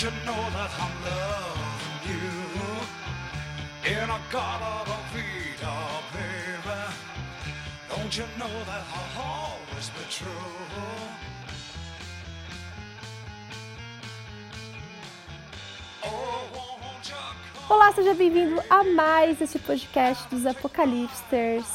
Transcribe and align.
You 0.00 0.06
know 0.24 0.42
that 0.56 0.70
I'm 0.80 0.94
loving 1.04 2.08
you? 2.08 2.24
And 3.84 4.10
I 4.10 4.18
gotta 4.32 4.96
feed 5.12 5.60
her, 5.60 6.00
baby. 6.14 6.80
Don't 7.90 8.16
you 8.16 8.24
know 8.38 8.64
that 8.64 8.82
I'll 8.94 9.22
always 9.22 9.90
be 9.90 10.04
true? 10.08 10.26
Oh? 16.02 16.50
Olá, 17.68 17.92
seja 17.92 18.14
bem-vindo 18.14 18.62
a 18.70 18.82
mais 18.82 19.38
esse 19.42 19.58
podcast 19.58 20.26
dos 20.30 20.46
Apocalipsters, 20.46 21.66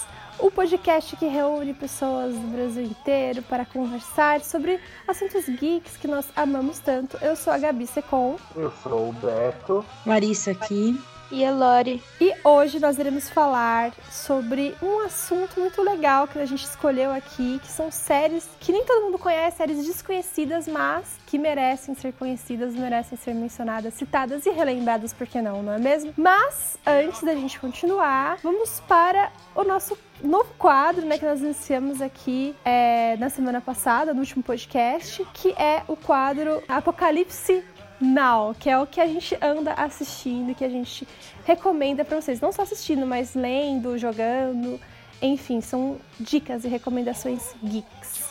o 0.46 0.52
podcast 0.52 1.16
que 1.16 1.26
reúne 1.26 1.74
pessoas 1.74 2.36
do 2.36 2.48
Brasil 2.48 2.84
inteiro 2.84 3.42
para 3.42 3.66
conversar 3.66 4.42
sobre 4.42 4.80
assuntos 5.08 5.46
geeks 5.46 5.98
que 5.98 6.08
nós 6.08 6.28
amamos 6.36 6.78
tanto. 6.78 7.18
Eu 7.20 7.36
sou 7.36 7.52
a 7.52 7.58
Gabi 7.58 7.88
Secom 7.88 8.36
Eu 8.56 8.72
sou 8.84 9.10
o 9.10 9.14
Beto. 9.14 9.84
Larissa 10.06 10.52
aqui. 10.52 10.96
E 11.32 11.44
a 11.44 11.52
Lori. 11.52 12.04
e 12.22 12.32
hoje 12.44 12.80
nós 12.80 13.00
iremos 13.00 13.28
falar 13.28 13.92
sobre 14.12 14.76
um 14.84 15.00
assunto 15.00 15.60
muito 15.60 15.82
legal 15.82 16.28
que 16.28 16.38
a 16.38 16.46
gente 16.46 16.64
escolheu 16.64 17.12
aqui, 17.12 17.60
que 17.64 17.68
são 17.68 17.90
séries 17.90 18.48
que 18.60 18.72
nem 18.72 18.86
todo 18.86 19.06
mundo 19.06 19.18
conhece, 19.18 19.58
séries 19.58 19.84
desconhecidas, 19.84 20.68
mas 20.68 21.18
que 21.26 21.40
merecem 21.40 21.96
ser 21.96 22.14
conhecidas, 22.14 22.76
merecem 22.76 23.18
ser 23.18 23.34
mencionadas, 23.34 23.96
citadas 23.96 24.46
e 24.46 24.52
relembradas, 24.52 25.14
por 25.14 25.26
que 25.26 25.42
não, 25.42 25.64
não 25.64 25.74
é 25.74 25.80
mesmo? 25.80 26.14
Mas 26.16 26.78
antes 26.86 27.24
da 27.24 27.34
gente 27.34 27.60
continuar, 27.60 28.38
vamos 28.44 28.80
para 28.82 29.32
o 29.56 29.64
nosso 29.64 29.98
novo 30.24 30.54
quadro, 30.58 31.06
né, 31.06 31.18
que 31.18 31.26
nós 31.26 31.42
iniciamos 31.42 32.02
aqui 32.02 32.56
é, 32.64 33.18
na 33.18 33.30
semana 33.30 33.62
passada, 33.62 34.14
no 34.14 34.22
último 34.22 34.44
podcast, 34.44 35.26
que 35.34 35.52
é 35.52 35.84
o 35.88 35.96
quadro 35.96 36.64
Apocalipse 36.68 37.64
Now, 38.00 38.56
que 38.60 38.70
é 38.70 38.78
o 38.78 38.86
que 38.86 39.00
a 39.00 39.08
gente 39.08 39.38
anda 39.42 39.74
assistindo, 39.74 40.54
que 40.54 40.66
a 40.66 40.70
gente 40.70 41.08
recomenda 41.46 42.04
pra 42.04 42.20
vocês, 42.20 42.42
não 42.42 42.52
só 42.52 42.64
assistindo, 42.64 43.06
mas 43.06 43.36
lendo, 43.36 43.98
jogando, 43.98 44.80
enfim, 45.22 45.62
são 45.62 45.98
dicas 46.20 46.66
e 46.66 46.68
recomendações 46.68 47.56
geeks. 47.64 48.26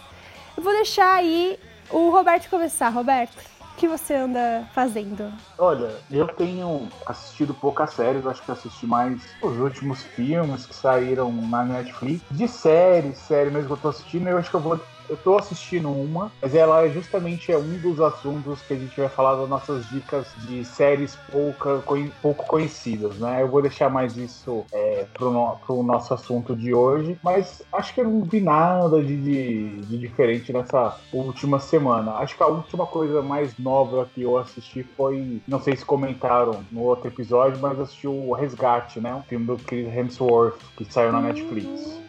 Eu 0.57 0.63
vou 0.63 0.73
deixar 0.73 1.15
aí 1.15 1.59
o 1.91 2.11
Roberto 2.11 2.49
começar. 2.49 2.89
Roberto, 2.89 3.37
que 3.77 3.89
você 3.89 4.15
anda 4.15 4.67
fazendo? 4.73 5.33
Olha, 5.59 5.91
eu 6.11 6.27
tenho 6.29 6.89
assistido 7.07 7.55
poucas 7.55 7.93
séries, 7.95 8.27
acho 8.27 8.43
que 8.43 8.51
assisti 8.51 8.87
mais 8.87 9.21
os 9.43 9.59
últimos 9.59 10.03
filmes 10.03 10.67
que 10.67 10.75
saíram 10.75 11.31
na 11.33 11.65
Netflix. 11.65 12.23
De 12.31 12.49
série, 12.49 13.15
série 13.15 13.51
mesmo 13.51 13.69
que 13.69 13.73
eu 13.73 13.79
tô 13.79 13.89
assistindo, 13.89 14.29
eu 14.29 14.39
acho 14.39 14.51
que 14.51 14.57
eu 14.57 14.61
vou. 14.61 14.81
Eu 15.09 15.17
tô 15.17 15.37
assistindo 15.37 15.91
uma, 15.91 16.33
mas 16.41 16.55
ela 16.55 16.83
é 16.85 16.91
justamente 16.91 17.53
é 17.53 17.59
um 17.59 17.79
dos 17.79 18.01
assuntos 18.01 18.63
que 18.63 18.73
a 18.73 18.77
gente 18.77 18.97
vai 18.99 19.09
falar 19.09 19.37
das 19.37 19.49
nossas 19.49 19.87
dicas 19.89 20.33
de 20.39 20.65
séries 20.65 21.17
pouca, 21.31 21.83
pouco 22.23 22.47
conhecidas, 22.47 23.19
né? 23.19 23.43
Eu 23.43 23.49
vou 23.49 23.61
deixar 23.63 23.91
mais 23.91 24.17
isso 24.17 24.65
é, 24.73 25.07
pro, 25.15 25.31
no- 25.31 25.57
pro 25.67 25.83
nosso 25.83 26.15
assunto 26.15 26.57
de 26.57 26.73
hoje, 26.75 27.19
mas 27.23 27.63
acho 27.73 27.95
que 27.95 28.01
eu 28.01 28.09
não 28.09 28.23
vi 28.23 28.41
nada 28.41 29.03
de, 29.03 29.17
de, 29.17 29.77
de 29.83 29.99
diferente 29.99 30.53
nessa 30.53 30.97
última 31.13 31.59
semana. 31.59 32.13
Acho 32.15 32.37
que 32.37 32.43
a 32.43 32.47
última 32.47 32.87
coisa 32.87 33.21
mais 33.23 33.57
nova 33.59 34.09
que 34.15 34.23
eu 34.23 34.39
assisti 34.39 34.83
foi, 34.97 35.41
não 35.47 35.61
sei 35.61 35.77
se 35.77 35.85
comentaram 35.85 36.65
no 36.71 36.83
outro 36.83 37.09
episódio, 37.09 37.59
mas 37.61 37.79
assisti 37.79 38.09
o 38.09 38.33
Resgate, 38.33 39.01
né? 39.01 39.15
Um 39.15 39.23
filme 39.23 39.47
do 39.47 39.57
Chris 39.57 39.87
Hemsworth 39.95 40.59
que 40.77 40.85
saiu 40.91 41.13
na 41.13 41.21
Netflix. 41.21 42.04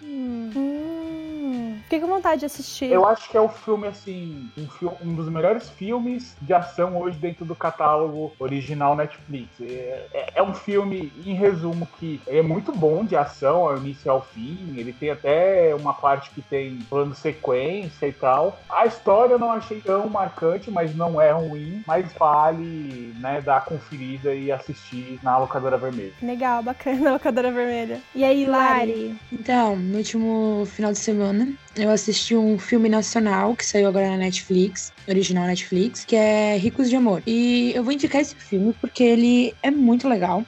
Fiquei 1.86 2.00
com 2.00 2.08
vontade 2.08 2.40
de 2.40 2.46
assistir. 2.48 2.92
Eu 2.92 3.06
acho 3.06 3.30
que 3.30 3.38
é 3.38 3.42
o 3.42 3.48
filme, 3.48 3.88
assim, 3.88 4.50
um, 4.58 4.68
fi- 4.68 4.90
um 5.04 5.14
dos 5.16 5.30
melhores 5.30 5.70
filmes 5.70 6.36
de 6.42 6.52
ação 6.52 6.98
hoje 7.00 7.18
dentro 7.20 7.46
do 7.46 7.56
catálogo 7.56 8.34
original 8.40 8.96
Netflix. 8.96 9.62
É, 9.62 10.08
é- 10.12 10.26
é 10.36 10.44
um 10.44 10.54
filme, 10.54 11.14
em 11.24 11.36
resumo, 11.36 11.88
que 12.00 12.20
é 12.28 12.42
muito 12.42 12.72
bom 12.72 13.06
de 13.06 13.16
ação, 13.16 13.68
ao 13.68 13.78
início 13.78 14.08
e 14.08 14.10
ao 14.10 14.22
fim. 14.22 14.74
Ele 14.76 14.92
tem 14.92 15.12
até 15.12 15.76
uma 15.80 15.94
parte 15.94 16.32
que 16.32 16.42
tem 16.42 16.80
plano 16.90 17.14
sequência 17.14 18.08
e 18.08 18.14
tal. 18.14 18.60
A 18.68 18.88
história 18.88 19.34
eu 19.34 19.40
não 19.40 19.52
achei 19.52 19.80
tão 19.80 20.10
marcante, 20.10 20.72
mas 20.72 20.96
não 20.96 21.22
é 21.22 21.32
ruim. 21.32 21.84
Mas 21.86 22.12
vale, 22.14 23.14
né, 23.20 23.42
dar 23.42 23.58
a 23.58 23.62
conferida 23.62 24.34
e 24.34 24.52
assistir 24.52 25.20
na 25.22 25.38
locadora 25.38 25.78
vermelha. 25.78 26.14
Legal, 26.22 26.64
bacana, 26.64 27.12
locadora 27.14 27.52
vermelha. 27.52 28.02
E 28.16 28.24
aí, 28.24 28.46
Lari? 28.48 28.90
Lari. 28.92 29.16
Então, 29.32 29.76
no 29.76 29.98
último 29.98 30.64
final 30.66 30.92
de 30.92 30.98
semana, 31.00 31.48
eu 31.76 31.92
assisti 31.92 32.36
um 32.36 32.58
filme 32.58 32.88
nacional 32.88 33.56
que 33.56 33.66
saiu 33.66 33.88
agora 33.88 34.10
na 34.10 34.18
Netflix, 34.18 34.94
original 35.08 35.46
Netflix, 35.46 36.06
que 36.06 36.16
é 36.16 36.58
Ricos 36.58 36.90
de 36.90 36.96
Amor. 36.96 37.22
E 37.28 37.74
eu 37.76 37.84
vou 37.84 37.92
indicar 37.92 38.22
esse 38.22 38.36
filme 38.36 38.74
porque 38.80 39.04
ele 39.04 39.54
é 39.62 39.70
muito 39.70 40.08
legal. 40.08 40.46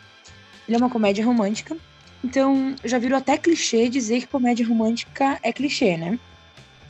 Ele 0.68 0.76
é 0.76 0.80
uma 0.80 0.90
comédia 0.90 1.26
romântica. 1.26 1.76
Então, 2.24 2.76
já 2.84 2.98
virou 2.98 3.18
até 3.18 3.38
clichê 3.38 3.90
dizer 3.90 4.22
que 4.22 4.28
comédia 4.28 4.66
romântica 4.66 5.38
é 5.44 5.52
clichê, 5.52 5.98
né? 5.98 6.18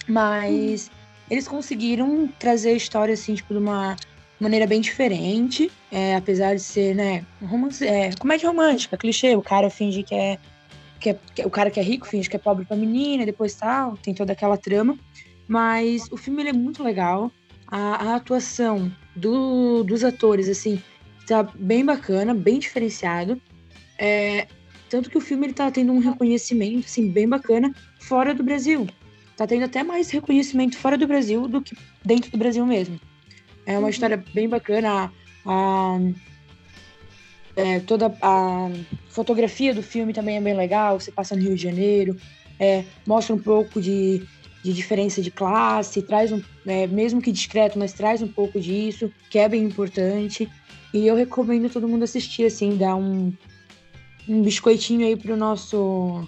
Mas 0.08 0.90
eles 1.30 1.48
conseguiram 1.48 2.28
trazer 2.40 2.69
a 2.69 2.74
história, 2.74 3.14
assim, 3.14 3.36
tipo, 3.36 3.54
de 3.54 3.59
uma 3.59 3.96
maneira 4.40 4.68
bem 4.68 4.80
diferente. 4.80 5.72
É, 5.92 6.16
apesar 6.16 6.56
de 6.56 6.62
ser, 6.62 6.96
né, 6.96 7.25
romance, 7.42 7.86
é, 7.86 8.12
comédia 8.19 8.48
romântica, 8.48 8.98
clichê. 8.98 9.36
O 9.36 9.42
cara 9.42 9.69
finge 9.69 10.04
que 10.04 10.14
é 10.14 10.38
que, 11.00 11.09
é, 11.12 11.19
que 11.35 11.41
é- 11.41 11.46
o 11.46 11.50
cara 11.50 11.69
que 11.72 11.80
é 11.80 11.84
rico 11.84 12.08
finge 12.08 12.30
que 12.30 12.35
é 12.35 12.40
pobre 12.40 12.66
pra 12.66 12.75
menina, 12.78 13.25
depois 13.25 13.53
tal, 13.56 13.96
tem 13.97 14.13
toda 14.13 14.34
aquela 14.34 14.58
trama. 14.58 14.97
Mas 15.47 16.08
o 16.12 16.18
filme 16.18 16.41
ele 16.41 16.50
é 16.50 16.53
muito 16.53 16.84
legal. 16.84 17.31
A, 17.68 18.12
a 18.12 18.16
atuação 18.16 18.91
do- 19.16 19.84
dos 19.84 20.03
atores, 20.03 20.50
assim, 20.50 20.81
tá 21.28 21.44
bem 21.44 21.84
bacana, 21.86 22.34
bem 22.34 22.59
diferenciado. 22.59 23.41
É, 23.97 24.47
tanto 24.90 25.09
que 25.09 25.18
o 25.18 25.22
filme 25.22 25.47
ele 25.47 25.53
tá 25.53 25.69
tendo 25.72 25.91
um 25.91 26.00
reconhecimento, 26.00 26.86
assim, 26.86 27.09
bem 27.09 27.28
bacana 27.28 27.74
fora 28.00 28.34
do 28.34 28.44
Brasil. 28.44 28.88
Tá 29.36 29.46
tendo 29.46 29.66
até 29.66 29.84
mais 29.84 30.09
reconhecimento 30.09 30.78
fora 30.78 30.97
do 30.97 31.07
Brasil 31.07 31.47
do 31.47 31.62
que 31.62 31.75
dentro 32.03 32.31
do 32.31 32.38
Brasil 32.38 32.66
mesmo. 32.66 33.00
É 33.66 33.78
uma 33.78 33.90
história 33.90 34.22
bem 34.34 34.47
bacana. 34.50 35.12
A, 35.46 35.91
a- 35.96 36.00
é, 37.57 37.79
toda 37.79 38.16
a 38.22 38.69
fotografia 39.09 39.73
do 39.73 39.81
filme 39.81 40.13
também 40.13 40.38
é 40.38 40.41
bem 40.41 40.56
legal. 40.56 41.00
Você 41.00 41.12
passa 41.12 41.35
no 41.35 41.41
Rio 41.41 41.56
de 41.56 41.63
Janeiro, 41.63 42.16
é, 42.59 42.84
mostra 43.06 43.35
um 43.35 43.40
pouco 43.40 43.81
de, 43.81 44.22
de 44.63 44.72
diferença 44.72 45.23
de 45.23 45.31
classe, 45.31 46.03
traz 46.03 46.31
um, 46.31 46.41
é, 46.68 46.85
mesmo 46.85 47.19
que 47.19 47.31
discreto, 47.31 47.79
mas 47.79 47.94
traz 47.94 48.22
um 48.22 48.28
pouco 48.28 48.59
disso, 48.59 49.12
que 49.31 49.40
é 49.40 49.50
bem 49.50 49.63
importante. 49.63 50.47
E 50.94 51.07
eu 51.07 51.16
recomendo 51.16 51.68
todo 51.68 51.88
mundo 51.88 52.03
assistir, 52.03 52.45
assim, 52.45 52.78
dar 52.78 52.95
um, 52.95 53.34
um 54.29 54.41
biscoitinho 54.44 55.06
aí 55.06 55.18
pro 55.18 55.35
nosso 55.35 56.28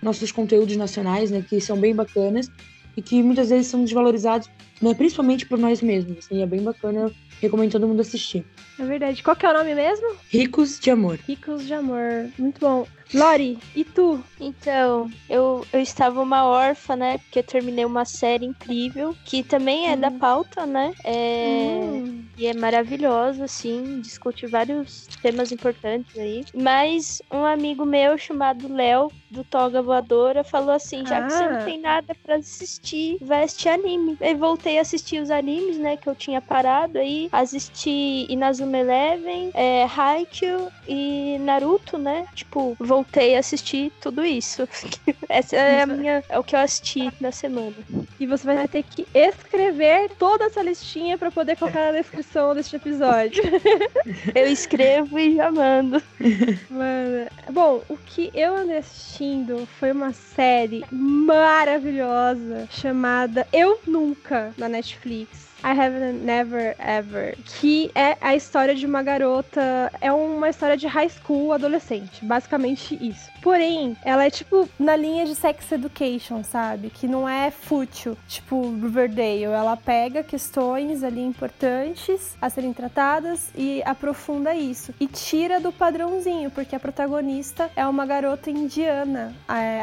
nossos 0.00 0.30
conteúdos 0.30 0.76
nacionais, 0.76 1.32
né, 1.32 1.44
que 1.48 1.60
são 1.60 1.80
bem 1.80 1.92
bacanas 1.92 2.48
e 2.96 3.02
que 3.02 3.20
muitas 3.22 3.48
vezes 3.48 3.66
são 3.66 3.82
desvalorizados, 3.82 4.48
né, 4.80 4.94
principalmente 4.94 5.44
por 5.46 5.58
nós 5.58 5.82
mesmos. 5.82 6.18
Assim, 6.18 6.40
é 6.40 6.46
bem 6.46 6.62
bacana, 6.62 7.10
recomendo 7.40 7.72
todo 7.72 7.86
mundo 7.86 8.00
assistir. 8.00 8.44
É 8.78 8.84
verdade. 8.84 9.22
Qual 9.22 9.36
que 9.36 9.46
é 9.46 9.50
o 9.50 9.54
nome 9.54 9.74
mesmo? 9.74 10.16
Ricos 10.30 10.78
de 10.78 10.90
Amor. 10.90 11.18
Ricos 11.26 11.66
de 11.66 11.74
Amor. 11.74 12.28
Muito 12.38 12.60
bom. 12.60 12.86
Lori, 13.14 13.58
e 13.74 13.84
tu? 13.84 14.22
Então, 14.40 15.08
eu, 15.30 15.64
eu 15.72 15.80
estava 15.80 16.20
uma 16.20 16.44
órfã, 16.44 16.96
né? 16.96 17.18
Porque 17.18 17.38
eu 17.38 17.44
terminei 17.44 17.84
uma 17.84 18.04
série 18.04 18.44
incrível, 18.44 19.14
que 19.24 19.42
também 19.42 19.88
é 19.88 19.96
da 19.96 20.10
pauta, 20.10 20.66
né? 20.66 20.92
É, 21.04 21.80
Hum. 21.86 22.24
E 22.38 22.46
é 22.46 22.52
maravilhosa, 22.52 23.44
assim, 23.44 24.00
discute 24.00 24.46
vários 24.46 25.06
temas 25.22 25.50
importantes 25.52 26.18
aí. 26.18 26.44
Mas 26.54 27.22
um 27.32 27.44
amigo 27.46 27.86
meu 27.86 28.18
chamado 28.18 28.70
Léo, 28.70 29.10
do 29.30 29.42
Toga 29.42 29.80
Voadora, 29.80 30.44
falou 30.44 30.70
assim: 30.74 31.06
já 31.06 31.22
que 31.22 31.32
você 31.32 31.44
Ah. 31.44 31.50
não 31.52 31.64
tem 31.64 31.80
nada 31.80 32.14
pra 32.22 32.36
assistir, 32.36 33.16
vai 33.22 33.44
assistir 33.44 33.70
anime. 33.70 34.18
Aí 34.20 34.34
voltei 34.34 34.76
a 34.78 34.82
assistir 34.82 35.22
os 35.22 35.30
animes, 35.30 35.78
né? 35.78 35.96
Que 35.96 36.08
eu 36.08 36.14
tinha 36.14 36.42
parado 36.42 36.98
aí. 36.98 37.28
Assisti 37.32 38.26
Inazuma 38.28 38.76
Eleven, 38.78 39.50
é, 39.54 39.84
Haikyuu 39.84 40.70
e 40.86 41.38
Naruto, 41.40 41.96
né? 41.96 42.26
Tipo, 42.34 42.76
voltei 42.78 42.95
a 43.00 43.38
assistir 43.38 43.92
tudo 44.00 44.24
isso. 44.24 44.68
Essa 45.28 45.56
é 45.56 45.82
a 45.82 45.86
minha. 45.86 46.22
É 46.28 46.38
o 46.38 46.44
que 46.44 46.54
eu 46.54 46.60
assisti 46.60 47.12
na 47.20 47.32
semana. 47.32 47.74
E 48.18 48.26
você 48.26 48.44
vai 48.44 48.68
ter 48.68 48.82
que 48.82 49.06
escrever 49.12 50.10
toda 50.18 50.44
essa 50.44 50.62
listinha 50.62 51.18
pra 51.18 51.30
poder 51.30 51.56
colocar 51.56 51.92
na 51.92 51.98
descrição 51.98 52.54
deste 52.54 52.76
episódio. 52.76 53.42
Eu 54.34 54.46
escrevo 54.46 55.18
e 55.18 55.36
já 55.36 55.50
mando. 55.50 56.02
Mano, 56.70 57.28
bom, 57.50 57.82
o 57.88 57.96
que 57.96 58.30
eu 58.34 58.56
andei 58.56 58.78
assistindo 58.78 59.66
foi 59.78 59.92
uma 59.92 60.12
série 60.12 60.84
maravilhosa 60.90 62.68
chamada 62.70 63.46
Eu 63.52 63.80
Nunca 63.86 64.52
na 64.56 64.68
Netflix. 64.68 65.46
I 65.64 65.70
Have 65.70 66.12
Never 66.22 66.76
Ever, 66.78 67.36
que 67.44 67.90
é 67.94 68.16
a 68.20 68.36
história 68.36 68.74
de 68.74 68.86
uma 68.86 69.02
garota, 69.02 69.90
é 70.00 70.12
uma 70.12 70.48
história 70.48 70.76
de 70.76 70.86
high 70.86 71.08
school 71.08 71.52
adolescente, 71.52 72.24
basicamente 72.24 72.96
isso. 73.00 73.30
Porém, 73.42 73.96
ela 74.04 74.24
é 74.24 74.30
tipo 74.30 74.68
na 74.78 74.96
linha 74.96 75.24
de 75.24 75.34
sex 75.34 75.70
education, 75.72 76.42
sabe? 76.42 76.90
Que 76.90 77.06
não 77.06 77.28
é 77.28 77.50
fútil, 77.50 78.16
tipo 78.28 78.70
Riverdale. 78.70 79.44
Ela 79.44 79.76
pega 79.76 80.22
questões 80.22 81.02
ali 81.02 81.22
importantes 81.22 82.36
a 82.40 82.50
serem 82.50 82.72
tratadas 82.72 83.50
e 83.54 83.82
aprofunda 83.84 84.54
isso. 84.54 84.92
E 85.00 85.06
tira 85.06 85.60
do 85.60 85.72
padrãozinho, 85.72 86.50
porque 86.50 86.74
a 86.76 86.80
protagonista 86.80 87.70
é 87.76 87.86
uma 87.86 88.04
garota 88.04 88.50
indiana, 88.50 89.34
é, 89.48 89.82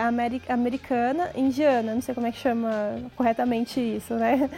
americana 0.49 1.31
indiana, 1.35 1.93
não 1.93 2.01
sei 2.01 2.13
como 2.13 2.27
é 2.27 2.31
que 2.31 2.39
chama 2.39 2.97
corretamente 3.15 3.79
isso, 3.79 4.13
né? 4.15 4.49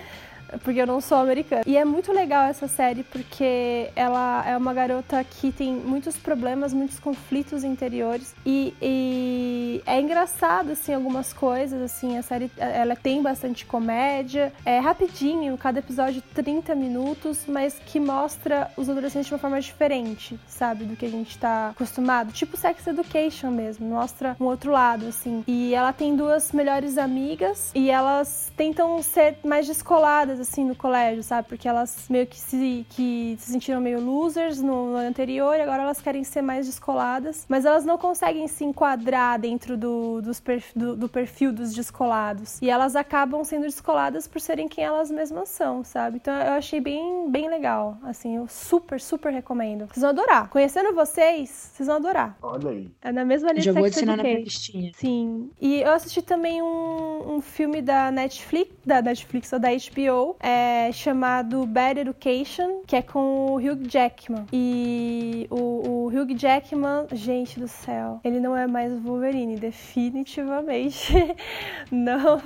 Porque 0.64 0.82
eu 0.82 0.88
não 0.88 1.02
sou 1.02 1.18
americana. 1.18 1.64
E 1.66 1.78
é 1.78 1.86
muito 1.86 2.12
legal 2.12 2.46
essa 2.46 2.68
série 2.68 3.04
porque 3.04 3.90
ela 3.96 4.44
é 4.48 4.58
uma 4.58 4.74
garota 4.74 5.24
que 5.24 5.52
tem 5.52 5.74
muitos 5.74 6.18
problemas, 6.18 6.74
muitos 6.74 7.00
conflitos 7.00 7.64
interiores 7.64 8.36
e, 8.46 8.74
e 8.82 9.82
é 9.86 10.00
engraçado 10.00 10.72
assim 10.72 10.94
algumas 10.94 11.34
coisas 11.34 11.82
assim, 11.82 12.18
a 12.18 12.22
série 12.22 12.52
ela 12.58 12.96
tem 12.96 13.22
bastante 13.22 13.66
comédia, 13.66 14.54
é 14.66 14.80
rapidinho, 14.80 15.58
cada 15.58 15.80
episódio 15.80 16.22
30 16.34 16.76
minutos, 16.76 17.46
mas 17.48 17.80
que 17.86 18.00
mostra 18.00 18.72
os 18.78 18.90
adolescentes 18.90 19.28
de 19.28 19.34
uma 19.34 19.40
forma 19.40 19.60
diferente, 19.60 20.40
sabe, 20.48 20.86
do 20.86 20.96
que 20.96 21.06
a 21.06 21.10
gente 21.10 21.38
tá 21.38 21.70
acostumado, 21.70 22.32
tipo 22.32 22.58
Sex 22.58 22.86
Education 22.88 23.52
mesmo, 23.52 23.88
mostra 23.88 24.36
um 24.40 24.46
outro 24.46 24.72
lado 24.72 25.08
assim. 25.08 25.44
E 25.48 25.74
ela 25.74 25.94
tem 25.94 26.16
duas 26.16 26.52
melhores 26.52 26.98
amigas 26.98 27.72
e 27.74 27.90
elas 27.90 28.52
tentam 28.56 29.02
ser 29.02 29.38
mais 29.44 29.68
descoladas 29.68 30.35
assim 30.40 30.66
no 30.66 30.76
colégio, 30.76 31.24
sabe? 31.24 31.48
Porque 31.48 31.68
elas 31.68 32.08
meio 32.10 32.28
que 32.28 32.40
se, 32.40 32.86
que 32.90 33.36
se 33.40 33.52
sentiram 33.52 33.82
meio 33.82 34.00
losers 34.00 34.62
no, 34.62 34.92
no 34.92 34.98
anterior 34.98 35.56
e 35.56 35.62
agora 35.62 35.84
elas 35.84 36.02
querem 36.02 36.24
ser 36.24 36.42
mais 36.42 36.66
descoladas, 36.66 37.46
mas 37.48 37.66
elas 37.66 37.86
não 37.86 37.98
conseguem 37.98 38.48
se 38.48 38.64
enquadrar 38.64 39.40
dentro 39.40 39.78
do, 39.78 40.22
dos 40.22 40.42
do, 40.76 40.96
do 40.96 41.10
perfil 41.10 41.52
dos 41.52 41.74
descolados. 41.74 42.62
E 42.62 42.70
elas 42.70 42.96
acabam 42.96 43.44
sendo 43.44 43.64
descoladas 43.64 44.28
por 44.28 44.40
serem 44.40 44.68
quem 44.68 44.84
elas 44.84 45.12
mesmas 45.12 45.50
são, 45.50 45.84
sabe? 45.84 46.18
Então 46.18 46.34
eu 46.34 46.54
achei 46.54 46.80
bem, 46.80 47.30
bem 47.30 47.50
legal. 47.50 47.98
Assim, 48.04 48.38
eu 48.38 48.48
super, 48.48 49.00
super 49.00 49.32
recomendo. 49.32 49.88
Vocês 49.88 50.02
vão 50.02 50.10
adorar. 50.10 50.50
Conhecendo 50.50 50.94
vocês, 50.94 51.72
vocês 51.74 51.88
vão 51.88 51.98
adorar. 51.98 52.38
Olha 52.42 52.70
aí. 52.70 52.92
É 53.02 53.12
na 53.12 53.26
mesma 53.26 53.52
linha 53.52 53.64
Já 53.64 53.72
vou 53.72 53.86
adicionar 53.86 54.18
na 54.18 54.24
minha 54.24 54.36
Education. 54.36 54.56
listinha. 54.56 54.92
Sim. 54.96 55.50
E 55.60 55.82
eu 55.82 55.92
assisti 55.92 56.22
também 56.22 56.62
um, 56.62 57.36
um 57.36 57.42
filme 57.42 57.82
da 57.82 58.12
Netflix, 58.12 58.72
da 58.86 59.02
Netflix 59.02 59.52
ou 59.54 59.60
da 59.60 59.70
HBO, 59.70 60.25
é, 60.40 60.92
chamado 60.92 61.66
Bad 61.66 62.00
Education, 62.00 62.82
que 62.88 62.96
é 62.96 63.02
com 63.02 63.48
o 63.48 63.56
Hugh 63.58 63.88
Jackman. 63.88 64.46
E 64.52 65.48
o, 65.50 66.06
o 66.06 66.08
Hugh 66.08 66.38
Jackman, 66.38 67.08
gente 67.12 67.60
do 67.60 67.68
céu, 67.68 68.20
ele 68.24 68.40
não 68.40 68.56
é 68.56 68.66
mais 68.68 68.92
o 68.92 69.00
Wolverine, 69.00 69.58
definitivamente. 69.58 71.14
não, 71.92 72.42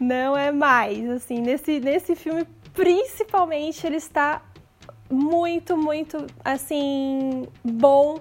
não 0.00 0.36
é 0.36 0.50
mais. 0.50 1.08
Assim, 1.10 1.40
nesse, 1.40 1.80
nesse 1.80 2.14
filme, 2.14 2.44
principalmente, 2.74 3.86
ele 3.86 3.96
está 3.96 4.42
muito, 5.10 5.76
muito, 5.76 6.26
assim, 6.44 7.46
bom 7.62 8.18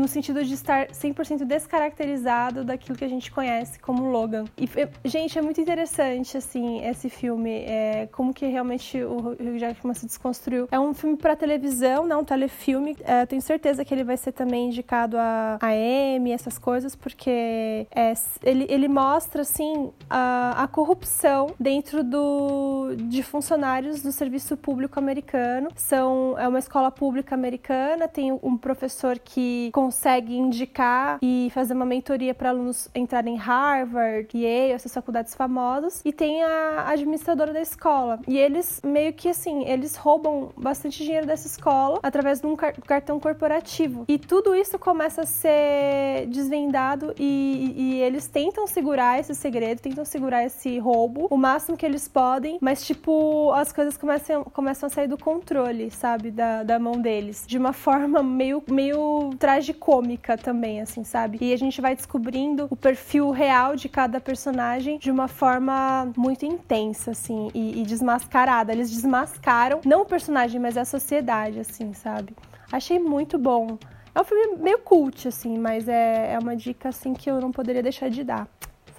no 0.00 0.08
sentido 0.08 0.42
de 0.44 0.54
estar 0.54 0.88
100% 0.88 1.44
descaracterizado 1.44 2.64
daquilo 2.64 2.96
que 2.96 3.04
a 3.04 3.08
gente 3.08 3.30
conhece 3.30 3.78
como 3.78 4.10
Logan. 4.10 4.44
E, 4.56 4.68
gente, 5.04 5.38
é 5.38 5.42
muito 5.42 5.60
interessante, 5.60 6.36
assim, 6.36 6.84
esse 6.84 7.08
filme, 7.08 7.50
é, 7.50 8.08
como 8.12 8.32
que 8.32 8.46
realmente 8.46 9.02
o 9.02 9.30
Hugh 9.32 9.58
Jackman 9.58 9.94
se 9.94 10.06
desconstruiu. 10.06 10.68
É 10.70 10.78
um 10.78 10.94
filme 10.94 11.16
para 11.16 11.36
televisão, 11.36 12.06
não 12.06 12.20
um 12.20 12.24
telefilme. 12.24 12.96
É, 13.04 13.26
tenho 13.26 13.42
certeza 13.42 13.84
que 13.84 13.92
ele 13.92 14.04
vai 14.04 14.16
ser 14.16 14.32
também 14.32 14.68
indicado 14.68 15.16
a, 15.18 15.58
a 15.60 15.74
Emmy, 15.74 16.32
essas 16.32 16.58
coisas, 16.58 16.96
porque 16.96 17.86
é, 17.94 18.12
ele, 18.42 18.66
ele 18.68 18.88
mostra, 18.88 19.42
assim, 19.42 19.90
a, 20.08 20.64
a 20.64 20.68
corrupção 20.68 21.54
dentro 21.58 22.02
do, 22.02 22.94
de 22.96 23.22
funcionários 23.22 24.02
do 24.02 24.12
serviço 24.12 24.56
público 24.56 24.98
americano. 24.98 25.68
São, 25.76 26.38
é 26.38 26.48
uma 26.48 26.58
escola 26.58 26.90
pública 26.90 27.34
americana, 27.34 28.08
tem 28.08 28.32
um 28.32 28.56
professor 28.56 29.18
que 29.18 29.70
consegue 29.90 30.36
indicar 30.36 31.18
e 31.20 31.50
fazer 31.52 31.74
uma 31.74 31.84
mentoria 31.84 32.32
para 32.32 32.50
alunos 32.50 32.88
entrarem 32.94 33.34
em 33.34 33.36
Harvard, 33.36 34.28
Yale, 34.32 34.70
essas 34.72 34.94
faculdades 34.94 35.34
famosas, 35.34 36.00
e 36.04 36.12
tem 36.12 36.44
a 36.44 36.88
administradora 36.88 37.52
da 37.52 37.60
escola. 37.60 38.20
E 38.28 38.38
eles 38.38 38.80
meio 38.84 39.12
que 39.12 39.28
assim, 39.28 39.64
eles 39.64 39.96
roubam 39.96 40.50
bastante 40.56 41.02
dinheiro 41.02 41.26
dessa 41.26 41.48
escola 41.48 41.98
através 42.04 42.40
de 42.40 42.46
um 42.46 42.54
cartão 42.54 43.18
corporativo. 43.18 44.04
E 44.06 44.16
tudo 44.16 44.54
isso 44.54 44.78
começa 44.78 45.22
a 45.22 45.26
ser 45.26 46.26
desvendado 46.28 47.12
e, 47.18 47.74
e 47.76 48.02
eles 48.02 48.28
tentam 48.28 48.68
segurar 48.68 49.18
esse 49.18 49.34
segredo, 49.34 49.80
tentam 49.80 50.04
segurar 50.04 50.44
esse 50.44 50.78
roubo 50.78 51.26
o 51.28 51.36
máximo 51.36 51.76
que 51.76 51.84
eles 51.84 52.06
podem, 52.06 52.58
mas 52.60 52.86
tipo, 52.86 53.50
as 53.54 53.72
coisas 53.72 53.96
começam, 53.96 54.44
começam 54.44 54.86
a 54.86 54.90
sair 54.90 55.08
do 55.08 55.18
controle, 55.18 55.90
sabe, 55.90 56.30
da, 56.30 56.62
da 56.62 56.78
mão 56.78 57.00
deles, 57.00 57.44
de 57.44 57.58
uma 57.58 57.72
forma 57.72 58.22
meio, 58.22 58.62
meio 58.70 59.30
tragicômica 59.70 60.36
também, 60.36 60.80
assim, 60.80 61.04
sabe? 61.04 61.38
E 61.40 61.52
a 61.52 61.56
gente 61.56 61.80
vai 61.80 61.94
descobrindo 61.94 62.66
o 62.70 62.76
perfil 62.76 63.30
real 63.30 63.76
de 63.76 63.88
cada 63.88 64.20
personagem 64.20 64.98
de 64.98 65.10
uma 65.10 65.28
forma 65.28 66.12
muito 66.16 66.44
intensa, 66.44 67.12
assim, 67.12 67.50
e, 67.54 67.80
e 67.80 67.82
desmascarada. 67.84 68.72
Eles 68.72 68.90
desmascaram, 68.90 69.80
não 69.84 70.02
o 70.02 70.06
personagem, 70.06 70.60
mas 70.60 70.76
a 70.76 70.84
sociedade, 70.84 71.60
assim, 71.60 71.92
sabe? 71.92 72.34
Achei 72.70 72.98
muito 72.98 73.38
bom. 73.38 73.78
É 74.14 74.20
um 74.20 74.24
filme 74.24 74.56
meio 74.58 74.78
cult, 74.78 75.28
assim, 75.28 75.58
mas 75.58 75.88
é, 75.88 76.32
é 76.34 76.38
uma 76.38 76.56
dica, 76.56 76.88
assim, 76.88 77.14
que 77.14 77.30
eu 77.30 77.40
não 77.40 77.52
poderia 77.52 77.82
deixar 77.82 78.10
de 78.10 78.24
dar 78.24 78.48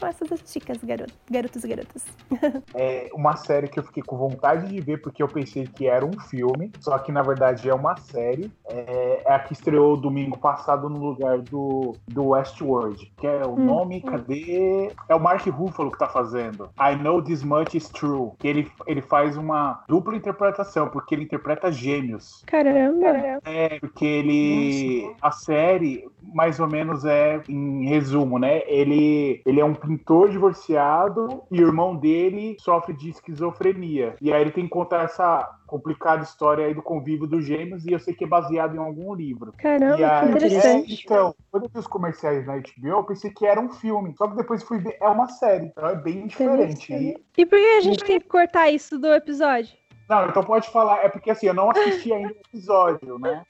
são 0.01 0.09
essas 0.09 0.31
as 0.31 0.53
dicas, 0.53 0.77
garoto, 0.83 1.13
garotos 1.29 1.63
e 1.63 1.67
garotas. 1.67 2.05
é 2.73 3.09
uma 3.13 3.35
série 3.35 3.67
que 3.67 3.79
eu 3.79 3.83
fiquei 3.83 4.01
com 4.01 4.17
vontade 4.17 4.67
de 4.67 4.81
ver 4.81 5.01
porque 5.01 5.21
eu 5.21 5.27
pensei 5.27 5.67
que 5.67 5.87
era 5.87 6.05
um 6.05 6.19
filme, 6.19 6.71
só 6.79 6.97
que 6.97 7.11
na 7.11 7.21
verdade 7.21 7.69
é 7.69 7.73
uma 7.73 7.95
série. 7.97 8.51
É, 8.65 9.21
é 9.25 9.33
a 9.33 9.39
que 9.39 9.53
estreou 9.53 9.97
domingo 9.97 10.37
passado 10.37 10.89
no 10.89 10.99
lugar 10.99 11.39
do, 11.39 11.95
do 12.07 12.29
Westworld, 12.29 13.11
que 13.17 13.27
é 13.27 13.45
o 13.45 13.53
hum, 13.53 13.65
nome, 13.65 13.97
hum. 13.97 14.09
cadê? 14.09 14.91
É 15.07 15.15
o 15.15 15.19
Mark 15.19 15.45
Ruffalo 15.47 15.91
que 15.91 15.99
tá 15.99 16.07
fazendo. 16.07 16.69
I 16.79 16.95
Know 16.95 17.21
This 17.21 17.43
Much 17.43 17.75
Is 17.75 17.89
True. 17.89 18.31
Que 18.39 18.47
ele, 18.47 18.71
ele 18.87 19.01
faz 19.01 19.37
uma 19.37 19.83
dupla 19.87 20.15
interpretação, 20.15 20.87
porque 20.89 21.15
ele 21.15 21.23
interpreta 21.23 21.71
gêmeos. 21.71 22.43
Caramba! 22.47 23.39
É, 23.43 23.79
porque 23.79 24.05
ele. 24.05 25.03
Nossa. 25.03 25.17
A 25.21 25.31
série, 25.31 26.07
mais 26.33 26.59
ou 26.59 26.67
menos, 26.67 27.05
é 27.05 27.41
em 27.47 27.87
resumo, 27.87 28.39
né? 28.39 28.61
Ele, 28.67 29.41
ele 29.45 29.59
é 29.59 29.65
um 29.65 29.73
pintor 29.91 30.29
divorciado 30.29 31.43
e 31.51 31.61
o 31.61 31.67
irmão 31.67 31.97
dele 31.97 32.55
sofre 32.59 32.93
de 32.93 33.09
esquizofrenia. 33.09 34.15
E 34.21 34.31
aí 34.31 34.41
ele 34.41 34.51
tem 34.51 34.63
que 34.63 34.69
contar 34.69 35.03
essa 35.03 35.59
complicada 35.67 36.23
história 36.23 36.65
aí 36.65 36.73
do 36.73 36.81
convívio 36.81 37.27
dos 37.27 37.45
gêmeos 37.45 37.85
e 37.85 37.91
eu 37.91 37.99
sei 37.99 38.13
que 38.13 38.23
é 38.23 38.27
baseado 38.27 38.75
em 38.75 38.79
algum 38.79 39.13
livro. 39.13 39.53
Caramba, 39.57 39.99
e 39.99 40.03
aí, 40.03 40.21
que 40.21 40.31
interessante. 40.31 40.93
É, 40.93 41.03
então, 41.03 41.35
quando 41.51 41.63
eu 41.65 41.69
vi 41.69 41.79
os 41.79 41.87
comerciais 41.87 42.45
na 42.45 42.57
HBO, 42.57 42.87
eu 42.87 43.03
pensei 43.03 43.31
que 43.31 43.45
era 43.45 43.59
um 43.59 43.69
filme. 43.69 44.13
Só 44.17 44.27
que 44.27 44.37
depois 44.37 44.63
fui 44.63 44.79
ver, 44.79 44.97
é 45.01 45.07
uma 45.09 45.27
série. 45.27 45.65
Então 45.65 45.89
é 45.89 45.95
bem 45.95 46.27
diferente. 46.27 46.93
E, 46.93 47.17
e 47.37 47.45
por 47.45 47.59
que 47.59 47.77
a 47.77 47.81
gente 47.81 48.03
tem 48.03 48.19
que 48.19 48.27
cortar 48.27 48.69
isso 48.69 48.97
do 48.97 49.13
episódio? 49.13 49.75
Não, 50.09 50.25
então 50.25 50.43
pode 50.43 50.69
falar. 50.69 51.03
É 51.03 51.09
porque 51.09 51.31
assim, 51.31 51.47
eu 51.47 51.53
não 51.53 51.69
assisti 51.69 52.13
ainda 52.13 52.29
o 52.29 52.37
episódio, 52.47 53.19
né? 53.19 53.43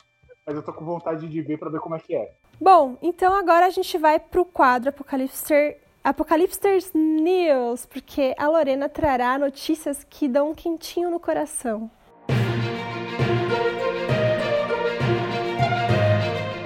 Mas 0.45 0.55
eu 0.55 0.63
tô 0.63 0.73
com 0.73 0.83
vontade 0.83 1.27
de 1.27 1.41
ver 1.41 1.57
para 1.57 1.69
ver 1.69 1.79
como 1.79 1.95
é 1.95 1.99
que 1.99 2.15
é. 2.15 2.33
Bom, 2.59 2.97
então 3.01 3.33
agora 3.33 3.65
a 3.65 3.69
gente 3.71 3.97
vai 3.97 4.19
pro 4.19 4.45
quadro 4.45 4.89
Apocalipse 4.89 5.75
Apocalipsters 6.03 6.91
News, 6.95 7.85
porque 7.85 8.33
a 8.35 8.47
Lorena 8.47 8.89
trará 8.89 9.37
notícias 9.37 10.03
que 10.09 10.27
dão 10.27 10.49
um 10.49 10.55
quentinho 10.55 11.11
no 11.11 11.19
coração. 11.19 11.91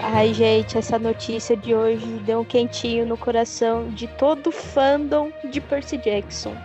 Ai, 0.02 0.34
gente, 0.34 0.78
essa 0.78 0.98
notícia 0.98 1.58
de 1.58 1.76
hoje 1.76 2.06
deu 2.26 2.40
um 2.40 2.46
quentinho 2.46 3.06
no 3.06 3.18
coração 3.18 3.90
de 3.90 4.08
todo 4.08 4.48
o 4.48 4.52
fandom 4.54 5.30
de 5.52 5.60
Percy 5.60 5.98
Jackson. 5.98 6.56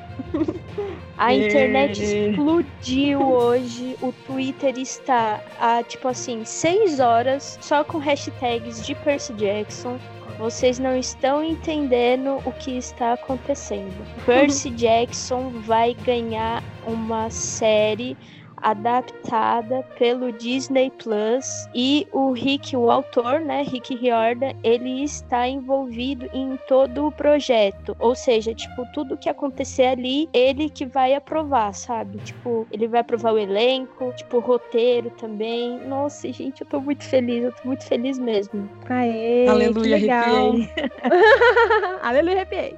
A 1.17 1.35
internet 1.35 2.03
explodiu 2.03 3.21
hoje. 3.21 3.97
O 4.01 4.13
Twitter 4.27 4.79
está 4.79 5.41
a, 5.59 5.83
tipo 5.83 6.09
assim, 6.09 6.45
seis 6.45 7.01
horas 7.01 7.59
só 7.61 7.85
com 7.85 7.99
hashtags 7.99 8.85
de 8.85 8.95
Percy 8.95 9.35
Jackson. 9.35 9.99
Vocês 10.39 10.79
não 10.79 10.97
estão 10.97 11.45
entendendo 11.45 12.39
o 12.47 12.53
que 12.53 12.79
está 12.79 13.13
acontecendo. 13.13 13.93
Percy 14.25 14.71
Jackson 14.77 15.51
vai 15.51 15.95
ganhar 15.95 16.63
uma 16.87 17.29
série 17.29 18.17
adaptada 18.63 19.83
pelo 19.99 20.33
Disney 20.33 20.91
Plus 20.91 21.47
e 21.75 22.07
o 22.13 22.33
Rick, 22.33 22.77
o 22.77 22.91
autor, 22.91 23.41
né, 23.41 23.63
Rick 23.63 23.95
Riordan, 23.95 24.53
ele 24.63 25.03
está 25.05 25.49
envolvido 25.49 26.29
em 26.33 26.59
todo 26.69 27.07
o 27.07 27.13
projeto. 27.13 27.97
Ou 27.99 28.15
seja, 28.15 28.55
tipo, 28.55 28.85
tudo 28.93 29.17
que 29.17 29.29
acontecer 29.29 29.85
ali, 29.87 30.29
ele 30.33 30.69
que 30.69 30.87
vai 30.87 31.15
aprovar, 31.15 31.73
sabe? 31.75 32.19
Tipo, 32.19 32.67
ele 32.71 32.87
vai 32.89 33.01
aprovar 33.01 33.33
o 33.35 33.39
elenco, 33.39 34.13
tipo, 34.17 34.39
o 34.39 34.41
roteiro 34.41 35.11
também. 35.11 35.79
Nossa, 35.87 36.31
gente, 36.33 36.61
eu 36.63 36.67
tô 36.67 36.81
muito 36.81 37.05
feliz, 37.05 37.45
eu 37.45 37.53
tô 37.53 37.67
muito 37.69 37.85
feliz 37.85 38.19
mesmo. 38.19 38.69
Aê, 38.89 39.47
Aleluia, 39.49 39.97
que 39.97 40.03
legal. 40.03 40.25
arrepiei. 40.51 40.71
Aleluia, 42.03 42.37
arrepiei. 42.37 42.77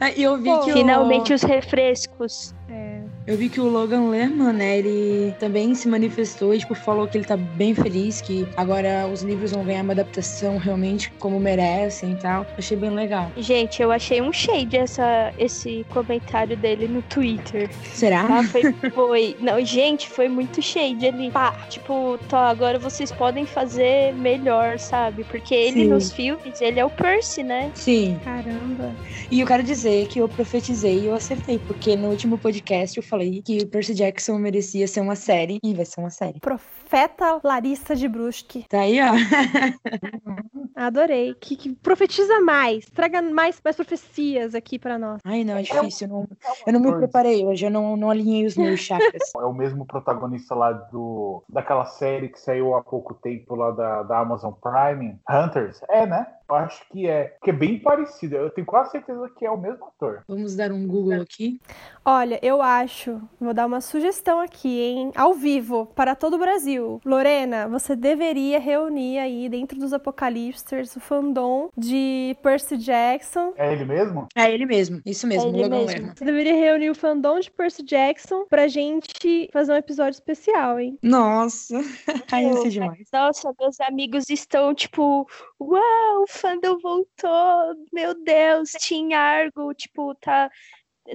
Ah, 0.00 0.10
E 0.10 0.22
eu 0.22 0.36
vi 0.38 0.50
Pô, 0.50 0.58
que 0.60 0.70
o- 0.70 0.74
Finalmente 0.74 1.32
os 1.32 1.42
refrescos. 1.42 2.54
Eu 3.32 3.38
vi 3.38 3.48
que 3.48 3.58
o 3.58 3.66
Logan 3.66 4.10
Lerman, 4.10 4.52
né, 4.52 4.76
ele 4.76 5.34
também 5.40 5.74
se 5.74 5.88
manifestou 5.88 6.52
e, 6.52 6.58
tipo, 6.58 6.74
falou 6.74 7.08
que 7.08 7.16
ele 7.16 7.24
tá 7.24 7.34
bem 7.34 7.74
feliz, 7.74 8.20
que 8.20 8.46
agora 8.58 9.08
os 9.10 9.22
livros 9.22 9.52
vão 9.52 9.64
ganhar 9.64 9.82
uma 9.82 9.94
adaptação 9.94 10.58
realmente 10.58 11.10
como 11.18 11.40
merecem 11.40 12.12
e 12.12 12.16
tal. 12.16 12.46
Achei 12.58 12.76
bem 12.76 12.90
legal. 12.90 13.32
Gente, 13.38 13.80
eu 13.80 13.90
achei 13.90 14.20
um 14.20 14.34
shade 14.34 14.76
essa, 14.76 15.32
esse 15.38 15.86
comentário 15.88 16.58
dele 16.58 16.86
no 16.86 17.00
Twitter. 17.00 17.70
Será? 17.94 18.26
Tá? 18.26 18.42
Foi, 18.44 18.70
foi. 18.90 19.36
Não, 19.40 19.64
gente, 19.64 20.10
foi 20.10 20.28
muito 20.28 20.60
shade 20.60 21.06
ali. 21.06 21.30
Pá, 21.30 21.52
tipo, 21.70 22.18
tá, 22.28 22.50
agora 22.50 22.78
vocês 22.78 23.10
podem 23.10 23.46
fazer 23.46 24.12
melhor, 24.12 24.78
sabe? 24.78 25.24
Porque 25.24 25.54
ele 25.54 25.84
Sim. 25.84 25.88
nos 25.88 26.12
filmes, 26.12 26.60
ele 26.60 26.78
é 26.78 26.84
o 26.84 26.90
Percy, 26.90 27.42
né? 27.42 27.70
Sim. 27.76 28.20
Caramba. 28.22 28.94
E 29.30 29.40
eu 29.40 29.46
quero 29.46 29.62
dizer 29.62 30.08
que 30.08 30.18
eu 30.18 30.28
profetizei 30.28 30.98
e 30.98 31.06
eu 31.06 31.14
acertei, 31.14 31.58
porque 31.58 31.96
no 31.96 32.08
último 32.08 32.36
podcast 32.36 32.98
eu 32.98 33.02
falei 33.02 33.21
que 33.42 33.58
o 33.58 33.68
Percy 33.68 33.94
Jackson 33.94 34.38
merecia 34.38 34.86
ser 34.88 35.00
uma 35.00 35.16
série 35.16 35.58
e 35.62 35.74
vai 35.74 35.84
ser 35.84 36.00
uma 36.00 36.10
série. 36.10 36.40
Profeta 36.92 37.40
Larissa 37.42 37.96
de 37.96 38.06
Brusque. 38.06 38.66
Tá 38.68 38.80
aí, 38.80 38.98
ó. 39.00 39.14
Adorei. 40.76 41.34
Que, 41.34 41.56
que 41.56 41.74
profetiza 41.74 42.38
mais. 42.40 42.84
Traga 42.84 43.22
mais, 43.22 43.58
mais 43.64 43.76
profecias 43.76 44.54
aqui 44.54 44.78
pra 44.78 44.98
nós. 44.98 45.20
Ai, 45.24 45.42
não, 45.42 45.56
é 45.56 45.62
difícil. 45.62 46.06
Eu 46.06 46.12
não, 46.12 46.28
eu 46.66 46.72
não 46.74 46.80
me 46.80 46.92
preparei 46.98 47.46
hoje, 47.46 47.64
eu 47.64 47.70
não, 47.70 47.96
não 47.96 48.10
alinhei 48.10 48.44
os 48.44 48.56
meus 48.56 48.80
chakras. 48.80 49.10
É 49.42 49.44
o 49.44 49.52
mesmo 49.52 49.84
protagonista 49.84 50.54
lá 50.54 50.72
do 50.72 51.42
daquela 51.48 51.84
série 51.84 52.28
que 52.28 52.38
saiu 52.38 52.74
há 52.74 52.82
pouco 52.82 53.14
tempo 53.14 53.56
lá 53.56 53.70
da, 53.72 54.02
da 54.04 54.18
Amazon 54.18 54.52
Prime, 54.52 55.18
Hunters. 55.28 55.80
É, 55.88 56.06
né? 56.06 56.26
Eu 56.48 56.56
acho 56.56 56.86
que 56.90 57.08
é. 57.08 57.36
Que 57.42 57.50
é 57.50 57.52
bem 57.52 57.78
parecido. 57.78 58.36
Eu 58.36 58.50
tenho 58.50 58.66
quase 58.66 58.92
certeza 58.92 59.28
que 59.36 59.44
é 59.44 59.50
o 59.50 59.56
mesmo 59.56 59.86
ator. 59.86 60.22
Vamos 60.28 60.54
dar 60.54 60.70
um 60.70 60.86
Google 60.86 61.22
aqui. 61.22 61.60
Olha, 62.04 62.38
eu 62.42 62.60
acho, 62.60 63.20
vou 63.40 63.54
dar 63.54 63.66
uma 63.66 63.80
sugestão 63.80 64.38
aqui, 64.38 64.80
hein? 64.80 65.12
Ao 65.16 65.34
vivo, 65.34 65.86
para 65.86 66.14
todo 66.14 66.34
o 66.34 66.38
Brasil. 66.38 66.81
Lorena, 67.04 67.68
você 67.68 67.94
deveria 67.96 68.58
reunir 68.58 69.18
aí 69.18 69.48
dentro 69.48 69.78
dos 69.78 69.92
Apocalipsters 69.92 70.94
o 70.96 71.00
fandom 71.00 71.70
de 71.76 72.36
Percy 72.42 72.76
Jackson. 72.76 73.52
É 73.56 73.72
ele 73.72 73.84
mesmo? 73.84 74.26
É 74.34 74.50
ele 74.52 74.66
mesmo, 74.66 75.00
isso 75.04 75.26
mesmo, 75.26 75.46
É 75.46 75.48
ele 75.52 75.62
Logan 75.62 75.76
mesmo. 75.76 75.90
Lerman. 75.90 76.14
Você 76.16 76.24
deveria 76.24 76.54
reunir 76.54 76.90
o 76.90 76.94
fandom 76.94 77.40
de 77.40 77.50
Percy 77.50 77.82
Jackson 77.82 78.44
pra 78.48 78.68
gente 78.68 79.48
fazer 79.52 79.72
um 79.72 79.76
episódio 79.76 80.12
especial, 80.12 80.78
hein? 80.78 80.98
Nossa, 81.02 81.76
ai, 82.32 82.46
ia 82.46 82.56
ser 82.56 82.70
demais. 82.70 83.08
Nossa, 83.12 83.52
meus 83.58 83.80
amigos 83.80 84.28
estão 84.28 84.74
tipo, 84.74 85.26
uau, 85.60 86.22
o 86.22 86.26
fandom 86.28 86.78
voltou, 86.78 87.74
meu 87.92 88.14
Deus, 88.22 88.70
Team 88.72 89.12
Argo, 89.12 89.74
tipo, 89.74 90.14
tá, 90.16 90.50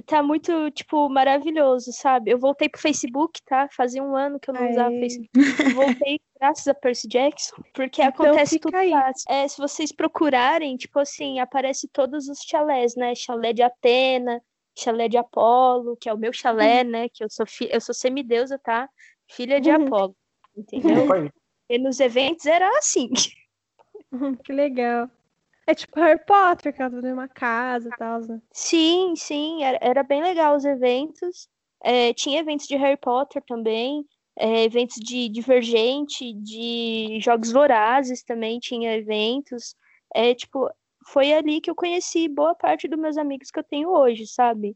tá 0.06 0.22
muito, 0.22 0.70
tipo, 0.70 1.08
maravilhoso, 1.08 1.92
sabe? 1.92 2.30
Eu 2.30 2.38
voltei 2.38 2.68
pro 2.68 2.80
Facebook, 2.80 3.40
tá? 3.44 3.68
Fazia 3.76 4.02
um 4.02 4.14
ano 4.16 4.38
que 4.40 4.50
eu 4.50 4.54
não 4.54 4.70
usava 4.70 4.90
o 4.90 4.92
Aê. 4.94 5.00
Facebook. 5.00 5.30
Eu 5.64 5.74
voltei 5.74 6.20
graças 6.40 6.68
a 6.68 6.74
Percy 6.74 7.08
Jackson, 7.08 7.56
porque 7.74 8.02
Então 8.02 8.26
acontece 8.26 8.58
tudo 8.58 8.74
aí. 8.76 8.90
fácil. 8.90 9.24
É, 9.28 9.48
se 9.48 9.58
vocês 9.58 9.92
procurarem, 9.92 10.76
tipo 10.76 10.98
assim, 11.00 11.38
aparece 11.40 11.88
todos 11.88 12.28
os 12.28 12.38
chalés, 12.40 12.94
né? 12.96 13.14
Chalé 13.14 13.52
de 13.52 13.62
Atena, 13.62 14.40
chalé 14.78 15.08
de 15.08 15.16
Apolo, 15.16 15.96
que 15.96 16.08
é 16.08 16.14
o 16.14 16.18
meu 16.18 16.32
chalé, 16.32 16.84
né? 16.84 17.08
Que 17.08 17.24
eu 17.24 17.28
sou, 17.30 17.46
fi... 17.46 17.68
eu 17.70 17.80
sou 17.80 17.94
semideusa, 17.94 18.58
tá? 18.58 18.88
Filha 19.30 19.60
de 19.60 19.70
Uhum. 19.70 19.86
Apolo, 19.86 20.16
entendeu? 20.56 21.12
Aí. 21.12 21.30
E 21.68 21.78
nos 21.78 22.00
eventos 22.00 22.46
era 22.46 22.68
assim. 22.78 23.10
que 24.44 24.52
legal. 24.52 25.10
É 25.68 25.74
tipo 25.74 26.00
Harry 26.00 26.18
Potter, 26.24 26.74
que 26.74 26.80
ela 26.80 27.12
uma 27.12 27.28
casa 27.28 27.90
e 27.90 27.96
tal, 27.98 28.20
né? 28.22 28.40
Sim, 28.50 29.14
sim, 29.14 29.62
era, 29.62 29.78
era 29.82 30.02
bem 30.02 30.22
legal 30.22 30.56
os 30.56 30.64
eventos. 30.64 31.46
É, 31.84 32.14
tinha 32.14 32.40
eventos 32.40 32.66
de 32.66 32.74
Harry 32.74 32.96
Potter 32.96 33.42
também, 33.46 34.02
é, 34.38 34.64
eventos 34.64 34.96
de 34.96 35.28
Divergente, 35.28 36.32
de 36.32 37.18
Jogos 37.20 37.52
Vorazes 37.52 38.22
também 38.22 38.58
tinha 38.58 38.96
eventos. 38.96 39.74
É, 40.14 40.34
tipo, 40.34 40.70
foi 41.06 41.34
ali 41.34 41.60
que 41.60 41.70
eu 41.70 41.74
conheci 41.74 42.28
boa 42.28 42.54
parte 42.54 42.88
dos 42.88 42.98
meus 42.98 43.18
amigos 43.18 43.50
que 43.50 43.58
eu 43.58 43.64
tenho 43.64 43.90
hoje, 43.90 44.26
sabe? 44.26 44.74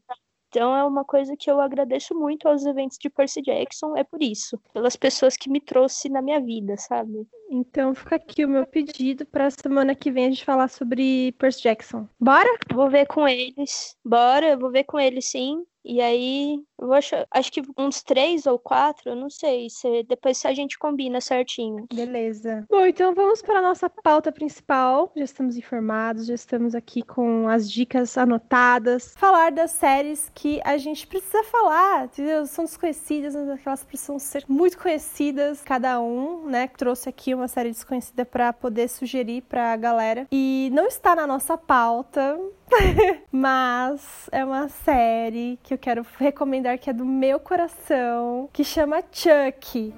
Então 0.53 0.77
é 0.77 0.83
uma 0.83 1.03
coisa 1.03 1.35
que 1.35 1.49
eu 1.49 1.59
agradeço 1.59 2.13
muito 2.13 2.47
aos 2.47 2.63
eventos 2.63 2.99
de 2.99 3.09
Percy 3.09 3.41
Jackson, 3.41 3.97
é 3.97 4.03
por 4.03 4.21
isso, 4.21 4.61
pelas 4.71 4.95
pessoas 4.95 5.35
que 5.35 5.49
me 5.49 5.59
trouxe 5.59 6.09
na 6.09 6.21
minha 6.21 6.39
vida, 6.39 6.77
sabe? 6.77 7.27
Então 7.49 7.95
fica 7.95 8.17
aqui 8.17 8.45
o 8.45 8.49
meu 8.49 8.63
pedido 8.63 9.25
pra 9.25 9.49
semana 9.49 9.95
que 9.95 10.11
vem 10.11 10.27
a 10.27 10.29
gente 10.29 10.45
falar 10.45 10.67
sobre 10.67 11.31
Percy 11.39 11.63
Jackson. 11.63 12.07
Bora? 12.19 12.47
Vou 12.71 12.87
ver 12.87 13.07
com 13.07 13.27
eles. 13.27 13.97
Bora, 14.05 14.49
eu 14.49 14.59
vou 14.59 14.69
ver 14.69 14.83
com 14.83 14.99
eles 14.99 15.27
sim. 15.27 15.65
E 15.83 16.01
aí, 16.01 16.63
eu 16.79 16.93
achar, 16.93 17.25
acho 17.31 17.51
que 17.51 17.61
uns 17.77 18.01
três 18.01 18.45
ou 18.45 18.57
quatro, 18.57 19.09
eu 19.09 19.15
não 19.15 19.29
sei. 19.29 19.69
Se, 19.69 20.03
depois 20.03 20.43
a 20.45 20.53
gente 20.53 20.77
combina 20.77 21.19
certinho. 21.19 21.85
Beleza. 21.93 22.65
Bom, 22.69 22.85
então 22.85 23.13
vamos 23.13 23.41
para 23.41 23.59
a 23.59 23.61
nossa 23.61 23.89
pauta 23.89 24.31
principal. 24.31 25.11
Já 25.15 25.23
estamos 25.23 25.57
informados, 25.57 26.25
já 26.25 26.33
estamos 26.33 26.73
aqui 26.73 27.01
com 27.01 27.47
as 27.47 27.69
dicas 27.69 28.17
anotadas. 28.17 29.13
Falar 29.17 29.51
das 29.51 29.71
séries 29.71 30.31
que 30.33 30.61
a 30.63 30.77
gente 30.77 31.05
precisa 31.07 31.43
falar, 31.43 32.05
entendeu? 32.05 32.45
São 32.45 32.65
desconhecidas, 32.65 33.35
mas 33.35 33.65
elas 33.65 33.83
precisam 33.83 34.19
ser 34.19 34.45
muito 34.47 34.77
conhecidas, 34.77 35.61
cada 35.61 36.01
um, 36.01 36.47
né? 36.47 36.67
Trouxe 36.67 37.09
aqui 37.09 37.33
uma 37.33 37.47
série 37.47 37.71
desconhecida 37.71 38.25
para 38.25 38.53
poder 38.53 38.87
sugerir 38.87 39.41
para 39.41 39.73
a 39.73 39.77
galera. 39.77 40.27
E 40.31 40.69
não 40.73 40.85
está 40.85 41.15
na 41.15 41.27
nossa 41.27 41.57
pauta, 41.57 42.39
mas 43.31 44.29
é 44.31 44.43
uma 44.43 44.67
série 44.67 45.59
que 45.63 45.73
eu 45.73 45.77
quero 45.77 46.05
recomendar 46.17 46.77
que 46.77 46.89
é 46.89 46.93
do 46.93 47.05
meu 47.05 47.39
coração, 47.39 48.49
que 48.51 48.63
chama 48.63 49.03
Chuck. 49.11 49.93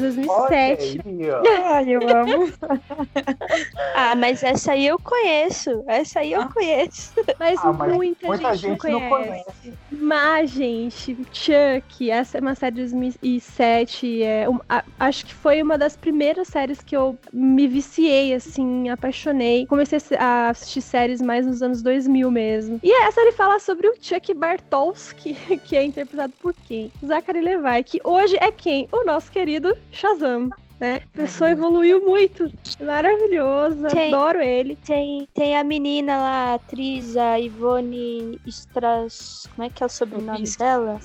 2007. 0.00 1.00
aí, 1.06 1.30
ó. 1.30 1.42
Ai, 1.74 1.90
eu 1.90 2.00
amo. 2.08 2.50
Ah, 3.94 4.14
mas 4.14 4.42
essa 4.42 4.72
aí 4.72 4.86
eu 4.86 4.98
conheço. 4.98 5.82
Essa 5.86 6.20
aí 6.20 6.32
eu 6.32 6.48
conheço. 6.48 7.12
Mas, 7.38 7.60
Ah, 7.62 7.72
mas 7.72 7.92
muita, 7.92 8.26
muita 8.26 8.54
gente, 8.54 8.82
gente 8.82 8.90
não 8.90 9.00
não 9.00 9.08
conhece. 9.08 9.72
Mas, 9.90 10.50
gente, 10.50 11.16
Chuck, 11.32 12.10
essa 12.10 12.38
é 12.38 12.40
uma 12.40 12.54
série 12.54 12.76
de 12.76 12.80
2007. 12.82 14.22
É 14.22 14.48
um- 14.48 14.58
a- 14.68 14.84
acho 14.98 15.26
que 15.26 15.34
foi 15.34 15.62
uma 15.62 15.76
das 15.76 15.96
primeiras 15.96 16.48
séries 16.48 16.80
que 16.82 16.96
eu 16.96 17.18
me 17.32 17.66
viciei, 17.68 18.32
assim, 18.34 18.88
apaixonei. 18.88 19.66
Comecei 19.66 19.98
a 20.18 20.48
assistir 20.50 20.80
séries 20.80 21.20
mais 21.20 21.46
nos 21.46 21.62
anos 21.62 21.82
2000 21.82 22.30
mesmo. 22.30 22.78
E 22.82 22.90
essa 23.04 23.20
ele 23.20 23.32
fala 23.32 23.58
sobre 23.58 23.88
o 23.88 23.94
Chuck 24.00 24.32
Bartowski, 24.34 25.34
que 25.64 25.76
é 25.76 25.84
interpretado 25.84 26.32
por 26.40 26.54
quem? 26.66 26.90
Zachary 27.04 27.40
Levi, 27.40 27.84
que 27.84 28.00
hoje 28.04 28.36
é 28.40 28.50
quem? 28.50 28.88
O 28.92 29.04
nosso 29.04 29.30
querido 29.30 29.76
Shazam. 29.90 30.50
Né? 30.80 31.00
A 31.12 31.16
pessoa 31.16 31.50
evoluiu 31.50 32.00
muito. 32.06 32.50
Maravilhoso, 32.80 33.86
Tem- 33.88 34.14
adoro 34.14 34.40
ele. 34.40 34.76
Tem, 34.76 35.28
tem 35.34 35.56
a 35.56 35.62
menina 35.62 36.16
lá, 36.16 36.52
a 36.52 36.54
atriz, 36.54 37.16
a 37.18 37.38
Ivone 37.38 38.40
Stras... 38.46 39.46
Como 39.54 39.66
é 39.66 39.70
que 39.70 39.82
é 39.82 39.86
o 39.86 39.90
sobrenome 39.90 40.44
dela? 40.58 40.98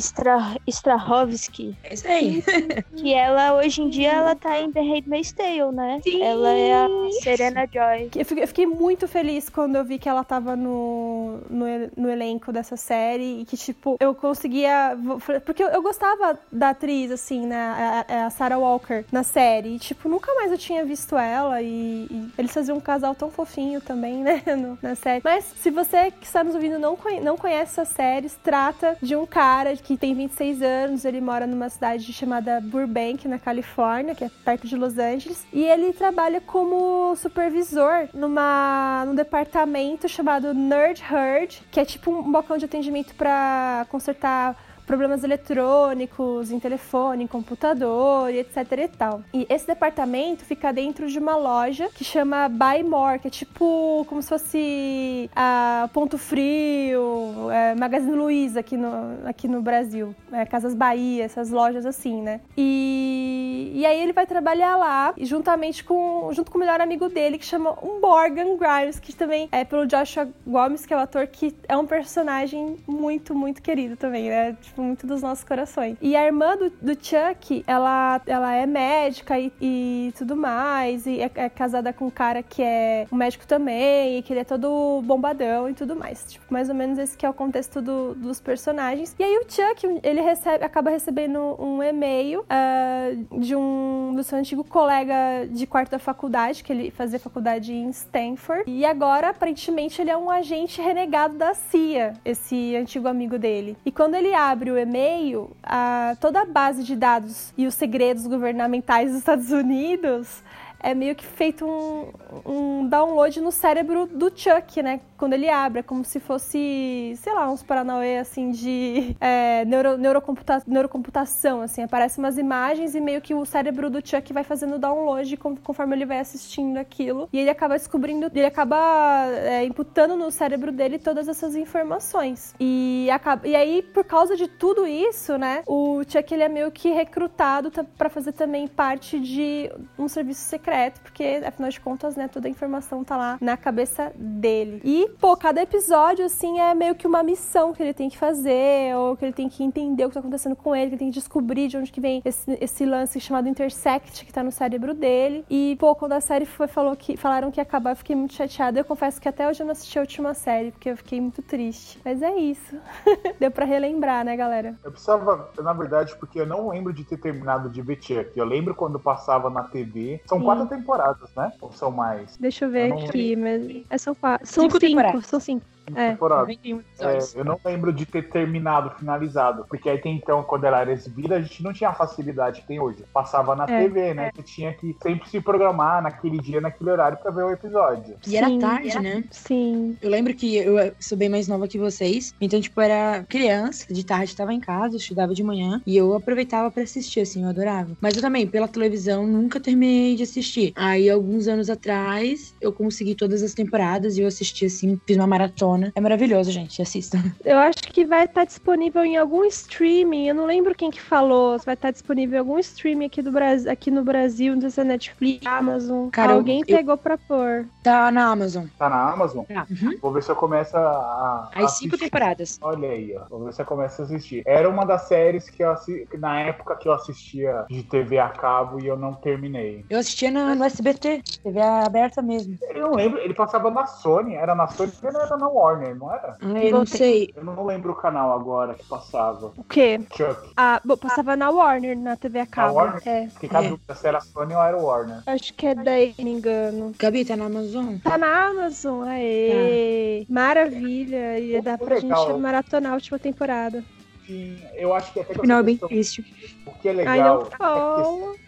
Stra... 0.00 0.56
Strahovski. 0.66 1.76
É 1.84 1.94
isso 1.94 2.06
aí. 2.08 2.42
Que 2.98 3.14
ela, 3.14 3.54
hoje 3.54 3.80
em 3.82 3.88
dia, 3.88 4.12
ela 4.12 4.34
tá 4.34 4.58
em 4.58 4.72
The 4.72 4.80
Handmaid's 4.80 5.32
Tale, 5.32 5.72
né? 5.72 6.00
Sim. 6.02 6.20
Ela 6.22 6.50
é 6.50 6.72
a 6.74 6.88
Serena 7.22 7.66
Joy. 7.72 8.10
Eu 8.16 8.24
fiquei, 8.24 8.42
eu 8.44 8.48
fiquei 8.48 8.66
muito 8.66 9.06
feliz 9.06 9.48
quando 9.48 9.76
eu 9.76 9.84
vi 9.84 9.98
que 9.98 10.08
ela 10.08 10.24
tava 10.24 10.56
no, 10.56 11.38
no, 11.48 11.64
no 11.96 12.10
elenco 12.10 12.52
dessa 12.52 12.76
série 12.76 13.42
e 13.42 13.44
que, 13.44 13.56
tipo, 13.56 13.96
eu 14.00 14.14
conseguia. 14.14 14.96
Porque 15.44 15.62
eu, 15.62 15.68
eu 15.68 15.82
gostava 15.82 16.38
da 16.50 16.70
atriz, 16.70 17.10
assim, 17.12 17.46
né? 17.46 18.04
A, 18.08 18.26
a 18.26 18.30
Sarah 18.30 18.58
Walker 18.58 19.04
na 19.12 19.22
série. 19.22 19.76
E, 19.76 19.78
tipo, 19.78 20.08
nunca 20.08 20.34
mais 20.34 20.50
eu 20.50 20.58
tinha 20.58 20.84
visto 20.84 21.16
ela 21.16 21.62
e, 21.62 22.06
e 22.10 22.28
eles 22.36 22.52
faziam 22.52 22.76
um 22.78 22.80
casal 22.80 23.14
tão 23.14 23.30
fofinho 23.30 23.80
também, 23.80 24.16
né? 24.24 24.42
no- 24.56 24.78
na 24.82 24.94
série. 24.94 25.20
Mas 25.22 25.44
se 25.44 25.70
você 25.70 26.10
que 26.10 26.26
está 26.26 26.42
nos 26.42 26.54
ouvindo 26.54 26.78
não, 26.78 26.96
conhe- 26.96 27.20
não 27.20 27.36
conhece 27.36 27.80
essa 27.80 27.84
série, 27.84 28.28
se 28.28 28.38
trata 28.38 28.96
de 29.00 29.14
um 29.14 29.24
cara 29.26 29.48
cara 29.48 29.76
que 29.88 29.96
tem 29.96 30.12
26 30.12 30.60
anos, 30.60 31.04
ele 31.06 31.18
mora 31.18 31.46
numa 31.46 31.70
cidade 31.70 32.12
chamada 32.12 32.60
Burbank, 32.60 33.26
na 33.26 33.38
Califórnia, 33.38 34.14
que 34.14 34.22
é 34.22 34.28
perto 34.44 34.66
de 34.66 34.76
Los 34.76 34.98
Angeles, 34.98 35.46
e 35.50 35.64
ele 35.64 35.94
trabalha 35.94 36.42
como 36.42 37.16
supervisor 37.16 38.06
numa 38.12 39.04
num 39.06 39.14
departamento 39.14 40.06
chamado 40.06 40.52
Nerd 40.52 41.02
Herd, 41.02 41.62
que 41.70 41.80
é 41.80 41.86
tipo 41.86 42.10
um 42.10 42.30
balcão 42.30 42.58
de 42.58 42.66
atendimento 42.66 43.14
para 43.14 43.86
consertar 43.88 44.54
problemas 44.88 45.22
eletrônicos 45.22 46.50
em 46.50 46.58
telefone, 46.58 47.24
em 47.24 47.26
computador 47.26 48.32
etc 48.34 48.56
e 48.72 48.88
tal. 48.88 49.22
E 49.34 49.46
esse 49.50 49.66
departamento 49.66 50.46
fica 50.46 50.72
dentro 50.72 51.06
de 51.08 51.18
uma 51.18 51.36
loja 51.36 51.90
que 51.94 52.02
chama 52.02 52.48
Buy 52.48 52.82
More, 52.82 53.18
que 53.18 53.28
é 53.28 53.30
tipo 53.30 54.06
como 54.08 54.22
se 54.22 54.28
fosse 54.30 55.30
a 55.36 55.90
Ponto 55.92 56.16
Frio, 56.16 57.50
é, 57.52 57.74
Magazine 57.74 58.16
Luiza 58.16 58.60
aqui 58.60 58.78
no, 58.78 59.28
aqui 59.28 59.46
no 59.46 59.60
Brasil, 59.60 60.14
é, 60.32 60.46
Casas 60.46 60.74
Bahia, 60.74 61.24
essas 61.24 61.50
lojas 61.50 61.84
assim, 61.84 62.22
né? 62.22 62.40
E, 62.56 63.72
e 63.74 63.84
aí 63.84 64.00
ele 64.02 64.14
vai 64.14 64.26
trabalhar 64.26 64.76
lá, 64.76 65.12
juntamente 65.18 65.84
com, 65.84 66.30
junto 66.32 66.50
com 66.50 66.56
o 66.56 66.60
melhor 66.60 66.80
amigo 66.80 67.10
dele, 67.10 67.36
que 67.36 67.44
chama 67.44 67.76
um 67.82 68.00
Morgan 68.00 68.56
Grimes, 68.56 68.98
que 68.98 69.14
também 69.14 69.48
é 69.52 69.64
pelo 69.64 69.86
Joshua 69.86 70.28
Gomes, 70.46 70.86
que 70.86 70.94
é 70.94 70.96
o 70.96 71.00
ator 71.00 71.26
que 71.26 71.54
é 71.68 71.76
um 71.76 71.86
personagem 71.86 72.76
muito, 72.86 73.34
muito 73.34 73.60
querido 73.60 73.96
também, 73.96 74.30
né? 74.30 74.56
Tipo, 74.62 74.77
muito 74.82 75.06
dos 75.06 75.22
nossos 75.22 75.44
corações. 75.44 75.96
E 76.00 76.16
a 76.16 76.24
irmã 76.24 76.56
do, 76.56 76.70
do 76.70 76.92
Chuck, 76.92 77.64
ela, 77.66 78.20
ela 78.26 78.54
é 78.54 78.66
médica 78.66 79.38
e, 79.38 79.52
e 79.60 80.12
tudo 80.16 80.36
mais, 80.36 81.06
e 81.06 81.20
é, 81.20 81.30
é 81.34 81.48
casada 81.48 81.92
com 81.92 82.06
um 82.06 82.10
cara 82.10 82.42
que 82.42 82.62
é 82.62 83.06
um 83.10 83.16
médico 83.16 83.46
também, 83.46 84.18
e 84.18 84.22
que 84.22 84.32
ele 84.32 84.40
é 84.40 84.44
todo 84.44 85.02
bombadão 85.04 85.68
e 85.68 85.74
tudo 85.74 85.96
mais. 85.96 86.24
Tipo, 86.32 86.46
mais 86.52 86.68
ou 86.68 86.74
menos 86.74 86.98
esse 86.98 87.16
que 87.16 87.24
é 87.24 87.30
o 87.30 87.34
contexto 87.34 87.80
do, 87.80 88.14
dos 88.14 88.40
personagens. 88.40 89.14
E 89.18 89.24
aí 89.24 89.38
o 89.38 89.44
Chuck, 89.48 90.00
ele 90.02 90.20
recebe, 90.20 90.64
acaba 90.64 90.90
recebendo 90.90 91.56
um 91.58 91.82
e-mail 91.82 92.40
uh, 92.40 93.40
de 93.40 93.54
um 93.54 94.12
do 94.14 94.22
seu 94.22 94.38
antigo 94.38 94.64
colega 94.64 95.46
de 95.50 95.66
quarto 95.66 95.90
da 95.90 95.98
faculdade, 95.98 96.62
que 96.62 96.72
ele 96.72 96.90
fazia 96.90 97.18
faculdade 97.18 97.72
em 97.72 97.90
Stanford. 97.90 98.64
E 98.66 98.84
agora, 98.84 99.30
aparentemente, 99.30 100.00
ele 100.00 100.10
é 100.10 100.16
um 100.16 100.30
agente 100.30 100.80
renegado 100.80 101.36
da 101.36 101.54
CIA, 101.54 102.14
esse 102.24 102.76
antigo 102.76 103.08
amigo 103.08 103.38
dele. 103.38 103.76
E 103.84 103.92
quando 103.92 104.14
ele 104.14 104.34
abre 104.34 104.67
o 104.70 104.78
e-mail, 104.78 105.50
a, 105.62 106.16
toda 106.20 106.42
a 106.42 106.44
base 106.44 106.82
de 106.82 106.96
dados 106.96 107.52
e 107.56 107.66
os 107.66 107.74
segredos 107.74 108.26
governamentais 108.26 109.10
dos 109.10 109.18
Estados 109.18 109.50
Unidos 109.50 110.42
é 110.80 110.94
meio 110.94 111.14
que 111.14 111.26
feito 111.26 111.66
um, 111.66 112.10
um 112.46 112.88
download 112.88 113.40
no 113.40 113.50
cérebro 113.50 114.06
do 114.06 114.30
Chuck, 114.34 114.82
né? 114.82 115.00
Quando 115.18 115.32
ele 115.32 115.48
abre, 115.50 115.80
é 115.80 115.82
como 115.82 116.04
se 116.04 116.20
fosse, 116.20 117.12
sei 117.16 117.34
lá, 117.34 117.50
uns 117.50 117.62
paranauê, 117.62 118.18
assim, 118.18 118.52
de 118.52 119.16
é, 119.20 119.64
neuro, 119.64 119.98
neurocomputa, 119.98 120.62
neurocomputação, 120.66 121.60
assim. 121.60 121.82
Aparecem 121.82 122.22
umas 122.22 122.38
imagens 122.38 122.94
e 122.94 123.00
meio 123.00 123.20
que 123.20 123.34
o 123.34 123.44
cérebro 123.44 123.90
do 123.90 123.98
Chuck 124.06 124.32
vai 124.32 124.44
fazendo 124.44 124.78
download 124.78 125.36
conforme 125.36 125.96
ele 125.96 126.06
vai 126.06 126.20
assistindo 126.20 126.76
aquilo. 126.76 127.28
E 127.32 127.38
ele 127.38 127.50
acaba 127.50 127.76
descobrindo, 127.76 128.30
ele 128.32 128.46
acaba 128.46 129.26
é, 129.26 129.64
imputando 129.64 130.16
no 130.16 130.30
cérebro 130.30 130.70
dele 130.70 130.98
todas 130.98 131.26
essas 131.26 131.56
informações. 131.56 132.54
E, 132.60 133.08
acaba, 133.10 133.46
e 133.46 133.56
aí, 133.56 133.82
por 133.82 134.04
causa 134.04 134.36
de 134.36 134.46
tudo 134.46 134.86
isso, 134.86 135.36
né, 135.36 135.62
o 135.66 136.02
Chuck, 136.06 136.32
ele 136.32 136.44
é 136.44 136.48
meio 136.48 136.70
que 136.70 136.90
recrutado 136.90 137.72
para 137.96 138.08
fazer 138.08 138.32
também 138.32 138.68
parte 138.68 139.18
de 139.18 139.68
um 139.98 140.06
serviço 140.06 140.42
secreto, 140.42 141.00
porque 141.00 141.42
afinal 141.44 141.70
de 141.70 141.80
contas, 141.80 142.14
né, 142.14 142.28
toda 142.28 142.46
a 142.46 142.50
informação 142.50 143.02
tá 143.02 143.16
lá 143.16 143.38
na 143.40 143.56
cabeça 143.56 144.12
dele. 144.14 144.80
E, 144.84 145.07
pô, 145.20 145.36
cada 145.36 145.62
episódio, 145.62 146.24
assim, 146.24 146.60
é 146.60 146.74
meio 146.74 146.94
que 146.94 147.06
uma 147.06 147.22
missão 147.22 147.72
que 147.72 147.82
ele 147.82 147.94
tem 147.94 148.08
que 148.08 148.18
fazer, 148.18 148.94
ou 148.94 149.16
que 149.16 149.24
ele 149.24 149.32
tem 149.32 149.48
que 149.48 149.64
entender 149.64 150.04
o 150.04 150.08
que 150.08 150.14
tá 150.14 150.20
acontecendo 150.20 150.54
com 150.54 150.76
ele, 150.76 150.90
que 150.90 150.94
ele 150.94 150.98
tem 150.98 151.08
que 151.08 151.14
descobrir 151.14 151.68
de 151.68 151.76
onde 151.76 151.90
que 151.90 152.00
vem 152.00 152.22
esse, 152.24 152.56
esse 152.60 152.84
lance 152.84 153.18
chamado 153.20 153.48
Intersect, 153.48 154.24
que 154.24 154.32
tá 154.32 154.42
no 154.42 154.52
cérebro 154.52 154.94
dele. 154.94 155.44
E, 155.48 155.76
pô, 155.80 155.94
quando 155.94 156.12
a 156.12 156.20
série 156.20 156.44
foi, 156.44 156.68
falou 156.68 156.94
que, 156.94 157.16
falaram 157.16 157.50
que 157.50 157.58
ia 157.58 157.62
acabar, 157.62 157.90
eu 157.92 157.96
fiquei 157.96 158.14
muito 158.14 158.34
chateada. 158.34 158.78
Eu 158.78 158.84
confesso 158.84 159.20
que 159.20 159.28
até 159.28 159.48
hoje 159.48 159.62
eu 159.62 159.66
não 159.66 159.72
assisti 159.72 159.98
a 159.98 160.02
última 160.02 160.34
série, 160.34 160.70
porque 160.70 160.90
eu 160.90 160.96
fiquei 160.96 161.20
muito 161.20 161.42
triste. 161.42 161.98
Mas 162.04 162.22
é 162.22 162.36
isso. 162.36 162.76
Deu 163.40 163.50
pra 163.50 163.64
relembrar, 163.64 164.24
né, 164.24 164.36
galera? 164.36 164.76
Eu 164.84 164.90
precisava, 164.90 165.50
na 165.58 165.72
verdade, 165.72 166.14
porque 166.16 166.40
eu 166.40 166.46
não 166.46 166.68
lembro 166.68 166.92
de 166.92 167.04
ter 167.04 167.16
terminado 167.16 167.70
de 167.70 167.80
ver 167.80 167.98
Chuck. 168.02 168.30
Eu 168.36 168.44
lembro 168.44 168.74
quando 168.74 169.00
passava 169.00 169.48
na 169.48 169.64
TV. 169.64 170.20
São 170.26 170.38
Sim. 170.38 170.44
quatro 170.44 170.58
quatro 170.58 170.76
temporadas, 170.76 171.30
né? 171.36 171.52
Ou 171.60 171.72
são 171.72 171.90
mais? 171.90 172.36
Deixa 172.38 172.64
eu 172.64 172.70
ver 172.70 172.90
eu 172.90 172.98
aqui, 172.98 173.36
mas 173.36 173.84
é, 173.88 173.98
são 173.98 174.14
quatro. 174.14 174.46
São 174.46 174.64
cinco, 174.64 174.80
cinco 174.80 174.97
são 175.22 175.40
cinco. 175.40 175.66
É. 175.94 176.10
temporada. 176.10 176.52
É, 176.52 177.18
eu 177.34 177.44
não 177.44 177.58
lembro 177.64 177.92
de 177.92 178.04
ter 178.06 178.28
terminado, 178.28 178.90
finalizado. 178.98 179.64
Porque 179.68 179.88
aí 179.88 179.98
tem 179.98 180.16
então, 180.16 180.42
quando 180.42 180.64
ela 180.64 180.80
era 180.80 180.92
exibida, 180.92 181.36
a 181.36 181.40
gente 181.40 181.62
não 181.62 181.72
tinha 181.72 181.90
a 181.90 181.94
facilidade 181.94 182.60
que 182.60 182.66
tem 182.66 182.80
hoje. 182.80 183.04
Passava 183.12 183.54
na 183.54 183.64
é, 183.64 183.82
TV, 183.82 184.14
né? 184.14 184.28
É. 184.28 184.32
Você 184.34 184.42
tinha 184.42 184.72
que 184.74 184.96
sempre 185.02 185.28
se 185.28 185.40
programar 185.40 186.02
naquele 186.02 186.38
dia, 186.38 186.60
naquele 186.60 186.90
horário 186.90 187.18
pra 187.18 187.30
ver 187.30 187.44
o 187.44 187.50
episódio. 187.50 188.16
E 188.26 188.36
era 188.36 188.58
tarde, 188.58 188.90
era... 188.90 189.00
né? 189.00 189.24
Sim. 189.30 189.96
Eu 190.02 190.10
lembro 190.10 190.34
que 190.34 190.56
eu 190.56 190.92
sou 190.98 191.16
bem 191.16 191.28
mais 191.28 191.46
nova 191.46 191.68
que 191.68 191.78
vocês. 191.78 192.34
Então, 192.40 192.60
tipo, 192.60 192.80
era 192.80 193.24
criança, 193.28 193.92
de 193.92 194.04
tarde 194.04 194.34
tava 194.34 194.52
em 194.52 194.60
casa, 194.60 194.96
estudava 194.96 195.34
de 195.34 195.42
manhã. 195.42 195.80
E 195.86 195.96
eu 195.96 196.14
aproveitava 196.14 196.70
para 196.70 196.82
assistir, 196.82 197.20
assim, 197.20 197.44
eu 197.44 197.48
adorava. 197.48 197.96
Mas 198.00 198.16
eu 198.16 198.22
também, 198.22 198.46
pela 198.46 198.66
televisão, 198.66 199.26
nunca 199.26 199.60
terminei 199.60 200.16
de 200.16 200.22
assistir. 200.22 200.72
Aí, 200.74 201.08
alguns 201.08 201.46
anos 201.46 201.70
atrás, 201.70 202.54
eu 202.60 202.72
consegui 202.72 203.14
todas 203.14 203.42
as 203.42 203.54
temporadas 203.54 204.16
e 204.16 204.22
eu 204.22 204.26
assisti, 204.26 204.66
assim, 204.66 205.00
fiz 205.06 205.16
uma 205.16 205.26
maratona 205.26 205.77
maratona. 205.78 205.92
É 205.94 206.00
maravilhoso, 206.00 206.50
gente. 206.50 206.82
Assistam. 206.82 207.18
Eu 207.44 207.58
acho 207.58 207.82
que 207.84 208.04
vai 208.04 208.24
estar 208.24 208.44
disponível 208.44 209.04
em 209.04 209.16
algum 209.16 209.44
streaming. 209.44 210.28
Eu 210.28 210.34
não 210.34 210.46
lembro 210.46 210.74
quem 210.74 210.90
que 210.90 211.00
falou. 211.00 211.58
Vai 211.58 211.74
estar 211.74 211.90
disponível 211.90 212.36
em 212.36 212.40
algum 212.40 212.58
streaming 212.58 213.06
aqui, 213.06 213.22
do 213.22 213.30
Brasil, 213.30 213.70
aqui 213.70 213.90
no 213.90 214.02
Brasil, 214.02 214.54
não 214.54 214.60
sei 214.62 214.70
se 214.70 214.80
é 214.80 214.84
Netflix, 214.84 215.46
Amazon. 215.46 216.08
Cara, 216.10 216.32
Alguém 216.32 216.60
eu, 216.60 216.66
pegou 216.66 216.94
eu... 216.94 216.98
pra 216.98 217.16
pôr. 217.16 217.66
Tá 217.82 218.10
na 218.10 218.26
Amazon. 218.26 218.66
Tá 218.78 218.88
na 218.88 219.12
Amazon? 219.12 219.44
Tá. 219.44 219.66
Uhum. 219.70 219.98
Vou 220.00 220.12
ver 220.12 220.22
se 220.22 220.30
eu 220.30 220.36
começo 220.36 220.76
a. 220.76 221.50
As 221.54 221.78
cinco 221.78 221.96
temporadas. 221.96 222.58
Olha 222.60 222.90
aí, 222.90 223.16
ó. 223.16 223.24
Vou 223.28 223.44
ver 223.44 223.54
se 223.54 223.62
eu 223.62 223.66
começo 223.66 224.02
a 224.02 224.04
assistir. 224.04 224.42
Era 224.46 224.68
uma 224.68 224.84
das 224.84 225.02
séries 225.02 225.48
que 225.48 225.62
eu 225.62 225.70
assisti, 225.70 226.08
na 226.18 226.40
época 226.40 226.76
que 226.76 226.88
eu 226.88 226.92
assistia 226.92 227.64
de 227.68 227.82
TV 227.82 228.18
a 228.18 228.28
cabo 228.28 228.80
e 228.80 228.86
eu 228.86 228.96
não 228.96 229.14
terminei. 229.14 229.84
Eu 229.88 229.98
assistia 229.98 230.30
no, 230.30 230.54
no 230.54 230.64
SBT, 230.64 231.22
TV 231.42 231.60
aberta 231.60 232.22
mesmo. 232.22 232.58
Eu 232.70 232.88
não 232.88 232.94
lembro, 232.94 233.18
ele 233.18 233.34
passava 233.34 233.70
na 233.70 233.86
Sony, 233.86 234.34
era 234.34 234.54
na 234.54 234.66
Sony, 234.66 234.92
não 235.02 235.20
era 235.20 235.36
na 235.36 235.48
Warner. 235.48 235.67
Warner, 235.68 235.96
não 235.96 236.12
era? 236.12 236.36
Eu 236.40 236.72
não 236.72 236.86
sei. 236.86 237.32
Eu 237.36 237.44
não 237.44 237.64
lembro 237.64 237.92
o 237.92 237.96
canal 237.96 238.32
agora 238.32 238.74
que 238.74 238.84
passava. 238.84 239.52
O 239.56 239.64
quê? 239.64 240.00
Chuck. 240.16 240.52
Ah, 240.56 240.80
bom, 240.84 240.96
passava 240.96 241.36
na 241.36 241.50
Warner, 241.50 241.96
na 241.96 242.16
TV 242.16 242.40
a 242.40 242.46
cabo. 242.46 242.68
Na 242.68 242.74
Warner? 242.74 243.02
É. 243.06 243.26
Porque 243.26 243.48
cada 243.48 243.66
é. 243.66 243.94
se 243.94 244.06
era 244.06 244.20
Sony 244.20 244.54
ou 244.54 244.62
era 244.62 244.76
Warner. 244.76 245.22
Acho 245.26 245.54
que 245.54 245.66
é 245.66 245.74
daí, 245.74 246.14
não 246.18 246.24
me 246.24 246.32
engano. 246.32 246.92
Gabi, 246.98 247.24
tá 247.24 247.36
na 247.36 247.46
Amazon? 247.46 247.96
Tá 247.98 248.16
na 248.16 248.48
Amazon, 248.48 249.06
aê. 249.06 250.24
Tá. 250.26 250.32
Maravilha. 250.32 251.38
E 251.38 251.60
dá 251.60 251.76
pra 251.76 251.96
legal. 251.96 252.26
gente 252.28 252.40
maratonar 252.40 252.92
a 252.92 252.94
última 252.94 253.18
temporada. 253.18 253.84
Sim, 254.26 254.62
eu 254.74 254.92
acho 254.92 255.10
que 255.12 255.20
até 255.20 255.32
que 255.32 255.40
Final 255.40 255.62
bem 255.62 255.78
triste. 255.78 256.22
O 256.66 256.72
que 256.72 256.88
é 256.90 256.92
legal. 256.92 257.14
Ai, 257.14 257.22
não 257.22 257.44
fala. 257.46 258.34
É 258.36 258.47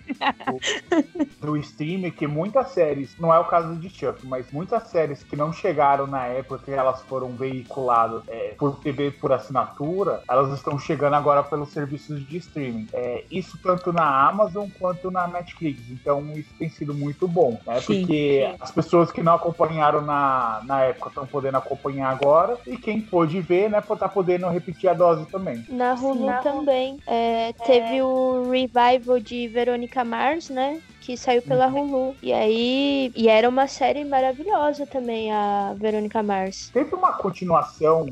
do 1.41 1.57
stream 1.57 2.11
que 2.11 2.27
muitas 2.27 2.69
séries, 2.69 3.17
não 3.19 3.33
é 3.33 3.39
o 3.39 3.45
caso 3.45 3.77
de 3.77 3.89
Chuck, 3.89 4.27
mas 4.27 4.51
muitas 4.53 4.89
séries 4.89 5.23
que 5.23 5.37
não 5.37 5.53
chegaram 5.53 6.07
na 6.07 6.27
época 6.27 6.63
que 6.65 6.71
elas 6.71 7.03
foram 7.03 7.31
veiculadas 7.31 8.23
é, 8.29 8.55
por 8.59 8.77
TV 8.81 9.11
por 9.11 9.33
assinatura, 9.33 10.23
elas 10.29 10.53
estão 10.53 10.79
chegando 10.79 11.15
agora 11.15 11.43
pelos 11.43 11.71
serviços 11.71 12.27
de 12.27 12.39
streaming. 12.39 12.89
É, 12.93 13.25
isso 13.31 13.59
tanto 13.63 13.93
na 13.93 14.29
Amazon 14.29 14.69
quanto 14.79 15.11
na 15.11 15.27
Netflix. 15.27 15.91
Então 15.91 16.33
isso 16.35 16.51
tem 16.59 16.69
sido 16.69 16.95
muito 16.95 17.27
bom, 17.27 17.61
né? 17.67 17.81
Sim, 17.81 18.01
Porque 18.01 18.49
sim. 18.49 18.57
as 18.61 18.71
pessoas 18.71 19.11
que 19.11 19.23
não 19.23 19.35
acompanharam 19.35 20.01
na, 20.01 20.61
na 20.65 20.83
época 20.83 21.09
estão 21.09 21.27
podendo 21.27 21.59
acompanhar 21.59 22.11
agora 22.11 22.59
e 22.67 22.77
quem 22.77 23.01
pôde 23.01 23.41
ver, 23.41 23.71
né, 23.71 23.81
tá 23.81 24.09
podendo 24.09 24.49
repetir 24.49 24.89
a 24.89 24.95
dose 24.95 25.27
também. 25.27 25.65
Na 25.69 25.95
Hulu 25.95 26.29
sim, 26.29 26.43
também. 26.43 26.99
É, 27.07 27.53
teve 27.65 28.01
o 28.03 28.51
revival 28.51 29.21
de 29.21 29.49
Verônica 29.49 30.00
Mars, 30.05 30.49
né? 30.49 30.81
Que 31.01 31.17
saiu 31.17 31.43
pela 31.43 31.69
uhum. 31.69 31.93
Hulu. 31.93 32.17
E 32.23 32.33
aí. 32.33 33.13
E 33.15 33.29
era 33.29 33.49
uma 33.49 33.67
série 33.67 34.05
maravilhosa 34.05 34.87
também, 34.87 35.33
a 35.33 35.75
Verônica 35.77 36.23
Mars. 36.23 36.71
Teve 36.73 36.95
uma 36.95 37.13
continuação 37.13 38.07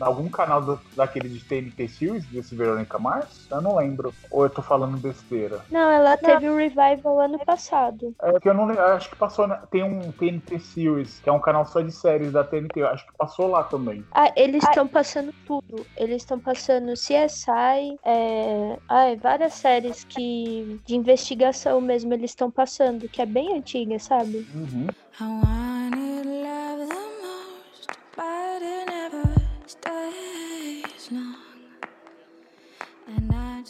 algum 0.00 0.28
canal 0.28 0.62
do, 0.62 0.80
daquele 0.96 1.28
de 1.28 1.44
TNT 1.44 1.88
Series, 1.88 2.26
desse 2.26 2.54
Verônica 2.54 2.98
Mars? 2.98 3.48
Eu 3.50 3.60
não 3.60 3.76
lembro. 3.76 4.12
Ou 4.30 4.44
eu 4.44 4.50
tô 4.50 4.62
falando 4.62 4.96
besteira? 4.98 5.64
Não, 5.70 5.90
ela 5.90 6.16
teve 6.16 6.48
o 6.48 6.54
um 6.54 6.56
revival 6.56 7.20
ano 7.20 7.38
passado. 7.44 8.14
É 8.22 8.38
que 8.40 8.48
eu 8.48 8.54
não 8.54 8.68
acho 8.70 9.10
que 9.10 9.16
passou. 9.16 9.46
Na, 9.46 9.56
tem 9.56 9.82
um 9.82 10.12
TNT 10.12 10.58
Series, 10.58 11.20
que 11.20 11.28
é 11.28 11.32
um 11.32 11.40
canal 11.40 11.64
só 11.66 11.80
de 11.80 11.92
séries 11.92 12.32
da 12.32 12.44
TNT. 12.44 12.80
Eu 12.80 12.88
acho 12.88 13.06
que 13.06 13.16
passou 13.16 13.48
lá 13.48 13.64
também. 13.64 14.04
Ah, 14.12 14.32
eles 14.36 14.62
estão 14.64 14.86
passando 14.86 15.32
tudo. 15.44 15.86
Eles 15.96 16.22
estão 16.22 16.38
passando 16.38 16.92
CSI, 16.92 17.98
é, 18.04 18.78
ai, 18.88 19.16
várias 19.16 19.54
séries 19.54 20.04
que 20.04 20.80
de 20.86 20.96
investigação 20.96 21.80
mesmo 21.80 22.12
eles 22.12 22.30
estão 22.30 22.50
passando, 22.50 23.08
que 23.08 23.22
é 23.22 23.26
bem 23.26 23.56
antiga, 23.56 23.98
sabe? 23.98 24.46
Uhum. 24.54 24.86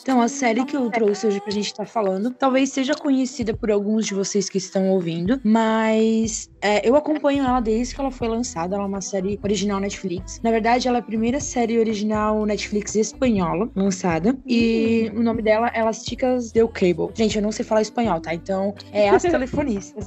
Então, 0.09 0.23
a 0.23 0.29
série 0.29 0.65
que 0.65 0.75
eu 0.75 0.91
trouxe 0.91 1.27
hoje 1.27 1.39
pra 1.39 1.53
gente 1.53 1.67
estar 1.67 1.85
tá 1.85 1.91
falando, 1.91 2.31
talvez 2.31 2.71
seja 2.71 2.95
conhecida 2.95 3.53
por 3.53 3.71
alguns 3.71 4.07
de 4.07 4.15
vocês 4.15 4.49
que 4.49 4.57
estão 4.57 4.89
ouvindo, 4.89 5.39
mas 5.45 6.49
é, 6.61 6.89
eu 6.89 6.97
acompanho 6.97 7.45
ela 7.45 7.61
desde 7.61 7.95
que 7.95 8.01
ela 8.01 8.11
foi 8.11 8.29
lançada. 8.29 8.75
Ela 8.75 8.85
é 8.85 8.87
uma 8.87 9.01
série 9.01 9.39
original 9.43 9.81
Netflix. 9.81 10.41
Na 10.43 10.51
verdade, 10.51 10.89
ela 10.89 10.99
é 10.99 11.01
a 11.01 11.05
primeira 11.05 11.41
série 11.41 11.79
original 11.79 12.45
Netflix 12.45 12.95
espanhola 12.95 13.71
lançada. 13.75 14.37
E 14.47 15.11
o 15.15 15.23
nome 15.23 15.43
dela 15.43 15.71
é 15.75 15.83
Las 15.83 16.05
Chicas 16.05 16.53
del 16.53 16.69
Cable. 16.69 17.09
Gente, 17.15 17.37
eu 17.37 17.43
não 17.43 17.53
sei 17.53 17.65
falar 17.65 17.83
espanhol, 17.83 18.21
tá? 18.21 18.35
Então, 18.35 18.75
é 18.93 19.09
As 19.09 19.23
Telefonistas. 19.29 20.07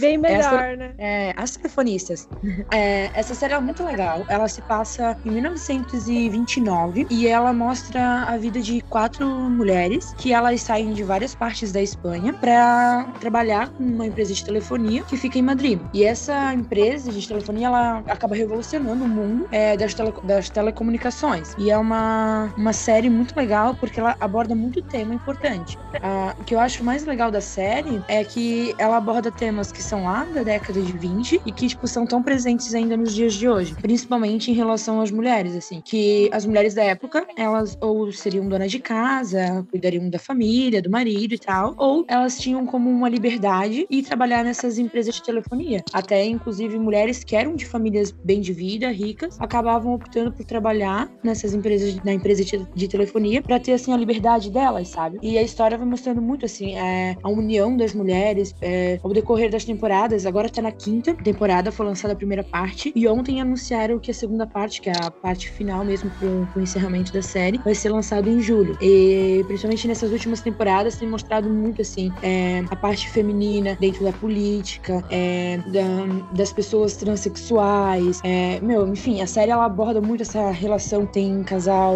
Bem 0.00 0.16
melhor, 0.18 0.38
Essa, 0.38 0.76
né? 0.76 0.94
É, 0.98 1.34
As 1.36 1.56
Telefonistas. 1.56 2.28
É, 2.72 3.10
essa 3.14 3.34
série 3.34 3.54
é 3.54 3.60
muito 3.60 3.84
legal. 3.84 4.24
Ela 4.28 4.48
se 4.48 4.62
passa 4.62 5.16
em 5.24 5.30
1929 5.30 7.06
e 7.10 7.26
ela 7.26 7.52
mostra 7.52 8.24
a 8.24 8.36
vida 8.36 8.60
de 8.60 8.80
quatro 8.82 9.26
mulheres 9.26 10.14
que 10.16 10.32
elas 10.32 10.62
saem 10.62 10.92
de 10.92 11.02
várias 11.02 11.34
partes 11.34 11.72
da 11.72 11.82
Espanha 11.82 12.32
para 12.32 13.04
trabalhar 13.20 13.70
com 13.70 13.84
uma 13.84 14.06
empresa 14.06 14.32
de 14.32 14.44
telefonia 14.44 15.02
que 15.04 15.16
fica 15.16 15.38
em 15.38 15.42
Madrid. 15.42 15.57
E 15.92 16.04
essa 16.04 16.54
empresa 16.54 17.10
de 17.10 17.26
telefonia 17.26 17.66
ela 17.66 17.98
acaba 18.06 18.34
revolucionando 18.34 19.04
o 19.04 19.08
mundo 19.08 19.46
é, 19.50 19.76
das, 19.76 19.92
tele, 19.92 20.12
das 20.22 20.48
telecomunicações. 20.48 21.54
E 21.58 21.70
é 21.70 21.76
uma, 21.76 22.52
uma 22.56 22.72
série 22.72 23.10
muito 23.10 23.36
legal 23.36 23.74
porque 23.74 23.98
ela 23.98 24.16
aborda 24.20 24.54
muito 24.54 24.80
tema 24.82 25.14
importante. 25.14 25.76
Ah, 26.02 26.34
o 26.38 26.44
que 26.44 26.54
eu 26.54 26.60
acho 26.60 26.84
mais 26.84 27.04
legal 27.04 27.30
da 27.30 27.40
série 27.40 28.02
é 28.08 28.22
que 28.24 28.74
ela 28.78 28.96
aborda 28.96 29.30
temas 29.30 29.72
que 29.72 29.82
são 29.82 30.04
lá 30.04 30.24
da 30.24 30.42
década 30.42 30.80
de 30.80 30.92
20 30.92 31.42
e 31.44 31.52
que 31.52 31.66
tipo, 31.66 31.86
são 31.86 32.06
tão 32.06 32.22
presentes 32.22 32.74
ainda 32.74 32.96
nos 32.96 33.14
dias 33.14 33.34
de 33.34 33.48
hoje, 33.48 33.74
principalmente 33.74 34.50
em 34.50 34.54
relação 34.54 35.00
às 35.00 35.10
mulheres, 35.10 35.56
assim, 35.56 35.80
que 35.80 36.28
as 36.32 36.46
mulheres 36.46 36.74
da 36.74 36.84
época, 36.84 37.26
elas 37.36 37.76
ou 37.80 38.10
seriam 38.12 38.48
donas 38.48 38.70
de 38.70 38.78
casa, 38.78 39.66
cuidariam 39.70 40.08
da 40.08 40.18
família, 40.18 40.80
do 40.80 40.90
marido 40.90 41.34
e 41.34 41.38
tal, 41.38 41.74
ou 41.76 42.04
elas 42.08 42.38
tinham 42.38 42.64
como 42.66 42.88
uma 42.90 43.08
liberdade 43.08 43.86
e 43.90 44.02
trabalhar 44.02 44.44
nessas 44.44 44.78
empresas 44.78 45.14
de 45.14 45.22
telefonia. 45.22 45.47
Até 45.92 46.24
inclusive 46.24 46.78
mulheres 46.78 47.24
que 47.24 47.34
eram 47.36 47.54
de 47.54 47.66
famílias 47.66 48.10
bem 48.10 48.40
de 48.40 48.52
vida, 48.52 48.90
ricas, 48.90 49.40
acabavam 49.40 49.94
optando 49.94 50.32
por 50.32 50.44
trabalhar 50.44 51.10
nessas 51.22 51.54
empresas, 51.54 51.96
na 52.04 52.12
empresa 52.12 52.44
de, 52.74 52.88
telefonia, 52.88 53.42
para 53.42 53.58
ter 53.58 53.72
assim 53.72 53.92
a 53.92 53.96
liberdade 53.96 54.50
delas, 54.50 54.88
sabe? 54.88 55.18
E 55.22 55.38
a 55.38 55.42
história 55.42 55.76
vai 55.76 55.86
mostrando 55.86 56.20
muito 56.20 56.44
assim 56.44 56.76
é, 56.76 57.16
a 57.22 57.28
união 57.28 57.76
das 57.76 57.94
mulheres 57.94 58.54
é, 58.60 58.98
ao 59.02 59.12
decorrer 59.12 59.50
das 59.50 59.64
temporadas. 59.64 60.26
Agora 60.26 60.48
tá 60.48 60.62
na 60.62 60.72
quinta 60.72 61.14
temporada, 61.14 61.70
foi 61.72 61.86
lançada 61.86 62.14
a 62.14 62.16
primeira 62.16 62.44
parte 62.44 62.92
e 62.94 63.06
ontem 63.06 63.40
anunciaram 63.40 63.98
que 63.98 64.10
a 64.10 64.14
segunda 64.14 64.46
parte, 64.46 64.80
que 64.80 64.90
é 64.90 64.92
a 65.02 65.10
parte 65.10 65.50
final 65.50 65.84
mesmo 65.84 66.10
pro, 66.18 66.48
pro 66.52 66.62
encerramento 66.62 67.12
da 67.12 67.22
série, 67.22 67.58
vai 67.58 67.74
ser 67.74 67.90
lançado 67.90 68.28
em 68.28 68.40
julho. 68.40 68.76
E 68.80 69.42
principalmente 69.46 69.86
nessas 69.86 70.10
últimas 70.12 70.40
temporadas 70.40 70.96
tem 70.96 71.08
mostrado 71.08 71.48
muito 71.48 71.82
assim 71.82 72.12
é, 72.22 72.64
a 72.70 72.76
parte 72.76 73.08
feminina 73.08 73.76
dentro 73.80 74.04
da 74.04 74.12
política, 74.12 75.04
é, 75.10 75.37
da, 75.58 76.26
das 76.32 76.52
pessoas 76.52 76.96
transexuais, 76.96 78.20
é, 78.24 78.60
meu, 78.60 78.86
enfim, 78.88 79.20
a 79.20 79.26
série 79.26 79.50
ela 79.50 79.64
aborda 79.64 80.00
muito 80.00 80.22
essa 80.22 80.50
relação 80.50 81.06
tem 81.06 81.42
casal 81.42 81.94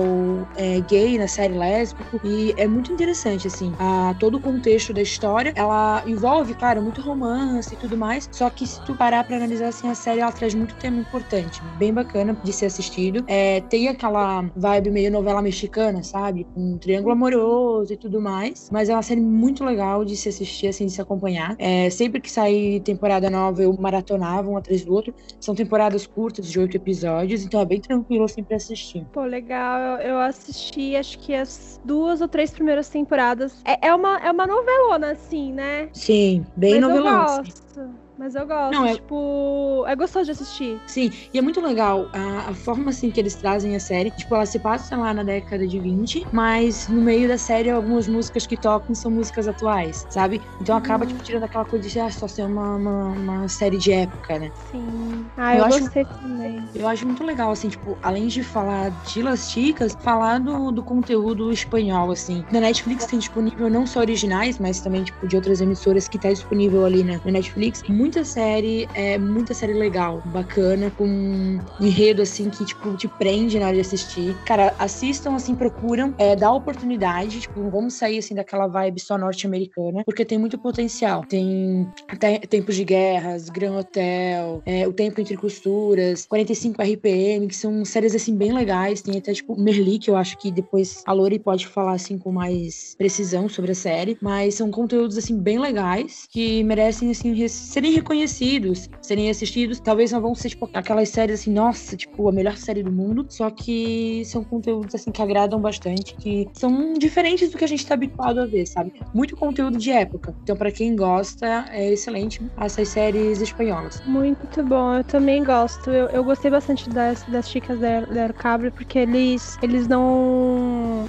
é, 0.56 0.80
gay 0.80 1.18
na 1.18 1.28
série 1.28 1.54
lésbico 1.54 2.20
e 2.24 2.54
é 2.56 2.66
muito 2.66 2.92
interessante 2.92 3.46
assim, 3.46 3.72
a, 3.78 4.14
todo 4.18 4.36
o 4.36 4.40
contexto 4.40 4.92
da 4.92 5.02
história, 5.02 5.52
ela 5.56 6.02
envolve, 6.06 6.54
claro, 6.54 6.82
muito 6.82 7.00
romance 7.00 7.74
e 7.74 7.76
tudo 7.76 7.96
mais, 7.96 8.28
só 8.32 8.50
que 8.50 8.66
se 8.66 8.82
tu 8.84 8.94
parar 8.96 9.24
para 9.24 9.36
analisar 9.36 9.68
assim 9.68 9.88
a 9.88 9.94
série 9.94 10.20
ela 10.20 10.32
traz 10.32 10.54
muito 10.54 10.74
tema 10.76 10.98
importante, 11.00 11.60
bem 11.78 11.92
bacana 11.92 12.36
de 12.42 12.52
ser 12.52 12.66
assistido. 12.66 13.24
É, 13.26 13.60
tem 13.62 13.88
aquela 13.88 14.44
vibe 14.56 14.90
meio 14.90 15.10
novela 15.10 15.42
mexicana, 15.42 16.02
sabe? 16.02 16.46
Um 16.56 16.78
triângulo 16.78 17.12
amoroso 17.12 17.92
e 17.92 17.96
tudo 17.96 18.20
mais. 18.20 18.68
Mas 18.70 18.88
é 18.88 18.94
uma 18.94 19.02
série 19.02 19.20
muito 19.20 19.64
legal 19.64 20.04
de 20.04 20.16
se 20.16 20.28
assistir, 20.28 20.68
assim, 20.68 20.86
de 20.86 20.92
se 20.92 21.00
acompanhar. 21.00 21.54
É, 21.58 21.90
sempre 21.90 22.20
que 22.20 22.30
sai 22.30 22.80
temporada 22.84 23.30
nova, 23.32 23.62
eu 23.62 23.72
maratonava 23.76 24.48
um 24.48 24.56
atrás 24.56 24.84
do 24.84 24.92
outro. 24.94 25.12
São 25.40 25.54
temporadas 25.54 26.06
curtas, 26.06 26.46
de 26.46 26.60
oito 26.60 26.76
episódios, 26.76 27.44
então 27.44 27.60
é 27.60 27.64
bem 27.64 27.80
tranquilo, 27.80 28.24
assim, 28.24 28.44
pra 28.44 28.56
assistir. 28.56 29.04
Pô, 29.12 29.24
legal. 29.24 29.80
Eu, 30.00 30.10
eu 30.10 30.18
assisti, 30.20 30.94
acho 30.94 31.18
que 31.18 31.34
as 31.34 31.80
duas 31.84 32.20
ou 32.20 32.28
três 32.28 32.50
primeiras 32.50 32.88
temporadas. 32.88 33.60
É, 33.64 33.88
é, 33.88 33.94
uma, 33.94 34.18
é 34.18 34.30
uma 34.30 34.46
novelona, 34.46 35.12
assim, 35.12 35.52
né? 35.52 35.88
Sim, 35.92 36.44
bem 36.56 36.72
Mas 36.72 36.80
novelão. 36.80 37.10
eu 37.10 37.22
assim. 37.22 37.42
gosto. 37.42 38.01
Mas 38.18 38.34
eu 38.34 38.46
gosto, 38.46 38.72
Não, 38.72 38.86
é- 38.86 38.94
tipo, 38.94 39.84
é 39.86 39.96
gostoso 39.96 40.26
de 40.26 40.30
assistir. 40.32 40.78
Sim, 40.86 41.10
e 41.32 41.38
é 41.38 41.42
muito 41.42 41.60
legal 41.60 42.08
a, 42.12 42.50
a 42.50 42.54
forma 42.54 42.90
assim 42.90 43.10
que 43.10 43.18
eles 43.18 43.34
trazem 43.34 43.74
a 43.74 43.80
série. 43.80 44.10
Tipo, 44.10 44.34
ela 44.34 44.46
se 44.46 44.58
passa 44.58 44.96
lá 44.96 45.12
na 45.14 45.22
década 45.22 45.66
de 45.66 45.80
20, 45.80 46.26
mas 46.32 46.86
no 46.88 47.00
meio 47.02 47.26
da 47.26 47.38
série 47.38 47.70
algumas 47.70 48.06
músicas 48.06 48.46
que 48.46 48.56
tocam 48.56 48.94
são 48.94 49.10
músicas 49.10 49.48
atuais, 49.48 50.06
sabe? 50.10 50.40
Então 50.60 50.76
acaba, 50.76 51.06
tipo, 51.06 51.20
tirando 51.22 51.44
aquela 51.44 51.64
coisa 51.64 51.88
de 51.88 51.98
ah, 51.98 52.10
só 52.10 52.28
ser 52.28 52.44
uma, 52.44 52.76
uma, 52.76 53.08
uma 53.12 53.48
série 53.48 53.78
de 53.78 53.90
época, 53.92 54.38
né? 54.38 54.50
Sim. 54.70 55.26
Ah, 55.36 55.54
Eu 55.54 55.60
eu, 55.60 55.64
acho- 55.64 55.80
gostei 55.80 56.04
também. 56.04 56.62
Eu 56.74 56.86
acho 56.86 57.06
muito 57.06 57.24
legal, 57.24 57.50
assim, 57.50 57.68
tipo, 57.68 57.98
além 58.02 58.28
de 58.28 58.42
falar 58.42 58.90
de 58.90 59.22
Las 59.22 59.50
Chicas, 59.50 59.94
falar 60.00 60.38
do, 60.38 60.70
do 60.70 60.82
conteúdo 60.82 61.50
espanhol, 61.52 62.10
assim. 62.10 62.44
Na 62.52 62.60
Netflix 62.60 63.06
tem 63.06 63.18
disponível 63.18 63.68
não 63.70 63.86
só 63.86 64.00
originais, 64.00 64.58
mas 64.58 64.80
também, 64.80 65.02
tipo, 65.04 65.26
de 65.26 65.36
outras 65.36 65.60
emissoras 65.60 66.08
que 66.08 66.18
tá 66.18 66.30
disponível 66.32 66.84
ali 66.84 67.02
na, 67.04 67.20
na 67.24 67.32
Netflix. 67.32 67.82
Muita 68.02 68.24
série, 68.24 68.88
é 68.96 69.16
muita 69.16 69.54
série 69.54 69.74
legal, 69.74 70.20
bacana, 70.26 70.90
com 70.90 71.06
um 71.06 71.60
enredo, 71.80 72.20
assim, 72.20 72.50
que, 72.50 72.64
tipo, 72.64 72.96
te 72.96 73.06
prende 73.06 73.60
na 73.60 73.66
hora 73.66 73.76
de 73.76 73.80
assistir. 73.80 74.34
Cara, 74.44 74.74
assistam, 74.76 75.36
assim, 75.36 75.54
procuram, 75.54 76.12
é, 76.18 76.34
dá 76.34 76.52
oportunidade, 76.52 77.42
tipo, 77.42 77.70
vamos 77.70 77.94
sair, 77.94 78.18
assim, 78.18 78.34
daquela 78.34 78.66
vibe 78.66 78.98
só 78.98 79.16
norte-americana, 79.16 80.02
porque 80.04 80.24
tem 80.24 80.36
muito 80.36 80.58
potencial. 80.58 81.24
Tem 81.28 81.88
até 82.08 82.40
Tempos 82.40 82.74
de 82.74 82.82
Guerras, 82.82 83.48
Gran 83.48 83.78
Hotel, 83.78 84.60
é, 84.66 84.84
O 84.88 84.92
Tempo 84.92 85.20
Entre 85.20 85.36
Costuras, 85.36 86.26
45 86.26 86.82
RPM, 86.82 87.46
que 87.46 87.54
são 87.54 87.84
séries 87.84 88.16
assim 88.16 88.36
bem 88.36 88.52
legais. 88.52 89.00
Tem 89.00 89.16
até 89.16 89.32
tipo 89.32 89.56
Merli, 89.56 90.00
que 90.00 90.10
eu 90.10 90.16
acho 90.16 90.36
que 90.38 90.50
depois 90.50 91.02
a 91.06 91.12
Lori 91.12 91.38
pode 91.38 91.68
falar 91.68 91.92
assim 91.92 92.18
com 92.18 92.32
mais 92.32 92.96
precisão 92.98 93.48
sobre 93.48 93.70
a 93.70 93.76
série, 93.76 94.18
mas 94.20 94.56
são 94.56 94.72
conteúdos 94.72 95.16
assim 95.16 95.40
bem 95.40 95.60
legais 95.60 96.26
que 96.32 96.64
merecem 96.64 97.08
assim 97.12 97.32
re- 97.32 97.46
reconhecidos, 97.94 98.88
serem 99.00 99.30
assistidos. 99.30 99.80
Talvez 99.80 100.12
não 100.12 100.20
vão 100.20 100.34
ser 100.34 100.50
tipo 100.50 100.68
aquelas 100.72 101.08
séries 101.08 101.40
assim, 101.40 101.52
nossa, 101.52 101.96
tipo 101.96 102.28
a 102.28 102.32
melhor 102.32 102.56
série 102.56 102.82
do 102.82 102.92
mundo, 102.92 103.26
só 103.28 103.50
que 103.50 104.22
são 104.24 104.44
conteúdos 104.44 104.94
assim 104.94 105.10
que 105.10 105.22
agradam 105.22 105.60
bastante, 105.60 106.14
que 106.16 106.48
são 106.52 106.94
diferentes 106.94 107.50
do 107.50 107.58
que 107.58 107.64
a 107.64 107.68
gente 107.68 107.86
tá 107.86 107.94
habituado 107.94 108.40
a 108.40 108.46
ver, 108.46 108.66
sabe? 108.66 108.92
Muito 109.14 109.36
conteúdo 109.36 109.78
de 109.78 109.90
época. 109.90 110.34
Então 110.42 110.56
para 110.56 110.70
quem 110.70 110.94
gosta, 110.96 111.66
é 111.70 111.92
excelente 111.92 112.40
essas 112.58 112.88
séries 112.88 113.40
espanholas. 113.40 114.02
Muito 114.06 114.62
bom, 114.64 114.94
eu 114.94 115.04
também 115.04 115.42
gosto. 115.44 115.90
Eu, 115.90 116.08
eu 116.08 116.24
gostei 116.24 116.50
bastante 116.50 116.88
das, 116.90 117.22
das 117.24 117.48
chicas 117.48 117.78
da 117.78 118.02
da 118.12 118.32
Cabre, 118.32 118.70
porque 118.70 118.98
eles, 118.98 119.58
eles 119.62 119.86
não 119.88 121.06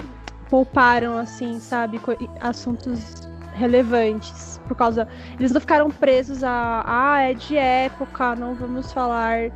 pouparam, 0.50 1.18
assim, 1.18 1.60
sabe, 1.60 2.00
assuntos 2.42 3.00
relevantes. 3.54 4.53
Por 4.74 4.78
causa. 4.78 5.08
Eles 5.38 5.52
não 5.52 5.62
ficaram 5.62 5.90
presos 5.92 6.44
a. 6.44 6.84
Ah, 6.86 7.22
é 7.22 7.34
de 7.36 7.56
época, 7.56 8.36
não 8.36 8.56
vamos 8.56 8.92
falar 8.92 9.52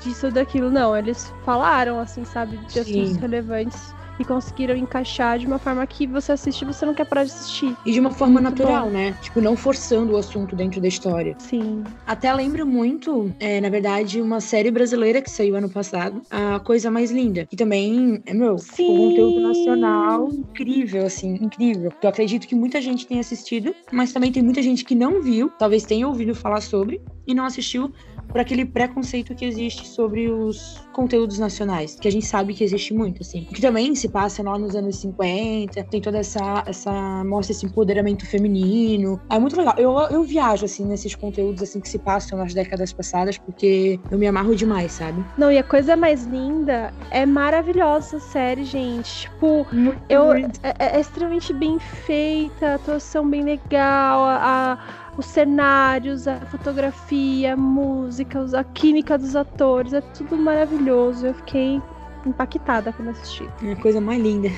disso 0.00 0.26
ou 0.26 0.32
daquilo. 0.32 0.70
Não, 0.70 0.96
eles 0.96 1.34
falaram, 1.44 1.98
assim, 1.98 2.24
sabe, 2.24 2.56
de 2.56 2.72
Sim. 2.72 2.80
assuntos 2.80 3.16
relevantes. 3.16 3.94
E 4.20 4.24
conseguiram 4.24 4.76
encaixar 4.76 5.38
de 5.38 5.46
uma 5.46 5.58
forma 5.58 5.86
que 5.86 6.06
você 6.06 6.32
assiste 6.32 6.60
e 6.60 6.66
você 6.66 6.84
não 6.84 6.92
quer 6.92 7.06
parar 7.06 7.24
de 7.24 7.30
assistir. 7.30 7.74
E 7.86 7.92
de 7.92 7.98
uma 7.98 8.10
forma 8.10 8.38
Muito 8.38 8.50
natural, 8.60 8.84
bom. 8.84 8.90
né? 8.90 9.16
Tipo, 9.22 9.40
não 9.40 9.56
forçando 9.56 10.12
o 10.12 10.16
assunto 10.18 10.54
dentro 10.54 10.78
da 10.78 10.86
história. 10.88 11.34
Sim. 11.38 11.82
Até 12.06 12.30
lembro 12.34 12.66
muito, 12.66 13.34
é, 13.40 13.62
na 13.62 13.70
verdade, 13.70 14.20
uma 14.20 14.42
série 14.42 14.70
brasileira 14.70 15.22
que 15.22 15.30
saiu 15.30 15.56
ano 15.56 15.70
passado, 15.70 16.20
A 16.30 16.60
Coisa 16.60 16.90
Mais 16.90 17.10
Linda. 17.10 17.46
Que 17.46 17.56
também 17.56 18.22
é, 18.26 18.34
meu, 18.34 18.58
Sim. 18.58 18.86
conteúdo 18.86 19.40
nacional 19.40 20.28
incrível, 20.30 21.06
assim, 21.06 21.38
incrível. 21.40 21.90
Eu 22.02 22.08
acredito 22.10 22.46
que 22.46 22.54
muita 22.54 22.78
gente 22.82 23.06
tenha 23.06 23.20
assistido, 23.20 23.74
mas 23.90 24.12
também 24.12 24.30
tem 24.30 24.42
muita 24.42 24.60
gente 24.60 24.84
que 24.84 24.94
não 24.94 25.22
viu, 25.22 25.50
talvez 25.58 25.84
tenha 25.84 26.06
ouvido 26.06 26.34
falar 26.34 26.60
sobre, 26.60 27.00
e 27.26 27.34
não 27.34 27.46
assistiu 27.46 27.90
por 28.30 28.40
aquele 28.40 28.64
preconceito 28.64 29.34
que 29.34 29.44
existe 29.44 29.86
sobre 29.88 30.30
os 30.30 30.80
conteúdos 30.92 31.38
nacionais, 31.38 31.96
que 32.00 32.06
a 32.08 32.10
gente 32.12 32.26
sabe 32.26 32.54
que 32.54 32.62
existe 32.64 32.92
muito, 32.94 33.22
assim. 33.22 33.44
Que 33.44 33.60
também 33.60 33.94
se 33.94 34.08
passa 34.08 34.42
lá 34.42 34.58
nos 34.58 34.74
anos 34.74 35.00
50, 35.00 35.82
tem 35.84 36.00
toda 36.00 36.18
essa, 36.18 36.62
essa 36.66 37.24
mostra 37.24 37.52
esse 37.52 37.66
empoderamento 37.66 38.26
feminino. 38.26 39.20
É 39.30 39.38
muito 39.38 39.56
legal. 39.56 39.74
Eu, 39.78 39.96
eu 40.10 40.22
viajo, 40.24 40.64
assim, 40.64 40.84
nesses 40.86 41.14
conteúdos, 41.14 41.62
assim, 41.62 41.80
que 41.80 41.88
se 41.88 41.98
passam 41.98 42.38
nas 42.38 42.52
décadas 42.54 42.92
passadas, 42.92 43.38
porque 43.38 43.98
eu 44.10 44.18
me 44.18 44.26
amarro 44.26 44.54
demais, 44.54 44.92
sabe? 44.92 45.24
Não, 45.38 45.50
e 45.50 45.58
a 45.58 45.62
coisa 45.64 45.96
mais 45.96 46.24
linda 46.26 46.92
é 47.10 47.24
maravilhosa 47.26 48.16
essa 48.16 48.20
série, 48.20 48.64
gente. 48.64 49.22
Tipo, 49.22 49.66
Eu, 50.08 50.32
é, 50.32 50.42
é- 50.62 50.96
é 50.96 51.00
extremamente 51.00 51.52
bem 51.52 51.78
feita, 51.78 52.68
a 52.72 52.74
atuação 52.74 53.28
bem 53.28 53.42
legal, 53.44 54.24
a, 54.24 54.36
a- 54.74 55.09
os 55.16 55.26
cenários, 55.26 56.26
a 56.26 56.40
fotografia, 56.46 57.54
a 57.54 57.56
música, 57.56 58.44
a 58.58 58.64
química 58.64 59.18
dos 59.18 59.36
atores, 59.36 59.92
é 59.92 60.00
tudo 60.00 60.36
maravilhoso. 60.36 61.26
Eu 61.26 61.34
fiquei 61.34 61.80
impactada 62.26 62.92
quando 62.92 63.10
assisti. 63.10 63.48
É 63.62 63.72
a 63.72 63.76
coisa 63.76 64.00
mais 64.00 64.22
linda. 64.22 64.48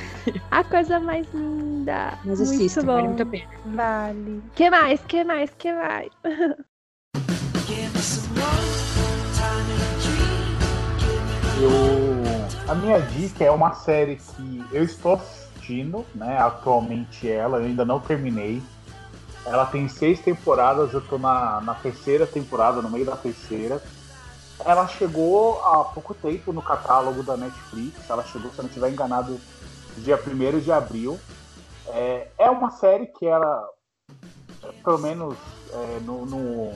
A 0.51 0.65
coisa 0.65 0.99
mais 1.01 1.27
linda. 1.33 2.19
Mas 2.25 2.39
muito 2.39 2.53
assista, 2.53 2.81
bom. 2.81 2.95
vale 2.95 3.09
muito 3.09 3.23
a 3.23 3.27
pena. 3.27 3.49
Vale. 3.67 4.43
Que 4.55 4.71
mais? 4.71 5.01
Que 5.05 5.25
mais? 5.25 5.51
Que 5.59 5.73
mais? 5.73 6.11
Eu, 11.61 11.71
a 12.69 12.75
minha 12.75 12.99
dica 13.01 13.45
é 13.45 13.51
uma 13.51 13.73
série 13.73 14.17
que 14.17 14.65
eu 14.73 14.83
estou 14.83 15.15
assistindo, 15.15 16.05
né? 16.15 16.39
Atualmente 16.39 17.31
ela, 17.31 17.59
eu 17.59 17.67
ainda 17.67 17.85
não 17.85 18.01
terminei. 18.01 18.61
Ela 19.45 19.67
tem 19.67 19.89
seis 19.89 20.21
temporadas, 20.21 20.93
eu 20.95 21.01
tô 21.01 21.19
na, 21.19 21.61
na 21.61 21.75
terceira 21.75 22.27
temporada, 22.27 22.81
no 22.81 22.91
meio 22.91 23.05
da 23.05 23.17
terceira. 23.17 23.83
Ela 24.65 24.87
chegou 24.87 25.61
há 25.63 25.85
pouco 25.85 26.15
tempo 26.15 26.53
no 26.53 26.63
catálogo 26.63 27.23
da 27.23 27.37
Netflix. 27.37 28.09
Ela 28.09 28.25
chegou, 28.25 28.51
se 28.53 28.59
eu 28.59 28.63
não 28.63 28.69
estiver 28.69 28.91
enganado, 28.91 29.41
dia 29.99 30.17
1 30.17 30.61
de 30.61 30.71
abril. 30.71 31.19
É, 31.89 32.29
é 32.39 32.51
uma 32.51 32.71
série 32.71 33.07
que 33.07 33.27
ela, 33.27 33.69
pelo 34.85 34.99
menos 34.99 35.37
é, 35.73 36.01
no, 36.01 36.25
no, 36.25 36.73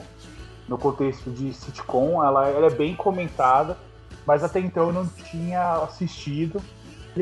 no 0.67 0.77
contexto 0.77 1.31
de 1.31 1.53
sitcom, 1.53 2.23
ela, 2.23 2.49
ela 2.49 2.67
é 2.67 2.71
bem 2.71 2.95
comentada, 2.95 3.77
mas 4.25 4.43
até 4.43 4.59
então 4.59 4.87
eu 4.87 4.93
não 4.93 5.07
tinha 5.07 5.75
assistido 5.83 6.61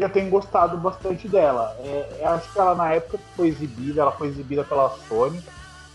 eu 0.01 0.09
tenho 0.09 0.29
gostado 0.29 0.77
bastante 0.77 1.27
dela. 1.27 1.75
É, 1.79 2.21
acho 2.25 2.51
que 2.51 2.59
ela 2.59 2.75
na 2.75 2.93
época 2.93 3.19
foi 3.35 3.47
exibida, 3.47 4.01
ela 4.01 4.11
foi 4.11 4.27
exibida 4.27 4.63
pela 4.63 4.89
Sony. 5.07 5.41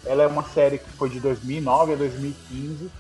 Ela 0.05 0.23
é 0.23 0.27
uma 0.27 0.43
série 0.43 0.79
que 0.79 0.91
foi 0.91 1.11
de 1.11 1.21
2009 1.21 1.93
a 1.93 1.97
2015, 1.97 2.91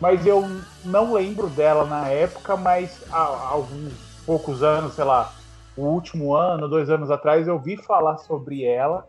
mas 0.00 0.26
eu 0.26 0.44
não 0.84 1.12
lembro 1.12 1.48
dela 1.48 1.84
na 1.84 2.08
época, 2.08 2.56
mas 2.56 3.02
há 3.10 3.48
alguns 3.50 3.92
poucos 4.26 4.62
anos, 4.62 4.94
sei 4.94 5.04
lá, 5.04 5.32
o 5.76 5.82
último 5.82 6.34
ano, 6.34 6.68
dois 6.68 6.90
anos 6.90 7.10
atrás, 7.10 7.46
eu 7.46 7.58
vi 7.58 7.76
falar 7.76 8.18
sobre 8.18 8.64
ela 8.64 9.06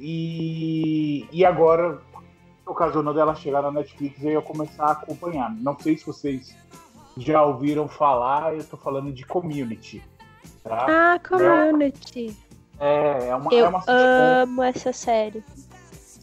e, 0.00 1.26
e 1.30 1.44
agora 1.44 1.98
ocasionou 2.66 3.12
dela 3.12 3.34
chegar 3.34 3.62
na 3.62 3.70
Netflix 3.70 4.22
e 4.22 4.28
eu 4.28 4.42
começar 4.42 4.86
a 4.86 4.92
acompanhar. 4.92 5.54
Não 5.54 5.78
sei 5.78 5.96
se 5.96 6.06
vocês 6.06 6.56
já 7.16 7.42
ouviram 7.42 7.86
falar, 7.86 8.56
eu 8.56 8.64
tô 8.64 8.76
falando 8.76 9.12
de 9.12 9.24
Community. 9.24 10.02
Tá? 10.64 10.86
Ah, 10.88 11.20
Community. 11.20 12.36
É, 12.80 13.28
é 13.28 13.36
uma, 13.36 13.52
Eu 13.52 13.66
é 13.66 13.68
uma 13.68 13.84
amo 13.86 14.62
essa 14.62 14.92
série. 14.92 15.44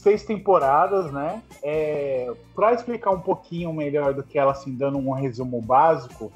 seis 0.01 0.25
temporadas, 0.25 1.11
né? 1.11 1.41
É, 1.63 2.29
para 2.55 2.73
explicar 2.73 3.11
um 3.11 3.21
pouquinho 3.21 3.71
melhor 3.71 4.13
do 4.13 4.23
que 4.23 4.37
ela, 4.37 4.51
assim, 4.51 4.75
dando 4.75 4.97
um 4.97 5.11
resumo 5.11 5.61
básico, 5.61 6.31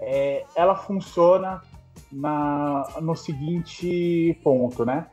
é, 0.00 0.44
ela 0.56 0.74
funciona 0.74 1.60
na, 2.10 2.88
no 3.00 3.14
seguinte 3.14 4.38
ponto, 4.42 4.84
né? 4.84 5.06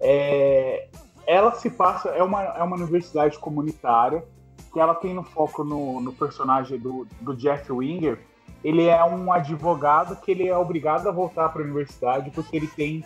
É, 0.00 0.88
ela 1.26 1.54
se 1.54 1.70
passa, 1.70 2.08
é 2.08 2.22
uma, 2.22 2.42
é 2.42 2.62
uma 2.62 2.76
universidade 2.76 3.38
comunitária 3.38 4.24
que 4.72 4.80
ela 4.80 4.94
tem 4.94 5.14
no 5.14 5.22
foco 5.22 5.62
no, 5.62 6.00
no 6.00 6.12
personagem 6.12 6.78
do, 6.78 7.06
do 7.20 7.36
Jeff 7.36 7.70
Winger. 7.70 8.18
Ele 8.64 8.86
é 8.86 9.04
um 9.04 9.32
advogado 9.32 10.16
que 10.16 10.30
ele 10.30 10.48
é 10.48 10.56
obrigado 10.56 11.08
a 11.08 11.12
voltar 11.12 11.48
para 11.48 11.62
a 11.62 11.64
universidade 11.64 12.30
porque 12.30 12.56
ele 12.56 12.68
tem 12.68 13.04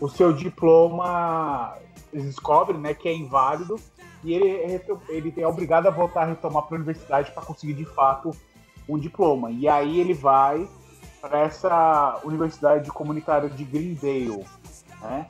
o 0.00 0.08
seu 0.08 0.32
diploma, 0.32 1.74
eles 2.12 2.26
descobrem, 2.26 2.80
né, 2.80 2.92
que 2.92 3.08
é 3.08 3.14
inválido 3.14 3.76
e 4.24 4.34
ele, 4.34 4.48
é- 4.48 4.80
ele 5.08 5.32
é 5.36 5.46
obrigado 5.46 5.86
a 5.86 5.90
voltar 5.90 6.22
a 6.22 6.26
retomar 6.26 6.62
para 6.64 6.76
a 6.76 6.78
universidade 6.80 7.30
para 7.30 7.42
conseguir 7.44 7.74
de 7.74 7.84
fato 7.84 8.32
um 8.88 8.98
diploma. 8.98 9.50
E 9.50 9.68
aí 9.68 10.00
ele 10.00 10.14
vai 10.14 10.68
para 11.20 11.40
essa 11.40 12.20
universidade 12.24 12.90
comunitária 12.90 13.48
de 13.48 13.64
Greendale, 13.64 14.44
né? 15.00 15.26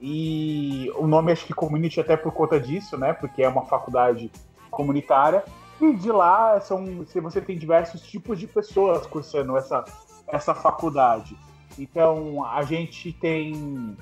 E 0.00 0.90
o 0.96 1.06
nome 1.06 1.30
acho 1.30 1.44
que 1.44 1.52
community 1.52 2.00
até 2.00 2.16
por 2.16 2.32
conta 2.32 2.58
disso, 2.58 2.96
né? 2.96 3.12
Porque 3.12 3.42
é 3.42 3.48
uma 3.48 3.66
faculdade 3.66 4.30
comunitária. 4.70 5.44
E 5.80 5.94
de 5.94 6.12
lá 6.12 6.60
são, 6.60 7.04
você 7.22 7.40
tem 7.40 7.56
diversos 7.56 8.02
tipos 8.02 8.38
de 8.38 8.46
pessoas 8.46 9.06
cursando 9.06 9.56
essa, 9.56 9.84
essa 10.28 10.54
faculdade. 10.54 11.36
Então 11.78 12.44
a 12.44 12.62
gente 12.62 13.12
tem 13.12 13.96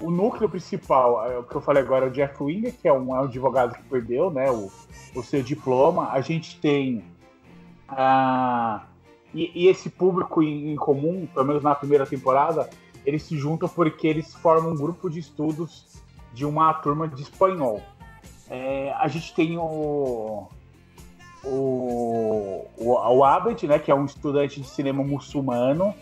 o 0.00 0.10
núcleo 0.10 0.48
principal, 0.48 1.30
é 1.30 1.38
o 1.38 1.42
que 1.42 1.54
eu 1.54 1.60
falei 1.60 1.82
agora, 1.82 2.06
o 2.06 2.10
Jeff 2.10 2.42
Winger, 2.42 2.72
que 2.80 2.88
é 2.88 2.92
um, 2.92 3.14
é 3.14 3.20
um 3.20 3.24
advogado 3.24 3.74
que 3.74 3.82
perdeu, 3.82 4.30
né? 4.30 4.50
O, 4.50 4.70
o 5.14 5.22
seu 5.22 5.42
diploma. 5.42 6.10
A 6.10 6.20
gente 6.20 6.58
tem 6.60 7.04
ah, 7.88 8.86
e, 9.34 9.50
e 9.54 9.68
esse 9.68 9.90
público 9.90 10.42
em, 10.42 10.72
em 10.72 10.76
comum, 10.76 11.26
pelo 11.26 11.46
menos 11.46 11.62
na 11.62 11.74
primeira 11.74 12.06
temporada, 12.06 12.68
eles 13.04 13.22
se 13.22 13.36
juntam 13.36 13.68
porque 13.68 14.06
eles 14.06 14.34
formam 14.34 14.72
um 14.72 14.76
grupo 14.76 15.08
de 15.08 15.18
estudos 15.18 16.02
de 16.32 16.44
uma 16.44 16.72
turma 16.74 17.08
de 17.08 17.22
espanhol. 17.22 17.82
É, 18.48 18.92
a 18.98 19.08
gente 19.08 19.34
tem 19.34 19.58
o, 19.58 20.48
o, 21.48 22.66
o, 22.76 22.92
o 22.92 23.24
Abed, 23.24 23.66
né, 23.66 23.78
que 23.78 23.90
é 23.90 23.94
um 23.94 24.04
estudante 24.04 24.60
de 24.60 24.68
cinema 24.68 25.02
muçulmano. 25.02 25.94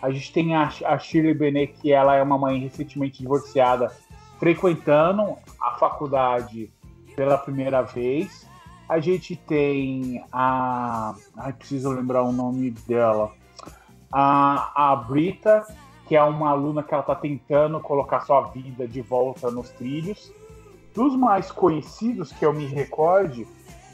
A 0.00 0.10
gente 0.10 0.32
tem 0.32 0.54
a, 0.54 0.70
a 0.86 0.98
Shirley 0.98 1.34
Benet, 1.34 1.74
que 1.80 1.92
ela 1.92 2.14
é 2.14 2.22
uma 2.22 2.38
mãe 2.38 2.58
recentemente 2.58 3.20
divorciada, 3.20 3.92
frequentando 4.38 5.36
a 5.60 5.72
faculdade 5.78 6.70
pela 7.16 7.36
primeira 7.36 7.82
vez. 7.82 8.46
A 8.88 9.00
gente 9.00 9.36
tem 9.36 10.24
a. 10.32 11.14
Ai, 11.36 11.52
preciso 11.52 11.90
lembrar 11.90 12.22
o 12.22 12.32
nome 12.32 12.70
dela. 12.70 13.32
A, 14.10 14.92
a 14.92 14.96
Brita, 14.96 15.66
que 16.06 16.16
é 16.16 16.22
uma 16.22 16.50
aluna 16.50 16.82
que 16.82 16.94
ela 16.94 17.02
está 17.02 17.14
tentando 17.14 17.80
colocar 17.80 18.20
sua 18.20 18.42
vida 18.48 18.86
de 18.86 19.02
volta 19.02 19.50
nos 19.50 19.68
trilhos. 19.70 20.32
Dos 20.94 21.14
mais 21.16 21.50
conhecidos 21.50 22.32
que 22.32 22.46
eu 22.46 22.52
me 22.52 22.66
recorde, 22.66 23.46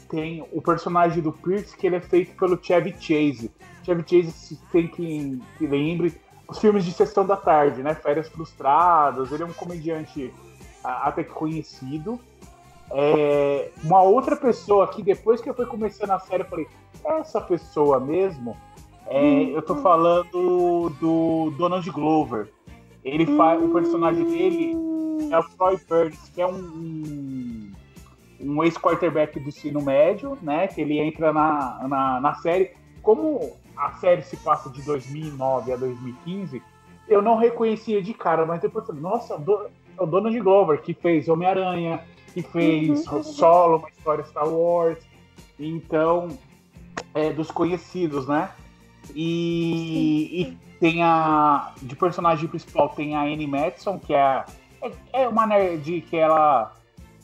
tem 0.09 0.47
o 0.51 0.61
personagem 0.61 1.21
do 1.21 1.31
Pierce, 1.31 1.75
que 1.75 1.87
ele 1.87 1.97
é 1.97 2.01
feito 2.01 2.35
pelo 2.37 2.59
Chevy 2.61 2.95
Chase. 2.99 3.51
Chevy 3.83 4.03
Chase 4.07 4.31
se 4.31 4.55
tem 4.71 4.87
que, 4.87 5.41
que 5.57 5.67
lembre 5.67 6.13
os 6.47 6.59
filmes 6.59 6.85
de 6.85 6.91
sessão 6.91 7.25
da 7.25 7.35
tarde, 7.35 7.81
né? 7.81 7.93
Férias 7.95 8.27
Frustradas. 8.29 9.31
Ele 9.31 9.43
é 9.43 9.45
um 9.45 9.53
comediante 9.53 10.33
até 10.83 11.23
que 11.23 11.31
conhecido. 11.31 12.19
É, 12.91 13.71
uma 13.83 14.01
outra 14.01 14.35
pessoa 14.35 14.87
que 14.87 15.01
depois 15.01 15.41
que 15.41 15.49
eu 15.49 15.53
fui 15.53 15.65
começando 15.65 16.11
a 16.11 16.19
série, 16.19 16.43
eu 16.43 16.47
falei, 16.47 16.67
essa 17.03 17.41
pessoa 17.41 17.99
mesmo, 17.99 18.55
é, 19.07 19.43
eu 19.43 19.61
tô 19.61 19.75
falando 19.77 20.89
do 20.99 21.51
Donald 21.57 21.89
Glover. 21.91 22.47
Ele 23.03 23.25
faz 23.37 23.61
o 23.63 23.69
personagem 23.69 24.23
dele 24.25 24.95
é 25.31 25.39
o 25.39 25.43
Troy 25.43 25.79
Burns, 25.87 26.29
que 26.33 26.41
é 26.41 26.47
um, 26.47 26.57
um, 26.57 27.71
um 28.45 28.63
ex-quarterback 28.63 29.39
do 29.39 29.49
ensino 29.49 29.81
médio, 29.81 30.37
né? 30.41 30.67
Que 30.67 30.81
ele 30.81 30.99
entra 30.99 31.33
na, 31.33 31.87
na, 31.87 32.21
na 32.21 32.33
série. 32.35 32.71
Como 33.01 33.53
a 33.75 33.93
série 33.93 34.21
se 34.21 34.37
passa 34.37 34.69
de 34.69 34.81
2009 34.83 35.73
a 35.73 35.75
2015, 35.75 36.61
eu 37.07 37.21
não 37.21 37.37
reconhecia 37.37 38.01
de 38.01 38.13
cara, 38.13 38.45
mas 38.45 38.61
depois 38.61 38.87
eu 38.87 38.95
falei, 38.95 39.01
nossa, 39.01 39.33
é 39.33 40.01
o 40.01 40.05
Donald 40.05 40.39
Glover, 40.39 40.81
que 40.81 40.93
fez 40.93 41.27
Homem-Aranha, 41.27 42.01
que 42.33 42.41
fez 42.41 43.03
Solo, 43.23 43.77
uma 43.77 43.89
história 43.89 44.23
Star 44.25 44.47
Wars. 44.47 44.99
Então, 45.59 46.29
é 47.13 47.31
dos 47.31 47.51
conhecidos, 47.51 48.27
né? 48.27 48.49
E, 49.13 50.41
e 50.41 50.57
tem 50.79 51.03
a. 51.03 51.73
De 51.81 51.95
personagem 51.95 52.47
principal 52.47 52.89
tem 52.89 53.15
a 53.15 53.21
Annie 53.21 53.47
Madison, 53.47 53.99
que 53.99 54.13
é, 54.13 54.43
é, 54.81 54.91
é 55.13 55.27
uma 55.27 55.45
nerd 55.45 56.01
que 56.01 56.17
ela 56.17 56.73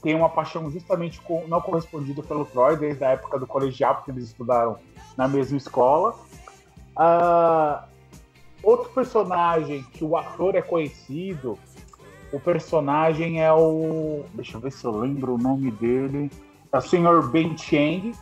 tem 0.02 0.16
uma 0.16 0.30
paixão 0.30 0.70
justamente 0.70 1.22
com, 1.22 1.48
não 1.48 1.62
correspondida 1.62 2.24
pelo 2.24 2.46
Troy 2.46 2.76
desde 2.76 3.04
a 3.04 3.10
época 3.10 3.38
do 3.38 3.46
colegial, 3.46 3.96
porque 3.96 4.12
eles 4.12 4.26
estudaram 4.26 4.78
na 5.16 5.28
mesma 5.28 5.58
escola. 5.58 6.16
Ah, 6.96 7.86
outro 8.64 8.90
personagem 8.90 9.84
que 9.94 10.04
o 10.04 10.18
ator 10.18 10.56
é 10.56 10.62
conhecido, 10.62 11.58
o 12.32 12.40
personagem 12.40 13.42
é 13.42 13.52
o. 13.52 14.24
Deixa 14.34 14.58
eu 14.58 14.62
ver 14.62 14.72
se 14.72 14.86
eu 14.86 14.92
lembro 14.98 15.36
o 15.36 15.38
nome 15.38 15.70
dele. 15.72 16.32
É 16.72 16.78
o 16.78 16.82
Sr. 16.82 17.28
Ben 17.30 17.58
Chang, 17.58 18.14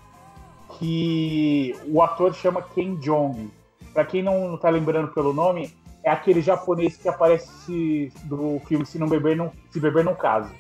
que 0.78 1.76
o 1.88 2.02
ator 2.02 2.34
chama 2.34 2.62
Ken 2.62 2.96
Jong. 2.96 3.50
Pra 3.94 4.04
quem 4.04 4.24
não 4.24 4.58
tá 4.58 4.70
lembrando 4.70 5.10
pelo 5.10 5.34
nome, 5.34 5.74
é 6.04 6.10
aquele 6.10 6.42
japonês 6.42 6.98
que 6.98 7.08
aparece 7.08 8.12
do 8.24 8.60
filme 8.68 8.86
Se 8.86 8.98
Não 8.98 9.08
Beber 9.08 9.36
Não, 9.36 9.52
Se 9.72 9.80
Beber 9.80 10.04
Não 10.04 10.16
Case. 10.16 10.54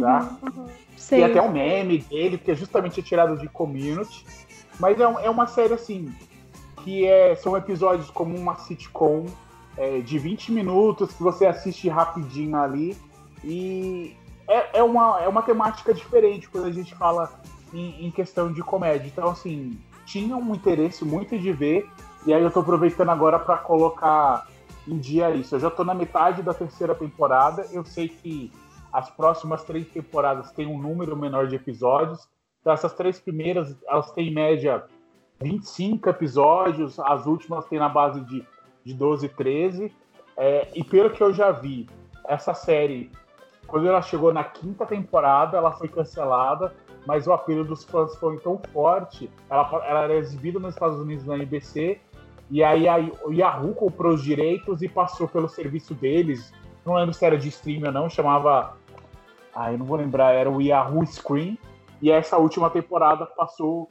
Tá? 0.00 0.36
Sei. 0.96 1.20
Tem 1.20 1.30
até 1.30 1.42
um 1.42 1.52
meme 1.52 1.98
dele, 1.98 2.38
que 2.38 2.50
é 2.50 2.54
justamente 2.54 3.02
tirado 3.02 3.36
de 3.36 3.48
Community. 3.48 4.24
Mas 4.80 4.98
é, 5.00 5.06
um- 5.06 5.18
é 5.18 5.28
uma 5.28 5.46
série 5.46 5.74
assim, 5.74 6.12
que 6.82 7.06
é, 7.06 7.34
são 7.36 7.56
episódios 7.56 8.10
como 8.10 8.36
uma 8.36 8.56
sitcom 8.56 9.26
é, 9.76 10.00
de 10.00 10.18
20 10.18 10.52
minutos, 10.52 11.12
que 11.12 11.22
você 11.22 11.46
assiste 11.46 11.88
rapidinho 11.88 12.56
ali. 12.56 12.96
E 13.44 14.16
é, 14.48 14.78
é, 14.78 14.82
uma, 14.82 15.20
é 15.20 15.28
uma 15.28 15.42
temática 15.42 15.92
diferente 15.92 16.48
quando 16.48 16.66
a 16.66 16.72
gente 16.72 16.94
fala 16.94 17.30
em, 17.72 18.06
em 18.06 18.10
questão 18.10 18.52
de 18.52 18.62
comédia. 18.62 19.06
Então, 19.06 19.28
assim, 19.28 19.78
tinha 20.06 20.36
um 20.36 20.54
interesse 20.54 21.04
muito 21.04 21.38
de 21.38 21.52
ver. 21.52 21.88
E 22.26 22.32
aí 22.32 22.42
eu 22.42 22.50
tô 22.50 22.60
aproveitando 22.60 23.08
agora 23.10 23.38
para 23.38 23.56
colocar 23.58 24.46
em 24.86 24.96
dia 24.98 25.30
isso. 25.34 25.54
Eu 25.56 25.60
já 25.60 25.70
tô 25.70 25.84
na 25.84 25.94
metade 25.94 26.42
da 26.42 26.54
terceira 26.54 26.94
temporada. 26.94 27.66
Eu 27.72 27.84
sei 27.84 28.08
que 28.08 28.50
as 28.92 29.10
próximas 29.10 29.64
três 29.64 29.88
temporadas 29.88 30.52
têm 30.52 30.66
um 30.66 30.78
número 30.78 31.16
menor 31.16 31.46
de 31.46 31.56
episódios. 31.56 32.28
Então 32.60 32.72
essas 32.72 32.92
três 32.92 33.18
primeiras, 33.18 33.76
elas 33.88 34.10
têm 34.12 34.28
em 34.28 34.34
média 34.34 34.84
25 35.40 36.08
episódios. 36.08 36.98
As 37.00 37.26
últimas 37.26 37.66
têm 37.66 37.78
na 37.78 37.88
base 37.88 38.20
de, 38.22 38.46
de 38.84 38.94
12, 38.94 39.28
13. 39.30 39.92
É, 40.36 40.68
e 40.74 40.84
pelo 40.84 41.10
que 41.10 41.22
eu 41.22 41.32
já 41.32 41.50
vi, 41.50 41.88
essa 42.26 42.54
série, 42.54 43.10
quando 43.66 43.88
ela 43.88 44.02
chegou 44.02 44.32
na 44.32 44.44
quinta 44.44 44.86
temporada, 44.86 45.56
ela 45.56 45.72
foi 45.72 45.88
cancelada, 45.88 46.74
mas 47.06 47.26
o 47.26 47.32
apelo 47.32 47.64
dos 47.64 47.84
fãs 47.84 48.14
foi 48.16 48.38
tão 48.38 48.60
forte. 48.72 49.30
Ela, 49.48 49.68
ela 49.86 50.00
era 50.02 50.14
exibida 50.14 50.58
nos 50.58 50.74
Estados 50.74 50.98
Unidos 50.98 51.24
na 51.24 51.34
NBC, 51.34 52.00
e 52.50 52.62
aí 52.62 52.86
a, 52.86 52.98
o 53.24 53.32
Yahoo 53.32 53.74
comprou 53.74 54.12
os 54.12 54.22
direitos 54.22 54.82
e 54.82 54.88
passou 54.88 55.26
pelo 55.26 55.48
serviço 55.48 55.94
deles. 55.94 56.52
Não 56.84 56.94
lembro 56.94 57.14
se 57.14 57.24
era 57.24 57.38
de 57.38 57.48
streaming 57.48 57.86
ou 57.86 57.92
não, 57.92 58.10
chamava. 58.10 58.76
Ah, 59.54 59.72
eu 59.72 59.78
não 59.78 59.86
vou 59.86 59.96
lembrar, 59.96 60.32
era 60.32 60.50
o 60.50 60.60
Yahoo 60.60 61.06
Screen. 61.06 61.58
E 62.00 62.10
essa 62.10 62.36
última 62.36 62.68
temporada 62.70 63.26
passou 63.26 63.90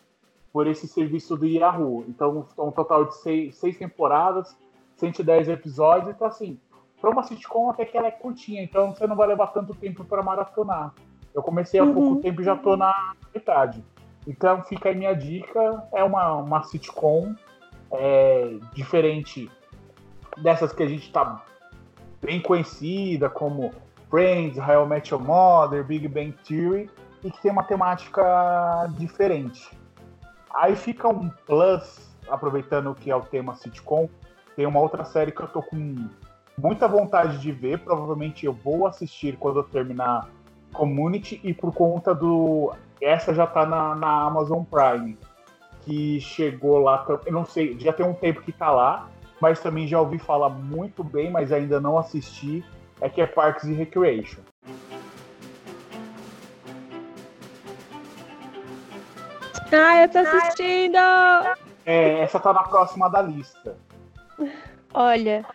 por 0.51 0.67
esse 0.67 0.87
serviço 0.87 1.37
do 1.37 1.45
Yahoo. 1.45 2.03
Então, 2.07 2.45
um 2.57 2.71
total 2.71 3.05
de 3.05 3.15
seis, 3.17 3.55
seis 3.55 3.77
temporadas, 3.77 4.55
110 4.97 5.49
episódios. 5.49 6.09
Então, 6.09 6.27
assim, 6.27 6.59
para 6.99 7.09
uma 7.09 7.23
sitcom 7.23 7.69
até 7.69 7.85
que 7.85 7.97
ela 7.97 8.07
é 8.07 8.11
curtinha, 8.11 8.61
então 8.61 8.93
você 8.93 9.07
não 9.07 9.15
vai 9.15 9.27
levar 9.27 9.47
tanto 9.47 9.73
tempo 9.73 10.03
para 10.03 10.21
maratonar. 10.21 10.93
Eu 11.33 11.41
comecei 11.41 11.79
há 11.79 11.83
uhum. 11.83 11.93
pouco 11.93 12.21
tempo 12.21 12.41
e 12.41 12.45
já 12.45 12.55
tô 12.55 12.77
na 12.77 13.15
metade. 13.33 13.83
Então 14.27 14.61
fica 14.63 14.89
aí 14.89 14.95
minha 14.95 15.13
dica, 15.13 15.83
é 15.93 16.03
uma, 16.03 16.35
uma 16.35 16.63
sitcom 16.63 17.33
é, 17.91 18.57
diferente 18.73 19.49
dessas 20.37 20.71
que 20.71 20.83
a 20.83 20.87
gente 20.87 21.11
tá 21.11 21.43
bem 22.21 22.39
conhecida, 22.39 23.29
como 23.29 23.73
Friends, 24.11 24.57
How 24.57 24.83
I 24.83 24.87
Met 24.87 25.09
Your 25.09 25.23
Mother, 25.23 25.85
Big 25.85 26.05
Bang 26.09 26.35
Theory, 26.45 26.89
e 27.23 27.31
que 27.31 27.41
tem 27.41 27.49
uma 27.49 27.63
temática 27.63 28.87
diferente. 28.97 29.71
Aí 30.53 30.75
fica 30.75 31.07
um 31.07 31.29
plus, 31.47 32.13
aproveitando 32.29 32.93
que 32.93 33.09
é 33.09 33.15
o 33.15 33.21
tema 33.21 33.55
sitcom, 33.55 34.09
tem 34.55 34.65
uma 34.65 34.81
outra 34.81 35.05
série 35.05 35.31
que 35.31 35.41
eu 35.41 35.47
tô 35.47 35.61
com 35.63 36.09
muita 36.57 36.89
vontade 36.89 37.37
de 37.37 37.53
ver. 37.53 37.79
Provavelmente 37.79 38.45
eu 38.45 38.51
vou 38.51 38.85
assistir 38.85 39.37
quando 39.37 39.59
eu 39.59 39.63
terminar 39.63 40.27
Community 40.73 41.39
e 41.43 41.53
por 41.53 41.73
conta 41.73 42.13
do. 42.13 42.73
Essa 43.01 43.33
já 43.33 43.47
tá 43.47 43.65
na, 43.65 43.95
na 43.95 44.23
Amazon 44.23 44.63
Prime, 44.63 45.17
que 45.81 46.19
chegou 46.19 46.79
lá. 46.79 47.05
Eu 47.25 47.33
não 47.33 47.45
sei, 47.45 47.79
já 47.79 47.91
tem 47.91 48.05
um 48.05 48.13
tempo 48.13 48.41
que 48.41 48.51
tá 48.51 48.71
lá, 48.71 49.09
mas 49.41 49.61
também 49.61 49.87
já 49.87 49.99
ouvi 49.99 50.19
falar 50.19 50.49
muito 50.49 51.03
bem, 51.03 51.31
mas 51.31 51.51
ainda 51.51 51.79
não 51.79 51.97
assisti. 51.97 52.63
É 53.01 53.09
que 53.09 53.19
é 53.19 53.25
Parks 53.25 53.65
and 53.65 53.73
Recreation. 53.73 54.41
Ah, 59.73 60.03
eu 60.03 60.09
tô 60.09 60.19
assistindo! 60.19 60.97
É, 61.85 62.19
essa 62.19 62.39
tá 62.39 62.53
na 62.53 62.63
próxima 62.63 63.09
da 63.09 63.21
lista. 63.21 63.75
Olha, 64.93 65.45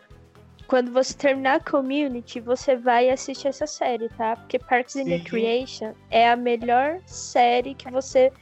quando 0.66 0.90
você 0.90 1.14
terminar 1.14 1.56
a 1.56 1.70
Community, 1.70 2.40
você 2.40 2.76
vai 2.76 3.10
assistir 3.10 3.48
essa 3.48 3.66
série, 3.66 4.08
tá? 4.10 4.36
Porque 4.36 4.58
Parks 4.58 4.96
and 4.96 5.04
Recreation 5.04 5.92
é 6.10 6.28
a 6.28 6.36
melhor 6.36 6.98
série 7.06 7.74
que 7.74 7.90
você 7.90 8.32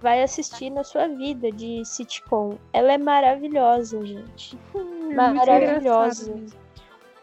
vai 0.00 0.22
assistir 0.22 0.70
na 0.70 0.84
sua 0.84 1.08
vida 1.08 1.50
de 1.50 1.84
sitcom. 1.84 2.58
Ela 2.72 2.92
é 2.92 2.98
maravilhosa, 2.98 4.04
gente. 4.04 4.56
Hum, 4.74 5.14
maravilhosa. 5.14 6.61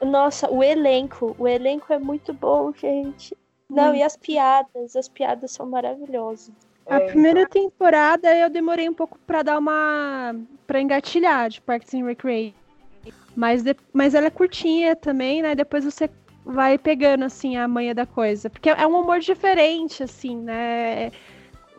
Nossa, 0.01 0.49
o 0.49 0.63
elenco, 0.63 1.35
o 1.37 1.47
elenco 1.47 1.91
é 1.91 1.99
muito 1.99 2.33
bom, 2.33 2.73
gente. 2.73 3.35
Não, 3.69 3.91
hum. 3.91 3.95
e 3.95 4.03
as 4.03 4.17
piadas, 4.17 4.95
as 4.95 5.07
piadas 5.07 5.51
são 5.51 5.65
maravilhosas. 5.65 6.51
A 6.87 6.95
é, 6.95 7.07
primeira 7.07 7.41
então. 7.41 7.63
temporada 7.63 8.35
eu 8.35 8.49
demorei 8.49 8.89
um 8.89 8.93
pouco 8.93 9.19
para 9.27 9.43
dar 9.43 9.59
uma 9.59 10.35
para 10.65 10.81
engatilhar 10.81 11.49
de 11.49 11.61
Parks 11.61 11.93
and 11.93 12.05
Recreation. 12.05 12.53
Mas, 13.35 13.63
de, 13.63 13.75
mas 13.93 14.15
ela 14.15 14.27
é 14.27 14.31
curtinha 14.31 14.95
também, 14.95 15.41
né? 15.41 15.55
Depois 15.55 15.85
você 15.85 16.09
vai 16.43 16.77
pegando, 16.77 17.23
assim, 17.23 17.57
a 17.57 17.67
manha 17.67 17.93
da 17.93 18.05
coisa. 18.05 18.49
Porque 18.49 18.69
é 18.69 18.87
um 18.87 18.99
humor 18.99 19.19
diferente, 19.19 20.03
assim, 20.03 20.35
né? 20.35 21.05
É, 21.05 21.11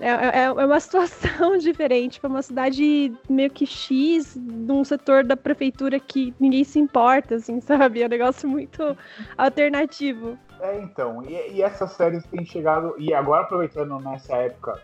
é, 0.01 0.45
é 0.45 0.51
uma 0.51 0.79
situação 0.81 1.57
diferente 1.59 2.21
para 2.21 2.31
uma 2.31 2.43
cidade 2.43 3.13
meio 3.29 3.51
que 3.51 3.67
X, 3.67 4.37
num 4.37 4.83
setor 4.85 5.25
da 5.25 5.37
prefeitura 5.37 6.01
que 6.01 6.35
ninguém 6.41 6.65
se 6.65 6.79
importa, 6.79 7.37
assim, 7.37 7.61
sabe? 7.63 8.03
É 8.03 8.07
um 8.07 8.09
negócio 8.09 8.49
muito 8.49 8.97
alternativo. 9.37 10.39
É, 10.61 10.81
então, 10.81 11.23
e, 11.25 11.53
e 11.53 11.63
essas 11.63 11.93
séries 11.93 12.25
têm 12.27 12.45
chegado, 12.45 12.95
e 12.99 13.15
agora 13.15 13.43
aproveitando 13.43 13.99
nessa 13.99 14.37
época 14.37 14.81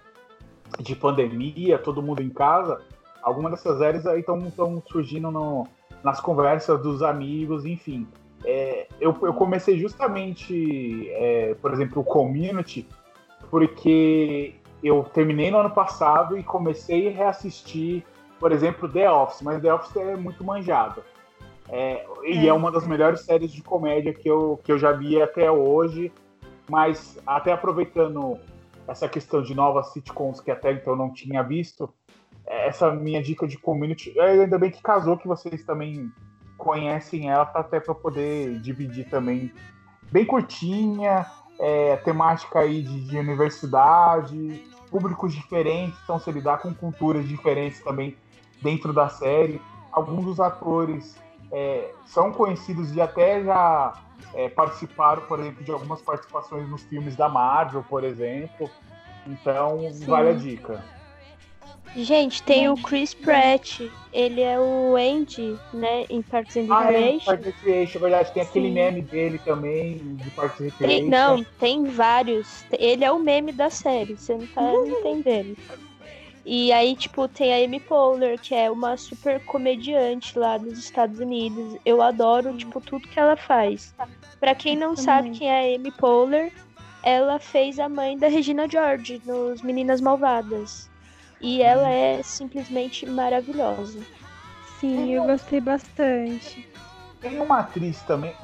de 0.80 0.94
pandemia, 0.94 1.78
todo 1.78 2.02
mundo 2.02 2.22
em 2.22 2.30
casa, 2.30 2.80
algumas 3.22 3.52
dessas 3.52 3.78
séries 3.78 4.06
aí 4.06 4.20
estão 4.20 4.82
surgindo 4.90 5.30
no, 5.30 5.66
nas 6.02 6.20
conversas 6.20 6.80
dos 6.80 7.02
amigos, 7.02 7.64
enfim. 7.64 8.06
É, 8.44 8.86
eu, 9.00 9.16
eu, 9.22 9.34
comecei 9.34 9.78
justamente, 9.78 11.10
é, 11.10 11.56
por 11.60 11.72
exemplo, 11.72 12.02
o 12.02 12.04
Community, 12.04 12.86
porque 13.50 14.54
eu 14.82 15.04
terminei 15.04 15.50
no 15.50 15.58
ano 15.58 15.70
passado 15.70 16.38
e 16.38 16.42
comecei 16.42 17.08
a 17.08 17.12
reassistir, 17.12 18.04
por 18.38 18.52
exemplo, 18.52 18.88
The 18.88 19.10
Office, 19.10 19.42
mas 19.42 19.62
The 19.62 19.72
Office 19.72 19.96
é 19.96 20.16
muito 20.16 20.44
manjado. 20.44 21.02
É, 21.68 22.06
e 22.24 22.46
é 22.46 22.52
uma 22.52 22.70
das 22.70 22.86
melhores 22.86 23.22
séries 23.22 23.50
de 23.50 23.62
comédia 23.62 24.14
que 24.14 24.28
eu, 24.28 24.60
que 24.62 24.70
eu 24.70 24.78
já 24.78 24.92
vi 24.92 25.20
até 25.20 25.50
hoje, 25.50 26.12
mas 26.68 27.18
até 27.26 27.52
aproveitando 27.52 28.38
essa 28.86 29.08
questão 29.08 29.42
de 29.42 29.54
novas 29.54 29.92
sitcoms 29.92 30.40
que 30.40 30.50
até 30.50 30.72
então 30.72 30.94
não 30.94 31.12
tinha 31.12 31.42
visto, 31.42 31.92
essa 32.46 32.92
minha 32.92 33.20
dica 33.20 33.46
de 33.46 33.58
community, 33.58 34.16
é, 34.18 34.42
ainda 34.42 34.58
bem 34.58 34.70
que 34.70 34.80
casou 34.80 35.16
que 35.16 35.26
vocês 35.26 35.64
também 35.64 36.10
conhecem 36.56 37.28
ela, 37.28 37.42
até 37.54 37.80
para 37.80 37.94
poder 37.94 38.60
dividir 38.60 39.08
também. 39.08 39.52
Bem 40.10 40.24
curtinha, 40.24 41.26
é, 41.58 41.96
temática 41.96 42.60
aí 42.60 42.82
de, 42.82 43.00
de, 43.00 43.18
universidade, 43.18 44.62
públicos 44.90 45.32
diferentes, 45.32 45.98
então 46.04 46.18
se 46.18 46.30
lidar 46.30 46.58
com 46.58 46.74
culturas 46.74 47.26
diferentes 47.26 47.80
também 47.80 48.16
dentro 48.62 48.92
da 48.92 49.08
série. 49.08 49.60
Alguns 49.92 50.24
dos 50.24 50.40
atores 50.40 51.16
é, 51.50 51.92
são 52.04 52.32
conhecidos 52.32 52.94
e 52.94 53.00
até 53.00 53.42
já 53.42 53.94
é, 54.34 54.48
participaram, 54.48 55.22
por 55.22 55.40
exemplo, 55.40 55.64
de 55.64 55.70
algumas 55.70 56.02
participações 56.02 56.68
nos 56.68 56.82
filmes 56.82 57.16
da 57.16 57.28
Marvel, 57.28 57.84
por 57.88 58.04
exemplo. 58.04 58.70
Então, 59.26 59.78
Sim. 59.92 60.06
vale 60.06 60.30
a 60.30 60.34
dica. 60.34 60.95
Gente, 61.94 62.42
tem 62.42 62.68
o 62.68 62.76
Chris 62.76 63.14
Pratt. 63.14 63.80
Ele 64.12 64.40
é 64.40 64.58
o 64.58 64.96
Andy, 64.96 65.56
né? 65.74 66.06
Em 66.08 66.22
Parks 66.22 66.56
and 66.56 66.62
Recreation. 66.62 67.30
Ah, 67.30 67.34
é, 67.34 67.36
Parks 67.36 67.46
and 67.46 67.50
Recreation, 67.50 68.00
verdade. 68.00 68.32
Tem 68.32 68.42
Sim. 68.42 68.48
aquele 68.48 68.70
meme 68.70 69.02
dele 69.02 69.38
também, 69.44 69.98
de 69.98 70.30
Parks 70.30 70.60
and 70.60 70.64
Recreation. 70.64 71.00
Tem, 71.00 71.08
não, 71.08 71.44
tem 71.58 71.84
vários. 71.84 72.64
Ele 72.72 73.04
é 73.04 73.12
o 73.12 73.18
meme 73.18 73.52
da 73.52 73.70
série, 73.70 74.16
você 74.16 74.34
não 74.34 74.46
tá 74.46 74.62
entendendo. 74.86 75.56
E 76.48 76.72
aí, 76.72 76.94
tipo, 76.94 77.26
tem 77.26 77.52
a 77.52 77.64
Amy 77.66 77.80
Poehler, 77.80 78.40
que 78.40 78.54
é 78.54 78.70
uma 78.70 78.96
super 78.96 79.44
comediante 79.44 80.38
lá 80.38 80.56
dos 80.56 80.78
Estados 80.78 81.18
Unidos. 81.18 81.76
Eu 81.84 82.00
adoro, 82.00 82.56
tipo, 82.56 82.80
tudo 82.80 83.08
que 83.08 83.18
ela 83.18 83.36
faz. 83.36 83.92
Para 84.38 84.54
quem 84.54 84.76
não 84.76 84.94
sabe 84.94 85.30
quem 85.30 85.50
é 85.50 85.74
a 85.74 85.76
Amy 85.76 85.90
Poehler, 85.90 86.52
ela 87.02 87.40
fez 87.40 87.80
a 87.80 87.88
mãe 87.88 88.16
da 88.16 88.28
Regina 88.28 88.68
George 88.68 89.20
nos 89.26 89.60
Meninas 89.60 90.00
Malvadas. 90.00 90.88
E 91.40 91.62
ela 91.62 91.88
é 91.88 92.22
simplesmente 92.22 93.06
maravilhosa. 93.06 94.00
Sim, 94.80 95.12
eu 95.12 95.24
gostei 95.24 95.60
bastante. 95.60 96.68
Tem 97.20 97.40
uma 97.40 97.60
atriz 97.60 98.02
também, 98.02 98.34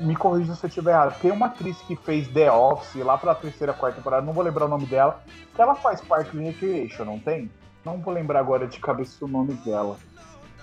me 0.00 0.16
corrija 0.16 0.54
se 0.54 0.64
eu 0.64 0.68
estiver 0.68 0.90
errado, 0.90 1.18
tem 1.20 1.30
uma 1.30 1.46
atriz 1.46 1.78
que 1.82 1.94
fez 1.94 2.26
The 2.28 2.50
Office 2.50 3.02
lá 3.02 3.16
pra 3.16 3.34
terceira, 3.34 3.72
quarta 3.72 3.98
temporada, 3.98 4.26
não 4.26 4.32
vou 4.32 4.42
lembrar 4.42 4.66
o 4.66 4.68
nome 4.68 4.84
dela, 4.84 5.22
que 5.54 5.62
ela 5.62 5.76
faz 5.76 6.00
parte 6.00 6.32
do 6.32 6.42
Recreation, 6.42 7.04
não 7.04 7.20
tem? 7.20 7.50
Não 7.84 7.98
vou 7.98 8.12
lembrar 8.12 8.40
agora 8.40 8.66
de 8.66 8.80
cabeça 8.80 9.24
o 9.24 9.28
nome 9.28 9.54
dela. 9.54 9.96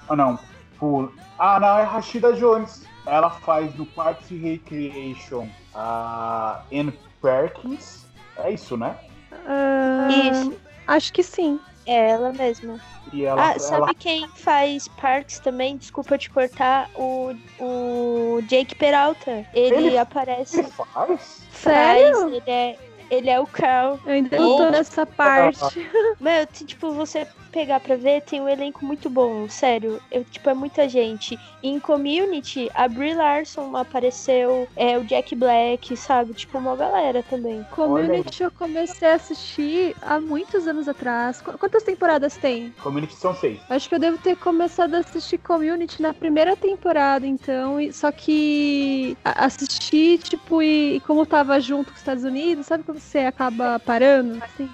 Ah, 0.09 0.15
não. 0.15 0.37
Por... 0.77 1.13
Ah, 1.39 1.57
não, 1.59 1.77
é 1.77 1.83
Rashida 1.83 2.33
Jones. 2.33 2.85
Ela 3.05 3.29
faz 3.29 3.73
do 3.73 3.85
Parks 3.85 4.29
Recreation 4.29 5.47
a 5.73 6.63
Anne 6.71 6.93
Perkins. 7.21 8.05
É 8.37 8.51
isso, 8.51 8.75
né? 8.75 8.97
Uh, 9.31 10.31
isso. 10.31 10.53
Acho 10.85 11.13
que 11.13 11.23
sim. 11.23 11.59
É 11.85 12.11
ela 12.11 12.31
mesma. 12.31 12.79
Ela, 13.13 13.51
ah, 13.51 13.59
sabe 13.59 13.83
ela... 13.83 13.93
quem 13.93 14.27
faz 14.29 14.87
Parks 14.87 15.39
também? 15.39 15.77
Desculpa 15.77 16.17
te 16.17 16.29
cortar. 16.29 16.89
O, 16.95 17.33
o 17.59 18.41
Jake 18.47 18.75
Peralta. 18.75 19.45
Ele, 19.53 19.87
ele 19.87 19.97
aparece. 19.97 20.59
Ele 20.59 20.69
faz? 20.69 21.43
Sério? 21.51 22.29
Ele 22.29 22.43
é, 22.47 22.77
ele 23.13 23.29
é 23.29 23.39
o 23.39 23.45
Carl. 23.47 23.99
Eu 24.05 24.13
ainda 24.13 24.37
não 24.37 24.57
tô 24.57 24.69
nessa 24.71 25.05
parte. 25.05 25.79
Meu, 26.19 26.45
tipo, 26.47 26.91
você 26.93 27.27
pegar 27.51 27.79
pra 27.79 27.95
ver, 27.95 28.21
tem 28.23 28.41
um 28.41 28.49
elenco 28.49 28.83
muito 28.83 29.09
bom, 29.11 29.47
sério. 29.47 30.01
Eu, 30.11 30.23
tipo, 30.23 30.49
é 30.49 30.55
muita 30.55 30.89
gente. 30.89 31.37
Em 31.61 31.79
Community, 31.79 32.69
a 32.73 32.87
Brie 32.87 33.13
Larson 33.13 33.75
apareceu, 33.77 34.67
é, 34.75 34.97
o 34.97 35.03
Jack 35.03 35.35
Black, 35.35 35.95
sabe? 35.95 36.33
Tipo, 36.33 36.57
uma 36.57 36.75
galera 36.75 37.21
também. 37.21 37.63
Community 37.69 38.41
eu 38.41 38.49
comecei 38.51 39.07
a 39.07 39.13
assistir 39.15 39.95
há 40.01 40.19
muitos 40.19 40.67
anos 40.67 40.87
atrás. 40.87 41.41
Qu- 41.41 41.55
Quantas 41.59 41.83
temporadas 41.83 42.35
tem? 42.37 42.71
Community 42.81 43.13
são 43.15 43.35
seis. 43.35 43.59
Acho 43.69 43.87
que 43.87 43.93
eu 43.95 43.99
devo 43.99 44.17
ter 44.17 44.35
começado 44.35 44.95
a 44.95 44.99
assistir 44.99 45.37
Community 45.37 46.01
na 46.01 46.11
primeira 46.13 46.55
temporada, 46.55 47.27
então. 47.27 47.79
e- 47.79 47.93
Só 47.93 48.11
que 48.11 49.15
assisti, 49.23 50.17
tipo, 50.17 50.61
e, 50.61 50.95
e 50.95 50.99
como 51.01 51.23
tava 51.25 51.59
junto 51.59 51.87
com 51.87 51.93
os 51.93 51.99
Estados 51.99 52.23
Unidos, 52.23 52.65
sabe 52.65 52.83
quando 52.83 52.99
você 53.03 53.19
acaba 53.19 53.79
parando? 53.79 54.43
Assim? 54.43 54.69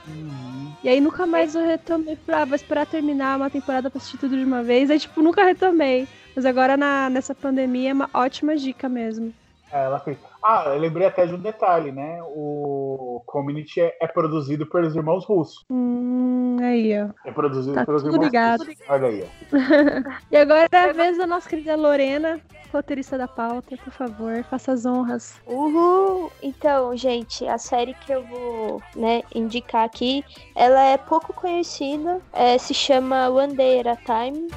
E 0.84 0.88
aí 0.88 1.01
nunca 1.01 1.25
mais 1.25 1.55
eu 1.55 1.65
retomei. 1.65 2.15
Falei, 2.15 2.41
ah, 2.41 2.45
vou 2.45 2.55
esperar 2.55 2.86
terminar 2.86 3.38
uma 3.38 3.49
temporada 3.49 3.89
pra 3.89 3.97
assistir 3.97 4.17
tudo 4.17 4.38
de 4.38 4.43
uma 4.43 4.63
vez. 4.63 4.89
Aí, 4.89 4.99
tipo, 4.99 5.21
nunca 5.21 5.43
retomei. 5.43 6.07
Mas 6.36 6.45
agora 6.45 6.77
na, 6.77 7.09
nessa 7.09 7.36
pandemia 7.36 7.89
é 7.89 7.93
uma 7.93 8.09
ótima 8.13 8.55
dica 8.55 8.88
mesmo. 8.88 9.34
É, 9.72 9.84
ela 9.86 9.99
fez. 9.99 10.17
Ah, 10.43 10.63
eu 10.67 10.80
lembrei 10.80 11.05
até 11.07 11.26
de 11.26 11.34
um 11.34 11.39
detalhe, 11.39 11.91
né? 11.91 12.20
O 12.24 13.22
Community 13.26 13.82
é, 13.82 13.95
é 14.01 14.07
produzido 14.07 14.65
pelos 14.65 14.95
irmãos 14.95 15.26
russos. 15.26 15.63
Hum, 15.70 16.57
aí, 16.61 16.91
ó. 17.01 17.09
É 17.28 17.32
produzido 17.32 17.76
Tá 17.76 17.86
pelos 17.86 18.03
irmãos 18.03 18.24
ligado. 18.24 18.59
russos. 18.63 18.76
Olha 18.88 19.07
aí, 19.07 19.24
ó. 19.24 19.49
E 20.32 20.38
agora 20.38 20.67
é 20.72 20.78
a 20.89 20.93
vez 20.93 21.17
da 21.17 21.28
nossa 21.28 21.47
querida 21.49 21.76
Lorena, 21.76 22.39
roteirista 22.74 23.17
da 23.17 23.28
pauta, 23.28 23.76
por 23.78 23.91
favor, 23.91 24.43
faça 24.49 24.72
as 24.72 24.86
honras. 24.86 25.39
Uhul! 25.45 26.32
Então, 26.41 26.95
gente, 26.95 27.47
a 27.47 27.57
série 27.57 27.93
que 28.05 28.11
eu 28.11 28.24
vou 28.24 28.82
né, 28.95 29.22
indicar 29.36 29.86
aqui, 29.86 30.24
ela 30.55 30.82
é 30.84 30.97
pouco 30.97 31.34
conhecida, 31.34 32.20
é, 32.34 32.57
se 32.57 32.74
chama 32.74 33.30
One 33.30 33.55
Day 33.55 33.82
at 33.82 33.88
a 33.88 33.95
Time. 33.97 34.47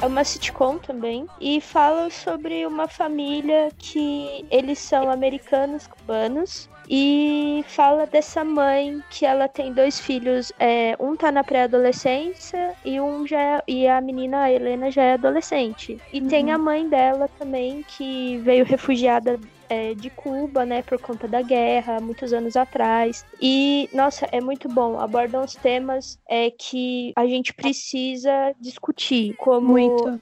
É 0.00 0.06
uma 0.06 0.24
sitcom 0.24 0.78
também 0.78 1.26
e 1.40 1.60
fala 1.60 2.10
sobre 2.10 2.66
uma 2.66 2.88
família 2.88 3.68
que 3.78 4.44
eles 4.50 4.78
são 4.78 5.10
americanos 5.10 5.86
cubanos 5.86 6.68
e 6.88 7.64
fala 7.68 8.06
dessa 8.06 8.44
mãe 8.44 9.02
que 9.08 9.24
ela 9.24 9.48
tem 9.48 9.72
dois 9.72 10.00
filhos, 10.00 10.52
é, 10.58 10.96
um 10.98 11.16
tá 11.16 11.30
na 11.30 11.44
pré-adolescência 11.44 12.74
e 12.84 13.00
um 13.00 13.26
já 13.26 13.40
é- 13.40 13.62
e 13.66 13.86
a 13.86 14.00
menina 14.00 14.42
a 14.42 14.52
Helena 14.52 14.90
já 14.90 15.02
é 15.02 15.12
adolescente. 15.14 15.98
E 16.12 16.20
tem 16.20 16.50
a 16.50 16.58
mãe 16.58 16.88
dela 16.88 17.28
também 17.38 17.82
que 17.86 18.38
veio 18.38 18.64
refugiada 18.64 19.38
é, 19.68 19.94
de 19.94 20.10
Cuba, 20.10 20.64
né, 20.64 20.82
por 20.82 20.98
conta 20.98 21.26
da 21.26 21.42
guerra, 21.42 22.00
muitos 22.00 22.32
anos 22.32 22.56
atrás. 22.56 23.24
E, 23.40 23.88
nossa, 23.92 24.26
é 24.30 24.40
muito 24.40 24.68
bom. 24.68 24.98
Abordam 24.98 25.44
os 25.44 25.54
temas 25.54 26.18
é, 26.28 26.50
que 26.50 27.12
a 27.16 27.26
gente 27.26 27.52
precisa 27.54 28.54
discutir, 28.60 29.34
como 29.36 29.68
Muito. 29.68 30.20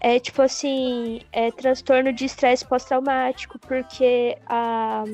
é 0.00 0.18
tipo 0.18 0.42
assim, 0.42 1.20
é 1.32 1.50
transtorno 1.50 2.12
de 2.12 2.24
estresse 2.24 2.64
pós-traumático, 2.64 3.58
porque 3.58 4.36
a, 4.46 5.04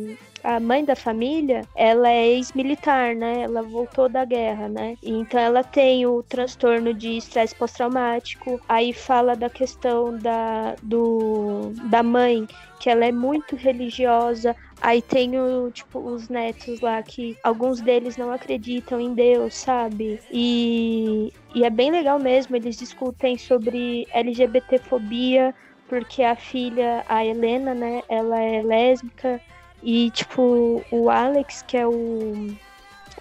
a 0.42 0.60
mãe 0.60 0.84
da 0.84 0.94
família, 0.94 1.62
ela 1.74 2.08
é 2.08 2.28
ex-militar, 2.28 3.14
né? 3.14 3.42
Ela 3.42 3.62
voltou 3.62 4.08
da 4.08 4.24
guerra, 4.24 4.68
né? 4.68 4.96
Então 5.02 5.40
ela 5.40 5.62
tem 5.64 6.06
o 6.06 6.22
transtorno 6.22 6.94
de 6.94 7.16
estresse 7.16 7.54
pós-traumático. 7.54 8.60
Aí 8.68 8.92
fala 8.92 9.34
da 9.34 9.50
questão 9.50 10.16
da, 10.16 10.76
do, 10.82 11.72
da 11.90 12.02
mãe, 12.02 12.46
que 12.78 12.88
ela 12.90 13.04
é 13.04 13.12
muito 13.12 13.56
religiosa. 13.56 14.54
Aí 14.80 15.00
tem 15.00 15.38
o, 15.38 15.70
tipo, 15.70 15.98
os 15.98 16.28
netos 16.28 16.80
lá 16.80 17.02
que 17.02 17.36
alguns 17.42 17.80
deles 17.80 18.16
não 18.16 18.30
acreditam 18.30 19.00
em 19.00 19.14
Deus, 19.14 19.54
sabe? 19.54 20.20
E, 20.30 21.32
e 21.54 21.64
é 21.64 21.70
bem 21.70 21.90
legal 21.90 22.18
mesmo. 22.18 22.54
Eles 22.56 22.76
discutem 22.76 23.38
sobre 23.38 24.06
LGBTfobia, 24.12 25.54
porque 25.88 26.22
a 26.22 26.36
filha, 26.36 27.04
a 27.08 27.24
Helena, 27.24 27.74
né, 27.74 28.02
ela 28.08 28.40
é 28.40 28.62
lésbica. 28.62 29.40
E, 29.88 30.10
tipo, 30.10 30.82
o 30.90 31.08
Alex, 31.08 31.62
que 31.62 31.76
é 31.76 31.86
o, 31.86 32.56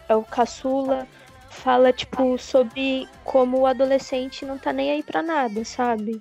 é 0.09 0.15
o 0.15 0.23
caçula, 0.23 1.07
fala, 1.47 1.93
tipo, 1.93 2.39
sobre 2.39 3.07
como 3.23 3.59
o 3.59 3.65
adolescente 3.67 4.43
não 4.47 4.57
tá 4.57 4.73
nem 4.73 4.89
aí 4.89 5.03
pra 5.03 5.21
nada, 5.21 5.63
sabe? 5.63 6.19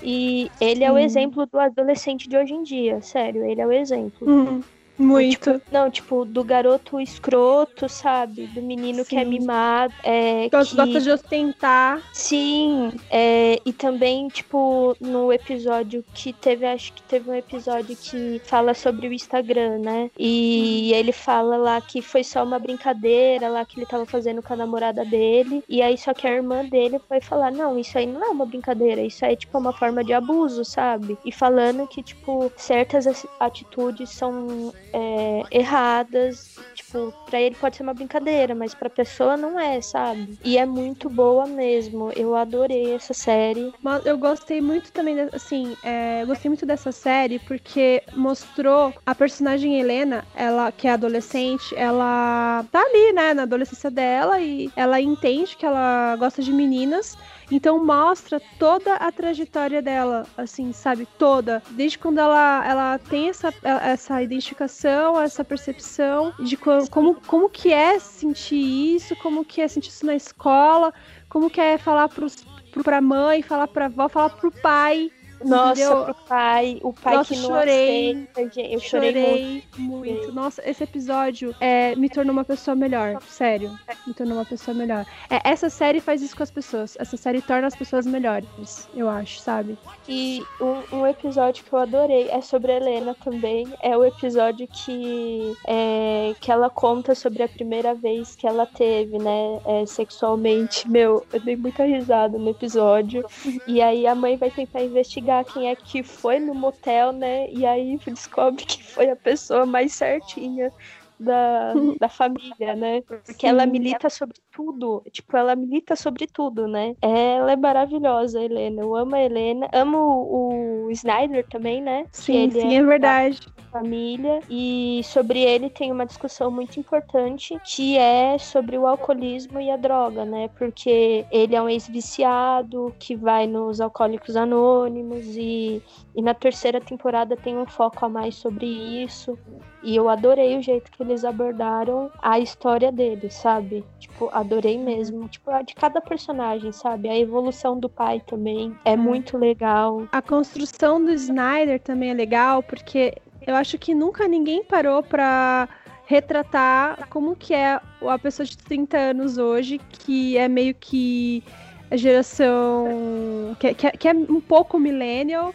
E 0.00 0.50
ele 0.58 0.82
é 0.82 0.90
o 0.90 0.96
Sim. 0.96 1.04
exemplo 1.04 1.44
do 1.44 1.58
adolescente 1.60 2.26
de 2.26 2.34
hoje 2.38 2.54
em 2.54 2.62
dia, 2.62 3.02
sério, 3.02 3.44
ele 3.44 3.60
é 3.60 3.66
o 3.66 3.70
exemplo. 3.70 4.26
Hum, 4.26 4.62
muito. 5.02 5.60
Não, 5.70 5.90
tipo, 5.90 6.24
do 6.24 6.42
garoto 6.44 7.00
escroto, 7.00 7.88
sabe? 7.88 8.46
Do 8.48 8.62
menino 8.62 9.04
que 9.04 9.16
é 9.16 9.24
Sim. 9.24 9.30
mimado. 9.30 9.92
É, 10.02 10.48
que... 10.48 10.56
gosta 10.56 11.00
de 11.00 11.10
ostentar. 11.10 12.02
Sim, 12.12 12.92
é, 13.10 13.58
e 13.64 13.72
também, 13.72 14.28
tipo, 14.28 14.96
no 15.00 15.32
episódio 15.32 16.04
que 16.14 16.32
teve, 16.32 16.66
acho 16.66 16.92
que 16.92 17.02
teve 17.02 17.30
um 17.30 17.34
episódio 17.34 17.96
que 17.96 18.40
fala 18.44 18.74
sobre 18.74 19.08
o 19.08 19.12
Instagram, 19.12 19.78
né? 19.78 20.10
E 20.18 20.92
ele 20.94 21.12
fala 21.12 21.56
lá 21.56 21.80
que 21.80 22.00
foi 22.00 22.24
só 22.24 22.44
uma 22.44 22.58
brincadeira 22.58 23.48
lá 23.48 23.64
que 23.64 23.78
ele 23.78 23.86
tava 23.86 24.06
fazendo 24.06 24.42
com 24.42 24.52
a 24.52 24.56
namorada 24.56 25.04
dele. 25.04 25.62
E 25.68 25.82
aí 25.82 25.96
só 25.98 26.14
que 26.14 26.26
a 26.26 26.32
irmã 26.34 26.64
dele 26.64 27.00
foi 27.08 27.20
falar: 27.20 27.50
não, 27.50 27.78
isso 27.78 27.96
aí 27.98 28.06
não 28.06 28.22
é 28.24 28.28
uma 28.28 28.46
brincadeira, 28.46 29.00
isso 29.00 29.24
aí 29.24 29.32
é 29.32 29.36
tipo 29.36 29.58
uma 29.58 29.72
forma 29.72 30.04
de 30.04 30.12
abuso, 30.12 30.64
sabe? 30.64 31.18
E 31.24 31.32
falando 31.32 31.86
que, 31.86 32.02
tipo, 32.02 32.52
certas 32.56 33.06
as- 33.06 33.26
atitudes 33.40 34.10
são 34.10 34.72
é, 34.92 35.42
erradas. 35.50 36.56
Tipo, 36.74 37.12
pra 37.26 37.40
ele 37.40 37.54
pode 37.54 37.76
ser 37.76 37.82
uma 37.82 37.94
brincadeira, 37.94 38.54
mas 38.54 38.74
pra 38.74 38.90
pessoa 38.90 39.36
não 39.36 39.58
é, 39.58 39.80
sabe? 39.80 40.38
E 40.44 40.58
é 40.58 40.66
muito 40.66 41.08
boa 41.08 41.46
mesmo. 41.46 42.12
Eu 42.14 42.34
adorei 42.34 42.94
essa 42.94 43.14
série. 43.14 43.72
Mas 43.82 44.04
eu 44.06 44.18
gostei 44.18 44.60
muito 44.60 44.92
também, 44.92 45.16
assim, 45.32 45.76
é, 45.82 46.22
eu 46.22 46.26
gostei 46.26 46.48
muito 46.48 46.66
dessa 46.66 46.92
série 46.92 47.38
porque 47.40 48.02
mostrou 48.14 48.92
a 49.06 49.14
personagem 49.14 49.80
Helena, 49.80 50.24
ela 50.34 50.70
que 50.70 50.86
é 50.86 50.92
adolescente, 50.92 51.74
ela 51.76 52.64
tá 52.70 52.80
ali, 52.80 53.12
né, 53.12 53.34
na 53.34 53.42
adolescência 53.42 53.90
dela 53.90 54.40
e 54.40 54.70
ela 54.76 55.00
entende 55.00 55.56
que 55.56 55.66
ela 55.66 56.16
gosta 56.16 56.42
de 56.42 56.52
meninas. 56.52 57.16
Então 57.50 57.84
mostra 57.84 58.40
toda 58.58 58.94
a 58.94 59.10
trajetória 59.12 59.82
dela, 59.82 60.26
assim, 60.36 60.72
sabe? 60.72 61.06
Toda. 61.18 61.62
Desde 61.70 61.98
quando 61.98 62.18
ela, 62.18 62.64
ela 62.66 62.98
tem 62.98 63.28
essa, 63.28 63.52
essa 63.62 64.22
identificação, 64.22 65.20
essa 65.20 65.44
percepção 65.44 66.32
de 66.38 66.56
co- 66.56 66.86
como, 66.90 67.14
como 67.26 67.48
que 67.50 67.72
é 67.72 67.98
sentir 67.98 68.94
isso, 68.94 69.14
como 69.16 69.44
que 69.44 69.60
é 69.60 69.68
sentir 69.68 69.88
isso 69.90 70.06
na 70.06 70.14
escola, 70.14 70.92
como 71.28 71.50
que 71.50 71.60
é 71.60 71.76
falar 71.78 72.08
pros, 72.08 72.36
pro, 72.70 72.82
pra 72.82 73.00
mãe, 73.00 73.42
falar 73.42 73.68
pra 73.68 73.86
avó, 73.86 74.08
falar 74.08 74.30
pro 74.30 74.50
pai. 74.50 75.10
Nossa, 75.44 75.82
Entendeu? 75.82 76.04
pro 76.04 76.14
pai, 76.26 76.78
o 76.82 76.92
pai 76.92 77.14
Nossa, 77.16 77.34
que 77.34 77.40
não 77.40 77.48
chorei. 77.48 78.10
aceita, 78.12 78.42
gente. 78.54 78.72
Eu 78.74 78.80
chorei, 78.80 79.64
muito. 79.76 79.80
muito. 79.80 80.32
Nossa, 80.32 80.62
esse 80.68 80.84
episódio 80.84 81.54
é, 81.60 81.94
me 81.96 82.08
tornou 82.08 82.32
uma 82.32 82.44
pessoa 82.44 82.74
melhor. 82.74 83.20
Sério. 83.22 83.76
Me 84.06 84.14
tornou 84.14 84.36
uma 84.36 84.44
pessoa 84.44 84.74
melhor. 84.74 85.06
É, 85.28 85.40
essa 85.44 85.68
série 85.70 86.00
faz 86.00 86.22
isso 86.22 86.36
com 86.36 86.42
as 86.42 86.50
pessoas. 86.50 86.96
Essa 86.98 87.16
série 87.16 87.40
torna 87.42 87.66
as 87.66 87.76
pessoas 87.76 88.06
melhores, 88.06 88.88
eu 88.94 89.08
acho, 89.08 89.40
sabe? 89.40 89.78
E 90.08 90.42
um, 90.60 90.98
um 90.98 91.06
episódio 91.06 91.64
que 91.64 91.72
eu 91.72 91.78
adorei 91.78 92.28
é 92.28 92.40
sobre 92.40 92.72
a 92.72 92.76
Helena 92.76 93.16
também. 93.22 93.66
É 93.82 93.96
o 93.96 94.04
episódio 94.04 94.66
que, 94.68 95.56
é, 95.66 96.34
que 96.40 96.50
ela 96.50 96.68
conta 96.70 97.14
sobre 97.14 97.42
a 97.42 97.48
primeira 97.48 97.94
vez 97.94 98.36
que 98.36 98.46
ela 98.46 98.66
teve, 98.66 99.18
né, 99.18 99.60
é, 99.66 99.86
sexualmente. 99.86 100.88
Meu, 100.88 101.24
eu 101.32 101.40
dei 101.40 101.56
muita 101.56 101.84
risada 101.84 102.38
no 102.38 102.50
episódio. 102.50 103.24
E 103.66 103.80
aí 103.80 104.06
a 104.06 104.14
mãe 104.14 104.36
vai 104.36 104.50
tentar 104.50 104.82
investigar 104.82 105.31
quem 105.44 105.68
é 105.68 105.76
que 105.76 106.02
foi 106.02 106.38
no 106.38 106.54
motel, 106.54 107.12
né? 107.12 107.48
E 107.50 107.64
aí 107.64 107.98
descobre 108.06 108.64
que 108.64 108.82
foi 108.82 109.10
a 109.10 109.16
pessoa 109.16 109.66
mais 109.66 109.94
certinha. 109.94 110.72
Da, 111.18 111.72
da 112.00 112.08
família, 112.08 112.74
né? 112.74 113.00
Porque 113.02 113.46
ela 113.46 113.64
Sim. 113.64 113.70
milita 113.70 114.10
sobre 114.10 114.36
tudo. 114.52 115.02
Tipo, 115.10 115.36
ela 115.36 115.56
milita 115.56 115.96
sobre 115.96 116.26
tudo, 116.26 116.68
né? 116.68 116.94
Ela 117.00 117.52
é 117.52 117.56
maravilhosa, 117.56 118.40
Helena. 118.40 118.82
Eu 118.82 118.94
amo 118.94 119.14
a 119.14 119.22
Helena. 119.22 119.68
Amo 119.72 119.98
o, 119.98 120.86
o 120.86 120.90
Snyder 120.90 121.46
também, 121.48 121.80
né? 121.80 122.06
Sim, 122.12 122.50
sim, 122.50 122.76
é 122.76 122.82
verdade. 122.82 123.40
família 123.70 124.40
e 124.50 125.00
sobre 125.04 125.40
ele 125.40 125.70
tem 125.70 125.90
uma 125.90 126.04
discussão 126.04 126.50
muito 126.50 126.78
importante 126.78 127.58
que 127.64 127.96
é 127.96 128.36
sobre 128.36 128.76
o 128.76 128.86
alcoolismo 128.86 129.58
e 129.60 129.70
a 129.70 129.76
droga, 129.76 130.24
né? 130.24 130.48
Porque 130.58 131.24
ele 131.30 131.56
é 131.56 131.62
um 131.62 131.68
ex-viciado 131.68 132.94
que 132.98 133.16
vai 133.16 133.46
nos 133.46 133.80
alcoólicos 133.80 134.36
anônimos 134.36 135.24
e, 135.36 135.82
e 136.14 136.22
na 136.22 136.34
terceira 136.34 136.80
temporada 136.80 137.36
tem 137.36 137.56
um 137.56 137.66
foco 137.66 138.04
a 138.04 138.08
mais 138.08 138.34
sobre 138.34 138.66
isso. 138.66 139.38
E 139.82 139.96
eu 139.96 140.08
adorei 140.08 140.56
o 140.56 140.62
jeito 140.62 140.92
que 140.92 141.02
eles 141.02 141.24
abordaram 141.24 142.10
a 142.20 142.38
história 142.38 142.92
dele, 142.92 143.30
sabe? 143.30 143.84
Tipo, 143.98 144.28
a 144.32 144.41
adorei 144.42 144.78
mesmo. 144.78 145.28
Tipo, 145.28 145.50
a 145.50 145.62
de 145.62 145.74
cada 145.74 146.00
personagem, 146.00 146.70
sabe? 146.72 147.08
A 147.08 147.18
evolução 147.18 147.78
do 147.78 147.88
pai 147.88 148.20
também 148.20 148.76
é 148.84 148.96
muito 148.96 149.38
legal. 149.38 150.06
A 150.12 150.22
construção 150.22 151.02
do 151.02 151.10
Snyder 151.12 151.80
também 151.80 152.10
é 152.10 152.14
legal, 152.14 152.62
porque 152.62 153.14
eu 153.46 153.54
acho 153.54 153.78
que 153.78 153.94
nunca 153.94 154.28
ninguém 154.28 154.62
parou 154.62 155.02
pra 155.02 155.68
retratar 156.06 157.08
como 157.08 157.34
que 157.34 157.54
é 157.54 157.80
a 158.06 158.18
pessoa 158.18 158.44
de 158.44 158.56
30 158.58 158.98
anos 158.98 159.38
hoje, 159.38 159.78
que 159.78 160.36
é 160.36 160.48
meio 160.48 160.74
que 160.74 161.42
a 161.90 161.96
geração 161.96 163.56
que, 163.58 163.74
que, 163.74 163.90
que 163.92 164.08
é 164.08 164.12
um 164.12 164.40
pouco 164.40 164.78
millennial 164.78 165.54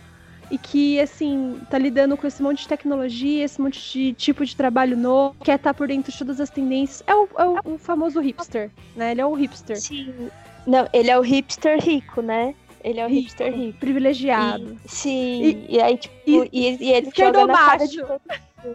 e 0.50 0.58
que, 0.58 1.00
assim, 1.00 1.60
tá 1.70 1.78
lidando 1.78 2.16
com 2.16 2.26
esse 2.26 2.42
monte 2.42 2.60
de 2.60 2.68
tecnologia, 2.68 3.44
esse 3.44 3.60
monte 3.60 3.80
de 3.92 4.14
tipo 4.14 4.46
de 4.46 4.56
trabalho 4.56 4.96
novo, 4.96 5.36
quer 5.44 5.56
estar 5.56 5.74
tá 5.74 5.74
por 5.74 5.88
dentro 5.88 6.12
de 6.12 6.18
todas 6.18 6.40
as 6.40 6.50
tendências. 6.50 7.04
É 7.06 7.14
o, 7.14 7.28
é 7.38 7.46
o, 7.46 7.74
o 7.74 7.78
famoso 7.78 8.20
hipster, 8.20 8.72
né? 8.96 9.12
Ele 9.12 9.22
é 9.22 9.26
um 9.26 9.34
hipster. 9.34 9.80
Sim. 9.80 10.30
Não, 10.66 10.88
ele 10.94 11.10
é 11.10 11.18
o 11.18 11.22
hipster 11.22 11.80
rico, 11.84 12.22
né? 12.22 12.54
Ele 12.88 13.00
é 13.00 13.06
o 13.06 13.10
hipster 13.10 13.54
rico. 13.54 13.80
Privilegiado. 13.80 14.78
E, 14.86 14.90
sim. 14.90 15.44
E, 15.44 15.76
e 15.76 15.82
aí, 15.82 15.98
tipo, 15.98 16.18
e, 16.26 16.48
e, 16.52 16.78
e 16.84 16.92
ele 16.94 17.12
joga 17.16 17.46
na 17.46 17.54
cara 17.54 17.88
de 17.88 18.02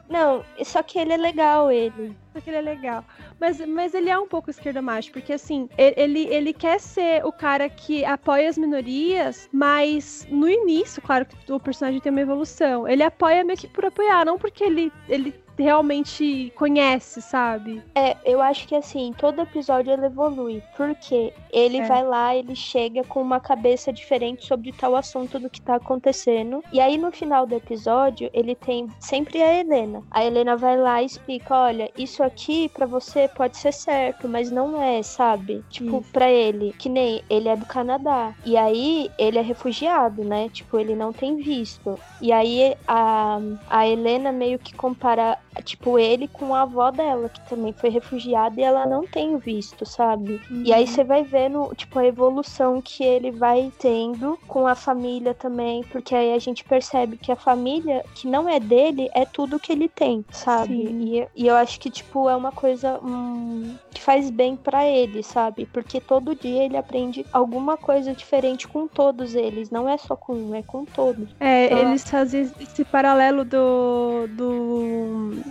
não, 0.08 0.44
só 0.64 0.82
que 0.82 0.98
ele 0.98 1.12
é 1.12 1.16
legal, 1.16 1.70
ele. 1.70 2.16
Só 2.32 2.40
que 2.40 2.50
ele 2.50 2.58
é 2.58 2.60
legal. 2.60 3.04
Mas, 3.40 3.60
mas 3.66 3.94
ele 3.94 4.08
é 4.08 4.18
um 4.18 4.28
pouco 4.28 4.48
esquerda 4.48 4.80
macho, 4.80 5.10
porque 5.10 5.32
assim, 5.32 5.68
ele, 5.76 6.26
ele 6.28 6.52
quer 6.52 6.78
ser 6.78 7.24
o 7.24 7.32
cara 7.32 7.68
que 7.68 8.04
apoia 8.04 8.48
as 8.48 8.56
minorias, 8.56 9.48
mas 9.52 10.26
no 10.30 10.48
início, 10.48 11.02
claro 11.02 11.26
que 11.26 11.52
o 11.52 11.58
personagem 11.58 12.00
tem 12.00 12.12
uma 12.12 12.20
evolução. 12.20 12.86
Ele 12.86 13.02
apoia 13.02 13.44
meio 13.44 13.58
que 13.58 13.68
por 13.68 13.84
apoiar, 13.84 14.24
não 14.24 14.38
porque 14.38 14.62
ele, 14.62 14.92
ele 15.08 15.34
realmente 15.58 16.52
conhece, 16.56 17.20
sabe? 17.20 17.82
É, 17.94 18.16
eu 18.24 18.40
acho 18.40 18.66
que 18.66 18.74
assim, 18.74 19.12
todo 19.16 19.42
episódio 19.42 19.92
ele 19.92 20.06
evolui. 20.06 20.62
Porque 20.76 21.32
ele 21.52 21.78
é. 21.78 21.86
vai 21.86 22.04
lá, 22.04 22.34
ele 22.34 22.54
chega 22.54 23.04
com 23.04 23.20
uma 23.20 23.40
cabeça 23.40 23.92
diferente 23.92 24.46
sobre 24.46 24.72
tal 24.72 24.96
assunto 24.96 25.38
do 25.38 25.50
que 25.50 25.60
tá 25.60 25.76
acontecendo. 25.76 26.62
E 26.72 26.80
aí 26.80 26.96
no 26.96 27.12
final 27.12 27.46
do 27.46 27.54
episódio, 27.54 28.30
ele 28.32 28.54
tem 28.54 28.88
sempre 29.00 29.42
a 29.42 29.54
Helena. 29.54 30.02
A 30.10 30.24
Helena 30.24 30.56
vai 30.56 30.76
lá 30.76 31.02
e 31.02 31.06
explica: 31.06 31.54
olha, 31.54 31.90
isso 31.96 32.22
aqui 32.22 32.68
para 32.68 32.86
você 32.86 33.28
pode 33.28 33.56
ser 33.56 33.72
certo, 33.72 34.28
mas 34.28 34.50
não 34.50 34.80
é, 34.80 35.02
sabe? 35.02 35.64
Tipo, 35.68 36.02
pra 36.12 36.30
ele, 36.30 36.72
que 36.78 36.88
nem 36.88 37.22
ele 37.28 37.48
é 37.48 37.56
do 37.56 37.66
Canadá. 37.66 38.34
E 38.44 38.56
aí 38.56 39.10
ele 39.18 39.38
é 39.38 39.42
refugiado, 39.42 40.24
né? 40.24 40.48
Tipo, 40.48 40.78
ele 40.78 40.94
não 40.94 41.12
tem 41.12 41.36
visto. 41.36 41.98
E 42.20 42.32
aí 42.32 42.76
a, 42.86 43.38
a 43.68 43.86
Helena 43.86 44.32
meio 44.32 44.58
que 44.58 44.74
compara 44.74 45.38
tipo, 45.60 45.98
ele 45.98 46.28
com 46.28 46.54
a 46.54 46.62
avó 46.62 46.90
dela, 46.90 47.28
que 47.28 47.40
também 47.48 47.72
foi 47.72 47.90
refugiada 47.90 48.60
e 48.60 48.64
ela 48.64 48.86
não 48.86 49.06
tem 49.06 49.36
visto, 49.36 49.84
sabe? 49.84 50.40
Uhum. 50.50 50.62
E 50.64 50.72
aí 50.72 50.84
uhum. 50.84 50.86
você 50.86 51.04
vai 51.04 51.22
vendo, 51.22 51.74
tipo, 51.74 51.98
a 51.98 52.06
evolução 52.06 52.80
que 52.80 53.04
ele 53.04 53.30
vai 53.30 53.72
tendo 53.78 54.38
com 54.46 54.66
a 54.66 54.74
família 54.74 55.34
também, 55.34 55.82
porque 55.84 56.14
aí 56.14 56.32
a 56.32 56.38
gente 56.38 56.64
percebe 56.64 57.16
que 57.16 57.30
a 57.30 57.36
família 57.36 58.04
que 58.14 58.26
não 58.26 58.48
é 58.48 58.58
dele 58.58 59.10
é 59.14 59.24
tudo 59.24 59.58
que 59.58 59.72
ele 59.72 59.88
tem, 59.88 60.24
sabe? 60.30 60.74
E, 60.74 61.28
e, 61.34 61.46
eu 61.46 61.56
acho 61.56 61.78
que, 61.78 61.90
tipo, 61.90 62.28
é 62.28 62.36
uma 62.36 62.52
coisa 62.52 62.98
hum, 63.02 63.74
que 63.90 64.00
faz 64.00 64.30
bem 64.30 64.56
para 64.56 64.86
ele, 64.86 65.22
sabe? 65.22 65.66
Porque 65.66 66.00
todo 66.00 66.34
dia 66.34 66.64
ele 66.64 66.76
aprende 66.76 67.26
alguma 67.32 67.76
coisa 67.76 68.12
diferente 68.14 68.66
com 68.68 68.86
todos 68.86 69.34
eles, 69.34 69.70
não 69.70 69.88
é 69.88 69.96
só 69.98 70.16
com 70.16 70.34
um, 70.34 70.54
é 70.54 70.62
com 70.62 70.84
todos. 70.84 71.28
É, 71.40 71.66
então, 71.66 71.78
eles 71.78 72.04
fazem 72.08 72.50
esse 72.60 72.84
paralelo 72.84 73.44
do, 73.44 74.26
do 74.28 75.41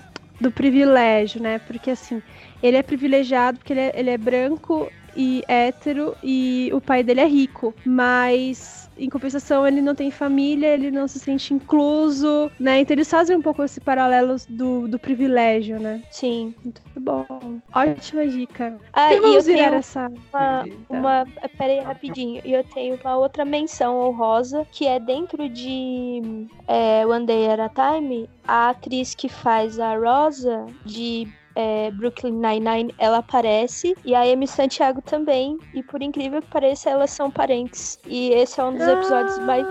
do 0.41 0.51
privilégio, 0.51 1.41
né? 1.41 1.59
Porque 1.59 1.91
assim, 1.91 2.21
ele 2.61 2.77
é 2.77 2.83
privilegiado 2.83 3.59
porque 3.59 3.73
ele 3.73 3.79
é, 3.79 3.91
ele 3.95 4.09
é 4.09 4.17
branco 4.17 4.91
e 5.15 5.43
hétero 5.47 6.15
e 6.23 6.69
o 6.73 6.81
pai 6.81 7.03
dele 7.03 7.21
é 7.21 7.27
rico, 7.27 7.73
mas 7.85 8.89
em 8.97 9.09
compensação 9.09 9.67
ele 9.67 9.81
não 9.81 9.95
tem 9.95 10.09
família, 10.11 10.67
ele 10.67 10.91
não 10.91 11.07
se 11.07 11.19
sente 11.19 11.53
incluso, 11.53 12.51
né? 12.59 12.79
Então 12.79 12.93
eles 12.93 13.09
fazem 13.09 13.35
um 13.35 13.41
pouco 13.41 13.63
esse 13.63 13.79
paralelo 13.79 14.35
do, 14.49 14.87
do 14.87 14.99
privilégio, 14.99 15.79
né? 15.79 16.01
Sim. 16.09 16.53
Muito 16.63 16.81
bom. 17.01 17.25
Ótima 17.73 18.27
dica. 18.27 18.77
Ah, 18.93 19.13
e 19.13 19.17
eu 19.17 19.43
tenho 19.43 19.73
essa... 19.75 20.11
uma, 20.33 20.65
uma... 20.89 21.25
Pera 21.57 21.73
aí, 21.73 21.79
rapidinho. 21.79 22.41
E 22.45 22.53
eu 22.53 22.63
tenho 22.63 22.99
uma 23.03 23.17
outra 23.17 23.43
menção 23.43 23.99
honrosa, 23.99 24.65
que 24.71 24.87
é 24.87 24.99
dentro 24.99 25.49
de 25.49 26.47
é, 26.67 27.05
One 27.05 27.25
Day 27.25 27.49
at 27.49 27.59
a 27.59 27.69
Time, 27.69 28.29
a 28.47 28.69
atriz 28.69 29.15
que 29.15 29.27
faz 29.27 29.79
a 29.79 29.95
Rosa, 29.95 30.65
de 30.85 31.27
é, 31.55 31.91
Brooklyn 31.91 32.33
Nine-Nine, 32.33 32.93
ela 32.97 33.17
aparece, 33.17 33.95
e 34.05 34.15
a 34.15 34.21
Amy 34.21 34.47
Santiago 34.47 35.01
também, 35.01 35.57
e 35.73 35.83
por 35.83 36.01
incrível 36.01 36.41
que 36.41 36.49
pareça, 36.49 36.89
elas 36.89 37.11
são 37.11 37.29
parentes. 37.29 37.99
E 38.05 38.29
esse 38.29 38.59
é 38.59 38.63
um 38.63 38.73
dos 38.73 38.87
episódios 38.87 39.39
mais, 39.39 39.65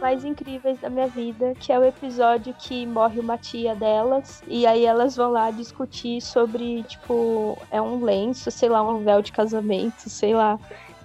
mais 0.00 0.24
incríveis 0.24 0.78
da 0.80 0.88
minha 0.88 1.06
vida, 1.08 1.54
que 1.60 1.72
é 1.72 1.78
o 1.78 1.84
episódio 1.84 2.54
que 2.54 2.86
morre 2.86 3.20
uma 3.20 3.36
tia 3.36 3.74
delas, 3.74 4.42
e 4.48 4.66
aí 4.66 4.84
elas 4.84 5.14
vão 5.14 5.30
lá 5.30 5.50
discutir 5.50 6.20
sobre, 6.20 6.82
tipo, 6.84 7.56
é 7.70 7.80
um 7.80 8.02
lenço, 8.02 8.50
sei 8.50 8.68
lá, 8.68 8.82
um 8.82 9.04
véu 9.04 9.22
de 9.22 9.32
casamento, 9.32 10.08
sei 10.08 10.34
lá. 10.34 10.58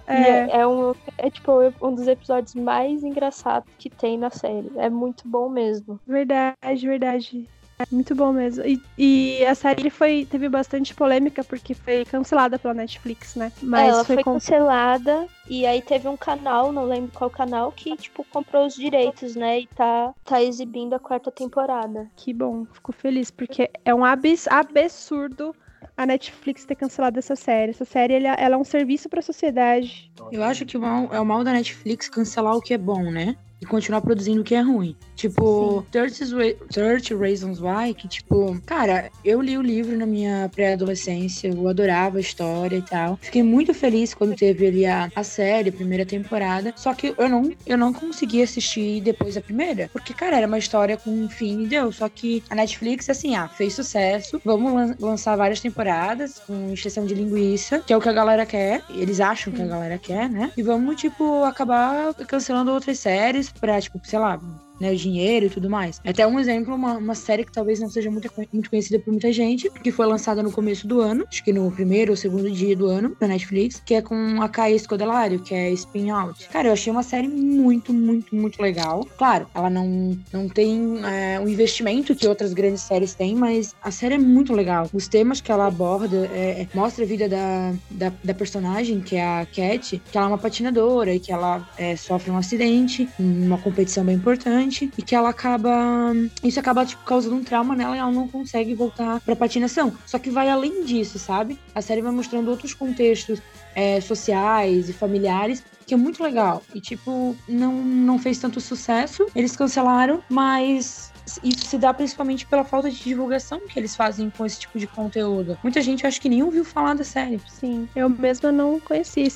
É. 0.06 0.14
é, 0.14 0.60
é, 0.60 0.66
um, 0.66 0.94
é 1.18 1.28
tipo 1.28 1.52
um 1.82 1.92
dos 1.92 2.06
episódios 2.06 2.54
mais 2.54 3.02
engraçados 3.02 3.68
que 3.76 3.90
tem 3.90 4.16
na 4.16 4.30
série. 4.30 4.70
É 4.76 4.88
muito 4.88 5.26
bom 5.26 5.48
mesmo. 5.48 6.00
Verdade, 6.06 6.86
verdade. 6.86 7.48
Muito 7.90 8.14
bom 8.14 8.32
mesmo. 8.32 8.64
E, 8.64 8.82
e, 8.96 9.44
a 9.44 9.54
série 9.54 9.90
foi, 9.90 10.26
teve 10.30 10.48
bastante 10.48 10.94
polêmica 10.94 11.44
porque 11.44 11.74
foi 11.74 12.04
cancelada 12.04 12.58
pela 12.58 12.72
Netflix, 12.72 13.34
né? 13.34 13.52
Mas 13.62 13.88
ela 13.88 14.04
foi, 14.04 14.16
foi 14.16 14.24
cancelada 14.24 15.26
e 15.48 15.66
aí 15.66 15.82
teve 15.82 16.08
um 16.08 16.16
canal, 16.16 16.72
não 16.72 16.84
lembro 16.84 17.12
qual 17.14 17.28
canal, 17.28 17.70
que, 17.70 17.96
tipo, 17.96 18.24
comprou 18.24 18.66
os 18.66 18.74
direitos, 18.74 19.36
né? 19.36 19.60
E 19.60 19.66
tá, 19.66 20.14
tá 20.24 20.42
exibindo 20.42 20.94
a 20.94 20.98
quarta 20.98 21.30
temporada. 21.30 22.10
Que 22.16 22.32
bom, 22.32 22.64
fico 22.72 22.92
feliz, 22.92 23.30
porque 23.30 23.70
é 23.84 23.94
um 23.94 24.04
abs 24.04 24.48
absurdo 24.48 25.54
a 25.96 26.06
Netflix 26.06 26.64
ter 26.64 26.74
cancelado 26.74 27.18
essa 27.18 27.36
série. 27.36 27.70
Essa 27.70 27.84
série 27.84 28.14
ela, 28.14 28.34
ela 28.34 28.54
é 28.54 28.58
um 28.58 28.64
serviço 28.64 29.08
para 29.08 29.20
a 29.20 29.22
sociedade. 29.22 30.10
Eu 30.30 30.42
acho 30.42 30.64
que 30.66 30.76
o 30.76 30.80
mal, 30.80 31.08
é 31.12 31.20
o 31.20 31.24
mal 31.24 31.42
da 31.42 31.52
Netflix 31.52 32.08
cancelar 32.08 32.56
o 32.56 32.60
que 32.60 32.74
é 32.74 32.78
bom, 32.78 33.10
né? 33.10 33.36
E 33.60 33.66
continuar 33.66 34.00
produzindo 34.00 34.40
o 34.40 34.44
que 34.44 34.54
é 34.54 34.60
ruim. 34.60 34.96
Tipo, 35.14 35.84
30, 35.90 37.16
Reasons 37.18 37.60
Why, 37.60 37.94
que, 37.94 38.06
tipo, 38.06 38.60
cara, 38.66 39.10
eu 39.24 39.40
li 39.40 39.56
o 39.56 39.62
livro 39.62 39.96
na 39.96 40.04
minha 40.04 40.50
pré-adolescência, 40.54 41.48
eu 41.48 41.68
adorava 41.68 42.18
a 42.18 42.20
história 42.20 42.76
e 42.76 42.82
tal. 42.82 43.18
Fiquei 43.20 43.42
muito 43.42 43.72
feliz 43.72 44.12
quando 44.12 44.36
teve 44.36 44.66
ali 44.66 44.86
a, 44.86 45.10
a 45.14 45.22
série, 45.22 45.70
a 45.70 45.72
primeira 45.72 46.04
temporada. 46.04 46.72
Só 46.76 46.92
que 46.92 47.14
eu 47.16 47.28
não, 47.28 47.52
eu 47.66 47.78
não 47.78 47.92
consegui 47.92 48.42
assistir 48.42 49.00
depois 49.00 49.34
da 49.34 49.40
primeira, 49.40 49.88
porque, 49.92 50.12
cara, 50.12 50.36
era 50.36 50.46
uma 50.46 50.58
história 50.58 50.96
com 50.96 51.10
um 51.10 51.28
fim 51.28 51.62
e 51.62 51.66
deu. 51.66 51.90
Só 51.90 52.08
que 52.08 52.42
a 52.50 52.54
Netflix, 52.54 53.08
assim, 53.08 53.34
ah, 53.34 53.48
fez 53.48 53.74
sucesso, 53.74 54.40
vamos 54.44 54.72
lan 54.72 54.96
lançar 55.00 55.36
várias 55.36 55.60
temporadas 55.60 56.40
com 56.46 56.72
exceção 56.72 57.06
de 57.06 57.14
linguiça, 57.14 57.80
que 57.80 57.92
é 57.92 57.96
o 57.96 58.00
que 58.00 58.08
a 58.08 58.12
galera 58.12 58.44
quer, 58.44 58.82
eles 58.90 59.20
acham 59.20 59.52
que 59.52 59.62
a 59.62 59.66
galera 59.66 59.98
quer, 59.98 60.28
né? 60.28 60.52
E 60.56 60.62
vamos, 60.62 61.00
tipo, 61.00 61.44
acabar 61.44 62.12
cancelando 62.14 62.70
outras 62.70 62.98
séries 62.98 63.45
pra, 63.50 63.80
tipo, 63.80 64.00
sei 64.02 64.18
lá, 64.18 64.40
né, 64.80 64.94
dinheiro 64.94 65.46
e 65.46 65.50
tudo 65.50 65.68
mais. 65.68 66.00
Até 66.04 66.26
um 66.26 66.38
exemplo, 66.38 66.74
uma, 66.74 66.94
uma 66.98 67.14
série 67.14 67.44
que 67.44 67.52
talvez 67.52 67.80
não 67.80 67.88
seja 67.88 68.10
muito, 68.10 68.30
muito 68.52 68.70
conhecida 68.70 68.98
por 68.98 69.10
muita 69.10 69.32
gente, 69.32 69.70
que 69.70 69.90
foi 69.90 70.06
lançada 70.06 70.42
no 70.42 70.52
começo 70.52 70.86
do 70.86 71.00
ano, 71.00 71.24
acho 71.28 71.42
que 71.42 71.52
no 71.52 71.70
primeiro 71.70 72.12
ou 72.12 72.16
segundo 72.16 72.50
dia 72.50 72.76
do 72.76 72.86
ano, 72.86 73.16
da 73.18 73.26
Netflix, 73.26 73.82
que 73.84 73.94
é 73.94 74.02
com 74.02 74.42
a 74.42 74.48
Caia 74.48 74.78
Scodelario, 74.78 75.40
que 75.40 75.54
é 75.54 75.70
Spin 75.70 76.10
Out. 76.10 76.48
Cara, 76.48 76.68
eu 76.68 76.72
achei 76.72 76.92
uma 76.92 77.02
série 77.02 77.28
muito, 77.28 77.92
muito, 77.92 78.34
muito 78.34 78.60
legal. 78.60 79.06
Claro, 79.16 79.46
ela 79.54 79.70
não, 79.70 80.16
não 80.32 80.48
tem 80.48 81.00
é, 81.04 81.40
um 81.40 81.48
investimento 81.48 82.14
que 82.14 82.26
outras 82.26 82.52
grandes 82.52 82.82
séries 82.82 83.14
têm, 83.14 83.34
mas 83.34 83.74
a 83.82 83.90
série 83.90 84.14
é 84.14 84.18
muito 84.18 84.52
legal. 84.52 84.88
Os 84.92 85.08
temas 85.08 85.40
que 85.40 85.50
ela 85.50 85.66
aborda 85.66 86.28
é, 86.32 86.62
é, 86.62 86.68
mostra 86.74 87.04
a 87.04 87.06
vida 87.06 87.28
da, 87.28 87.72
da, 87.90 88.12
da, 88.22 88.34
personagem, 88.34 89.00
que 89.00 89.16
é 89.16 89.24
a 89.24 89.46
Cat, 89.46 90.00
que 90.10 90.18
ela 90.18 90.26
é 90.26 90.30
uma 90.30 90.38
patinadora 90.38 91.14
e 91.14 91.20
que 91.20 91.32
ela 91.32 91.66
é, 91.78 91.96
sofre 91.96 92.30
um 92.30 92.36
acidente, 92.36 93.08
uma 93.18 93.58
competição 93.58 94.04
bem 94.04 94.16
importante 94.16 94.65
e 94.98 95.02
que 95.02 95.14
ela 95.14 95.30
acaba. 95.30 96.12
Isso 96.42 96.58
acaba, 96.60 96.84
tipo, 96.84 97.04
causando 97.04 97.36
um 97.36 97.44
trauma 97.44 97.74
nela 97.74 97.96
e 97.96 97.98
ela 97.98 98.10
não 98.10 98.28
consegue 98.28 98.74
voltar 98.74 99.20
pra 99.20 99.36
patinação. 99.36 99.92
Só 100.06 100.18
que 100.18 100.30
vai 100.30 100.48
além 100.48 100.84
disso, 100.84 101.18
sabe? 101.18 101.58
A 101.74 101.82
série 101.82 102.02
vai 102.02 102.12
mostrando 102.12 102.50
outros 102.50 102.74
contextos 102.74 103.40
é, 103.74 104.00
sociais 104.00 104.88
e 104.88 104.92
familiares 104.92 105.62
que 105.86 105.94
é 105.94 105.96
muito 105.96 106.22
legal. 106.22 106.62
E, 106.74 106.80
tipo, 106.80 107.36
não, 107.48 107.72
não 107.72 108.18
fez 108.18 108.38
tanto 108.38 108.60
sucesso. 108.60 109.26
Eles 109.34 109.56
cancelaram, 109.56 110.22
mas 110.28 111.12
isso 111.42 111.66
se 111.66 111.78
dá 111.78 111.92
principalmente 111.94 112.46
pela 112.46 112.64
falta 112.64 112.90
de 112.90 113.02
divulgação 113.02 113.60
que 113.68 113.78
eles 113.78 113.94
fazem 113.94 114.30
com 114.30 114.44
esse 114.44 114.60
tipo 114.60 114.78
de 114.78 114.86
conteúdo. 114.86 115.58
Muita 115.62 115.80
gente 115.80 116.06
acho 116.06 116.20
que 116.20 116.28
nem 116.28 116.42
ouviu 116.42 116.64
falar 116.64 116.94
da 116.94 117.04
série. 117.04 117.40
Sim, 117.48 117.88
eu 117.94 118.08
mesma 118.08 118.52
não 118.52 118.80
conheci. 118.80 119.26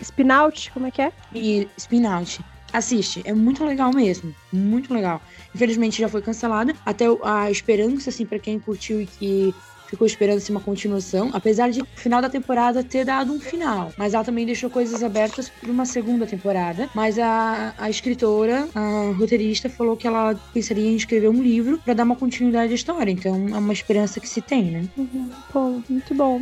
Spinout, 0.00 0.70
como 0.72 0.86
é 0.86 0.90
que 0.90 1.02
é? 1.02 1.12
E 1.34 1.68
Spinout. 1.76 2.40
Assiste, 2.72 3.22
é 3.24 3.32
muito 3.32 3.64
legal 3.64 3.92
mesmo, 3.92 4.34
muito 4.52 4.92
legal. 4.92 5.20
Infelizmente 5.54 6.00
já 6.00 6.08
foi 6.08 6.22
cancelada. 6.22 6.74
Até 6.84 7.06
a 7.22 7.50
esperança, 7.50 8.10
assim, 8.10 8.24
para 8.24 8.38
quem 8.38 8.58
curtiu 8.58 9.00
e 9.00 9.06
que 9.06 9.54
ficou 9.90 10.06
esperando 10.06 10.38
assim, 10.38 10.52
uma 10.52 10.60
continuação, 10.60 11.30
apesar 11.32 11.68
de 11.68 11.80
no 11.80 11.86
final 11.96 12.22
da 12.22 12.30
temporada 12.30 12.82
ter 12.84 13.04
dado 13.04 13.32
um 13.32 13.40
final. 13.40 13.92
Mas 13.96 14.14
ela 14.14 14.22
também 14.22 14.46
deixou 14.46 14.70
coisas 14.70 15.02
abertas 15.02 15.48
para 15.48 15.70
uma 15.70 15.84
segunda 15.84 16.26
temporada. 16.26 16.88
Mas 16.94 17.18
a, 17.18 17.74
a 17.76 17.90
escritora, 17.90 18.68
a 18.72 19.12
roteirista, 19.18 19.68
falou 19.68 19.96
que 19.96 20.06
ela 20.06 20.34
pensaria 20.54 20.88
em 20.88 20.94
escrever 20.94 21.28
um 21.28 21.42
livro 21.42 21.78
para 21.84 21.94
dar 21.94 22.04
uma 22.04 22.14
continuidade 22.14 22.72
à 22.72 22.74
história. 22.74 23.10
Então 23.10 23.48
é 23.48 23.58
uma 23.58 23.72
esperança 23.72 24.20
que 24.20 24.28
se 24.28 24.40
tem, 24.40 24.70
né? 24.70 24.84
Uhum. 24.96 25.30
Pô, 25.52 25.82
muito 25.88 26.14
bom. 26.14 26.40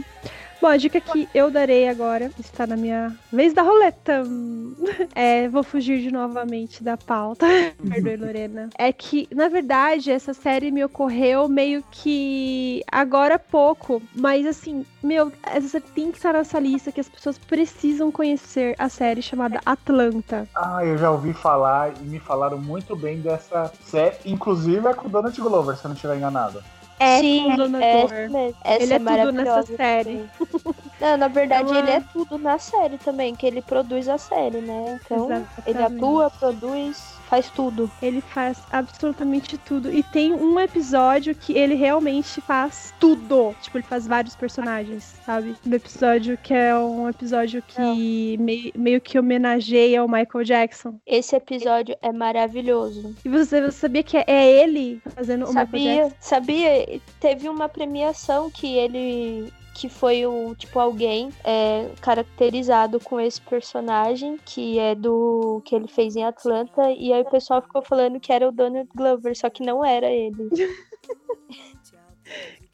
Bom, 0.60 0.66
a 0.66 0.76
dica 0.76 1.00
que 1.00 1.28
eu 1.32 1.52
darei 1.52 1.88
agora 1.88 2.32
está 2.38 2.66
na 2.66 2.76
minha 2.76 3.16
vez 3.32 3.54
da 3.54 3.62
roleta. 3.62 4.22
É, 5.14 5.48
vou 5.48 5.62
fugir 5.62 6.00
de 6.00 6.10
novamente 6.12 6.82
da 6.82 6.96
pauta. 6.96 7.46
Perdoe, 7.88 8.16
Lorena. 8.16 8.68
É 8.78 8.92
que, 8.92 9.28
na 9.34 9.48
verdade, 9.48 10.10
essa 10.10 10.32
série 10.32 10.70
me 10.70 10.84
ocorreu 10.84 11.48
meio 11.48 11.82
que 11.90 12.82
agora 12.90 13.34
há 13.34 13.38
pouco. 13.38 14.00
Mas, 14.14 14.46
assim, 14.46 14.84
meu, 15.02 15.32
essa 15.42 15.68
série 15.68 15.84
tem 15.94 16.10
que 16.10 16.18
estar 16.18 16.32
nessa 16.32 16.58
lista 16.58 16.92
que 16.92 17.00
as 17.00 17.08
pessoas 17.08 17.38
precisam 17.38 18.12
conhecer 18.12 18.74
a 18.78 18.88
série 18.88 19.22
chamada 19.22 19.60
Atlanta. 19.64 20.48
Ah, 20.54 20.84
eu 20.84 20.96
já 20.96 21.10
ouvi 21.10 21.32
falar 21.32 21.92
e 22.00 22.04
me 22.04 22.20
falaram 22.20 22.58
muito 22.58 22.94
bem 22.94 23.20
dessa 23.20 23.72
série. 23.84 24.16
Inclusive 24.24 24.86
é 24.86 24.94
com 24.94 25.08
o 25.08 25.10
Donald 25.10 25.40
Glover, 25.40 25.76
se 25.76 25.84
eu 25.84 25.88
não 25.88 25.94
estiver 25.94 26.16
enganado. 26.16 26.62
É 26.98 27.22
Sim, 27.22 27.46
tudo 27.46 27.68
na 27.68 27.82
é 27.82 27.82
Glover. 27.82 28.28
mesmo. 28.28 28.56
Essa 28.64 28.82
Ele 28.82 28.94
é, 28.94 28.96
é 28.96 29.00
tudo 29.00 29.32
nessa 29.32 29.64
série. 29.64 30.30
Não, 31.00 31.16
na 31.16 31.28
verdade, 31.28 31.74
Ela- 31.74 31.74
ele 31.74 31.90
é 31.90 32.00
tudo 32.00 32.38
na 32.38 32.58
série 32.58 32.98
também, 32.98 33.36
que 33.36 33.46
ele 33.46 33.62
produz 33.62 34.08
a 34.08 34.18
série, 34.18 34.60
né? 34.60 34.90
Então, 34.90 35.48
ele 35.64 35.82
Exatamente. 35.82 35.82
atua, 35.82 36.30
produz, 36.30 37.17
faz 37.28 37.50
tudo. 37.50 37.90
Ele 38.02 38.20
faz 38.20 38.58
absolutamente 38.70 39.56
tudo. 39.58 39.92
E 39.92 40.02
tem 40.02 40.32
um 40.32 40.58
episódio 40.58 41.34
que 41.34 41.52
ele 41.52 41.74
realmente 41.74 42.40
faz 42.40 42.94
tudo. 42.98 43.54
Tipo, 43.62 43.78
ele 43.78 43.84
faz 43.86 44.06
vários 44.06 44.34
personagens, 44.34 45.16
sabe? 45.24 45.54
No 45.64 45.76
episódio 45.76 46.36
que 46.38 46.54
é 46.54 46.76
um 46.76 47.08
episódio 47.08 47.62
que 47.62 48.36
mei- 48.38 48.72
meio 48.76 49.00
que 49.00 49.18
homenageia 49.18 50.04
o 50.04 50.08
Michael 50.08 50.44
Jackson. 50.44 50.98
Esse 51.06 51.36
episódio 51.36 51.96
é 52.02 52.12
maravilhoso. 52.12 53.14
E 53.24 53.28
você, 53.28 53.60
você 53.60 53.78
sabia 53.78 54.02
que 54.02 54.16
é 54.16 54.62
ele 54.62 55.00
fazendo 55.14 55.44
o 55.44 55.48
Michael 55.48 55.66
Sabia, 55.66 55.94
Jackson? 56.04 56.16
sabia? 56.20 57.00
Teve 57.20 57.48
uma 57.48 57.68
premiação 57.68 58.50
que 58.50 58.74
ele 58.74 59.52
que 59.78 59.88
foi 59.88 60.26
o 60.26 60.54
tipo 60.56 60.78
alguém 60.80 61.30
é, 61.44 61.88
caracterizado 62.00 62.98
com 62.98 63.20
esse 63.20 63.40
personagem 63.40 64.36
que 64.44 64.76
é 64.78 64.92
do 64.94 65.62
que 65.64 65.74
ele 65.74 65.86
fez 65.86 66.16
em 66.16 66.24
Atlanta 66.24 66.90
e 66.90 67.12
aí 67.12 67.22
o 67.22 67.30
pessoal 67.30 67.62
ficou 67.62 67.80
falando 67.80 68.18
que 68.18 68.32
era 68.32 68.48
o 68.48 68.52
Donald 68.52 68.88
Glover, 68.92 69.36
só 69.38 69.48
que 69.48 69.62
não 69.62 69.84
era 69.84 70.10
ele. 70.10 70.48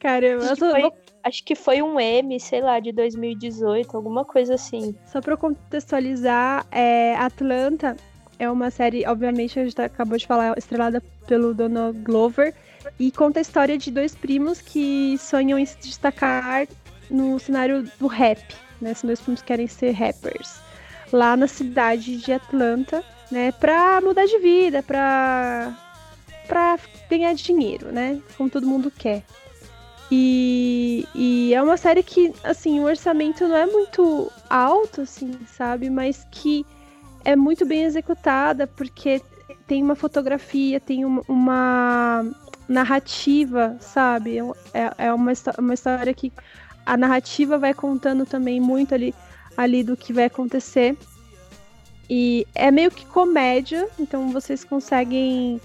Caramba, 0.00 0.44
eu 0.44 0.50
Acho 0.50 0.54
que, 0.54 0.70
foi, 0.70 0.90
acho 1.22 1.44
que 1.44 1.54
foi 1.54 1.82
um 1.82 2.00
M, 2.00 2.38
sei 2.40 2.60
lá, 2.60 2.80
de 2.80 2.92
2018, 2.92 3.96
alguma 3.96 4.24
coisa 4.24 4.54
assim. 4.54 4.94
só 5.06 5.20
pra 5.20 5.36
contextualizar, 5.36 6.66
é, 6.70 7.14
Atlanta 7.16 7.96
é 8.38 8.50
uma 8.50 8.70
série, 8.70 9.06
obviamente, 9.06 9.58
a 9.58 9.64
gente 9.64 9.74
tá- 9.74 9.84
acabou 9.84 10.18
de 10.18 10.26
falar, 10.26 10.56
estrelada 10.58 11.02
pelo 11.26 11.54
Donald 11.54 11.98
Glover. 12.00 12.54
E 12.98 13.10
conta 13.10 13.38
a 13.38 13.42
história 13.42 13.78
de 13.78 13.90
dois 13.90 14.14
primos 14.14 14.60
que 14.60 15.16
sonham 15.18 15.58
em 15.58 15.64
se 15.64 15.78
destacar 15.78 16.66
no 17.14 17.38
cenário 17.38 17.88
do 17.98 18.06
rap. 18.06 18.42
Né? 18.80 18.92
São 18.94 19.08
dois 19.08 19.20
primos 19.20 19.40
que 19.40 19.46
querem 19.46 19.66
ser 19.66 19.92
rappers. 19.92 20.60
Lá 21.12 21.36
na 21.36 21.46
cidade 21.46 22.16
de 22.16 22.32
Atlanta, 22.32 23.04
né? 23.30 23.52
Pra 23.52 24.00
mudar 24.00 24.26
de 24.26 24.38
vida, 24.38 24.82
pra, 24.82 25.72
pra 26.46 26.78
ganhar 27.08 27.34
dinheiro, 27.34 27.92
né? 27.92 28.20
Como 28.36 28.50
todo 28.50 28.66
mundo 28.66 28.90
quer. 28.90 29.22
E, 30.10 31.06
e 31.14 31.54
é 31.54 31.62
uma 31.62 31.76
série 31.76 32.02
que, 32.02 32.32
assim, 32.42 32.80
o 32.80 32.84
orçamento 32.84 33.46
não 33.48 33.56
é 33.56 33.66
muito 33.66 34.30
alto, 34.50 35.02
assim, 35.02 35.32
sabe? 35.46 35.88
Mas 35.88 36.26
que 36.30 36.64
é 37.24 37.34
muito 37.34 37.64
bem 37.64 37.84
executada, 37.84 38.66
porque 38.66 39.22
tem 39.66 39.82
uma 39.82 39.94
fotografia, 39.94 40.78
tem 40.78 41.04
uma, 41.04 41.22
uma 41.26 42.24
narrativa, 42.68 43.76
sabe? 43.80 44.38
É, 44.72 45.06
é 45.06 45.12
uma, 45.12 45.32
uma 45.58 45.74
história 45.74 46.12
que 46.12 46.32
a 46.86 46.96
narrativa 46.96 47.58
vai 47.58 47.72
contando 47.74 48.24
também 48.26 48.60
muito 48.60 48.94
ali, 48.94 49.14
ali 49.56 49.82
do 49.82 49.96
que 49.96 50.12
vai 50.12 50.24
acontecer. 50.24 50.96
E 52.08 52.46
é 52.54 52.70
meio 52.70 52.90
que 52.90 53.06
comédia, 53.06 53.88
então 53.98 54.30
vocês 54.30 54.62
conseguem. 54.64 55.60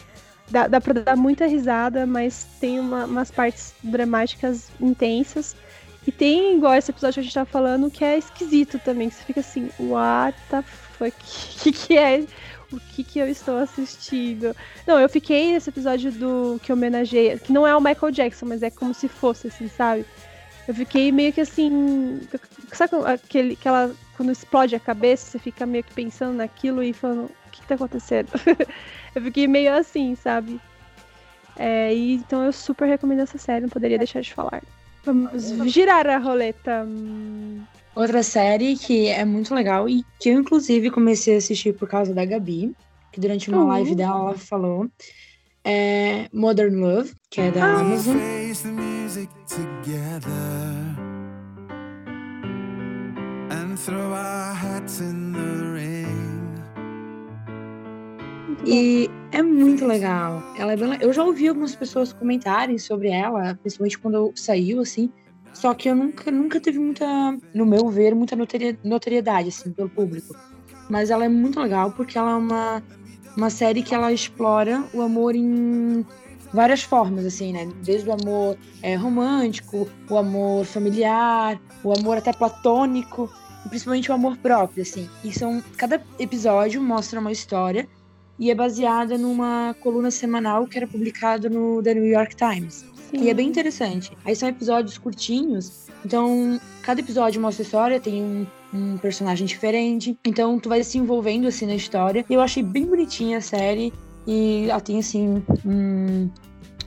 Dá, 0.50 0.68
dá 0.68 0.82
pra 0.82 0.94
dar 0.94 1.16
muita 1.16 1.46
risada, 1.46 2.06
mas 2.08 2.48
tem 2.60 2.80
uma- 2.80 3.06
umas 3.06 3.30
partes 3.30 3.74
dramáticas 3.84 4.70
intensas. 4.82 5.56
E 6.08 6.12
tem, 6.12 6.56
igual 6.56 6.74
esse 6.74 6.90
episódio 6.90 7.16
que 7.16 7.20
a 7.20 7.24
gente 7.24 7.34
tá 7.34 7.46
falando, 7.46 7.92
que 7.92 8.04
é 8.04 8.18
esquisito 8.18 8.80
também. 8.80 9.10
Que 9.10 9.16
você 9.16 9.24
fica 9.26 9.40
assim, 9.42 9.70
what 9.80 10.36
the 10.50 10.64
fuck? 10.64 11.12
O 11.12 11.14
que, 11.64 11.72
que 11.72 11.98
é? 11.98 12.26
O 12.72 12.80
que, 12.80 13.04
que 13.04 13.20
eu 13.20 13.28
estou 13.28 13.58
assistindo? 13.58 14.56
Não, 14.88 15.00
eu 15.00 15.10
fiquei 15.10 15.52
nesse 15.54 15.70
episódio 15.70 16.12
do 16.12 16.60
que 16.64 16.72
homenageia, 16.72 17.38
que 17.38 17.52
não 17.52 17.66
é 17.68 17.76
o 17.76 17.82
Michael 17.82 18.12
Jackson, 18.12 18.46
mas 18.46 18.64
é 18.64 18.70
como 18.72 18.94
se 18.94 19.08
fosse, 19.08 19.48
assim, 19.48 19.68
sabe? 19.68 20.06
Eu 20.70 20.76
fiquei 20.76 21.12
meio 21.12 21.34
que 21.34 21.42
assim. 21.42 22.22
Sabe 22.72 22.92
aquele, 23.06 23.54
aquela. 23.54 23.92
Quando 24.16 24.32
explode 24.32 24.76
a 24.76 24.80
cabeça, 24.80 25.26
você 25.32 25.40
fica 25.40 25.66
meio 25.66 25.84
que 25.84 25.92
pensando 25.96 26.36
naquilo 26.38 26.84
e 26.84 26.94
falando, 26.94 27.26
o 27.26 27.50
que, 27.52 27.62
que 27.62 27.68
tá 27.68 27.74
acontecendo? 27.74 28.30
eu 29.16 29.22
fiquei 29.24 29.48
meio 29.48 29.74
assim, 29.74 30.16
sabe? 30.16 30.62
É, 31.58 31.92
e, 31.92 32.14
então 32.14 32.44
eu 32.46 32.54
super 32.54 32.88
recomendo 32.88 33.22
essa 33.22 33.40
série, 33.40 33.62
não 33.62 33.70
poderia 33.70 33.98
deixar 33.98 34.22
de 34.22 34.32
falar. 34.32 34.62
Vamos 35.04 35.72
girar 35.72 36.08
a 36.08 36.20
roleta. 36.20 36.88
Outra 37.96 38.22
série 38.22 38.78
que 38.78 39.08
é 39.08 39.26
muito 39.26 39.56
legal 39.56 39.90
e 39.90 40.06
que 40.20 40.30
eu, 40.30 40.40
inclusive, 40.40 40.92
comecei 40.92 41.34
a 41.34 41.38
assistir 41.40 41.74
por 41.74 41.90
causa 41.90 42.14
da 42.14 42.24
Gabi, 42.26 42.76
que 43.12 43.20
durante 43.20 43.50
uma 43.50 43.62
Uhum. 43.62 43.68
live 43.70 43.96
dela 43.96 44.20
ela 44.20 44.38
falou, 44.38 44.88
é 45.64 46.28
Modern 46.32 46.76
Love, 46.80 47.12
que 47.32 47.42
é 47.42 47.50
da 47.50 47.66
Ah. 47.66 47.80
Amazon. 47.80 48.18
Together 49.48 50.96
and 53.50 53.78
throw 53.78 54.14
our 54.14 54.54
hats 54.54 55.02
in 55.02 55.34
the 55.34 55.74
ring. 55.74 56.20
E 58.66 59.10
é 59.32 59.42
muito 59.42 59.86
legal. 59.86 60.44
Ela 60.58 60.74
é 60.74 60.78
bem 60.78 60.98
Eu 61.02 61.14
já 61.14 61.24
ouvi 61.24 61.48
algumas 61.48 61.76
pessoas 61.76 62.14
comentarem 62.14 62.78
sobre 62.78 63.10
ela, 63.10 63.56
principalmente 63.56 63.98
quando 63.98 64.32
saiu, 64.36 64.82
assim. 64.82 65.12
Só 65.54 65.74
que 65.74 65.90
eu 65.90 65.96
nunca, 65.96 66.32
nunca 66.32 66.60
teve 66.60 66.80
muita, 66.80 67.06
no 67.54 67.66
meu 67.66 67.90
ver, 67.90 68.14
muita 68.14 68.36
notoriedade, 68.84 69.50
assim, 69.50 69.72
pelo 69.72 69.90
público. 69.90 70.36
Mas 70.90 71.10
ela 71.10 71.26
é 71.26 71.30
muito 71.30 71.60
legal 71.60 71.92
porque 71.92 72.18
ela 72.18 72.32
é 72.32 72.36
uma, 72.36 72.84
uma 73.36 73.50
série 73.50 73.82
que 73.82 73.94
ela 73.94 74.12
explora 74.12 74.84
o 74.94 75.02
amor 75.02 75.36
em 75.36 76.06
várias 76.54 76.82
formas, 76.84 77.26
assim, 77.26 77.54
né? 77.54 77.70
Desde 77.84 78.10
o 78.10 78.14
amor 78.14 78.58
é, 78.82 78.96
romântico, 78.96 79.88
o 80.10 80.18
amor 80.18 80.66
familiar, 80.66 81.60
o 81.84 81.94
amor 81.94 82.18
até 82.18 82.34
platônico, 82.34 83.30
e 83.66 83.70
principalmente 83.70 84.12
o 84.12 84.14
amor 84.14 84.38
próprio, 84.38 84.82
assim. 84.82 85.10
E 85.24 85.32
são, 85.32 85.62
cada 85.78 86.02
episódio 86.18 86.82
mostra 86.82 87.20
uma 87.20 87.32
história 87.32 87.88
e 88.38 88.50
é 88.50 88.56
baseada 88.56 89.18
numa 89.18 89.76
coluna 89.82 90.10
semanal 90.10 90.66
que 90.66 90.78
era 90.78 90.88
publicada 90.88 91.50
no 91.50 91.84
The 91.84 91.94
New 91.94 92.06
York 92.06 92.36
Times. 92.36 92.86
sim. 93.10 93.24
E 93.24 93.30
é 93.30 93.34
bem 93.34 93.50
interessante. 93.50 94.12
Aí 94.24 94.36
são 94.36 94.48
episódios 94.48 94.98
curtinhos, 94.98 95.88
então 96.06 96.60
cada 96.82 97.02
episódio 97.02 97.42
mostra 97.42 97.64
a 97.64 97.66
história, 97.66 98.00
tem 98.00 98.24
um, 98.24 98.48
um 98.74 98.98
personagem 98.98 99.46
diferente, 99.46 100.18
então 100.26 100.58
tu 100.58 100.70
vai 100.70 100.84
se 100.84 100.98
envolvendo 100.98 101.48
assim 101.48 101.66
na 101.66 101.76
história. 101.76 102.26
E 102.30 102.34
eu 102.34 102.42
achei 102.42 102.64
bem 102.64 102.86
bonitinha 102.86 103.40
a 103.40 103.42
série 103.42 103.94
e 104.28 104.68
ela 104.70 104.80
tem 104.82 105.00
assim 105.00 105.44
um, 105.66 106.30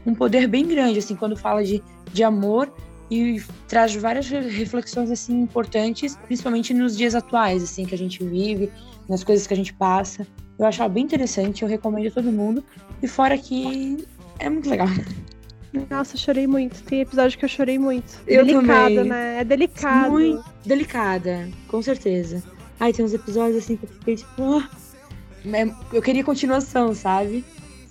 um 0.06 0.14
poder 0.14 0.46
bem 0.46 0.66
grande 0.66 0.98
assim 0.98 1.14
quando 1.16 1.36
fala 1.36 1.64
de, 1.64 1.82
de 2.12 2.22
amor 2.22 2.72
e 3.10 3.42
traz 3.68 3.94
várias 3.94 4.28
re- 4.28 4.48
reflexões 4.48 5.10
assim 5.10 5.40
importantes, 5.40 6.16
principalmente 6.26 6.72
nos 6.72 6.96
dias 6.96 7.14
atuais 7.14 7.62
assim 7.62 7.84
que 7.84 7.94
a 7.94 7.98
gente 7.98 8.24
vive, 8.24 8.70
nas 9.08 9.22
coisas 9.22 9.46
que 9.46 9.52
a 9.52 9.56
gente 9.56 9.72
passa. 9.74 10.26
Eu 10.58 10.66
acho 10.66 10.80
ela 10.80 10.88
bem 10.88 11.04
interessante, 11.04 11.62
eu 11.62 11.68
recomendo 11.68 12.06
a 12.08 12.10
todo 12.10 12.30
mundo. 12.30 12.62
E 13.02 13.08
fora 13.08 13.36
que 13.36 14.06
é 14.38 14.48
muito 14.48 14.68
legal. 14.70 14.86
Nossa, 15.90 16.16
chorei 16.16 16.46
muito. 16.46 16.82
Tem 16.84 17.00
episódio 17.00 17.38
que 17.38 17.44
eu 17.44 17.48
chorei 17.48 17.78
muito. 17.78 18.20
Eu 18.26 18.44
delicado, 18.44 18.94
também. 18.94 19.04
né? 19.04 19.40
É 19.40 19.44
delicado. 19.44 20.10
Muito 20.12 20.44
delicada, 20.64 21.48
com 21.66 21.82
certeza. 21.82 22.42
Ai, 22.78 22.92
tem 22.92 23.04
uns 23.04 23.14
episódios 23.14 23.56
assim 23.56 23.76
que 23.76 23.84
eu 23.84 23.88
fiquei 23.88 24.16
tipo. 24.16 24.58
ah. 24.58 24.68
É- 25.52 25.68
Eu 25.92 26.02
queria 26.02 26.22
continuação, 26.24 26.94
sabe? 26.94 27.44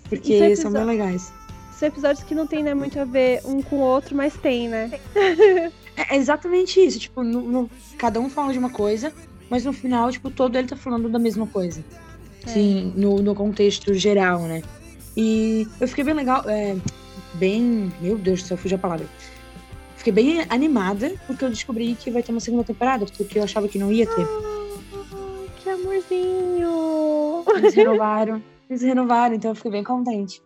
Porque 0.10 0.34
E 0.34 0.56
são 0.56 0.72
são 0.72 0.72
bem 0.74 0.84
legais. 0.86 1.32
São 1.78 1.88
episódios 1.88 2.24
que 2.24 2.36
não 2.36 2.46
tem 2.46 2.62
né, 2.64 2.74
muito 2.74 3.00
a 3.00 3.06
ver 3.06 3.42
um 3.46 3.62
com 3.62 3.78
o 3.78 3.80
outro, 3.80 4.16
mas 4.16 4.34
tem, 4.36 4.68
né? 4.70 4.92
É 6.10 6.16
exatamente 6.16 6.80
isso. 6.80 6.98
Tipo, 7.00 7.22
no- 7.22 7.42
no- 7.42 7.70
cada 7.98 8.20
um 8.20 8.30
fala 8.30 8.54
de 8.54 8.58
uma 8.60 8.70
coisa, 8.70 9.12
mas 9.50 9.66
no 9.66 9.74
final, 9.74 10.10
tipo, 10.10 10.30
todo 10.32 10.58
ele 10.58 10.68
tá 10.68 10.76
falando 10.76 11.10
da 11.10 11.20
mesma 11.20 11.46
coisa. 11.46 11.84
Sim, 12.48 12.94
no, 12.96 13.18
no 13.22 13.36
contexto 13.36 13.94
geral, 13.94 14.42
né? 14.44 14.64
E 15.16 15.68
eu 15.80 15.88
fiquei 15.88 16.04
bem 16.04 16.14
legal. 16.14 16.44
é, 16.48 16.76
bem. 17.36 17.92
Meu 18.02 18.18
Deus 18.18 18.42
do 18.42 18.48
céu, 18.48 18.58
fugiu 18.58 18.78
a 18.78 18.80
palavra. 18.80 19.06
Fiquei 19.98 20.14
bem 20.14 20.46
animada, 20.50 21.14
porque 21.28 21.44
eu 21.46 21.50
descobri 21.50 21.94
que 22.00 22.10
vai 22.10 22.24
ter 22.24 22.32
uma 22.32 22.40
segunda 22.40 22.64
temporada, 22.64 23.06
porque 23.18 23.38
eu 23.38 23.44
achava 23.44 23.68
que 23.68 23.78
não 23.78 23.92
ia 23.92 24.08
ter. 24.08 24.26
Ah, 24.26 25.46
que 25.62 25.70
amorzinho! 25.70 26.70
Eles 27.58 27.74
renovaram. 27.76 28.42
Eles 28.70 28.82
renovaram, 28.82 29.36
então 29.36 29.52
eu 29.52 29.56
fiquei 29.56 29.72
bem 29.72 29.84
contente. 29.84 30.42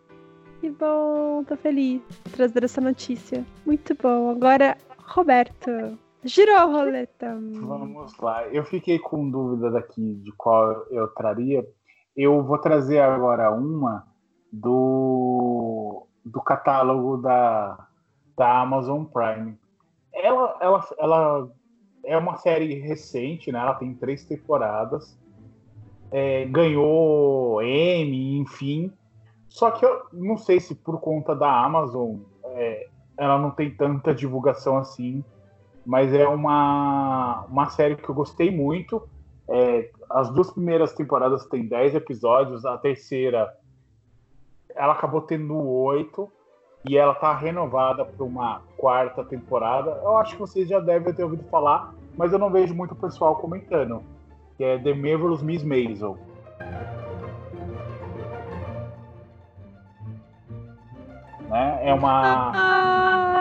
Que 0.60 0.70
bom, 0.70 1.44
tô 1.44 1.56
feliz 1.56 2.00
de 2.24 2.30
trazer 2.32 2.64
essa 2.64 2.80
notícia. 2.80 3.44
Muito 3.64 3.94
bom. 3.94 4.30
Agora, 4.30 4.76
Roberto. 4.98 5.98
Girou 6.24 6.56
a 6.56 6.64
roleta. 6.64 7.38
Vamos 7.60 8.18
lá. 8.18 8.48
Eu 8.48 8.64
fiquei 8.64 8.98
com 8.98 9.30
dúvida 9.30 9.70
daqui 9.70 10.14
de 10.14 10.32
qual 10.32 10.84
eu 10.90 11.06
traria. 11.08 11.64
Eu 12.16 12.42
vou 12.42 12.58
trazer 12.58 12.98
agora 12.98 13.52
uma 13.52 14.04
do, 14.52 16.06
do 16.24 16.40
catálogo 16.42 17.18
da, 17.18 17.86
da 18.36 18.60
Amazon 18.60 19.04
Prime. 19.04 19.56
Ela, 20.12 20.56
ela, 20.60 20.88
ela 20.98 21.50
é 22.04 22.16
uma 22.16 22.36
série 22.36 22.74
recente, 22.80 23.52
né? 23.52 23.60
Ela 23.60 23.74
tem 23.74 23.94
três 23.94 24.24
temporadas. 24.24 25.16
É, 26.10 26.44
ganhou 26.46 27.60
M, 27.62 28.38
enfim. 28.38 28.92
Só 29.48 29.70
que 29.70 29.84
eu 29.84 30.06
não 30.12 30.36
sei 30.36 30.60
se 30.60 30.74
por 30.74 31.00
conta 31.00 31.34
da 31.34 31.64
Amazon 31.64 32.16
é, 32.44 32.88
ela 33.16 33.38
não 33.38 33.50
tem 33.50 33.70
tanta 33.70 34.14
divulgação 34.14 34.76
assim, 34.76 35.24
mas 35.84 36.12
é 36.12 36.26
uma, 36.28 37.44
uma 37.48 37.68
série 37.68 37.96
que 37.96 38.08
eu 38.08 38.14
gostei 38.14 38.50
muito. 38.50 39.08
É, 39.48 39.90
as 40.10 40.30
duas 40.30 40.50
primeiras 40.50 40.92
temporadas 40.92 41.46
têm 41.46 41.66
10 41.66 41.94
episódios, 41.94 42.64
a 42.64 42.76
terceira 42.76 43.52
ela 44.74 44.92
acabou 44.92 45.22
tendo 45.22 45.56
oito 45.56 46.30
e 46.88 46.96
ela 46.96 47.14
tá 47.14 47.34
renovada 47.34 48.04
para 48.04 48.24
uma 48.24 48.60
quarta 48.76 49.24
temporada. 49.24 49.90
Eu 50.02 50.16
acho 50.18 50.34
que 50.34 50.40
vocês 50.40 50.68
já 50.68 50.78
devem 50.78 51.12
ter 51.12 51.24
ouvido 51.24 51.44
falar, 51.44 51.94
mas 52.16 52.32
eu 52.32 52.38
não 52.38 52.50
vejo 52.50 52.74
muito 52.74 52.94
pessoal 52.94 53.36
comentando. 53.36 54.02
Que 54.56 54.64
é 54.64 54.78
The 54.78 54.94
Marvelous 54.94 55.42
Miss 55.42 55.62
Maisel. 55.62 56.16
Né? 61.48 61.88
É 61.88 61.94
uma 61.94 62.52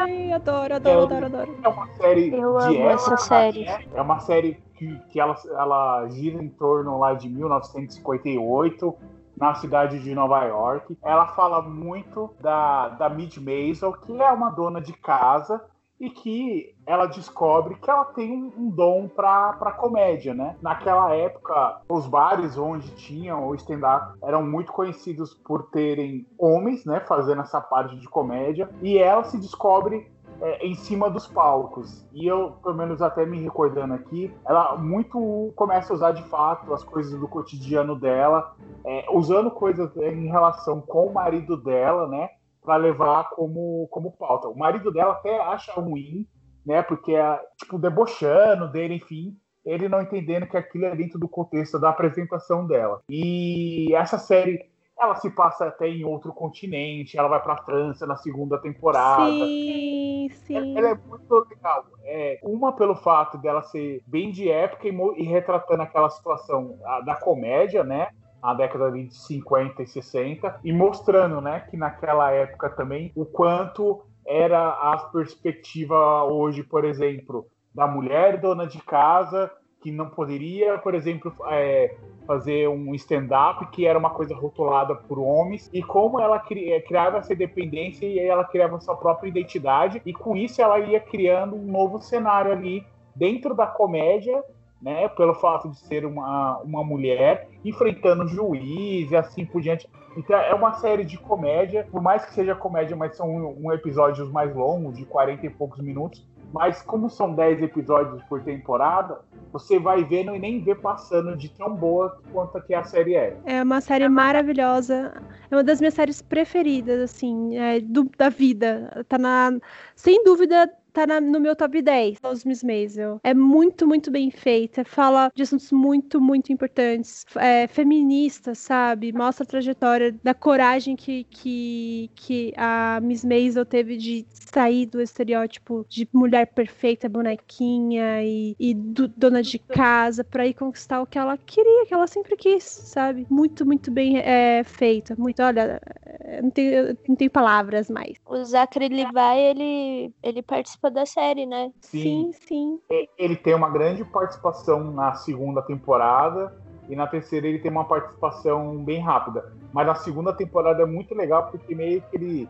Ai, 0.04 0.32
adoro, 0.32 0.76
adoro, 0.76 1.04
adoro, 1.04 1.26
adoro. 1.26 1.56
é 1.64 1.68
uma 1.68 1.88
série 1.94 2.34
Eu 2.34 2.58
de 2.60 2.66
amo 2.66 2.90
época, 2.90 2.94
essa 2.94 3.18
série. 3.18 3.66
né? 3.66 3.86
É 3.94 4.02
uma 4.02 4.20
série 4.20 4.64
que, 4.76 5.00
que 5.10 5.20
ela, 5.20 5.36
ela 5.52 6.08
gira 6.10 6.42
em 6.44 6.50
torno 6.50 7.00
lá 7.00 7.14
de 7.14 7.28
1958 7.30 8.96
na 9.38 9.56
cidade 9.56 10.00
de 10.00 10.14
Nova 10.14 10.44
York. 10.46 10.98
Ela 11.04 11.28
fala 11.28 11.62
muito 11.62 12.34
da, 12.40 12.90
da 12.90 13.10
Mid 13.10 13.38
Maisel, 13.38 13.94
que 13.94 14.22
é 14.22 14.32
uma 14.32 14.50
dona 14.50 14.80
de 14.80 14.94
casa 14.94 15.62
e 16.00 16.10
que 16.10 16.76
ela 16.86 17.06
descobre 17.06 17.76
que 17.76 17.90
ela 17.90 18.06
tem 18.06 18.32
um, 18.34 18.70
dom 18.70 19.08
para 19.08 19.72
comédia, 19.78 20.34
né? 20.34 20.56
Naquela 20.62 21.14
época, 21.16 21.82
os 21.90 22.06
bares 22.06 22.58
onde 22.58 22.92
tinham 22.96 23.48
o 23.48 23.56
stand-up 23.56 24.18
eram 24.24 24.44
muito 24.44 24.72
conhecidos 24.72 25.34
por 25.34 25.70
terem 25.70 26.28
homens, 26.38 26.86
né, 26.86 27.00
fazendo 27.08 27.42
essa 27.42 27.62
parte 27.62 27.96
de 27.98 28.08
comédia, 28.08 28.70
e 28.82 28.98
ela 28.98 29.24
se 29.24 29.38
descobre 29.38 30.12
é, 30.42 30.66
em 30.66 30.76
cima 30.76 31.10
dos 31.10 31.28
palcos. 31.28 32.06
E 32.14 32.28
eu, 32.28 32.52
pelo 32.62 32.76
menos 32.76 33.02
até 33.02 33.26
me 33.26 33.40
recordando 33.40 33.94
aqui, 33.94 34.34
ela 34.46 34.76
muito 34.76 35.54
começa 35.56 35.94
a 35.94 35.96
usar 35.96 36.12
de 36.12 36.24
fato 36.24 36.74
as 36.74 36.84
coisas 36.84 37.18
do 37.20 37.28
cotidiano 37.28 37.96
dela, 37.96 38.54
é, 38.86 39.06
usando 39.12 39.50
coisas 39.50 39.96
em 39.98 40.28
relação 40.28 40.82
com 40.82 41.08
o 41.08 41.14
marido 41.14 41.56
dela, 41.58 42.08
né? 42.08 42.30
Para 42.66 42.78
levar 42.78 43.30
como, 43.30 43.88
como 43.92 44.12
pauta. 44.12 44.48
O 44.48 44.58
marido 44.58 44.92
dela 44.92 45.14
até 45.14 45.40
acha 45.40 45.74
ruim, 45.74 46.28
né? 46.66 46.82
Porque 46.82 47.14
é, 47.14 47.40
tipo, 47.58 47.78
debochando 47.78 48.72
dele, 48.72 48.96
enfim. 48.96 49.38
Ele 49.66 49.90
não 49.90 50.02
entendendo 50.02 50.48
que 50.48 50.58
aquilo 50.58 50.86
é 50.86 50.96
dentro 50.96 51.20
do 51.20 51.28
contexto 51.28 51.80
da 51.80 51.90
apresentação 51.90 52.68
dela. 52.68 53.02
E 53.10 53.94
essa 53.96 54.20
série, 54.20 54.64
ela 55.00 55.16
se 55.16 55.30
passa 55.32 55.66
até 55.66 55.88
em 55.88 56.06
outro 56.06 56.32
continente. 56.34 57.18
Ela 57.18 57.28
vai 57.28 57.42
para 57.42 57.64
França 57.64 58.06
na 58.06 58.16
segunda 58.16 58.60
temporada. 58.60 59.32
Sim, 59.32 60.30
sim. 60.46 60.78
Ela 60.78 60.90
é 60.90 60.96
muito 60.96 61.48
legal. 61.50 61.86
É, 62.04 62.40
uma 62.44 62.74
pelo 62.74 62.96
fato 62.96 63.40
dela 63.40 63.64
ser 63.64 64.04
bem 64.06 64.32
de 64.32 64.50
época 64.50 64.88
e, 64.88 64.92
e 65.18 65.24
retratando 65.24 65.82
aquela 65.82 66.10
situação 66.10 66.78
a, 66.86 67.02
da 67.02 67.16
comédia, 67.16 67.84
né? 67.84 68.10
Na 68.46 68.54
década 68.54 68.92
de 68.92 69.10
50 69.10 69.82
e 69.82 69.88
60, 69.88 70.60
e 70.64 70.72
mostrando, 70.72 71.42
né, 71.42 71.62
que 71.70 71.76
naquela 71.76 72.32
época 72.32 72.70
também 72.70 73.12
o 73.16 73.26
quanto 73.26 74.04
era 74.26 74.70
a 74.70 74.98
perspectiva 75.12 76.24
hoje, 76.26 76.64
por 76.64 76.86
exemplo, 76.86 77.48
da 77.74 77.88
mulher 77.88 78.40
dona 78.40 78.68
de 78.68 78.80
casa 78.84 79.52
que 79.82 79.92
não 79.92 80.10
poderia, 80.10 80.78
por 80.78 80.94
exemplo, 80.94 81.34
é, 81.48 81.96
fazer 82.26 82.68
um 82.68 82.94
stand-up 82.96 83.66
que 83.68 83.86
era 83.86 83.98
uma 83.98 84.10
coisa 84.10 84.36
rotulada 84.36 84.96
por 84.96 85.20
homens 85.20 85.70
e 85.74 85.82
como 85.82 86.20
ela 86.20 86.40
cri- 86.40 86.72
eh, 86.72 86.82
criava 86.82 87.18
essa 87.18 87.34
independência 87.34 88.06
e 88.06 88.20
ela 88.20 88.44
criava 88.44 88.80
sua 88.80 88.96
própria 88.96 89.30
identidade 89.30 90.02
e 90.06 90.14
com 90.14 90.36
isso 90.36 90.62
ela 90.62 90.80
ia 90.80 91.00
criando 91.00 91.56
um 91.56 91.66
novo 91.72 92.00
cenário 92.00 92.52
ali 92.52 92.84
dentro 93.16 93.56
da 93.56 93.68
comédia, 93.68 94.44
né, 94.82 95.08
pelo 95.10 95.34
fato 95.34 95.70
de 95.70 95.78
ser 95.80 96.06
uma, 96.06 96.58
uma 96.60 96.84
mulher 96.84 97.50
enfrentando 97.64 98.28
juiz 98.28 99.10
e 99.12 99.16
assim 99.16 99.46
por 99.46 99.62
diante. 99.62 99.88
Então 100.18 100.38
é 100.38 100.54
uma 100.54 100.74
série 100.74 101.04
de 101.04 101.18
comédia, 101.18 101.88
por 101.92 102.02
mais 102.02 102.24
que 102.26 102.34
seja 102.34 102.56
comédia, 102.56 102.96
mas 102.96 103.16
são 103.18 103.30
um, 103.30 103.66
um 103.68 103.74
episódios 103.74 104.32
mais 104.32 104.56
longos, 104.56 104.98
de 104.98 105.06
40 105.06 105.46
e 105.46 105.50
poucos 105.50 105.80
minutos, 105.82 106.26
mas 106.54 106.82
como 106.82 107.10
são 107.10 107.34
10 107.34 107.62
episódios 107.64 108.24
por 108.24 108.42
temporada, 108.42 109.20
você 109.52 109.78
vai 109.78 110.04
vendo 110.06 110.34
e 110.34 110.40
nem 110.40 110.62
vê 110.64 110.74
passando 110.74 111.36
de 111.36 111.50
tão 111.50 111.76
boa 111.76 112.18
quanto 112.32 112.62
que 112.62 112.74
a 112.74 112.84
série 112.84 113.16
é. 113.16 113.36
É 113.46 113.62
uma 113.64 113.82
série 113.82 114.08
maravilhosa. 114.08 115.14
É 115.52 115.56
uma 115.56 115.64
das 115.64 115.80
minhas 115.82 115.94
séries 115.94 116.22
preferidas, 116.22 117.02
assim, 117.02 117.58
é, 117.58 117.80
do- 117.82 118.10
da 118.18 118.30
vida. 118.30 119.06
Tá 119.10 119.18
na. 119.18 119.52
Sem 119.96 120.24
dúvida, 120.24 120.70
tá 120.96 121.06
na- 121.08 121.22
no 121.22 121.40
meu 121.40 121.56
top 121.56 121.82
10, 121.82 122.18
os 122.24 122.64
Maisel. 122.64 123.20
É 123.24 123.34
muito, 123.34 123.88
muito 123.88 124.10
bem 124.10 124.32
feita. 124.32 124.84
Fala 124.86 125.32
de 125.36 125.44
assuntos 125.44 125.72
muito, 125.72 126.20
muito 126.22 126.52
importantes. 126.52 127.26
É, 127.36 127.68
feminista, 127.68 128.56
sabe? 128.56 129.12
Mostra 129.14 129.44
a 129.44 129.48
trajetória 129.48 130.16
da 130.24 130.34
coragem 130.34 130.96
que, 130.96 131.26
que, 131.26 132.10
que 132.16 132.54
a 132.58 133.00
Miss 133.02 133.24
Maisel 133.26 133.66
teve 133.66 133.98
de 133.98 134.26
sair 134.30 134.86
do 134.86 135.02
estereótipo 135.02 135.86
de 135.90 136.08
mulher 136.14 136.48
perfeita, 136.48 137.10
bonequinha 137.10 138.24
e, 138.24 138.56
e 138.60 138.74
do- 138.74 139.08
dona 139.08 139.42
de 139.44 139.60
casa 139.60 140.24
pra 140.24 140.48
ir 140.48 140.54
conquistar 140.54 141.02
o 141.02 141.06
que 141.06 141.18
ela 141.18 141.38
queria, 141.38 141.86
que 141.86 141.94
ela 141.94 142.08
sempre 142.08 142.36
quis, 142.38 142.64
sabe? 142.64 143.26
Muito, 143.30 143.66
muito 143.66 143.92
bem 143.92 144.18
é, 144.20 144.64
feita. 144.64 145.16
Muito, 145.18 145.42
olha, 145.42 145.82
é, 146.06 146.42
não 146.42 146.52
eu 146.74 146.98
não 147.08 147.16
tenho 147.16 147.32
palavras 147.32 147.90
mais. 147.90 148.18
O 148.26 148.44
Zachary 148.44 148.88
Levi, 148.90 149.40
ele, 149.50 150.14
ele 150.24 150.42
participa 150.42 150.85
da 150.90 151.06
série, 151.06 151.46
né? 151.46 151.72
Sim, 151.82 152.32
sim. 152.34 152.80
E- 152.90 153.10
Ele 153.18 153.36
tem 153.36 153.54
uma 153.54 153.70
grande 153.70 154.04
participação 154.06 154.84
na 154.92 155.14
segunda 155.16 155.62
temporada 155.62 156.52
e 156.88 156.96
na 156.96 157.08
terceira 157.08 157.48
ele 157.48 157.60
tem 157.60 157.72
uma 157.72 157.86
participação 157.86 158.78
bem 158.84 159.00
rápida. 159.00 159.44
Mas 159.74 159.88
na 159.88 159.96
segunda 159.96 160.32
temporada 160.34 160.84
é 160.84 160.86
muito 160.86 161.14
legal 161.16 161.48
porque 161.52 161.74
meio 161.76 162.02
que 162.02 162.16
ele 162.16 162.50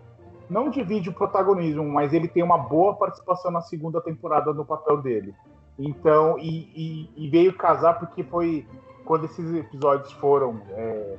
não 0.50 0.70
divide 0.70 1.10
o 1.10 1.14
protagonismo, 1.14 1.84
mas 1.86 2.14
ele 2.14 2.28
tem 2.28 2.44
uma 2.44 2.58
boa 2.58 2.94
participação 2.96 3.50
na 3.52 3.62
segunda 3.62 4.00
temporada 4.02 4.54
no 4.54 4.66
papel 4.66 5.02
dele. 5.02 5.34
Então, 5.80 6.38
e, 6.40 6.70
e- 6.76 7.10
e 7.26 7.30
veio 7.30 7.54
casar 7.58 7.98
porque 8.00 8.24
foi 8.24 8.66
quando 9.06 9.26
esses 9.26 9.54
episódios 9.56 10.12
foram 10.14 10.62
é, 10.72 11.18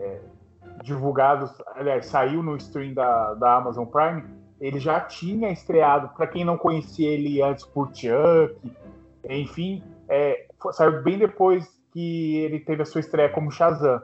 é, 0.00 0.20
divulgados, 0.82 1.50
aliás, 1.74 2.06
saiu 2.06 2.42
no 2.42 2.56
stream 2.56 2.94
da, 2.94 3.34
da 3.34 3.56
Amazon 3.56 3.86
Prime, 3.86 4.22
ele 4.60 4.78
já 4.78 5.00
tinha 5.00 5.50
estreado, 5.50 6.10
para 6.16 6.26
quem 6.26 6.44
não 6.44 6.56
conhecia 6.56 7.08
ele 7.10 7.42
antes 7.42 7.64
por 7.66 7.88
Chuck, 7.94 8.54
enfim, 9.28 9.82
é, 10.08 10.46
foi- 10.60 10.72
saiu 10.72 11.02
bem 11.02 11.18
depois 11.18 11.66
que 11.92 12.36
ele 12.38 12.60
teve 12.60 12.82
a 12.82 12.84
sua 12.84 13.00
estreia 13.00 13.28
como 13.28 13.50
Shazam. 13.50 14.00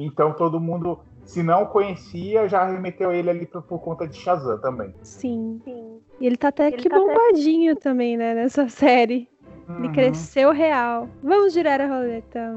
Então 0.00 0.32
todo 0.32 0.58
mundo, 0.60 0.98
se 1.24 1.42
não 1.42 1.66
conhecia, 1.66 2.48
já 2.48 2.64
remeteu 2.66 3.12
ele 3.12 3.30
ali 3.30 3.46
por, 3.46 3.62
por 3.62 3.78
conta 3.80 4.06
de 4.08 4.16
Shazam 4.16 4.58
também. 4.60 4.94
Sim. 5.02 5.60
Sim. 5.64 6.00
E 6.20 6.26
ele 6.26 6.36
tá 6.36 6.48
até 6.48 6.68
Ele 6.68 6.76
que 6.76 6.88
tá 6.88 6.96
até- 6.96 7.04
bombadinho 7.06 7.76
também, 7.76 8.16
né, 8.16 8.34
nessa 8.34 8.66
série. 8.68 9.28
Ele 9.78 9.86
Uhum. 9.88 9.92
cresceu 9.94 10.52
real. 10.52 11.08
Vamos 11.22 11.54
girar 11.54 11.80
a 11.80 11.86
roleta. 11.86 12.54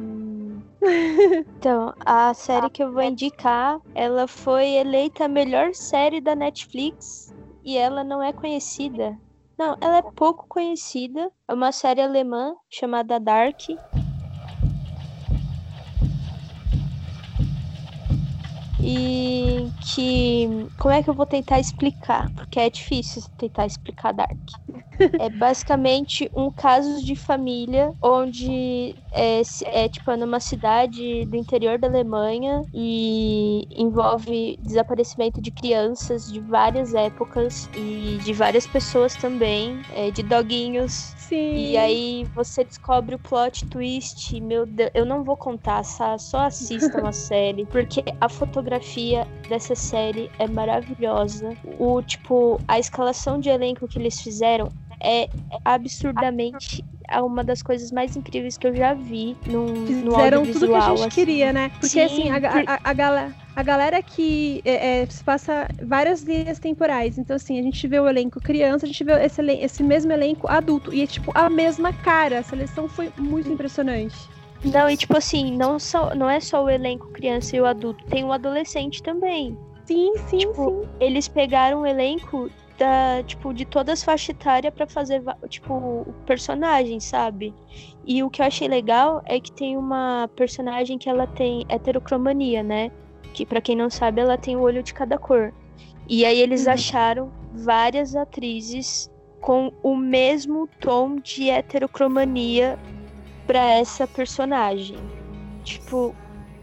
Então, 1.60 1.94
a 2.06 2.34
série 2.34 2.70
que 2.70 2.84
eu 2.84 2.92
vou 2.92 3.02
indicar, 3.02 3.80
ela 3.96 4.28
foi 4.28 4.66
eleita 4.76 5.26
a 5.26 5.28
melhor 5.28 5.74
série 5.74 6.22
da 6.22 6.36
Netflix 6.36 7.34
e 7.68 7.78
ela 7.78 8.02
não 8.02 8.24
é 8.24 8.32
conhecida. 8.32 9.20
Não, 9.60 9.76
ela 9.82 9.98
é 9.98 10.02
pouco 10.02 10.48
conhecida. 10.48 11.30
É 11.46 11.54
uma 11.54 11.74
série 11.74 12.02
alemã 12.02 12.56
chamada 12.70 13.20
Dark. 13.20 13.60
E 18.90 19.70
que. 19.82 20.48
Como 20.78 20.94
é 20.94 21.04
que 21.04 21.10
eu 21.10 21.14
vou 21.14 21.26
tentar 21.26 21.60
explicar? 21.60 22.32
Porque 22.34 22.58
é 22.58 22.70
difícil 22.70 23.22
tentar 23.38 23.66
explicar 23.66 24.14
Dark. 24.14 24.38
é 25.20 25.30
basicamente 25.30 26.32
um 26.34 26.50
caso 26.50 27.04
de 27.04 27.14
família 27.14 27.92
onde 28.02 28.96
é, 29.12 29.42
é 29.66 29.90
tipo 29.90 30.10
é 30.10 30.16
numa 30.16 30.40
cidade 30.40 31.26
do 31.26 31.36
interior 31.36 31.78
da 31.78 31.88
Alemanha 31.88 32.64
e 32.74 33.68
envolve 33.72 34.58
desaparecimento 34.62 35.42
de 35.42 35.52
crianças 35.52 36.26
de 36.32 36.40
várias 36.40 36.94
épocas 36.94 37.70
e 37.76 38.20
de 38.24 38.32
várias 38.32 38.66
pessoas 38.66 39.18
também, 39.18 39.82
é, 39.90 40.12
de 40.12 40.24
doguinhos. 40.24 41.14
Sim. 41.28 41.72
E 41.72 41.78
aí 41.78 42.24
você 42.34 42.64
descobre 42.64 43.16
o 43.16 43.20
plot 43.20 43.66
twist. 43.68 44.40
Meu 44.40 44.66
Deus, 44.66 44.92
eu 44.94 45.06
não 45.06 45.26
vou 45.26 45.36
contar, 45.36 45.84
só 45.84 46.46
assistam 46.46 47.06
a 47.06 47.12
série, 47.12 47.66
porque 47.66 48.04
a 48.22 48.30
fotografia 48.30 49.28
dessa 49.50 49.76
série 49.76 50.32
é 50.40 50.48
maravilhosa. 50.48 51.58
O 51.78 52.02
tipo, 52.02 52.60
a 52.66 52.80
escalação 52.80 53.40
de 53.40 53.50
elenco 53.50 53.88
que 53.88 54.00
eles 54.00 54.22
fizeram 54.22 54.70
é 55.02 55.30
absurdamente 55.64 56.84
uma 57.22 57.44
das 57.44 57.62
coisas 57.62 57.92
mais 57.92 58.16
incríveis 58.16 58.58
que 58.58 58.68
eu 58.68 58.76
já 58.76 58.94
vi 58.94 59.38
num, 59.46 59.66
no 59.66 60.12
Fizeram 60.12 60.46
tudo 60.46 60.68
que 60.68 60.76
a 60.76 60.80
gente 60.82 61.02
assim. 61.04 61.10
queria, 61.10 61.54
né? 61.54 61.70
Porque 61.80 61.88
Sim, 61.88 62.30
assim, 62.30 62.30
a, 62.30 62.74
a, 62.74 62.80
a, 62.84 62.94
galera, 62.94 63.36
a 63.56 63.64
galera 63.64 64.02
que 64.02 64.62
é, 64.66 65.02
é, 65.02 65.06
se 65.06 65.24
passa 65.24 65.68
várias 65.84 66.24
linhas 66.24 66.60
temporais. 66.60 67.18
Então, 67.18 67.36
assim, 67.36 67.60
a 67.60 67.64
gente 67.64 67.88
vê 67.88 68.00
o 68.00 68.08
elenco 68.08 68.42
criança, 68.42 68.86
a 68.86 68.88
gente 68.88 69.04
vê 69.04 69.14
esse, 69.24 69.42
esse 69.42 69.84
mesmo 69.84 70.12
elenco 70.12 70.50
adulto. 70.50 70.94
E 70.94 71.02
é 71.02 71.08
tipo 71.08 71.32
a 71.34 71.50
mesma 71.50 71.94
cara. 71.94 72.40
A 72.40 72.44
seleção 72.44 72.90
foi 72.90 73.12
muito 73.18 73.50
impressionante. 73.50 74.18
Não, 74.66 74.90
e 74.90 74.98
tipo 74.98 75.16
assim, 75.16 75.56
não, 75.56 75.80
só, 75.80 76.14
não 76.16 76.30
é 76.30 76.40
só 76.40 76.64
o 76.64 76.70
elenco 76.70 77.08
criança 77.12 77.56
e 77.56 77.62
o 77.62 77.66
adulto, 77.66 78.04
tem 78.06 78.24
o 78.24 78.34
adolescente 78.34 79.02
também. 79.04 79.58
Sim, 79.86 80.12
sim, 80.30 80.40
tipo, 80.40 80.82
sim. 80.82 80.90
Eles 81.00 81.28
pegaram 81.28 81.82
o 81.82 81.86
elenco 81.86 82.50
da, 82.78 83.24
tipo, 83.24 83.54
de 83.54 83.66
todas 83.66 84.00
as 84.00 84.04
faixas 84.04 84.30
etárias 84.30 84.74
pra 84.74 84.88
fazer, 84.88 85.24
tipo, 85.50 85.74
o 85.74 86.14
personagem, 86.26 87.00
sabe? 87.00 87.54
E 88.06 88.24
o 88.24 88.30
que 88.30 88.42
eu 88.42 88.46
achei 88.46 88.68
legal 88.68 89.22
é 89.26 89.40
que 89.40 89.52
tem 89.52 89.76
uma 89.78 90.30
personagem 90.36 90.98
que 90.98 91.10
ela 91.10 91.28
tem 91.28 91.66
heterocromania, 91.70 92.64
né? 92.64 92.92
Que 93.34 93.46
para 93.46 93.62
quem 93.62 93.76
não 93.76 93.90
sabe, 93.90 94.22
ela 94.22 94.38
tem 94.38 94.56
o 94.56 94.62
olho 94.62 94.84
de 94.84 94.94
cada 94.94 95.18
cor. 95.18 95.54
E 96.08 96.26
aí 96.26 96.40
eles 96.40 96.66
uhum. 96.66 96.74
acharam 96.74 97.32
várias 97.54 98.16
atrizes 98.16 99.12
com 99.42 99.72
o 99.84 99.96
mesmo 99.96 100.68
tom 100.80 101.18
de 101.18 101.50
heterocromania 101.50 102.80
para 103.46 103.64
essa 103.72 104.08
personagem. 104.08 104.98
Tipo, 105.64 106.16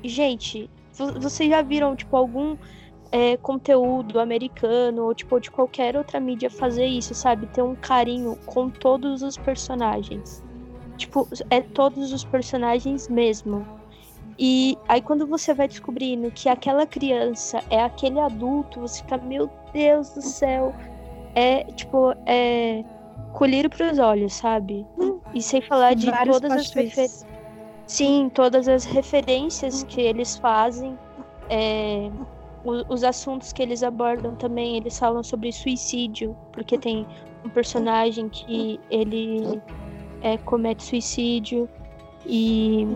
gente, 0.02 0.70
vocês 0.92 1.50
já 1.50 1.62
viram 1.62 1.96
tipo 1.96 2.16
algum 2.16 2.56
é, 3.14 3.36
conteúdo 3.36 4.18
americano 4.18 5.04
ou 5.04 5.14
tipo 5.14 5.38
de 5.38 5.48
qualquer 5.48 5.96
outra 5.96 6.18
mídia 6.18 6.50
fazer 6.50 6.86
isso, 6.86 7.14
sabe? 7.14 7.46
Ter 7.46 7.62
um 7.62 7.76
carinho 7.76 8.36
com 8.44 8.68
todos 8.68 9.22
os 9.22 9.36
personagens. 9.36 10.42
Tipo, 10.96 11.28
é 11.48 11.60
todos 11.60 12.12
os 12.12 12.24
personagens 12.24 13.06
mesmo. 13.06 13.64
E 14.36 14.76
aí 14.88 15.00
quando 15.00 15.28
você 15.28 15.54
vai 15.54 15.68
descobrindo 15.68 16.28
que 16.32 16.48
aquela 16.48 16.88
criança 16.88 17.62
é 17.70 17.80
aquele 17.84 18.18
adulto, 18.18 18.80
você 18.80 19.00
fica, 19.00 19.16
meu 19.18 19.48
Deus 19.72 20.10
do 20.10 20.20
céu. 20.20 20.74
É, 21.36 21.62
tipo, 21.70 22.12
é 22.26 22.82
colírio 23.32 23.70
para 23.70 23.92
os 23.92 23.98
olhos, 24.00 24.34
sabe? 24.34 24.84
E 25.32 25.40
sem 25.40 25.62
falar 25.62 25.94
de 25.94 26.10
Vários 26.10 26.40
todas 26.40 26.50
as 26.50 26.66
referências. 26.66 27.26
Sim, 27.86 28.28
todas 28.34 28.66
as 28.66 28.84
referências 28.84 29.84
que 29.84 30.00
eles 30.00 30.36
fazem. 30.36 30.98
É, 31.48 32.10
os 32.64 33.04
assuntos 33.04 33.52
que 33.52 33.62
eles 33.62 33.82
abordam 33.82 34.34
também, 34.36 34.76
eles 34.76 34.98
falam 34.98 35.22
sobre 35.22 35.52
suicídio, 35.52 36.36
porque 36.52 36.78
tem 36.78 37.06
um 37.44 37.50
personagem 37.50 38.28
que 38.28 38.80
ele 38.90 39.60
é, 40.22 40.38
comete 40.38 40.82
suicídio 40.82 41.68
e 42.26 42.86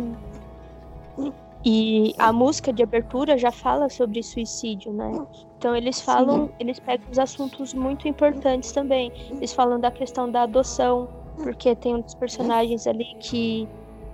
e 1.64 2.14
a 2.18 2.32
música 2.32 2.72
de 2.72 2.82
abertura 2.82 3.36
já 3.36 3.50
fala 3.50 3.88
sobre 3.88 4.22
suicídio, 4.22 4.92
né? 4.92 5.12
Então 5.58 5.74
eles 5.74 6.00
falam, 6.00 6.46
Sim. 6.46 6.52
eles 6.60 6.78
pegam 6.78 7.10
os 7.10 7.18
assuntos 7.18 7.74
muito 7.74 8.06
importantes 8.06 8.70
também. 8.70 9.12
Eles 9.28 9.52
falam 9.52 9.78
da 9.80 9.90
questão 9.90 10.30
da 10.30 10.42
adoção, 10.42 11.08
porque 11.42 11.74
tem 11.74 11.96
um 11.96 12.00
dos 12.00 12.14
personagens 12.14 12.86
ali 12.86 13.16
que 13.18 13.68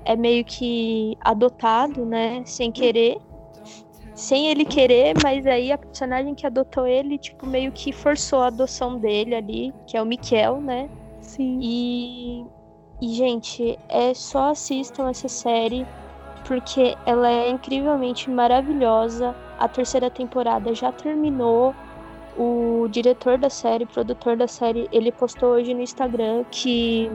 é 0.07 0.17
meio 0.17 0.45
que 0.45 1.17
adotado, 1.21 2.05
né, 2.05 2.43
sem 2.45 2.73
querer 2.73 3.19
sem 4.15 4.47
ele 4.49 4.65
querer, 4.65 5.15
mas 5.23 5.47
aí 5.47 5.73
a 5.73 5.79
personagem 5.79 6.35
que 6.35 6.47
adotou 6.47 6.87
ele, 6.87 7.19
tipo, 7.19 7.47
meio 7.47 7.73
que 7.73 7.93
forçou 7.93 8.41
a 8.41 8.47
adoção 8.47 8.99
dele 8.99 9.35
ali, 9.35 9.75
que 9.87 9.97
é 9.97 10.03
o 10.03 10.07
Miquel, 10.07 10.61
né? 10.61 10.89
Sim. 11.21 11.59
E, 11.61 12.45
e 13.03 13.09
gente, 13.15 13.77
é 13.89 14.15
só 14.15 14.51
assistam 14.51 15.11
essa 15.11 15.29
série, 15.29 15.85
porque 16.47 16.97
ela 17.05 17.29
é 17.29 17.51
incrivelmente 17.51 18.31
maravilhosa. 18.31 19.35
A 19.59 19.67
terceira 19.67 20.11
temporada 20.11 20.75
já 20.75 20.93
terminou. 20.93 21.75
O 22.37 22.89
diretor 22.91 23.39
da 23.39 23.49
série, 23.49 23.87
produtor 23.87 24.37
da 24.37 24.49
série, 24.49 24.89
ele 24.91 25.13
postou 25.13 25.51
hoje 25.51 25.73
no 25.73 25.81
Instagram 25.81 26.45
que 26.51 27.09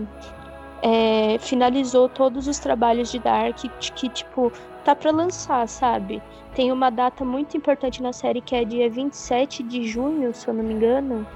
é, 0.82 1.38
finalizou 1.40 2.08
todos 2.08 2.48
os 2.48 2.58
trabalhos 2.60 3.12
de 3.12 3.20
Dark, 3.20 3.58
que, 3.58 3.70
que 3.92 4.10
tipo, 4.10 4.52
tá 4.84 4.96
para 4.96 5.12
lançar, 5.12 5.68
sabe? 5.68 6.22
Tem 6.56 6.72
uma 6.72 6.90
data 6.90 7.24
muito 7.24 7.56
importante 7.56 8.02
na 8.02 8.14
série 8.14 8.42
que 8.42 8.56
é 8.56 8.64
dia 8.66 8.90
27 8.90 9.64
de 9.64 9.84
junho, 9.84 10.34
se 10.34 10.48
eu 10.48 10.54
não 10.54 10.64
me 10.64 10.74
engano, 10.74 11.28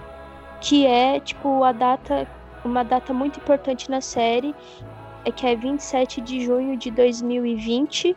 que 0.61 0.85
é 0.85 1.19
tipo 1.19 1.63
a 1.63 1.71
data, 1.71 2.27
uma 2.63 2.83
data 2.83 3.13
muito 3.13 3.39
importante 3.39 3.89
na 3.89 4.01
série, 4.01 4.55
é 5.25 5.31
que 5.31 5.45
é 5.45 5.55
27 5.55 6.21
de 6.21 6.45
junho 6.45 6.77
de 6.77 6.91
2020 6.91 8.15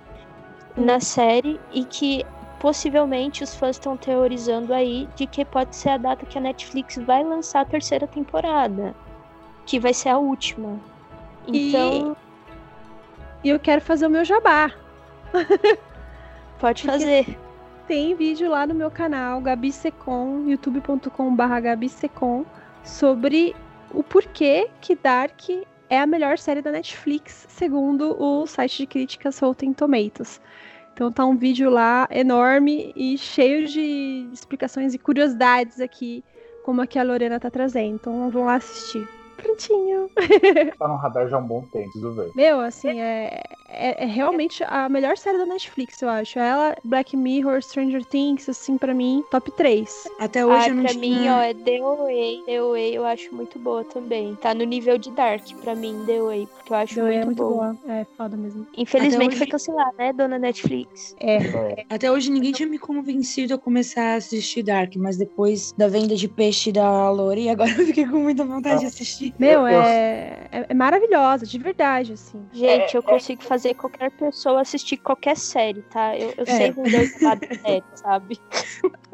na 0.76 1.00
série 1.00 1.60
e 1.72 1.84
que 1.84 2.24
possivelmente 2.58 3.44
os 3.44 3.54
fãs 3.54 3.76
estão 3.76 3.96
teorizando 3.96 4.72
aí 4.72 5.08
de 5.14 5.26
que 5.26 5.44
pode 5.44 5.76
ser 5.76 5.90
a 5.90 5.96
data 5.96 6.26
que 6.26 6.38
a 6.38 6.40
Netflix 6.40 6.96
vai 6.98 7.22
lançar 7.22 7.60
a 7.60 7.64
terceira 7.64 8.06
temporada, 8.06 8.94
que 9.64 9.78
vai 9.78 9.94
ser 9.94 10.08
a 10.08 10.18
última. 10.18 10.80
Então, 11.46 12.16
e 13.44 13.48
eu 13.48 13.60
quero 13.60 13.80
fazer 13.80 14.06
o 14.06 14.10
meu 14.10 14.24
jabá. 14.24 14.72
Pode 16.58 16.84
fazer. 16.84 17.38
Tem 17.86 18.14
vídeo 18.14 18.50
lá 18.50 18.66
no 18.66 18.74
meu 18.74 18.90
canal, 18.90 19.40
Gabi 19.40 19.70
Secom, 19.70 20.44
youtube.com.br 20.48 21.60
Gabi 21.62 21.88
Secom, 21.88 22.44
sobre 22.82 23.54
o 23.92 24.02
porquê 24.02 24.68
que 24.80 24.96
Dark 24.96 25.48
é 25.88 26.00
a 26.00 26.06
melhor 26.06 26.36
série 26.36 26.60
da 26.60 26.72
Netflix, 26.72 27.46
segundo 27.48 28.20
o 28.20 28.46
site 28.46 28.78
de 28.78 28.86
críticas 28.86 29.38
Rotten 29.38 29.72
Tomatoes. 29.72 30.40
Então 30.92 31.12
tá 31.12 31.24
um 31.24 31.36
vídeo 31.36 31.70
lá 31.70 32.08
enorme 32.10 32.92
e 32.96 33.16
cheio 33.18 33.68
de 33.68 34.28
explicações 34.32 34.94
e 34.94 34.98
curiosidades 34.98 35.80
aqui, 35.80 36.24
como 36.64 36.80
aqui 36.80 36.98
a 36.98 37.02
Lorena 37.02 37.38
tá 37.38 37.50
trazendo. 37.50 37.96
Então 37.96 38.30
vão 38.30 38.46
lá 38.46 38.54
assistir. 38.54 39.06
Prontinho. 39.46 40.10
tá 40.78 40.88
no 40.88 40.96
radar 40.96 41.28
já 41.28 41.36
há 41.36 41.38
um 41.38 41.46
bom 41.46 41.62
tempo, 41.62 41.84
preciso 41.84 42.12
ver. 42.12 42.30
Meu, 42.34 42.60
assim, 42.60 43.00
é, 43.00 43.42
é, 43.68 44.04
é, 44.04 44.06
realmente 44.06 44.64
a 44.66 44.88
melhor 44.88 45.16
série 45.16 45.38
da 45.38 45.46
Netflix, 45.46 46.00
eu 46.02 46.08
acho. 46.08 46.38
Ela, 46.38 46.76
Black 46.84 47.16
Mirror, 47.16 47.62
Stranger 47.62 48.04
Things, 48.04 48.48
assim, 48.48 48.76
pra 48.76 48.92
mim, 48.92 49.24
top 49.30 49.50
3. 49.52 50.08
Até 50.18 50.44
hoje 50.44 50.66
ah, 50.66 50.68
eu 50.68 50.74
não 50.74 50.82
pra 50.82 50.92
tinha... 50.92 51.00
mim, 51.00 51.28
ó, 51.28 51.40
é 51.40 51.54
The 51.54 51.80
Way. 51.80 52.42
The 52.46 52.62
Way 52.62 52.94
eu 52.94 53.04
acho 53.04 53.34
muito 53.34 53.58
boa 53.58 53.84
também. 53.84 54.34
Tá 54.36 54.54
no 54.54 54.64
nível 54.64 54.98
de 54.98 55.10
Dark, 55.10 55.44
pra 55.62 55.74
mim, 55.74 56.02
The 56.06 56.20
Way, 56.20 56.48
porque 56.56 56.72
eu 56.72 56.76
acho 56.76 56.94
The 56.94 57.02
muito, 57.02 57.12
Way 57.12 57.22
é 57.22 57.24
muito 57.24 57.42
boa. 57.42 57.78
boa. 57.84 57.94
É, 57.94 58.06
foda 58.16 58.36
mesmo. 58.36 58.66
Infelizmente 58.76 59.28
hoje... 59.28 59.38
foi 59.38 59.46
cancelada, 59.46 59.94
né, 59.98 60.12
dona 60.12 60.38
Netflix? 60.38 61.14
É. 61.20 61.36
É. 61.36 61.84
Até 61.88 62.10
hoje 62.10 62.30
ninguém 62.30 62.52
tinha 62.52 62.68
me 62.68 62.78
convencido 62.78 63.54
a 63.54 63.58
começar 63.58 64.14
a 64.14 64.16
assistir 64.16 64.62
Dark, 64.62 64.96
mas 64.96 65.16
depois 65.16 65.72
da 65.72 65.88
venda 65.88 66.16
de 66.16 66.28
peixe 66.28 66.72
da 66.72 67.10
Lori, 67.10 67.48
agora 67.50 67.70
eu 67.70 67.86
fiquei 67.86 68.06
com 68.06 68.18
muita 68.18 68.44
vontade 68.44 68.80
de 68.80 68.86
assistir. 68.86 69.34
Meu, 69.38 69.60
Eu- 69.60 69.66
é, 69.82 70.48
é, 70.50 70.66
é 70.68 70.74
maravilhosa, 70.74 71.44
de 71.46 71.58
verdade, 71.58 72.12
assim. 72.14 72.46
Gente, 72.52 72.94
eu 72.94 73.02
consigo 73.02 73.42
fazer 73.42 73.74
qualquer 73.74 74.10
pessoa 74.12 74.60
assistir 74.60 74.96
qualquer 74.96 75.36
série, 75.36 75.82
tá? 75.82 76.16
Eu, 76.16 76.28
eu 76.36 76.44
É. 76.44 76.46
sei 76.46 76.72
vender 76.72 77.04
o 77.04 77.10
trabalho 77.18 77.40
da 77.48 77.54
série, 77.56 77.84
sabe? 77.94 78.40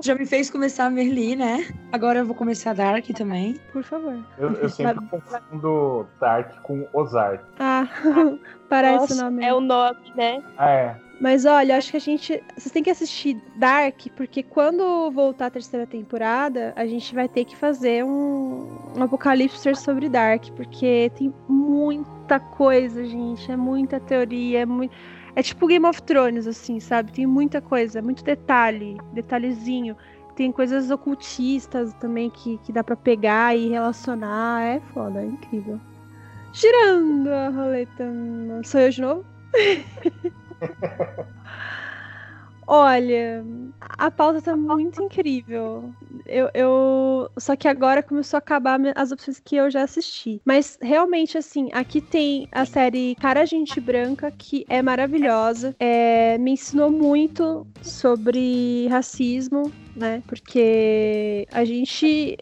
Já 0.01 0.15
me 0.15 0.27
fez 0.27 0.51
começar 0.51 0.87
a 0.87 0.91
Merli, 0.91 1.37
né? 1.37 1.67
Agora 1.93 2.21
eu 2.21 2.27
vou 2.27 2.35
começar 2.35 2.75
Dark 2.75 3.05
também. 3.17 3.59
Por 3.73 3.83
favor. 3.83 4.17
Eu, 4.39 4.51
eu 4.53 4.69
sempre 4.69 4.95
confundo 5.09 6.07
Dark 6.21 6.61
com 6.63 6.87
Ozark. 6.93 7.45
Ah, 7.59 7.87
parece 8.69 8.97
Nossa, 8.99 9.15
o 9.15 9.31
nome. 9.31 9.45
É 9.45 9.55
o 9.55 9.61
nome, 9.61 10.13
né? 10.15 10.43
Ah, 10.57 10.71
é. 10.71 10.97
Mas 11.23 11.45
olha, 11.45 11.77
acho 11.77 11.93
que 11.93 11.97
a 11.97 12.01
gente. 12.01 12.43
Vocês 12.57 12.73
têm 12.73 12.83
que 12.83 12.91
assistir 12.91 13.41
Dark, 13.55 14.09
porque 14.17 14.43
quando 14.43 15.09
voltar 15.13 15.47
a 15.47 15.51
terceira 15.51 15.87
temporada, 15.87 16.73
a 16.75 16.85
gente 16.85 17.15
vai 17.15 17.29
ter 17.29 17.45
que 17.45 17.55
fazer 17.55 18.05
um, 18.05 18.67
um 18.97 19.03
apocalipse 19.05 19.73
sobre 19.77 20.09
Dark, 20.09 20.51
porque 20.57 21.13
tem 21.17 21.33
muita 21.49 22.41
coisa, 22.41 23.05
gente. 23.05 23.53
É 23.53 23.57
muita 23.57 24.01
teoria, 24.01 24.63
é 24.63 24.67
muito. 24.67 24.93
É 25.37 25.45
tipo 25.45 25.69
Game 25.69 25.87
of 25.87 26.03
Thrones, 26.03 26.49
assim, 26.49 26.81
sabe? 26.81 27.13
Tem 27.13 27.25
muita 27.25 27.61
coisa, 27.61 28.03
muito 28.03 28.25
detalhe, 28.25 28.99
detalhezinho. 29.13 29.97
tem 30.35 30.51
coisas 30.51 30.91
ocultistas 30.91 31.95
também 32.01 32.31
que, 32.31 32.59
que 32.65 32.73
dá 32.73 32.83
para 32.83 32.97
pegar 32.97 33.57
e 33.57 33.69
relacionar. 33.69 34.61
É 34.65 34.81
foda, 34.93 35.23
é 35.23 35.27
incrível. 35.27 35.81
Girando 36.53 37.29
a 37.29 37.49
roleta. 37.49 38.13
Sou 38.65 38.81
eu 38.81 38.91
de 38.91 39.01
novo? 39.01 39.25
Olha, 42.67 43.45
a 43.81 44.11
pauta 44.11 44.41
tá 44.41 44.57
muito 44.57 45.03
incrível. 45.03 45.93
Eu, 46.25 46.49
eu, 46.55 47.31
Só 47.39 47.57
que 47.57 47.69
agora 47.69 48.03
começou 48.03 48.37
a 48.37 48.39
acabar 48.39 48.81
as 48.95 49.13
opções 49.13 49.41
que 49.41 49.57
eu 49.57 49.71
já 49.71 49.83
assisti. 49.83 50.41
Mas 50.45 50.79
realmente, 50.81 51.37
assim, 51.37 51.69
aqui 51.73 52.01
tem 52.01 52.49
a 52.53 52.65
série 52.65 53.15
Cara 53.17 53.45
Gente 53.45 53.81
Branca, 53.81 54.31
que 54.31 54.65
é 54.69 54.81
maravilhosa. 54.81 55.75
É, 55.79 56.39
me 56.39 56.53
ensinou 56.53 56.91
muito 56.91 57.67
sobre 57.83 58.87
racismo, 58.89 59.71
né? 59.97 60.23
Porque 60.27 61.47
a 61.53 61.65
gente 61.65 62.39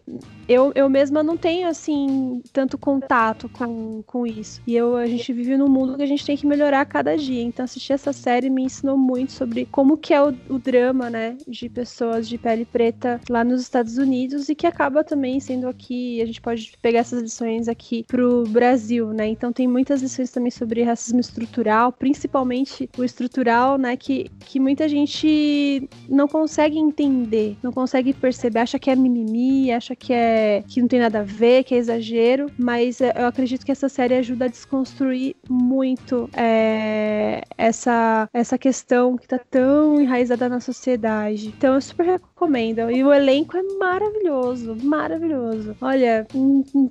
eu, 0.51 0.73
eu 0.75 0.89
mesma 0.89 1.23
não 1.23 1.37
tenho, 1.37 1.67
assim, 1.69 2.41
tanto 2.51 2.77
contato 2.77 3.47
com, 3.47 4.03
com 4.05 4.27
isso. 4.27 4.61
E 4.67 4.75
eu, 4.75 4.97
a 4.97 5.07
gente 5.07 5.31
vive 5.31 5.55
num 5.55 5.69
mundo 5.69 5.95
que 5.95 6.03
a 6.03 6.05
gente 6.05 6.25
tem 6.25 6.35
que 6.35 6.45
melhorar 6.45 6.81
a 6.81 6.85
cada 6.85 7.15
dia. 7.15 7.41
Então, 7.41 7.63
assistir 7.63 7.93
essa 7.93 8.11
série 8.11 8.49
me 8.49 8.63
ensinou 8.63 8.97
muito 8.97 9.31
sobre 9.31 9.65
como 9.65 9.97
que 9.97 10.13
é 10.13 10.21
o, 10.21 10.35
o 10.49 10.59
drama, 10.59 11.09
né, 11.09 11.37
de 11.47 11.69
pessoas 11.69 12.27
de 12.27 12.37
pele 12.37 12.65
preta 12.65 13.21
lá 13.29 13.45
nos 13.45 13.61
Estados 13.61 13.97
Unidos 13.97 14.49
e 14.49 14.55
que 14.55 14.67
acaba 14.67 15.05
também 15.05 15.39
sendo 15.39 15.69
aqui, 15.69 16.21
a 16.21 16.25
gente 16.25 16.41
pode 16.41 16.73
pegar 16.81 16.99
essas 16.99 17.21
lições 17.21 17.69
aqui 17.69 18.03
pro 18.03 18.43
Brasil, 18.49 19.13
né? 19.13 19.27
Então, 19.27 19.53
tem 19.53 19.67
muitas 19.67 20.01
lições 20.01 20.31
também 20.31 20.51
sobre 20.51 20.83
racismo 20.83 21.21
estrutural, 21.21 21.93
principalmente 21.93 22.89
o 22.97 23.05
estrutural, 23.05 23.77
né, 23.77 23.95
que, 23.95 24.29
que 24.41 24.59
muita 24.59 24.89
gente 24.89 25.87
não 26.09 26.27
consegue 26.27 26.77
entender, 26.77 27.55
não 27.63 27.71
consegue 27.71 28.13
perceber, 28.13 28.59
acha 28.59 28.77
que 28.77 28.89
é 28.89 28.95
mimimi, 28.97 29.71
acha 29.71 29.95
que 29.95 30.11
é 30.11 30.40
que 30.67 30.81
não 30.81 30.87
tem 30.87 30.99
nada 30.99 31.19
a 31.19 31.23
ver, 31.23 31.63
que 31.63 31.75
é 31.75 31.77
exagero, 31.77 32.51
mas 32.57 33.01
é, 33.01 33.13
eu 33.15 33.25
acredito 33.25 33.65
que 33.65 33.71
essa 33.71 33.89
série 33.89 34.15
ajuda 34.15 34.45
a 34.45 34.47
desconstruir 34.47 35.35
muito 35.49 36.29
é, 36.33 37.41
essa, 37.57 38.29
essa 38.33 38.57
questão 38.57 39.17
que 39.17 39.27
tá 39.27 39.39
tão 39.39 40.01
enraizada 40.01 40.47
na 40.49 40.59
sociedade. 40.59 41.47
Então 41.47 41.75
eu 41.75 41.81
super 41.81 42.05
recomendo. 42.05 42.89
E 42.89 43.03
o 43.03 43.13
elenco 43.13 43.57
é 43.57 43.63
maravilhoso, 43.77 44.75
maravilhoso. 44.83 45.75
Olha, 45.81 46.27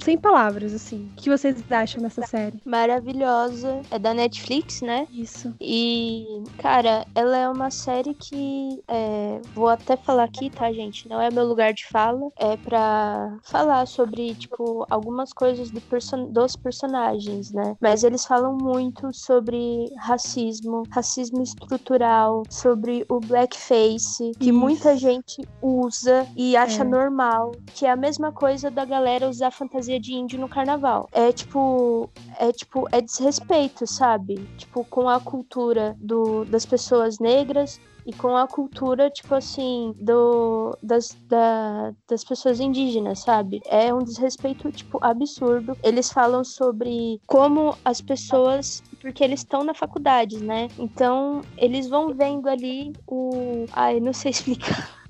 sem 0.00 0.16
palavras, 0.16 0.74
assim. 0.74 1.08
O 1.12 1.16
que 1.16 1.30
vocês 1.30 1.56
acham 1.70 2.02
dessa 2.02 2.26
série? 2.26 2.60
Maravilhosa. 2.64 3.80
É 3.90 3.98
da 3.98 4.14
Netflix, 4.14 4.80
né? 4.80 5.06
Isso. 5.12 5.54
E, 5.60 6.26
cara, 6.58 7.06
ela 7.14 7.36
é 7.36 7.48
uma 7.48 7.70
série 7.70 8.14
que. 8.14 8.82
É, 8.88 9.40
vou 9.54 9.68
até 9.68 9.96
falar 9.96 10.24
aqui, 10.24 10.50
tá, 10.50 10.72
gente? 10.72 11.08
Não 11.08 11.20
é 11.20 11.30
meu 11.30 11.44
lugar 11.44 11.72
de 11.72 11.86
fala. 11.86 12.30
É 12.36 12.56
pra 12.56 13.29
falar 13.42 13.86
sobre, 13.86 14.34
tipo, 14.34 14.86
algumas 14.90 15.32
coisas 15.32 15.70
do 15.70 15.80
person 15.80 16.26
dos 16.30 16.56
personagens, 16.56 17.52
né? 17.52 17.76
Mas 17.80 18.04
eles 18.04 18.24
falam 18.24 18.56
muito 18.56 19.12
sobre 19.12 19.92
racismo, 19.98 20.82
racismo 20.90 21.42
estrutural, 21.42 22.42
sobre 22.48 23.04
o 23.08 23.20
blackface, 23.20 24.32
que 24.38 24.50
Isso. 24.50 24.58
muita 24.58 24.96
gente 24.96 25.42
usa 25.62 26.26
e 26.36 26.56
acha 26.56 26.82
é. 26.82 26.84
normal, 26.84 27.52
que 27.74 27.86
é 27.86 27.90
a 27.90 27.96
mesma 27.96 28.32
coisa 28.32 28.70
da 28.70 28.84
galera 28.84 29.28
usar 29.28 29.50
fantasia 29.50 29.98
de 30.00 30.12
índio 30.12 30.38
no 30.38 30.48
carnaval. 30.48 31.08
É 31.12 31.32
tipo, 31.32 32.10
é 32.38 32.52
tipo, 32.52 32.86
é 32.92 33.00
desrespeito, 33.00 33.86
sabe? 33.86 34.36
Tipo, 34.56 34.84
com 34.84 35.08
a 35.08 35.20
cultura 35.20 35.96
do, 36.00 36.44
das 36.44 36.64
pessoas 36.66 37.18
negras 37.18 37.80
e 38.06 38.12
com 38.12 38.36
a 38.36 38.46
cultura, 38.46 39.10
tipo 39.10 39.34
assim, 39.34 39.94
do, 40.00 40.76
das, 40.82 41.16
da, 41.28 41.92
das 42.08 42.24
pessoas 42.24 42.60
indígenas, 42.60 43.20
sabe? 43.20 43.60
É 43.66 43.92
um 43.92 44.02
desrespeito, 44.02 44.70
tipo, 44.72 44.98
absurdo. 45.02 45.76
Eles 45.82 46.10
falam 46.10 46.44
sobre 46.44 47.20
como 47.26 47.76
as 47.84 48.00
pessoas 48.00 48.82
porque 49.00 49.24
eles 49.24 49.40
estão 49.40 49.64
na 49.64 49.74
faculdade, 49.74 50.42
né? 50.42 50.68
Então, 50.78 51.40
eles 51.56 51.88
vão 51.88 52.14
vendo 52.14 52.48
ali 52.48 52.92
o. 53.06 53.64
Ai, 53.72 54.00
não 54.00 54.12
sei 54.12 54.30
explicar 54.32 55.00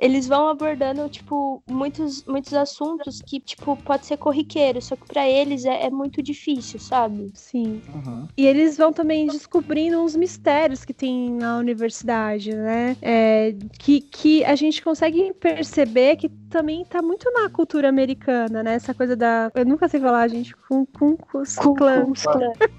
eles 0.00 0.26
vão 0.26 0.48
abordando, 0.48 1.06
tipo, 1.10 1.62
muitos, 1.68 2.24
muitos 2.24 2.54
assuntos 2.54 3.20
que, 3.20 3.38
tipo, 3.38 3.76
pode 3.76 4.06
ser 4.06 4.16
corriqueiro, 4.16 4.80
só 4.80 4.96
que 4.96 5.06
para 5.06 5.28
eles 5.28 5.66
é, 5.66 5.84
é, 5.84 5.90
muito 5.90 6.22
difícil, 6.22 6.80
sabe? 6.80 7.30
Sim. 7.34 7.82
Uhum. 7.94 8.26
E 8.34 8.46
eles 8.46 8.78
vão 8.78 8.94
também 8.94 9.26
descobrindo 9.26 10.02
uns 10.02 10.16
mistérios 10.16 10.86
que 10.86 10.94
tem 10.94 11.30
na 11.32 11.58
universidade, 11.58 12.56
né? 12.56 12.96
É, 13.02 13.54
que, 13.78 14.00
que 14.00 14.42
a 14.44 14.54
gente 14.54 14.82
consegue 14.82 15.34
perceber 15.34 16.16
que 16.16 16.30
também 16.48 16.82
tá 16.86 17.02
muito 17.02 17.30
na 17.32 17.50
cultura 17.50 17.90
americana, 17.90 18.62
né? 18.62 18.74
Essa 18.74 18.94
coisa 18.94 19.14
da. 19.14 19.52
Eu 19.54 19.66
nunca 19.66 19.86
sei 19.86 20.00
falar, 20.00 20.28
gente. 20.28 20.56
Com 20.56 20.86
com 20.86 21.16
com 21.16 21.74
clã. 21.74 22.04
Com 22.04 22.14
clã. 22.14 22.52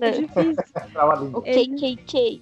É 0.00 0.10
difícil. 0.12 0.54
o 1.34 1.42
KKK. 1.42 2.40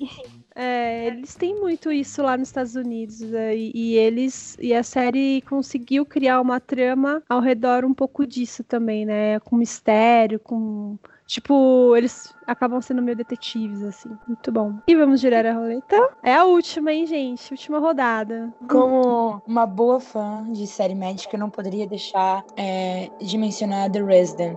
É, 0.54 1.06
eles 1.06 1.34
têm 1.34 1.60
muito 1.60 1.90
isso 1.90 2.22
lá 2.22 2.36
nos 2.36 2.48
Estados 2.48 2.76
Unidos 2.76 3.20
né? 3.20 3.56
e, 3.56 3.72
e, 3.74 3.96
eles 3.96 4.56
e 4.60 4.72
a 4.72 4.84
série 4.84 5.42
conseguiu 5.42 6.06
criar 6.06 6.40
uma 6.40 6.60
trama 6.60 7.22
ao 7.28 7.40
redor 7.40 7.84
um 7.84 7.92
pouco 7.92 8.24
disso 8.24 8.62
também, 8.62 9.04
né? 9.04 9.40
Com 9.40 9.56
mistério, 9.56 10.38
com 10.38 10.96
tipo 11.26 11.96
eles 11.96 12.32
acabam 12.46 12.80
sendo 12.80 13.02
meio 13.02 13.16
detetives 13.16 13.82
assim, 13.82 14.10
muito 14.28 14.52
bom. 14.52 14.74
E 14.86 14.94
vamos 14.94 15.20
girar 15.20 15.44
a 15.44 15.54
roleta. 15.54 16.10
É 16.22 16.34
a 16.34 16.44
última, 16.44 16.92
hein, 16.92 17.06
gente? 17.06 17.50
Última 17.50 17.80
rodada. 17.80 18.54
Como 18.68 19.42
uma 19.46 19.66
boa 19.66 19.98
fã 19.98 20.46
de 20.52 20.66
série 20.66 20.94
médica, 20.94 21.34
eu 21.34 21.40
não 21.40 21.50
poderia 21.50 21.86
deixar 21.86 22.44
é, 22.56 23.10
de 23.20 23.36
mencionar 23.36 23.90
The 23.90 24.02
Resident. 24.02 24.56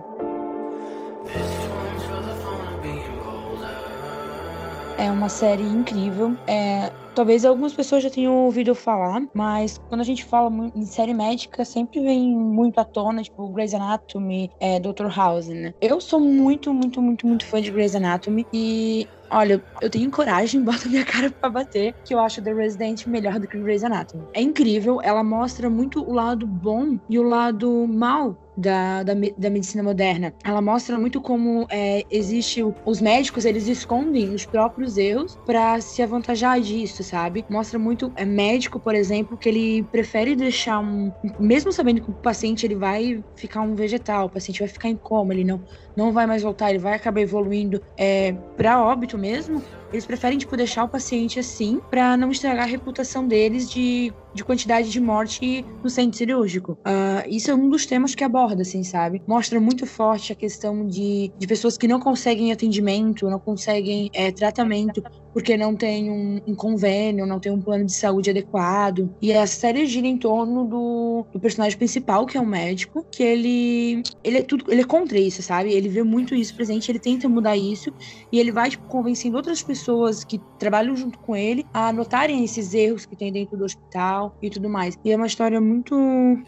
É 4.98 5.12
uma 5.12 5.28
série 5.28 5.62
incrível. 5.62 6.36
É, 6.48 6.90
talvez 7.14 7.44
algumas 7.44 7.72
pessoas 7.72 8.02
já 8.02 8.10
tenham 8.10 8.34
ouvido 8.46 8.74
falar, 8.74 9.20
mas 9.32 9.76
quando 9.88 10.00
a 10.00 10.04
gente 10.04 10.24
fala 10.24 10.50
em 10.74 10.84
série 10.86 11.14
médica, 11.14 11.64
sempre 11.64 12.00
vem 12.00 12.36
muito 12.36 12.78
à 12.80 12.84
tona, 12.84 13.22
tipo, 13.22 13.48
Grey's 13.52 13.74
Anatomy, 13.74 14.50
é, 14.60 14.80
Dr. 14.80 15.08
House, 15.08 15.46
né? 15.48 15.72
Eu 15.80 16.00
sou 16.00 16.18
muito, 16.18 16.74
muito, 16.74 17.00
muito, 17.00 17.26
muito 17.28 17.46
fã 17.46 17.60
de 17.62 17.70
Grey's 17.70 17.94
Anatomy 17.94 18.44
e 18.52 19.08
Olha, 19.30 19.62
eu 19.80 19.90
tenho 19.90 20.10
coragem, 20.10 20.62
bota 20.64 20.88
minha 20.88 21.04
cara 21.04 21.30
pra 21.30 21.50
bater, 21.50 21.94
que 22.04 22.14
eu 22.14 22.18
acho 22.18 22.42
The 22.42 22.52
Resident 22.52 23.06
melhor 23.06 23.38
do 23.38 23.46
que 23.46 23.58
Grey's 23.58 23.84
Anatomy. 23.84 24.24
É 24.34 24.40
incrível, 24.40 25.00
ela 25.02 25.22
mostra 25.22 25.68
muito 25.68 26.02
o 26.02 26.12
lado 26.12 26.46
bom 26.46 26.98
e 27.08 27.18
o 27.18 27.22
lado 27.22 27.86
mal 27.86 28.36
da, 28.58 29.04
da, 29.04 29.14
da, 29.14 29.50
medicina 29.50 29.84
moderna. 29.84 30.34
Ela 30.42 30.60
mostra 30.60 30.98
muito 30.98 31.20
como 31.20 31.66
é, 31.70 32.04
existe 32.10 32.60
os 32.84 33.00
médicos 33.00 33.44
eles 33.44 33.68
escondem 33.68 34.34
os 34.34 34.44
próprios 34.44 34.98
erros 34.98 35.38
para 35.46 35.80
se 35.80 36.02
avantajar 36.02 36.60
disso, 36.60 37.04
sabe? 37.04 37.44
Mostra 37.48 37.78
muito 37.78 38.12
é, 38.16 38.24
médico, 38.24 38.80
por 38.80 38.96
exemplo, 38.96 39.36
que 39.36 39.48
ele 39.48 39.82
prefere 39.84 40.34
deixar 40.34 40.80
um, 40.80 41.12
mesmo 41.38 41.72
sabendo 41.72 42.00
que 42.00 42.10
o 42.10 42.14
paciente 42.14 42.66
ele 42.66 42.74
vai 42.74 43.22
ficar 43.36 43.60
um 43.60 43.76
vegetal, 43.76 44.26
o 44.26 44.30
paciente 44.30 44.58
vai 44.58 44.68
ficar 44.68 44.88
em 44.88 44.96
coma, 44.96 45.32
ele 45.32 45.44
não 45.44 45.62
não 45.98 46.12
vai 46.12 46.28
mais 46.28 46.44
voltar, 46.44 46.70
ele 46.70 46.78
vai 46.78 46.94
acabar 46.94 47.20
evoluindo 47.20 47.82
é, 47.96 48.32
para 48.56 48.80
óbito 48.80 49.18
mesmo. 49.18 49.60
Eles 49.92 50.06
preferem 50.06 50.38
tipo 50.38 50.56
deixar 50.56 50.84
o 50.84 50.88
paciente 50.88 51.38
assim 51.38 51.80
para 51.90 52.16
não 52.16 52.30
estragar 52.30 52.64
a 52.64 52.68
reputação 52.68 53.26
deles 53.26 53.68
de 53.70 54.12
de 54.34 54.44
quantidade 54.44 54.90
de 54.90 55.00
morte 55.00 55.64
no 55.82 55.90
centro 55.90 56.16
cirúrgico. 56.16 56.72
Uh, 56.72 57.28
isso 57.28 57.50
é 57.50 57.54
um 57.54 57.68
dos 57.68 57.86
temas 57.86 58.14
que 58.14 58.22
aborda, 58.22 58.62
assim, 58.62 58.84
sabe? 58.84 59.22
Mostra 59.26 59.60
muito 59.60 59.86
forte 59.86 60.32
a 60.32 60.36
questão 60.36 60.86
de, 60.86 61.32
de 61.36 61.46
pessoas 61.46 61.76
que 61.76 61.88
não 61.88 61.98
conseguem 61.98 62.52
atendimento, 62.52 63.28
não 63.28 63.38
conseguem 63.38 64.10
é, 64.12 64.30
tratamento 64.30 65.02
porque 65.32 65.56
não 65.56 65.76
tem 65.76 66.10
um, 66.10 66.40
um, 66.46 66.54
convênio, 66.54 67.26
não 67.26 67.38
tem 67.38 67.52
um 67.52 67.60
plano 67.60 67.84
de 67.84 67.92
saúde 67.92 68.30
adequado. 68.30 69.08
E 69.20 69.32
a 69.32 69.46
série 69.46 69.86
gira 69.86 70.06
em 70.06 70.16
torno 70.16 70.64
do, 70.64 71.26
do, 71.32 71.38
personagem 71.38 71.78
principal, 71.78 72.26
que 72.26 72.36
é 72.36 72.40
um 72.40 72.46
médico, 72.46 73.06
que 73.10 73.22
ele 73.22 74.02
ele 74.24 74.38
é 74.38 74.42
tudo, 74.42 74.64
ele 74.68 74.80
é 74.80 74.84
contra 74.84 75.18
isso, 75.18 75.42
sabe? 75.42 75.72
Ele 75.72 75.88
vê 75.88 76.02
muito 76.02 76.34
isso 76.34 76.54
presente, 76.54 76.90
ele 76.90 76.98
tenta 76.98 77.28
mudar 77.28 77.56
isso 77.56 77.92
e 78.32 78.40
ele 78.40 78.50
vai 78.50 78.70
tipo, 78.70 78.88
convencendo 78.88 79.36
outras 79.36 79.62
pessoas 79.62 79.77
que 80.26 80.40
trabalham 80.58 80.96
junto 80.96 81.18
com 81.18 81.34
ele 81.34 81.66
a 81.72 81.92
notarem 81.92 82.44
esses 82.44 82.74
erros 82.74 83.06
que 83.06 83.16
tem 83.16 83.32
dentro 83.32 83.56
do 83.56 83.64
hospital 83.64 84.36
e 84.42 84.50
tudo 84.50 84.68
mais. 84.68 84.98
E 85.04 85.12
é 85.12 85.16
uma 85.16 85.26
história 85.26 85.60
muito, 85.60 85.94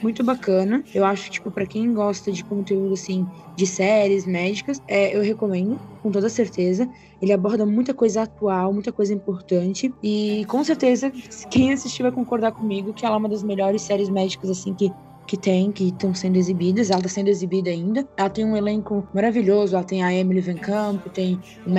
muito 0.02 0.24
bacana. 0.24 0.82
Eu 0.94 1.04
acho, 1.04 1.30
tipo, 1.30 1.50
para 1.50 1.66
quem 1.66 1.92
gosta 1.92 2.30
de 2.30 2.44
conteúdo, 2.44 2.94
assim, 2.94 3.26
de 3.56 3.66
séries 3.66 4.26
médicas, 4.26 4.82
é, 4.88 5.16
eu 5.16 5.22
recomendo, 5.22 5.78
com 6.02 6.10
toda 6.10 6.28
certeza. 6.28 6.88
Ele 7.20 7.32
aborda 7.32 7.66
muita 7.66 7.92
coisa 7.92 8.22
atual, 8.22 8.72
muita 8.72 8.92
coisa 8.92 9.12
importante. 9.12 9.92
E 10.02 10.44
com 10.46 10.62
certeza, 10.64 11.10
quem 11.50 11.72
assistir 11.72 12.02
vai 12.02 12.12
concordar 12.12 12.52
comigo 12.52 12.92
que 12.92 13.04
ela 13.04 13.16
é 13.16 13.18
uma 13.18 13.28
das 13.28 13.42
melhores 13.42 13.82
séries 13.82 14.08
médicas, 14.08 14.50
assim, 14.50 14.74
que 14.74 14.92
que 15.30 15.36
tem, 15.36 15.70
que 15.70 15.84
estão 15.84 16.12
sendo 16.12 16.36
exibidas. 16.36 16.90
Ela 16.90 16.98
está 16.98 17.08
sendo 17.08 17.28
exibida 17.28 17.70
ainda. 17.70 18.04
Ela 18.16 18.28
tem 18.28 18.44
um 18.44 18.56
elenco 18.56 19.06
maravilhoso. 19.14 19.76
Ela 19.76 19.84
tem 19.84 20.02
a 20.02 20.12
Emily 20.12 20.40
Van 20.40 20.56
Camp, 20.56 21.06
tem 21.14 21.40
o 21.64 21.70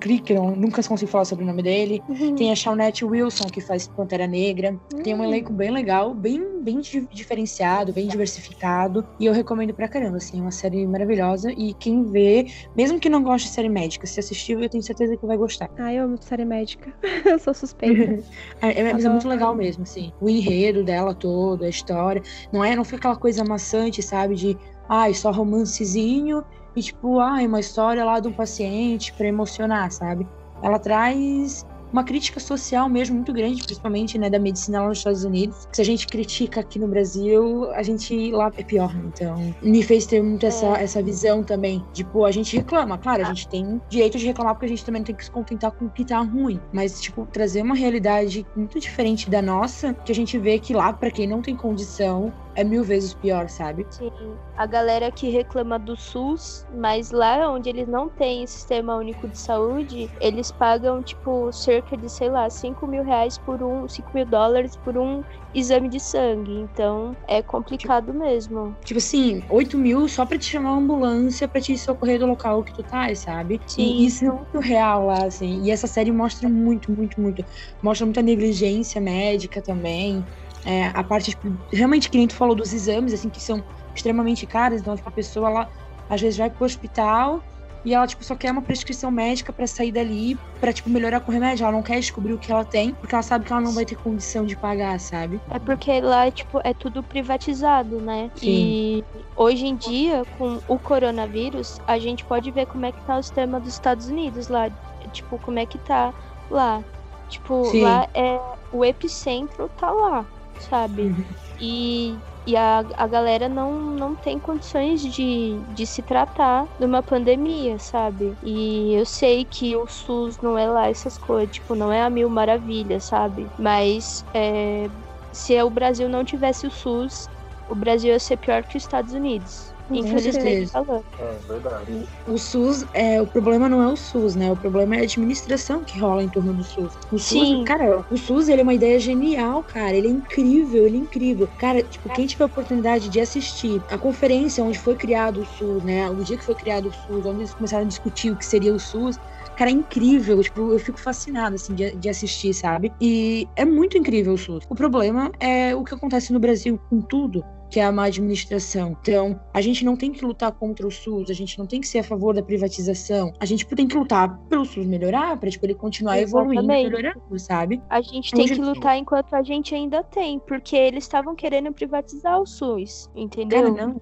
Crick, 0.00 0.30
eu 0.32 0.54
nunca 0.56 0.82
consigo 0.82 1.10
falar 1.10 1.24
sobre 1.24 1.44
o 1.44 1.46
nome 1.46 1.62
dele. 1.62 2.02
Uhum. 2.08 2.34
Tem 2.34 2.50
a 2.52 2.56
Shawnette 2.56 3.04
Wilson, 3.04 3.44
que 3.44 3.60
faz 3.60 3.86
Pantera 3.86 4.26
Negra. 4.26 4.78
Tem 5.02 5.14
um 5.14 5.18
Hum. 5.20 5.24
elenco 5.24 5.52
bem 5.52 5.70
legal, 5.70 6.12
bem, 6.14 6.60
bem 6.62 6.80
di- 6.80 7.06
diferenciado, 7.12 7.92
bem 7.92 8.06
diversificado. 8.08 9.06
E 9.18 9.26
eu 9.26 9.32
recomendo 9.32 9.72
pra 9.72 9.88
caramba, 9.88 10.16
assim, 10.18 10.38
é 10.38 10.42
uma 10.42 10.50
série 10.50 10.86
maravilhosa. 10.86 11.52
E 11.52 11.72
quem 11.74 12.04
vê, 12.04 12.46
mesmo 12.76 12.98
que 12.98 13.08
não 13.08 13.22
goste 13.22 13.48
de 13.48 13.54
série 13.54 13.68
médica, 13.68 14.06
se 14.06 14.18
assistiu, 14.20 14.60
eu 14.60 14.68
tenho 14.68 14.82
certeza 14.82 15.16
que 15.16 15.26
vai 15.26 15.36
gostar. 15.36 15.70
Ai, 15.78 15.98
eu 15.98 16.04
amo 16.04 16.16
série 16.20 16.44
médica. 16.44 16.92
eu 17.24 17.38
sou 17.38 17.54
suspeita. 17.54 18.22
É, 18.60 18.80
é- 18.80 18.92
mas 18.92 19.04
é 19.04 19.08
muito 19.08 19.28
legal 19.28 19.54
mesmo, 19.54 19.82
assim. 19.84 20.12
O 20.20 20.28
enredo 20.28 20.82
dela 20.84 21.14
todo, 21.14 21.64
a 21.64 21.68
história. 21.68 22.22
Não 22.52 22.64
é, 22.64 22.74
não 22.74 22.84
fica 22.84 22.96
aquela 22.98 23.16
coisa 23.16 23.42
amassante, 23.42 24.02
sabe? 24.02 24.34
De, 24.34 24.56
ai, 24.88 25.12
só 25.14 25.30
romancezinho 25.30 26.42
e 26.76 26.82
tipo, 26.82 27.20
ai, 27.20 27.46
uma 27.46 27.60
história 27.60 28.04
lá 28.04 28.20
de 28.20 28.28
um 28.28 28.32
paciente 28.32 29.12
pra 29.12 29.26
emocionar, 29.26 29.90
sabe? 29.90 30.26
Ela 30.62 30.78
traz 30.78 31.64
uma 31.92 32.02
crítica 32.02 32.40
social 32.40 32.88
mesmo 32.88 33.14
muito 33.14 33.32
grande, 33.32 33.62
principalmente, 33.62 34.18
né, 34.18 34.28
da 34.28 34.36
medicina 34.36 34.80
lá 34.82 34.88
nos 34.88 34.98
Estados 34.98 35.22
Unidos. 35.22 35.68
Se 35.70 35.80
a 35.80 35.84
gente 35.84 36.08
critica 36.08 36.58
aqui 36.58 36.76
no 36.76 36.88
Brasil, 36.88 37.70
a 37.70 37.84
gente 37.84 38.32
lá 38.32 38.50
é 38.56 38.64
pior. 38.64 38.92
Então, 39.06 39.54
me 39.62 39.80
fez 39.80 40.04
ter 40.04 40.20
muito 40.20 40.44
essa, 40.44 40.66
É. 40.76 40.82
essa 40.82 41.00
visão 41.00 41.44
também. 41.44 41.84
Tipo, 41.92 42.24
a 42.24 42.32
gente 42.32 42.56
reclama, 42.56 42.98
claro, 42.98 43.22
a 43.22 43.26
gente 43.26 43.46
tem 43.46 43.80
direito 43.88 44.18
de 44.18 44.26
reclamar 44.26 44.54
porque 44.54 44.66
a 44.66 44.70
gente 44.70 44.84
também 44.84 45.04
tem 45.04 45.14
que 45.14 45.24
se 45.24 45.30
contentar 45.30 45.70
com 45.70 45.84
o 45.84 45.90
que 45.90 46.04
tá 46.04 46.18
ruim. 46.18 46.60
Mas, 46.72 47.00
tipo, 47.00 47.28
trazer 47.30 47.62
uma 47.62 47.76
realidade 47.76 48.44
muito 48.56 48.80
diferente 48.80 49.30
da 49.30 49.40
nossa, 49.40 49.94
que 49.94 50.10
a 50.10 50.14
gente 50.16 50.36
vê 50.36 50.58
que 50.58 50.74
lá, 50.74 50.92
pra 50.92 51.12
quem 51.12 51.28
não 51.28 51.40
tem 51.40 51.54
condição, 51.54 52.32
é 52.56 52.64
mil 52.64 52.84
vezes 52.84 53.14
pior, 53.14 53.48
sabe? 53.48 53.86
Sim, 53.90 54.10
a 54.56 54.66
galera 54.66 55.10
que 55.10 55.28
reclama 55.30 55.78
do 55.78 55.96
SUS, 55.96 56.64
mas 56.72 57.10
lá 57.10 57.50
onde 57.50 57.68
eles 57.68 57.88
não 57.88 58.08
têm 58.08 58.46
sistema 58.46 58.96
único 58.96 59.28
de 59.28 59.38
saúde, 59.38 60.08
eles 60.20 60.50
pagam, 60.52 61.02
tipo, 61.02 61.50
cerca 61.52 61.96
de, 61.96 62.08
sei 62.08 62.30
lá, 62.30 62.48
5 62.48 62.86
mil 62.86 63.02
reais 63.04 63.36
por 63.38 63.62
um, 63.62 63.88
5 63.88 64.10
mil 64.14 64.26
dólares 64.26 64.76
por 64.76 64.96
um 64.96 65.22
exame 65.54 65.88
de 65.88 66.00
sangue. 66.00 66.52
Então, 66.52 67.16
é 67.28 67.42
complicado 67.42 68.12
mesmo. 68.14 68.76
Tipo 68.84 68.98
assim, 68.98 69.42
8 69.48 69.78
mil 69.78 70.08
só 70.08 70.24
pra 70.26 70.38
te 70.38 70.44
chamar 70.46 70.72
uma 70.72 70.82
ambulância 70.82 71.48
pra 71.48 71.60
te 71.60 71.76
socorrer 71.78 72.18
do 72.18 72.26
local 72.26 72.62
que 72.62 72.74
tu 72.74 72.82
tá, 72.84 73.12
sabe? 73.14 73.60
Sim. 73.66 73.82
E 73.82 74.06
isso 74.06 74.24
é 74.24 74.28
muito 74.28 74.58
real 74.60 75.06
lá, 75.06 75.24
assim. 75.24 75.62
E 75.64 75.70
essa 75.70 75.86
série 75.86 76.12
mostra 76.12 76.48
muito, 76.48 76.92
muito, 76.92 77.20
muito. 77.20 77.44
Mostra 77.82 78.06
muita 78.06 78.22
negligência 78.22 79.00
médica 79.00 79.62
também. 79.62 80.24
É, 80.64 80.86
a 80.94 81.04
parte, 81.04 81.30
tipo, 81.30 81.52
realmente, 81.72 82.08
que 82.08 82.16
nem 82.16 82.26
tu 82.26 82.34
falou 82.34 82.54
dos 82.54 82.72
exames, 82.72 83.12
assim, 83.12 83.28
que 83.28 83.40
são 83.40 83.62
extremamente 83.94 84.46
caros. 84.46 84.80
Então, 84.80 84.96
tipo, 84.96 85.08
a 85.08 85.12
pessoa, 85.12 85.48
ela 85.48 85.68
às 86.08 86.20
vezes 86.20 86.38
vai 86.38 86.50
pro 86.50 86.64
hospital 86.64 87.42
e 87.84 87.92
ela, 87.92 88.06
tipo, 88.06 88.24
só 88.24 88.34
quer 88.34 88.50
uma 88.50 88.62
prescrição 88.62 89.10
médica 89.10 89.52
pra 89.52 89.66
sair 89.66 89.92
dali, 89.92 90.38
pra, 90.58 90.72
tipo, 90.72 90.88
melhorar 90.88 91.20
com 91.20 91.30
o 91.30 91.34
remédio. 91.34 91.64
Ela 91.64 91.72
não 91.72 91.82
quer 91.82 92.00
descobrir 92.00 92.32
o 92.32 92.38
que 92.38 92.50
ela 92.50 92.64
tem, 92.64 92.94
porque 92.94 93.14
ela 93.14 93.22
sabe 93.22 93.44
que 93.44 93.52
ela 93.52 93.60
não 93.60 93.72
vai 93.72 93.84
ter 93.84 93.96
condição 93.96 94.46
de 94.46 94.56
pagar, 94.56 94.98
sabe? 94.98 95.38
É 95.50 95.58
porque 95.58 96.00
lá, 96.00 96.30
tipo, 96.30 96.60
é 96.64 96.72
tudo 96.72 97.02
privatizado, 97.02 98.00
né? 98.00 98.30
Sim. 98.36 98.46
E 98.46 99.04
hoje 99.36 99.66
em 99.66 99.76
dia, 99.76 100.24
com 100.38 100.60
o 100.66 100.78
coronavírus, 100.78 101.78
a 101.86 101.98
gente 101.98 102.24
pode 102.24 102.50
ver 102.50 102.66
como 102.66 102.86
é 102.86 102.92
que 102.92 103.02
tá 103.02 103.18
o 103.18 103.22
sistema 103.22 103.60
dos 103.60 103.74
Estados 103.74 104.08
Unidos 104.08 104.48
lá. 104.48 104.70
Tipo, 105.12 105.38
como 105.38 105.58
é 105.58 105.66
que 105.66 105.76
tá 105.76 106.14
lá. 106.50 106.82
Tipo, 107.28 107.66
Sim. 107.66 107.82
lá 107.82 108.08
é. 108.14 108.40
O 108.72 108.84
epicentro 108.84 109.70
tá 109.78 109.88
lá, 109.88 110.26
sabe? 110.58 111.12
E, 111.60 112.18
e 112.46 112.56
a, 112.56 112.84
a 112.96 113.06
galera 113.06 113.48
não, 113.48 113.94
não 113.96 114.14
tem 114.16 114.38
condições 114.38 115.00
de, 115.00 115.64
de 115.68 115.86
se 115.86 116.02
tratar 116.02 116.66
de 116.78 116.86
uma 116.86 117.02
pandemia, 117.02 117.78
sabe? 117.78 118.36
E 118.42 118.92
eu 118.94 119.06
sei 119.06 119.44
que 119.44 119.76
o 119.76 119.86
SUS 119.86 120.38
não 120.40 120.58
é 120.58 120.68
lá 120.68 120.88
essas 120.88 121.16
coisas, 121.18 121.54
tipo, 121.54 121.74
não 121.74 121.92
é 121.92 122.02
a 122.02 122.10
mil 122.10 122.28
maravilhas, 122.28 123.04
sabe? 123.04 123.50
Mas 123.58 124.24
é, 124.34 124.90
se 125.32 125.60
o 125.62 125.70
Brasil 125.70 126.08
não 126.08 126.24
tivesse 126.24 126.66
o 126.66 126.70
SUS, 126.70 127.28
o 127.68 127.74
Brasil 127.74 128.12
ia 128.12 128.20
ser 128.20 128.36
pior 128.36 128.64
que 128.64 128.76
os 128.76 128.82
Estados 128.82 129.12
Unidos. 129.14 129.73
Infelizmente 129.90 130.70
falando. 130.70 131.04
É 131.18 131.38
verdade. 131.46 132.08
O 132.26 132.38
SUS, 132.38 132.86
é, 132.92 133.20
o 133.20 133.26
problema 133.26 133.68
não 133.68 133.82
é 133.82 133.88
o 133.88 133.96
SUS, 133.96 134.34
né? 134.34 134.50
O 134.50 134.56
problema 134.56 134.96
é 134.96 135.00
a 135.00 135.02
administração 135.02 135.84
que 135.84 135.98
rola 135.98 136.22
em 136.22 136.28
torno 136.28 136.52
do 136.54 136.64
SUS. 136.64 136.92
O 137.12 137.18
Sim. 137.18 137.56
SUS, 137.56 137.64
cara, 137.64 138.04
o 138.10 138.16
SUS, 138.16 138.48
ele 138.48 138.60
é 138.60 138.62
uma 138.62 138.74
ideia 138.74 138.98
genial, 138.98 139.62
cara. 139.62 139.94
Ele 139.94 140.08
é 140.08 140.10
incrível, 140.10 140.86
ele 140.86 140.96
é 140.96 141.00
incrível. 141.00 141.48
Cara, 141.58 141.82
tipo, 141.82 142.08
quem 142.14 142.26
tiver 142.26 142.44
a 142.44 142.46
oportunidade 142.46 143.08
de 143.08 143.20
assistir 143.20 143.82
a 143.90 143.98
conferência 143.98 144.64
onde 144.64 144.78
foi 144.78 144.96
criado 144.96 145.40
o 145.40 145.46
SUS, 145.46 145.82
né? 145.84 146.08
O 146.10 146.16
dia 146.16 146.36
que 146.36 146.44
foi 146.44 146.54
criado 146.54 146.88
o 146.88 146.92
SUS, 146.92 147.26
onde 147.26 147.40
eles 147.40 147.54
começaram 147.54 147.84
a 147.84 147.88
discutir 147.88 148.30
o 148.30 148.36
que 148.36 148.46
seria 148.46 148.74
o 148.74 148.78
SUS, 148.78 149.18
Cara, 149.56 149.70
é 149.70 149.72
incrível. 149.72 150.42
Tipo, 150.42 150.72
eu 150.72 150.78
fico 150.78 150.98
fascinada, 150.98 151.54
assim, 151.54 151.74
de, 151.74 151.94
de 151.96 152.08
assistir, 152.08 152.52
sabe? 152.52 152.92
E 153.00 153.48
é 153.56 153.64
muito 153.64 153.96
incrível 153.96 154.34
o 154.34 154.38
SUS. 154.38 154.64
O 154.68 154.74
problema 154.74 155.30
é 155.38 155.74
o 155.74 155.84
que 155.84 155.94
acontece 155.94 156.32
no 156.32 156.40
Brasil 156.40 156.78
com 156.90 157.00
tudo 157.00 157.44
que 157.70 157.80
é 157.80 157.84
a 157.84 157.92
má 157.92 158.04
administração. 158.04 158.96
Então, 159.00 159.40
a 159.52 159.60
gente 159.60 159.84
não 159.84 159.96
tem 159.96 160.12
que 160.12 160.24
lutar 160.24 160.52
contra 160.52 160.86
o 160.86 160.90
SUS, 160.90 161.30
a 161.30 161.34
gente 161.34 161.58
não 161.58 161.66
tem 161.66 161.80
que 161.80 161.88
ser 161.88 161.98
a 161.98 162.04
favor 162.04 162.34
da 162.34 162.42
privatização. 162.42 163.32
A 163.40 163.44
gente 163.44 163.66
tem 163.66 163.88
que 163.88 163.96
lutar 163.96 164.38
pelo 164.48 164.64
SUS 164.64 164.86
melhorar, 164.86 165.36
para 165.38 165.50
tipo, 165.50 165.66
ele 165.66 165.74
continuar 165.74 166.18
evoluindo 166.18 166.66
melhorando, 166.66 167.38
sabe? 167.38 167.82
A 167.90 168.00
gente 168.00 168.32
tem 168.32 168.46
que 168.46 168.60
lutar 168.60 168.96
enquanto 168.96 169.34
a 169.34 169.42
gente 169.42 169.74
ainda 169.74 170.02
tem, 170.02 170.38
porque 170.38 170.76
eles 170.76 171.04
estavam 171.04 171.34
querendo 171.34 171.72
privatizar 171.72 172.40
o 172.40 172.46
SUS, 172.46 173.06
Cara, 173.06 173.20
entendeu? 173.20 173.74
não. 173.74 174.00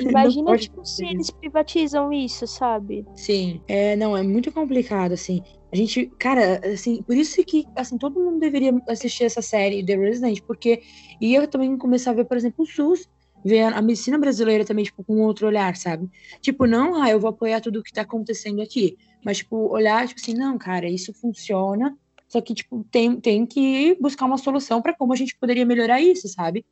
Imagina, 0.00 0.46
pode 0.46 0.62
tipo, 0.62 0.84
se 0.84 1.06
eles 1.06 1.30
privatizam 1.30 2.12
isso, 2.12 2.46
sabe? 2.46 3.06
Sim. 3.14 3.60
É, 3.68 3.96
não, 3.96 4.16
é 4.16 4.22
muito 4.22 4.50
complicado, 4.52 5.12
assim. 5.12 5.42
A 5.72 5.76
gente, 5.76 6.06
cara, 6.18 6.60
assim, 6.70 7.02
por 7.02 7.16
isso 7.16 7.42
que, 7.44 7.64
assim, 7.74 7.96
todo 7.96 8.20
mundo 8.20 8.38
deveria 8.38 8.78
assistir 8.86 9.24
essa 9.24 9.40
série, 9.40 9.84
The 9.84 9.96
Resident, 9.96 10.40
porque 10.42 10.82
ia 11.18 11.46
também 11.48 11.78
começar 11.78 12.10
a 12.10 12.14
ver, 12.14 12.26
por 12.26 12.36
exemplo, 12.36 12.62
o 12.64 12.66
SUS, 12.66 13.08
ver 13.42 13.62
a, 13.62 13.80
medicina 13.80 14.18
brasileira 14.18 14.66
também, 14.66 14.84
tipo, 14.84 15.02
com 15.02 15.20
outro 15.20 15.46
olhar, 15.46 15.74
sabe? 15.76 16.10
Tipo, 16.42 16.66
não, 16.66 17.02
ah, 17.02 17.08
eu 17.08 17.18
vou 17.18 17.30
apoiar 17.30 17.60
tudo 17.62 17.80
o 17.80 17.82
que 17.82 17.90
tá 17.90 18.02
acontecendo 18.02 18.60
aqui, 18.60 18.98
mas, 19.24 19.38
tipo, 19.38 19.56
olhar, 19.72 20.06
tipo 20.06 20.20
assim, 20.20 20.34
não, 20.34 20.58
cara, 20.58 20.90
isso 20.90 21.10
funciona, 21.14 21.96
só 22.28 22.40
que, 22.42 22.52
tipo, 22.52 22.86
tem, 22.90 23.18
tem 23.18 23.46
que 23.46 23.96
buscar 23.98 24.26
uma 24.26 24.36
solução 24.36 24.82
para 24.82 24.94
como 24.94 25.14
a 25.14 25.16
gente 25.16 25.34
poderia 25.38 25.64
melhorar 25.64 26.02
isso, 26.02 26.28
sabe? 26.28 26.66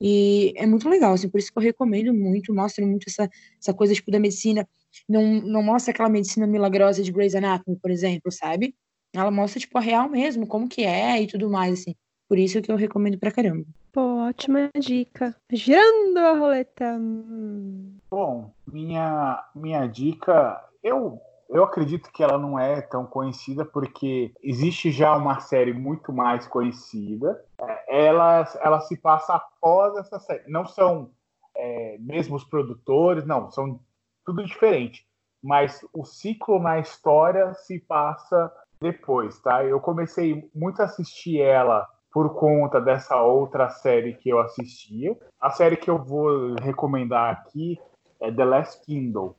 E 0.00 0.54
é 0.56 0.66
muito 0.66 0.88
legal, 0.88 1.12
assim, 1.12 1.28
por 1.28 1.38
isso 1.38 1.52
que 1.52 1.58
eu 1.58 1.62
recomendo 1.62 2.12
muito, 2.14 2.54
mostra 2.54 2.86
muito 2.86 3.04
essa, 3.06 3.28
essa 3.60 3.74
coisa, 3.74 3.92
tipo, 3.92 4.10
da 4.10 4.18
medicina 4.18 4.66
não, 5.08 5.22
não 5.42 5.62
mostra 5.62 5.92
aquela 5.92 6.08
medicina 6.08 6.46
milagrosa 6.46 7.02
de 7.02 7.12
Grey's 7.12 7.34
Anatomy, 7.34 7.76
por 7.76 7.90
exemplo, 7.90 8.30
sabe? 8.32 8.74
Ela 9.14 9.30
mostra, 9.30 9.60
tipo, 9.60 9.76
a 9.78 9.80
real 9.80 10.08
mesmo, 10.08 10.46
como 10.46 10.68
que 10.68 10.84
é 10.84 11.22
e 11.22 11.26
tudo 11.26 11.48
mais, 11.48 11.80
assim. 11.80 11.94
Por 12.28 12.38
isso 12.38 12.60
que 12.60 12.70
eu 12.70 12.76
recomendo 12.76 13.18
pra 13.18 13.30
caramba. 13.30 13.64
Pô, 13.92 14.26
ótima 14.26 14.68
dica. 14.78 15.34
Girando 15.50 16.18
a 16.18 16.36
roleta. 16.36 17.00
Bom, 18.10 18.52
minha, 18.66 19.42
minha 19.54 19.86
dica, 19.86 20.60
eu, 20.82 21.20
eu 21.48 21.62
acredito 21.62 22.10
que 22.12 22.22
ela 22.22 22.36
não 22.36 22.58
é 22.58 22.82
tão 22.82 23.06
conhecida 23.06 23.64
porque 23.64 24.32
existe 24.42 24.90
já 24.90 25.16
uma 25.16 25.40
série 25.40 25.72
muito 25.72 26.12
mais 26.12 26.46
conhecida. 26.46 27.42
É, 27.58 28.06
Ela, 28.06 28.46
ela 28.60 28.80
se 28.80 28.96
passa 28.96 29.34
após 29.34 29.96
essa 29.96 30.18
série. 30.18 30.42
Não 30.48 30.66
são 30.66 31.10
é, 31.56 31.96
mesmo 31.98 32.36
os 32.36 32.44
produtores, 32.44 33.24
não, 33.24 33.50
são 33.50 33.80
tudo 34.26 34.44
diferente. 34.44 35.06
Mas 35.42 35.86
o 35.94 36.04
ciclo 36.04 36.58
na 36.58 36.80
história 36.80 37.54
se 37.54 37.78
passa 37.78 38.52
depois, 38.80 39.40
tá? 39.40 39.64
Eu 39.64 39.80
comecei 39.80 40.50
muito 40.54 40.82
a 40.82 40.84
assistir 40.84 41.40
ela 41.40 41.88
por 42.10 42.34
conta 42.34 42.80
dessa 42.80 43.20
outra 43.22 43.68
série 43.68 44.14
que 44.14 44.28
eu 44.28 44.40
assistia. 44.40 45.16
A 45.40 45.50
série 45.50 45.76
que 45.76 45.88
eu 45.88 46.02
vou 46.02 46.54
recomendar 46.60 47.30
aqui 47.30 47.78
é 48.20 48.32
The 48.32 48.44
Last 48.44 48.84
Kingdom. 48.84 49.34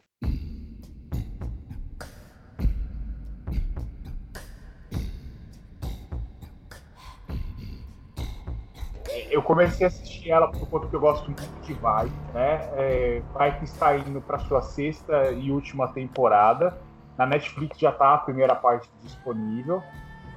Eu 9.32 9.42
comecei 9.42 9.86
a 9.86 9.88
assistir 9.88 10.32
ela 10.32 10.48
por 10.48 10.68
conta 10.70 10.88
que 10.88 10.96
eu 10.96 11.00
gosto 11.00 11.26
muito 11.26 11.62
de 11.62 11.74
Vai, 11.74 12.08
né? 12.34 12.70
É, 12.74 13.22
Vai 13.34 13.58
que 13.58 13.66
está 13.66 13.96
indo 13.96 14.22
para 14.22 14.40
sua 14.40 14.62
sexta 14.62 15.32
e 15.32 15.52
última 15.52 15.88
temporada. 15.90 16.78
Na 17.18 17.26
Netflix 17.26 17.80
já 17.80 17.90
está 17.90 18.14
a 18.14 18.18
primeira 18.18 18.56
parte 18.56 18.90
disponível. 19.02 19.82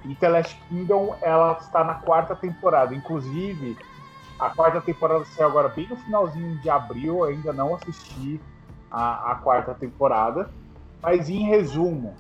E 0.05 0.15
The 0.15 0.29
Last 0.29 0.57
Kingdom, 0.69 1.15
ela 1.21 1.59
está 1.61 1.85
na 1.85 1.95
quarta 1.95 2.35
temporada. 2.35 2.95
Inclusive, 2.95 3.77
a 4.39 4.49
quarta 4.51 4.81
temporada 4.81 5.25
saiu 5.27 5.49
agora 5.49 5.69
bem 5.69 5.87
no 5.89 5.97
finalzinho 5.97 6.59
de 6.61 6.71
abril. 6.71 7.19
Eu 7.19 7.25
ainda 7.25 7.53
não 7.53 7.75
assisti 7.75 8.41
a, 8.91 9.33
a 9.33 9.35
quarta 9.37 9.75
temporada. 9.75 10.49
Mas 11.03 11.29
em 11.29 11.47
resumo, 11.47 12.15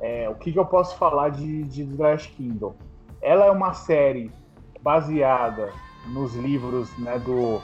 é, 0.00 0.28
o 0.28 0.34
que, 0.34 0.52
que 0.52 0.58
eu 0.58 0.66
posso 0.66 0.96
falar 0.96 1.30
de, 1.30 1.64
de 1.64 1.84
The 1.84 2.02
Last 2.02 2.28
Kingdom? 2.32 2.74
Ela 3.20 3.46
é 3.46 3.50
uma 3.50 3.72
série 3.72 4.30
baseada 4.80 5.72
nos 6.06 6.34
livros 6.34 6.90
né, 6.98 7.18
do, 7.18 7.60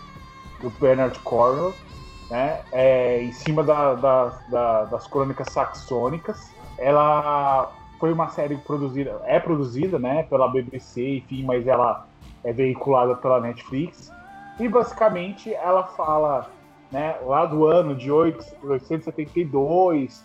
do 0.60 0.70
Bernard 0.80 1.18
Cornwell, 1.20 1.74
né, 2.30 2.60
é, 2.72 3.22
em 3.22 3.32
cima 3.32 3.62
da- 3.64 3.94
da- 3.94 4.32
da- 4.48 4.84
das 4.84 5.06
crônicas 5.06 5.48
saxônicas. 5.52 6.50
ela 6.78 7.70
foi 7.98 8.10
uma 8.12 8.28
série 8.28 8.56
produzida, 8.56 9.20
é 9.26 9.38
produzida, 9.38 9.98
né, 9.98 10.22
pela 10.22 10.48
BBC, 10.48 11.18
enfim, 11.18 11.44
mas 11.44 11.66
ela 11.66 12.06
é 12.42 12.50
veiculada 12.52 13.14
pela 13.16 13.38
Netflix. 13.40 14.10
E 14.58 14.66
basicamente 14.66 15.52
ela 15.52 15.82
fala, 15.84 16.48
né, 16.90 17.16
lá 17.26 17.44
do 17.44 17.66
ano 17.66 17.94
de 17.94 18.10
872, 18.10 20.24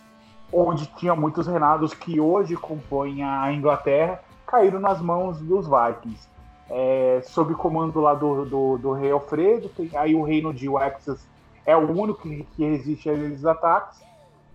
onde 0.51 0.85
tinha 0.95 1.15
muitos 1.15 1.47
reinados 1.47 1.93
que 1.93 2.19
hoje 2.19 2.55
compõem 2.55 3.23
a 3.23 3.51
Inglaterra, 3.51 4.19
caíram 4.47 4.79
nas 4.79 5.01
mãos 5.01 5.39
dos 5.39 5.67
Vikings. 5.67 6.27
É, 6.69 7.21
sob 7.23 7.53
comando 7.53 7.99
lá 7.99 8.13
do, 8.15 8.45
do, 8.45 8.77
do, 8.77 8.91
rei 8.93 9.11
Alfredo, 9.11 9.69
tem, 9.69 9.89
aí 9.93 10.15
o 10.15 10.23
reino 10.23 10.51
de 10.51 10.67
Wexas 10.67 11.27
é 11.65 11.75
o 11.75 11.91
único 11.91 12.21
que, 12.21 12.43
que 12.55 12.63
resiste 12.63 13.09
a 13.09 13.13
esses 13.13 13.45
ataques. 13.45 14.03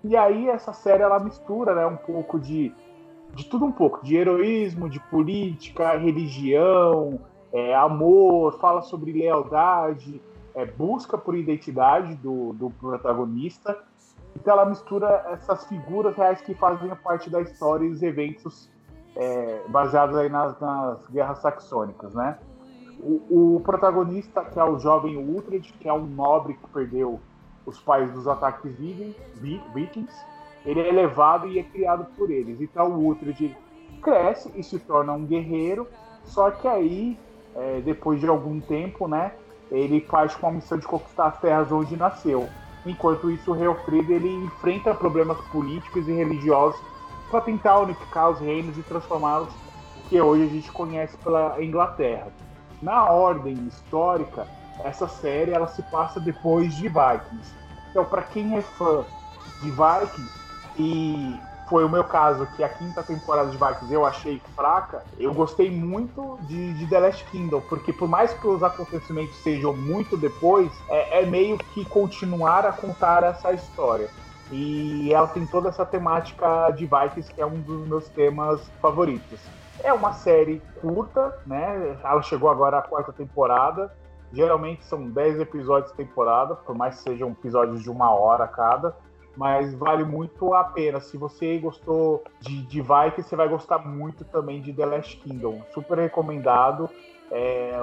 E 0.02 0.16
aí 0.16 0.48
essa 0.48 0.72
série 0.72 1.02
ela 1.02 1.20
mistura 1.20 1.74
né, 1.74 1.86
um 1.86 1.96
pouco 1.96 2.40
de, 2.40 2.72
de 3.34 3.44
tudo 3.44 3.64
um 3.64 3.72
pouco, 3.72 4.04
de 4.04 4.16
heroísmo, 4.16 4.88
de 4.88 4.98
política, 4.98 5.96
religião, 5.96 7.20
é, 7.52 7.74
amor, 7.74 8.58
fala 8.58 8.82
sobre 8.82 9.12
lealdade, 9.12 10.20
é, 10.54 10.64
busca 10.64 11.18
por 11.18 11.36
identidade 11.36 12.14
do, 12.16 12.52
do 12.54 12.70
protagonista. 12.70 13.78
Então 14.34 14.54
ela 14.54 14.64
mistura 14.64 15.26
essas 15.32 15.66
figuras 15.66 16.16
reais 16.16 16.40
que 16.40 16.54
fazem 16.54 16.88
parte 16.96 17.28
da 17.28 17.40
história 17.40 17.84
e 17.84 17.90
os 17.90 18.02
eventos 18.02 18.69
é, 19.20 19.60
baseados 19.68 20.16
aí 20.16 20.30
nas, 20.30 20.58
nas 20.58 21.06
guerras 21.08 21.38
saxônicas, 21.40 22.14
né? 22.14 22.38
O, 22.98 23.56
o, 23.56 23.60
protagonista, 23.60 24.42
que 24.44 24.58
é 24.58 24.64
o 24.64 24.78
jovem 24.78 25.18
Uhtred, 25.18 25.74
que 25.78 25.86
é 25.86 25.92
um 25.92 26.06
nobre 26.06 26.54
que 26.54 26.66
perdeu 26.68 27.20
os 27.66 27.78
pais 27.78 28.10
dos 28.12 28.26
ataques 28.26 28.74
vikings, 28.74 30.14
ele 30.64 30.80
é 30.80 30.90
levado 30.90 31.46
e 31.46 31.58
é 31.58 31.62
criado 31.62 32.06
por 32.16 32.30
eles. 32.30 32.62
Então 32.62 32.88
o 32.92 33.08
Uhtred 33.08 33.56
cresce 34.02 34.50
e 34.54 34.62
se 34.62 34.78
torna 34.78 35.12
um 35.12 35.26
guerreiro, 35.26 35.86
só 36.24 36.50
que 36.50 36.66
aí, 36.66 37.18
é, 37.54 37.80
depois 37.82 38.20
de 38.20 38.26
algum 38.26 38.58
tempo, 38.58 39.06
né, 39.06 39.32
ele 39.70 40.00
faz 40.00 40.34
com 40.34 40.46
a 40.46 40.50
missão 40.50 40.78
de 40.78 40.86
conquistar 40.86 41.26
as 41.26 41.40
terras 41.40 41.70
onde 41.70 41.94
nasceu. 41.94 42.48
Enquanto 42.86 43.30
isso, 43.30 43.50
o 43.50 43.54
rei 43.54 43.66
Alfredo 43.66 44.12
ele 44.12 44.32
enfrenta 44.44 44.94
problemas 44.94 45.38
políticos 45.48 46.08
e 46.08 46.12
religiosos 46.12 46.80
para 47.30 47.40
tentar 47.40 47.78
unificar 47.78 48.30
os 48.30 48.40
reinos 48.40 48.76
e 48.76 48.82
transformá-los 48.82 49.48
que 50.08 50.20
hoje 50.20 50.44
a 50.44 50.48
gente 50.48 50.72
conhece 50.72 51.16
pela 51.18 51.62
Inglaterra. 51.62 52.28
Na 52.82 53.10
ordem 53.10 53.54
histórica, 53.68 54.46
essa 54.84 55.06
série 55.06 55.52
ela 55.52 55.68
se 55.68 55.82
passa 55.84 56.18
depois 56.18 56.74
de 56.74 56.88
Vikings. 56.88 57.54
Então, 57.90 58.04
para 58.04 58.22
quem 58.22 58.56
é 58.56 58.60
fã 58.60 59.04
de 59.62 59.70
Vikings 59.70 60.40
e 60.76 61.38
foi 61.68 61.84
o 61.84 61.88
meu 61.88 62.02
caso, 62.02 62.48
que 62.56 62.64
a 62.64 62.68
quinta 62.68 63.00
temporada 63.00 63.48
de 63.48 63.56
Vikings 63.56 63.94
eu 63.94 64.04
achei 64.04 64.42
fraca, 64.56 65.04
eu 65.16 65.32
gostei 65.32 65.70
muito 65.70 66.36
de, 66.42 66.72
de 66.74 66.86
The 66.88 66.98
Last 66.98 67.24
Kingdom, 67.26 67.60
porque 67.68 67.92
por 67.92 68.08
mais 68.08 68.34
que 68.34 68.46
os 68.48 68.60
acontecimentos 68.60 69.36
sejam 69.36 69.76
muito 69.76 70.16
depois, 70.16 70.68
é, 70.88 71.22
é 71.22 71.26
meio 71.26 71.56
que 71.58 71.84
continuar 71.84 72.66
a 72.66 72.72
contar 72.72 73.22
essa 73.22 73.52
história. 73.52 74.10
E 74.50 75.12
ela 75.12 75.28
tem 75.28 75.46
toda 75.46 75.68
essa 75.68 75.86
temática 75.86 76.70
de 76.70 76.86
Vikings, 76.86 77.32
que 77.32 77.40
é 77.40 77.46
um 77.46 77.60
dos 77.60 77.86
meus 77.86 78.08
temas 78.08 78.60
favoritos. 78.80 79.40
É 79.82 79.92
uma 79.92 80.12
série 80.12 80.60
curta, 80.80 81.38
né? 81.46 81.96
Ela 82.02 82.22
chegou 82.22 82.50
agora 82.50 82.78
à 82.78 82.82
quarta 82.82 83.12
temporada. 83.12 83.94
Geralmente 84.32 84.84
são 84.84 85.08
10 85.08 85.40
episódios 85.40 85.92
por 85.92 85.96
temporada, 85.98 86.54
por 86.54 86.74
mais 86.74 86.96
que 86.96 87.02
sejam 87.02 87.30
episódios 87.30 87.82
de 87.82 87.90
uma 87.90 88.12
hora 88.12 88.46
cada 88.46 88.94
mas 89.36 89.74
vale 89.74 90.04
muito 90.04 90.54
a 90.54 90.64
pena. 90.64 91.00
Se 91.00 91.16
você 91.16 91.58
gostou 91.58 92.24
de, 92.40 92.62
de 92.62 92.80
Vikings, 92.80 93.22
você 93.22 93.36
vai 93.36 93.48
gostar 93.48 93.78
muito 93.78 94.24
também 94.24 94.60
de 94.60 94.72
The 94.72 94.84
Last 94.84 95.16
Kingdom. 95.18 95.62
Super 95.72 95.98
recomendado. 95.98 96.88
É, 97.30 97.78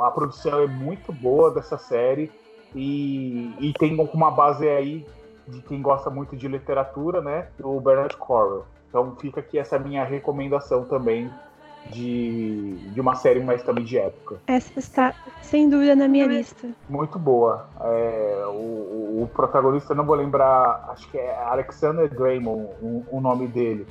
a 0.00 0.10
produção 0.10 0.60
é 0.60 0.66
muito 0.66 1.12
boa 1.12 1.50
dessa 1.50 1.76
série 1.76 2.30
e, 2.74 3.52
e 3.58 3.72
tem 3.72 3.98
uma 4.14 4.30
base 4.30 4.68
aí 4.68 5.04
de 5.48 5.62
quem 5.62 5.80
gosta 5.80 6.10
muito 6.10 6.36
de 6.36 6.46
literatura, 6.46 7.20
né? 7.20 7.48
O 7.60 7.80
Bernard 7.80 8.16
Cornwell. 8.16 8.64
Então 8.88 9.16
fica 9.16 9.40
aqui 9.40 9.58
essa 9.58 9.78
minha 9.78 10.04
recomendação 10.04 10.84
também 10.84 11.30
de, 11.90 12.76
de 12.92 13.00
uma 13.00 13.14
série 13.14 13.40
mais 13.40 13.62
também 13.62 13.84
de 13.84 13.98
época. 13.98 14.36
Essa 14.46 14.78
está 14.78 15.14
sem 15.42 15.68
dúvida 15.68 15.94
na 15.96 16.08
minha 16.08 16.26
lista. 16.26 16.68
Muito 16.88 17.18
boa. 17.18 17.68
É, 17.80 18.44
o, 18.46 19.22
o, 19.22 19.30
protagonista, 19.32 19.94
não 19.94 20.04
vou 20.04 20.14
lembrar, 20.14 20.86
acho 20.90 21.08
que 21.10 21.18
é 21.18 21.36
Alexander 21.44 22.08
Draymond, 22.08 22.68
o, 22.82 23.04
o 23.10 23.20
nome 23.20 23.46
dele. 23.46 23.86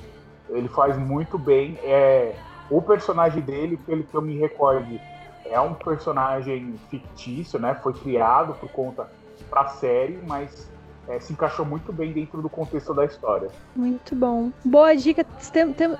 Ele 0.48 0.68
faz 0.68 0.96
muito 0.96 1.38
bem. 1.38 1.78
É, 1.82 2.34
o 2.70 2.80
personagem 2.82 3.42
dele, 3.42 3.76
pelo 3.76 4.02
que 4.04 4.14
eu 4.14 4.22
me 4.22 4.38
recorde, 4.38 5.00
é 5.44 5.60
um 5.60 5.74
personagem 5.74 6.74
fictício, 6.90 7.58
né? 7.58 7.74
Foi 7.82 7.92
criado 7.92 8.54
por 8.54 8.70
conta 8.70 9.08
para 9.48 9.62
a 9.62 9.68
série, 9.68 10.18
mas 10.26 10.70
é, 11.08 11.18
se 11.18 11.32
encaixou 11.32 11.64
muito 11.64 11.92
bem 11.92 12.12
dentro 12.12 12.42
do 12.42 12.48
contexto 12.48 12.92
da 12.92 13.04
história. 13.04 13.48
Muito 13.74 14.14
bom. 14.14 14.52
Boa 14.64 14.94
dica. 14.94 15.26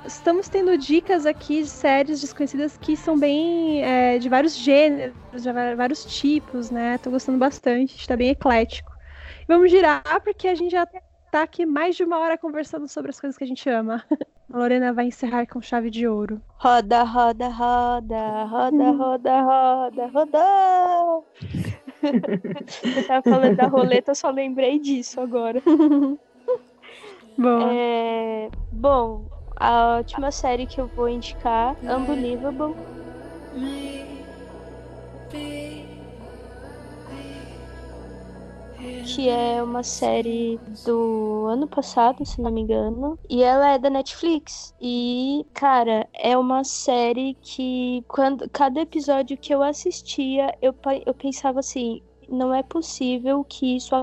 Estamos 0.06 0.48
tendo 0.48 0.76
dicas 0.76 1.24
aqui 1.24 1.62
de 1.62 1.68
séries 1.68 2.20
desconhecidas 2.20 2.76
que 2.76 2.96
são 2.96 3.18
bem 3.18 3.82
é, 3.82 4.18
de 4.18 4.28
vários 4.28 4.54
gêneros, 4.54 5.14
de 5.42 5.52
vários 5.74 6.04
tipos, 6.04 6.70
né? 6.70 6.98
Tô 6.98 7.10
gostando 7.10 7.38
bastante, 7.38 7.96
está 7.96 8.16
bem 8.16 8.30
eclético. 8.30 8.92
Vamos 9.48 9.70
girar, 9.70 10.02
porque 10.22 10.46
a 10.46 10.54
gente 10.54 10.72
já 10.72 10.86
tá 11.30 11.42
aqui 11.42 11.64
mais 11.64 11.96
de 11.96 12.04
uma 12.04 12.18
hora 12.18 12.36
conversando 12.36 12.86
sobre 12.86 13.10
as 13.10 13.18
coisas 13.18 13.36
que 13.36 13.44
a 13.44 13.46
gente 13.46 13.68
ama. 13.68 14.04
A 14.52 14.56
Lorena 14.56 14.94
vai 14.94 15.06
encerrar 15.06 15.46
com 15.46 15.60
chave 15.60 15.90
de 15.90 16.08
ouro. 16.08 16.40
Roda, 16.56 17.02
roda, 17.02 17.48
roda, 17.48 18.44
roda, 18.44 18.90
roda, 18.92 19.42
roda, 19.42 20.06
roda. 20.06 21.87
Você 22.92 23.02
tava 23.02 23.22
falando 23.26 23.56
da 23.56 23.66
roleta, 23.66 24.10
eu 24.12 24.14
só 24.14 24.30
lembrei 24.30 24.78
disso 24.80 25.20
agora. 25.20 25.62
Bom. 27.36 27.80
É, 27.80 28.50
bom, 28.70 29.28
a 29.60 29.96
última 29.98 30.30
série 30.30 30.66
que 30.66 30.80
eu 30.80 30.88
vou 30.94 31.08
indicar, 31.08 31.76
Unbelievable. 31.88 32.76
Que 39.04 39.28
é 39.28 39.62
uma 39.62 39.82
série 39.82 40.58
do 40.84 41.46
ano 41.48 41.66
passado, 41.66 42.24
se 42.24 42.40
não 42.40 42.50
me 42.50 42.60
engano, 42.60 43.18
e 43.28 43.42
ela 43.42 43.72
é 43.72 43.78
da 43.78 43.90
Netflix. 43.90 44.74
E, 44.80 45.44
cara, 45.52 46.08
é 46.14 46.36
uma 46.36 46.64
série 46.64 47.36
que 47.40 48.04
quando 48.08 48.48
cada 48.50 48.80
episódio 48.80 49.36
que 49.36 49.54
eu 49.54 49.62
assistia, 49.62 50.54
eu, 50.62 50.74
eu 51.04 51.14
pensava 51.14 51.60
assim, 51.60 52.02
não 52.28 52.54
é 52.54 52.62
possível 52.62 53.44
que 53.44 53.76
isso 53.76 53.94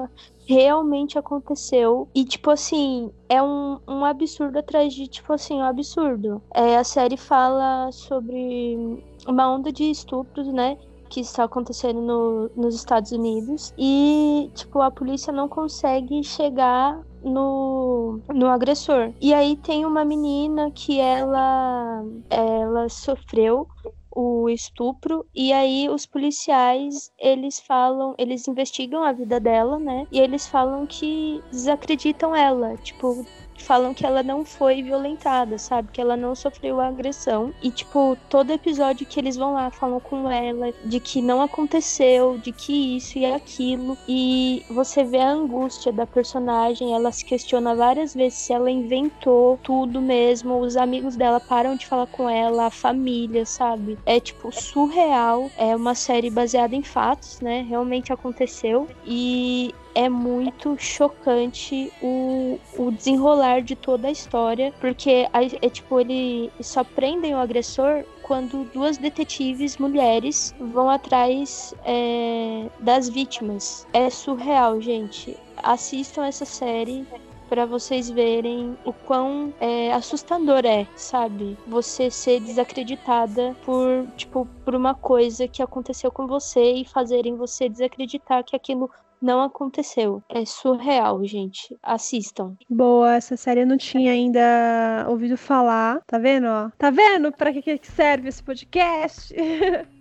realmente 0.47 1.17
aconteceu. 1.17 2.07
E, 2.13 2.23
tipo 2.23 2.51
assim, 2.51 3.11
é 3.29 3.41
um, 3.41 3.79
um 3.87 4.05
absurdo 4.05 4.59
atrás 4.59 4.93
de, 4.93 5.07
tipo 5.07 5.33
assim, 5.33 5.55
um 5.55 5.63
absurdo. 5.63 6.41
É, 6.53 6.77
a 6.77 6.83
série 6.83 7.17
fala 7.17 7.91
sobre 7.91 9.03
uma 9.27 9.53
onda 9.53 9.71
de 9.71 9.89
estupros, 9.89 10.47
né? 10.47 10.77
Que 11.15 11.21
está 11.21 11.45
acontecendo 11.45 12.01
no, 12.01 12.51
nos 12.57 12.75
Estados 12.75 13.13
Unidos. 13.13 13.73
E, 13.77 14.51
tipo, 14.53 14.81
a 14.81 14.91
polícia 14.91 15.31
não 15.31 15.47
consegue 15.47 16.21
chegar 16.25 17.01
no, 17.23 18.19
no 18.33 18.47
agressor. 18.47 19.13
E 19.21 19.33
aí 19.33 19.55
tem 19.55 19.85
uma 19.85 20.03
menina 20.03 20.69
que 20.71 20.99
ela, 20.99 22.03
ela 22.29 22.89
sofreu 22.89 23.65
o 24.13 24.49
estupro. 24.49 25.25
E 25.33 25.53
aí 25.53 25.87
os 25.89 26.05
policiais 26.05 27.09
eles 27.17 27.61
falam 27.61 28.13
eles 28.17 28.47
investigam 28.47 29.03
a 29.03 29.11
vida 29.11 29.39
dela 29.39 29.77
né? 29.79 30.07
E 30.11 30.19
eles 30.19 30.47
falam 30.47 30.85
que 30.85 31.41
desacreditam 31.49 32.35
ela. 32.35 32.75
Tipo 32.77 33.25
falam 33.63 33.93
que 33.93 34.05
ela 34.05 34.23
não 34.23 34.45
foi 34.45 34.81
violentada, 34.81 35.57
sabe? 35.57 35.89
Que 35.91 36.01
ela 36.01 36.15
não 36.15 36.35
sofreu 36.35 36.79
agressão. 36.79 37.53
E, 37.61 37.71
tipo, 37.71 38.17
todo 38.29 38.51
episódio 38.51 39.05
que 39.05 39.19
eles 39.19 39.35
vão 39.35 39.53
lá 39.53 39.71
falam 39.71 39.99
com 39.99 40.29
ela 40.29 40.73
de 40.83 40.99
que 40.99 41.21
não 41.21 41.41
aconteceu, 41.41 42.37
de 42.37 42.51
que 42.51 42.97
isso 42.97 43.17
e 43.17 43.25
aquilo. 43.25 43.97
E 44.07 44.63
você 44.69 45.03
vê 45.03 45.19
a 45.19 45.31
angústia 45.31 45.91
da 45.91 46.05
personagem, 46.05 46.93
ela 46.93 47.11
se 47.11 47.25
questiona 47.25 47.75
várias 47.75 48.13
vezes 48.13 48.39
se 48.39 48.53
ela 48.53 48.69
inventou 48.69 49.59
tudo 49.63 50.01
mesmo. 50.01 50.59
Os 50.59 50.77
amigos 50.77 51.15
dela 51.15 51.39
param 51.39 51.75
de 51.75 51.87
falar 51.87 52.07
com 52.07 52.29
ela, 52.29 52.67
a 52.67 52.71
família, 52.71 53.45
sabe? 53.45 53.97
É, 54.05 54.19
tipo, 54.19 54.51
surreal. 54.51 55.49
É 55.57 55.75
uma 55.75 55.95
série 55.95 56.29
baseada 56.29 56.75
em 56.75 56.83
fatos, 56.83 57.39
né? 57.41 57.65
Realmente 57.67 58.11
aconteceu. 58.11 58.87
E 59.05 59.73
é 59.95 60.09
muito 60.09 60.77
chocante 60.77 61.91
o, 62.01 62.59
o 62.77 62.91
desenrolar 62.91 63.61
de 63.61 63.75
toda 63.75 64.09
a 64.09 64.11
história, 64.11 64.73
porque 64.79 65.27
é 65.33 65.69
tipo, 65.69 65.99
ele 65.99 66.51
só 66.61 66.83
prendem 66.83 67.33
o 67.33 67.39
agressor 67.39 68.03
quando 68.21 68.65
duas 68.73 68.97
detetives 68.97 69.77
mulheres 69.77 70.53
vão 70.59 70.89
atrás 70.89 71.73
é, 71.85 72.67
das 72.79 73.07
vítimas. 73.07 73.87
É 73.93 74.09
surreal, 74.09 74.81
gente. 74.81 75.37
Assistam 75.57 76.25
essa 76.25 76.45
série. 76.45 77.05
para 77.47 77.65
vocês 77.65 78.09
verem 78.09 78.75
o 78.83 78.91
quão 78.91 79.53
é, 79.59 79.93
assustador 79.93 80.65
é, 80.65 80.87
sabe? 80.95 81.55
Você 81.67 82.09
ser 82.09 82.39
desacreditada 82.39 83.55
por, 83.63 84.07
tipo, 84.17 84.47
por 84.65 84.73
uma 84.73 84.95
coisa 84.95 85.47
que 85.47 85.61
aconteceu 85.61 86.11
com 86.11 86.25
você 86.25 86.73
e 86.73 86.85
fazerem 86.85 87.35
você 87.35 87.69
desacreditar 87.69 88.43
que 88.43 88.55
aquilo 88.55 88.89
não 89.25 89.41
aconteceu. 89.41 90.21
É 90.29 90.45
surreal, 90.45 91.23
gente. 91.25 91.75
Assistam. 91.81 92.55
Boa, 92.69 93.15
essa 93.15 93.35
série 93.35 93.61
eu 93.61 93.67
não 93.67 93.77
tinha 93.77 94.11
ainda 94.11 95.05
ouvido 95.09 95.35
falar. 95.35 95.99
Tá 96.05 96.17
vendo, 96.17 96.47
ó? 96.47 96.69
Tá 96.77 96.89
vendo 96.91 97.31
pra 97.31 97.51
que 97.51 97.61
que 97.61 97.87
serve 97.91 98.29
esse 98.29 98.43
podcast? 98.43 99.33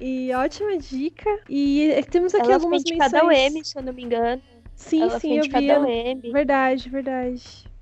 E 0.00 0.32
ótima 0.32 0.78
dica. 0.78 1.28
E 1.48 1.90
temos 2.10 2.34
aqui 2.34 2.46
Ela 2.46 2.54
algumas 2.54 2.82
foi 2.82 2.92
menções. 2.96 3.12
indicada 3.12 3.20
ao 3.22 3.30
M, 3.30 3.64
se 3.64 3.78
eu 3.78 3.82
não 3.82 3.92
me 3.92 4.02
engano. 4.02 4.42
Sim, 4.74 5.02
Ela 5.02 5.20
sim, 5.20 5.28
foi 5.28 5.38
eu 5.38 5.42
vi. 5.82 5.92
M. 5.92 6.32
Verdade, 6.32 6.88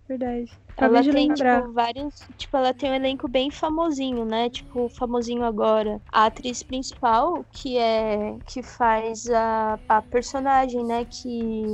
verdade. 0.08 0.50
Ela 0.76 1.02
tem, 1.02 1.12
lembrar. 1.12 1.60
tipo, 1.60 1.72
vários. 1.72 2.14
Tipo, 2.36 2.56
ela 2.56 2.72
tem 2.72 2.90
um 2.90 2.94
elenco 2.94 3.28
bem 3.28 3.50
famosinho, 3.50 4.24
né? 4.24 4.48
Tipo, 4.48 4.88
famosinho 4.88 5.44
agora. 5.44 6.00
A 6.10 6.26
atriz 6.26 6.62
principal, 6.62 7.44
que 7.52 7.76
é. 7.76 8.36
que 8.46 8.62
faz 8.62 9.28
a, 9.28 9.78
a 9.88 10.00
personagem, 10.02 10.84
né? 10.84 11.04
Que, 11.04 11.64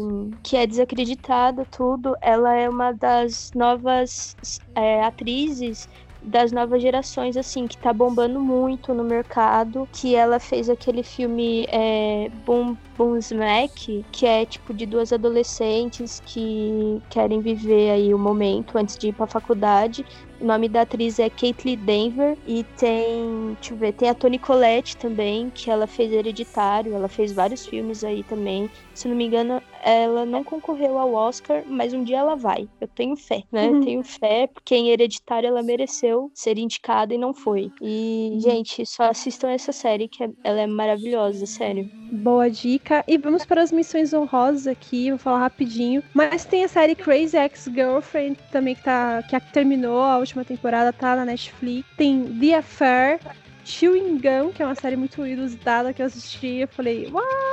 que 0.43 0.57
é 0.57 0.67
desacreditada, 0.67 1.65
tudo. 1.71 2.17
Ela 2.21 2.55
é 2.55 2.69
uma 2.69 2.93
das 2.93 3.53
novas 3.55 4.37
é, 4.75 5.05
atrizes 5.05 5.89
das 6.25 6.51
novas 6.51 6.81
gerações, 6.81 7.37
assim, 7.37 7.67
que 7.67 7.77
tá 7.77 7.93
bombando 7.93 8.41
muito 8.41 8.95
no 8.95 9.05
mercado. 9.05 9.87
Que 9.93 10.15
ela 10.15 10.41
fez 10.41 10.71
aquele 10.71 11.03
filme 11.03 11.67
é, 11.69 12.31
Boom 12.47 12.75
Boom 12.97 13.17
Smack, 13.19 14.05
que 14.13 14.27
é 14.27 14.45
tipo 14.47 14.73
de 14.73 14.87
duas 14.87 15.13
adolescentes 15.13 16.21
que 16.25 17.03
querem 17.11 17.41
viver 17.41 17.91
aí 17.91 18.15
o 18.15 18.19
momento 18.19 18.77
antes 18.79 18.97
de 18.97 19.09
ir 19.09 19.13
pra 19.13 19.27
faculdade. 19.27 20.05
O 20.41 20.45
nome 20.45 20.69
da 20.69 20.83
atriz 20.83 21.19
é 21.19 21.31
Caitlyn 21.31 21.77
Denver 21.77 22.37
e 22.47 22.65
tem, 22.77 23.55
deixa 23.55 23.73
eu 23.73 23.77
ver, 23.79 23.93
tem 23.93 24.09
a 24.11 24.15
Toni 24.15 24.39
Collette 24.39 24.97
também, 24.97 25.49
que 25.51 25.71
ela 25.71 25.87
fez 25.87 26.13
Hereditário, 26.13 26.95
ela 26.95 27.09
fez 27.09 27.33
vários 27.33 27.65
filmes 27.65 28.05
aí 28.05 28.23
também. 28.25 28.69
Se 28.93 29.09
não 29.09 29.17
me 29.17 29.25
engano, 29.25 29.61
ela 29.83 30.27
não 30.27 30.45
concorreu 30.45 30.99
ao 30.99 31.13
Oscar, 31.15 31.63
mas 31.67 31.93
um 31.95 32.03
dia 32.05 32.19
ela 32.19 32.35
vai. 32.37 32.69
Eu 32.81 32.89
tenho 32.89 33.17
fé, 33.17 33.43
né? 33.51 33.69
Uhum. 33.69 33.81
Tenho 33.85 34.03
fé, 34.05 34.47
porque 34.53 34.75
em 34.75 34.91
Hereditário 34.91 35.47
ela 35.47 35.63
mereceu 35.63 36.31
ser 36.35 36.59
indicada 36.59 37.15
e 37.15 37.19
não 37.19 37.33
foi. 37.33 37.71
E, 37.81 38.37
gente, 38.41 38.85
só 38.85 39.05
assistam 39.05 39.51
essa 39.51 39.73
série 39.73 40.09
que 40.09 40.23
é- 40.25 40.31
ela 40.43 40.61
é 40.61 40.67
maravilhosa, 40.67 41.47
sério. 41.47 41.89
Boa 42.13 42.51
dica. 42.51 42.84
E 43.07 43.19
vamos 43.19 43.45
para 43.45 43.63
as 43.63 43.73
missões 43.73 44.13
honrosas 44.13 44.67
aqui, 44.67 45.11
vou 45.11 45.19
falar 45.19 45.41
rapidinho. 45.41 46.03
Mas 46.13 46.45
tem 46.45 46.65
a 46.65 46.69
série 46.69 46.95
Crazy 46.95 47.37
Ex-Girlfriend 47.37 48.39
também 48.51 48.75
que 48.75 48.83
tá 48.83 49.23
que 49.23 49.41
terminou 49.53 50.03
a 50.03 50.19
última 50.19 50.45
temporada, 50.45 50.93
tá 50.93 51.17
na 51.17 51.25
Netflix. 51.25 51.89
Tem 51.97 52.25
The 52.39 52.57
Affair, 52.57 53.21
Chewing 53.65 54.19
Gum, 54.19 54.53
que 54.53 54.63
é 54.63 54.67
uma 54.67 54.75
série 54.75 54.97
muito 54.97 55.27
inusitada 55.27 55.93
que 55.93 56.03
eu 56.03 56.07
assisti. 56.07 56.59
Eu 56.59 56.69
falei, 56.69 57.09
what? 57.11 57.44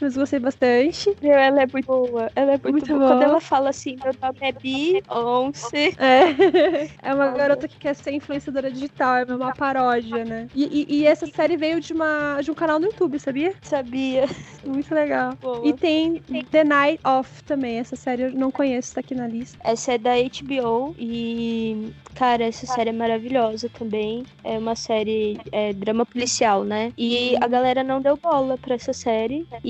Mas 0.00 0.16
gostei 0.16 0.38
bastante. 0.38 1.14
Meu, 1.22 1.32
ela 1.32 1.62
é 1.62 1.66
muito 1.72 1.86
boa. 1.86 2.30
Ela 2.34 2.52
é 2.54 2.58
muito, 2.58 2.70
Muito 2.70 2.86
boa. 2.88 2.98
Quando 3.08 3.18
boa. 3.18 3.24
ela 3.24 3.40
fala 3.40 3.70
assim, 3.70 3.96
meu 4.02 4.14
nome 4.20 4.38
é 4.40 4.52
Beyoncé. 4.52 5.92
É. 5.98 6.88
é 7.10 7.14
uma 7.14 7.28
garota 7.30 7.66
que 7.68 7.76
quer 7.78 7.94
ser 7.94 8.12
influenciadora 8.12 8.70
digital, 8.70 9.16
é 9.18 9.24
uma 9.24 9.54
paródia, 9.54 10.24
né? 10.24 10.48
E, 10.54 10.64
e- 10.88 11.00
e 11.00 11.06
essa 11.06 11.26
série 11.26 11.56
veio 11.56 11.80
de, 11.80 11.92
uma, 11.92 12.40
de 12.42 12.50
um 12.50 12.54
canal 12.54 12.78
no 12.78 12.86
YouTube, 12.86 13.18
sabia? 13.18 13.54
Sabia. 13.62 14.26
Muito 14.64 14.94
legal. 14.94 15.34
Boa. 15.40 15.66
E 15.66 15.72
tem 15.72 16.22
The 16.50 16.64
Night 16.64 17.00
Off 17.04 17.42
também. 17.44 17.78
Essa 17.78 17.96
série 17.96 18.22
eu 18.24 18.32
não 18.32 18.50
conheço, 18.50 18.94
tá 18.94 19.00
aqui 19.00 19.14
na 19.14 19.26
lista. 19.26 19.58
Essa 19.64 19.92
é 19.94 19.98
da 19.98 20.12
HBO 20.16 20.94
e, 20.98 21.92
cara, 22.14 22.44
essa 22.44 22.66
série 22.66 22.90
é 22.90 22.92
maravilhosa 22.92 23.68
também. 23.70 24.24
É 24.44 24.58
uma 24.58 24.74
série 24.74 25.38
é, 25.52 25.72
drama 25.72 26.04
policial, 26.04 26.64
né? 26.64 26.92
E 26.96 27.36
a 27.40 27.46
galera 27.48 27.82
não 27.82 28.00
deu 28.00 28.16
bola 28.16 28.56
pra 28.58 28.74
essa 28.74 28.92
série 28.92 29.46
e 29.64 29.69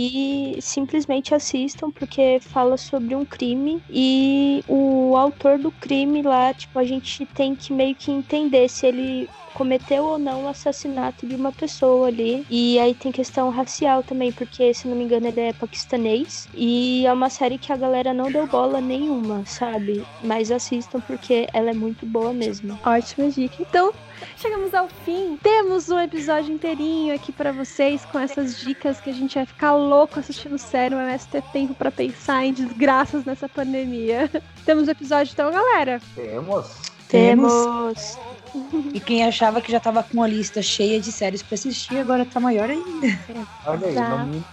simplesmente 0.61 1.35
assistam 1.35 1.91
porque 1.93 2.39
fala 2.41 2.77
sobre 2.77 3.15
um 3.15 3.25
crime. 3.27 3.83
E 3.89 4.63
o 4.67 5.17
autor 5.17 5.59
do 5.59 5.73
crime 5.73 6.23
lá, 6.23 6.55
tipo, 6.55 6.79
a 6.79 6.85
gente 6.85 7.27
tem 7.27 7.55
que 7.57 7.73
meio 7.73 7.95
que 7.97 8.11
entender 8.11 8.69
se 8.69 8.87
ele 8.87 9.31
cometeu 9.55 10.05
ou 10.05 10.19
não 10.19 10.45
o 10.45 10.49
assassinato 10.49 11.27
de 11.27 11.35
uma 11.35 11.53
pessoa 11.53 12.09
ali. 12.09 12.47
E 12.51 12.79
aí 12.79 12.95
tem 12.95 13.13
questão 13.13 13.51
racial 13.51 14.03
também, 14.03 14.33
porque 14.33 14.73
se 14.75 14.89
não 14.89 14.97
me 14.97 15.05
engano 15.05 15.27
ele 15.27 15.41
é 15.41 15.53
paquistanês. 15.53 16.49
E 16.55 17.07
é 17.07 17.13
uma 17.13 17.31
série 17.31 17.59
que 17.59 17.73
a 17.73 17.77
galera 17.77 18.13
não 18.13 18.31
deu 18.31 18.47
bola 18.47 18.81
nenhuma, 18.81 19.45
sabe? 19.47 20.05
Mas 20.23 20.51
assistam 20.51 21.01
porque 21.01 21.47
ela 21.53 21.71
é 21.71 21.75
muito 21.75 22.07
boa 22.07 22.33
mesmo. 22.33 22.79
Ótima 22.85 23.31
dica. 23.31 23.57
Então, 23.61 23.93
chegamos 24.37 24.75
ao 24.75 24.89
fim. 25.05 25.39
Temos 25.43 25.89
um 25.89 25.99
episódio 25.99 26.53
inteirinho 26.53 27.15
aqui 27.15 27.33
pra 27.33 27.53
vocês 27.53 28.05
com 28.07 28.19
essas 28.19 28.59
dicas 28.61 29.01
que 29.01 29.11
a 29.11 29.15
gente 29.15 29.35
vai 29.35 29.47
ficar 29.47 29.75
louco 29.75 30.19
assistindo 30.19 30.59
série, 30.59 30.95
mas 30.95 31.27
vai 31.27 31.43
ter 31.43 31.49
tempo 31.51 31.75
pra 31.75 31.91
pensar 31.91 32.45
em 32.45 32.53
desgraças 32.53 33.25
nessa 33.25 33.49
pandemia. 33.49 34.31
Temos 34.65 34.89
o 34.89 34.91
episódio 34.91 35.33
então, 35.33 35.51
galera. 35.51 36.01
Temos. 36.15 36.91
Temos. 37.09 38.19
E 38.93 39.01
quem 39.01 39.25
achava 39.25 39.61
que 39.61 39.71
já 39.71 39.79
tava 39.81 40.03
com 40.03 40.23
a 40.23 40.27
lista 40.27 40.61
cheia 40.63 41.01
de 41.01 41.13
séries 41.13 41.43
pra 41.43 41.55
assistir, 41.55 41.97
agora 41.99 42.25
tá 42.27 42.41
maior 42.41 42.69
ainda. 42.69 43.07
Olha 43.67 43.87
aí, 43.87 43.93
Exatamente. 43.93 44.45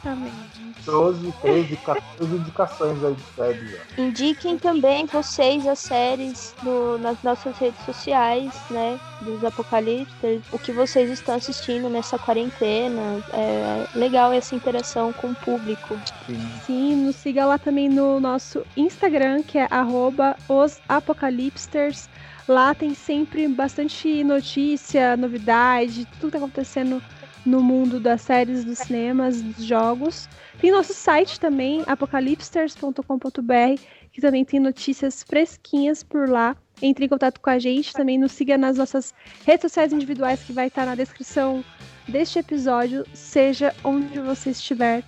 12, 0.85 1.33
13, 1.41 1.75
14 1.77 2.35
indicações 2.35 3.03
aí 3.03 3.13
de 3.15 3.23
séries. 3.35 3.75
ó. 3.97 4.01
Indiquem 4.01 4.57
também 4.57 5.05
vocês 5.05 5.65
as 5.67 5.79
séries 5.79 6.55
no- 6.63 6.97
nas 6.97 7.21
nossas 7.23 7.57
redes 7.57 7.83
sociais, 7.85 8.53
né? 8.69 8.99
Dos 9.21 9.43
Apocalipse, 9.43 10.41
o 10.51 10.59
que 10.59 10.71
vocês 10.71 11.09
estão 11.09 11.35
assistindo 11.35 11.89
nessa 11.89 12.17
quarentena. 12.19 13.01
É 13.33 13.87
legal 13.97 14.31
essa 14.31 14.55
interação 14.55 15.11
com 15.11 15.31
o 15.31 15.35
público. 15.35 15.99
Sim. 16.25 16.49
Sim, 16.65 16.95
nos 16.97 17.15
siga 17.15 17.45
lá 17.45 17.57
também 17.57 17.89
no 17.89 18.19
nosso 18.19 18.63
Instagram, 18.77 19.41
que 19.43 19.57
é 19.57 19.67
arroba 19.71 20.37
os 20.47 20.79
apocalipsters. 20.87 22.07
Lá 22.47 22.73
tem 22.73 22.93
sempre 22.93 23.47
bastante 23.47 24.23
notícia, 24.23 25.17
novidade, 25.17 26.05
tudo 26.19 26.31
que 26.31 26.31
tá 26.31 26.37
acontecendo 26.37 27.03
no 27.45 27.61
mundo 27.61 27.99
das 27.99 28.21
séries, 28.21 28.63
dos 28.63 28.79
cinemas, 28.79 29.41
dos 29.41 29.65
jogos. 29.65 30.29
Tem 30.59 30.71
nosso 30.71 30.93
site 30.93 31.39
também, 31.39 31.83
apocalipsters.com.br, 31.85 33.81
que 34.11 34.21
também 34.21 34.45
tem 34.45 34.59
notícias 34.59 35.23
fresquinhas 35.23 36.03
por 36.03 36.29
lá. 36.29 36.55
Entre 36.81 37.05
em 37.05 37.09
contato 37.09 37.39
com 37.41 37.49
a 37.49 37.59
gente, 37.59 37.91
também 37.91 38.17
nos 38.17 38.31
siga 38.31 38.57
nas 38.57 38.77
nossas 38.77 39.13
redes 39.45 39.63
sociais 39.63 39.91
individuais, 39.91 40.43
que 40.43 40.53
vai 40.53 40.67
estar 40.67 40.85
na 40.85 40.95
descrição 40.95 41.63
deste 42.07 42.39
episódio, 42.39 43.05
seja 43.13 43.75
onde 43.83 44.19
você 44.19 44.51
estiver 44.51 45.03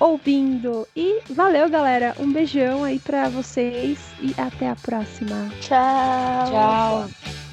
ouvindo. 0.00 0.88
E 0.96 1.20
valeu, 1.30 1.68
galera. 1.68 2.16
Um 2.18 2.32
beijão 2.32 2.82
aí 2.82 2.98
pra 2.98 3.28
vocês 3.28 3.98
e 4.20 4.34
até 4.40 4.70
a 4.70 4.76
próxima. 4.76 5.50
Tchau. 5.60 6.50
Tchau. 6.50 7.49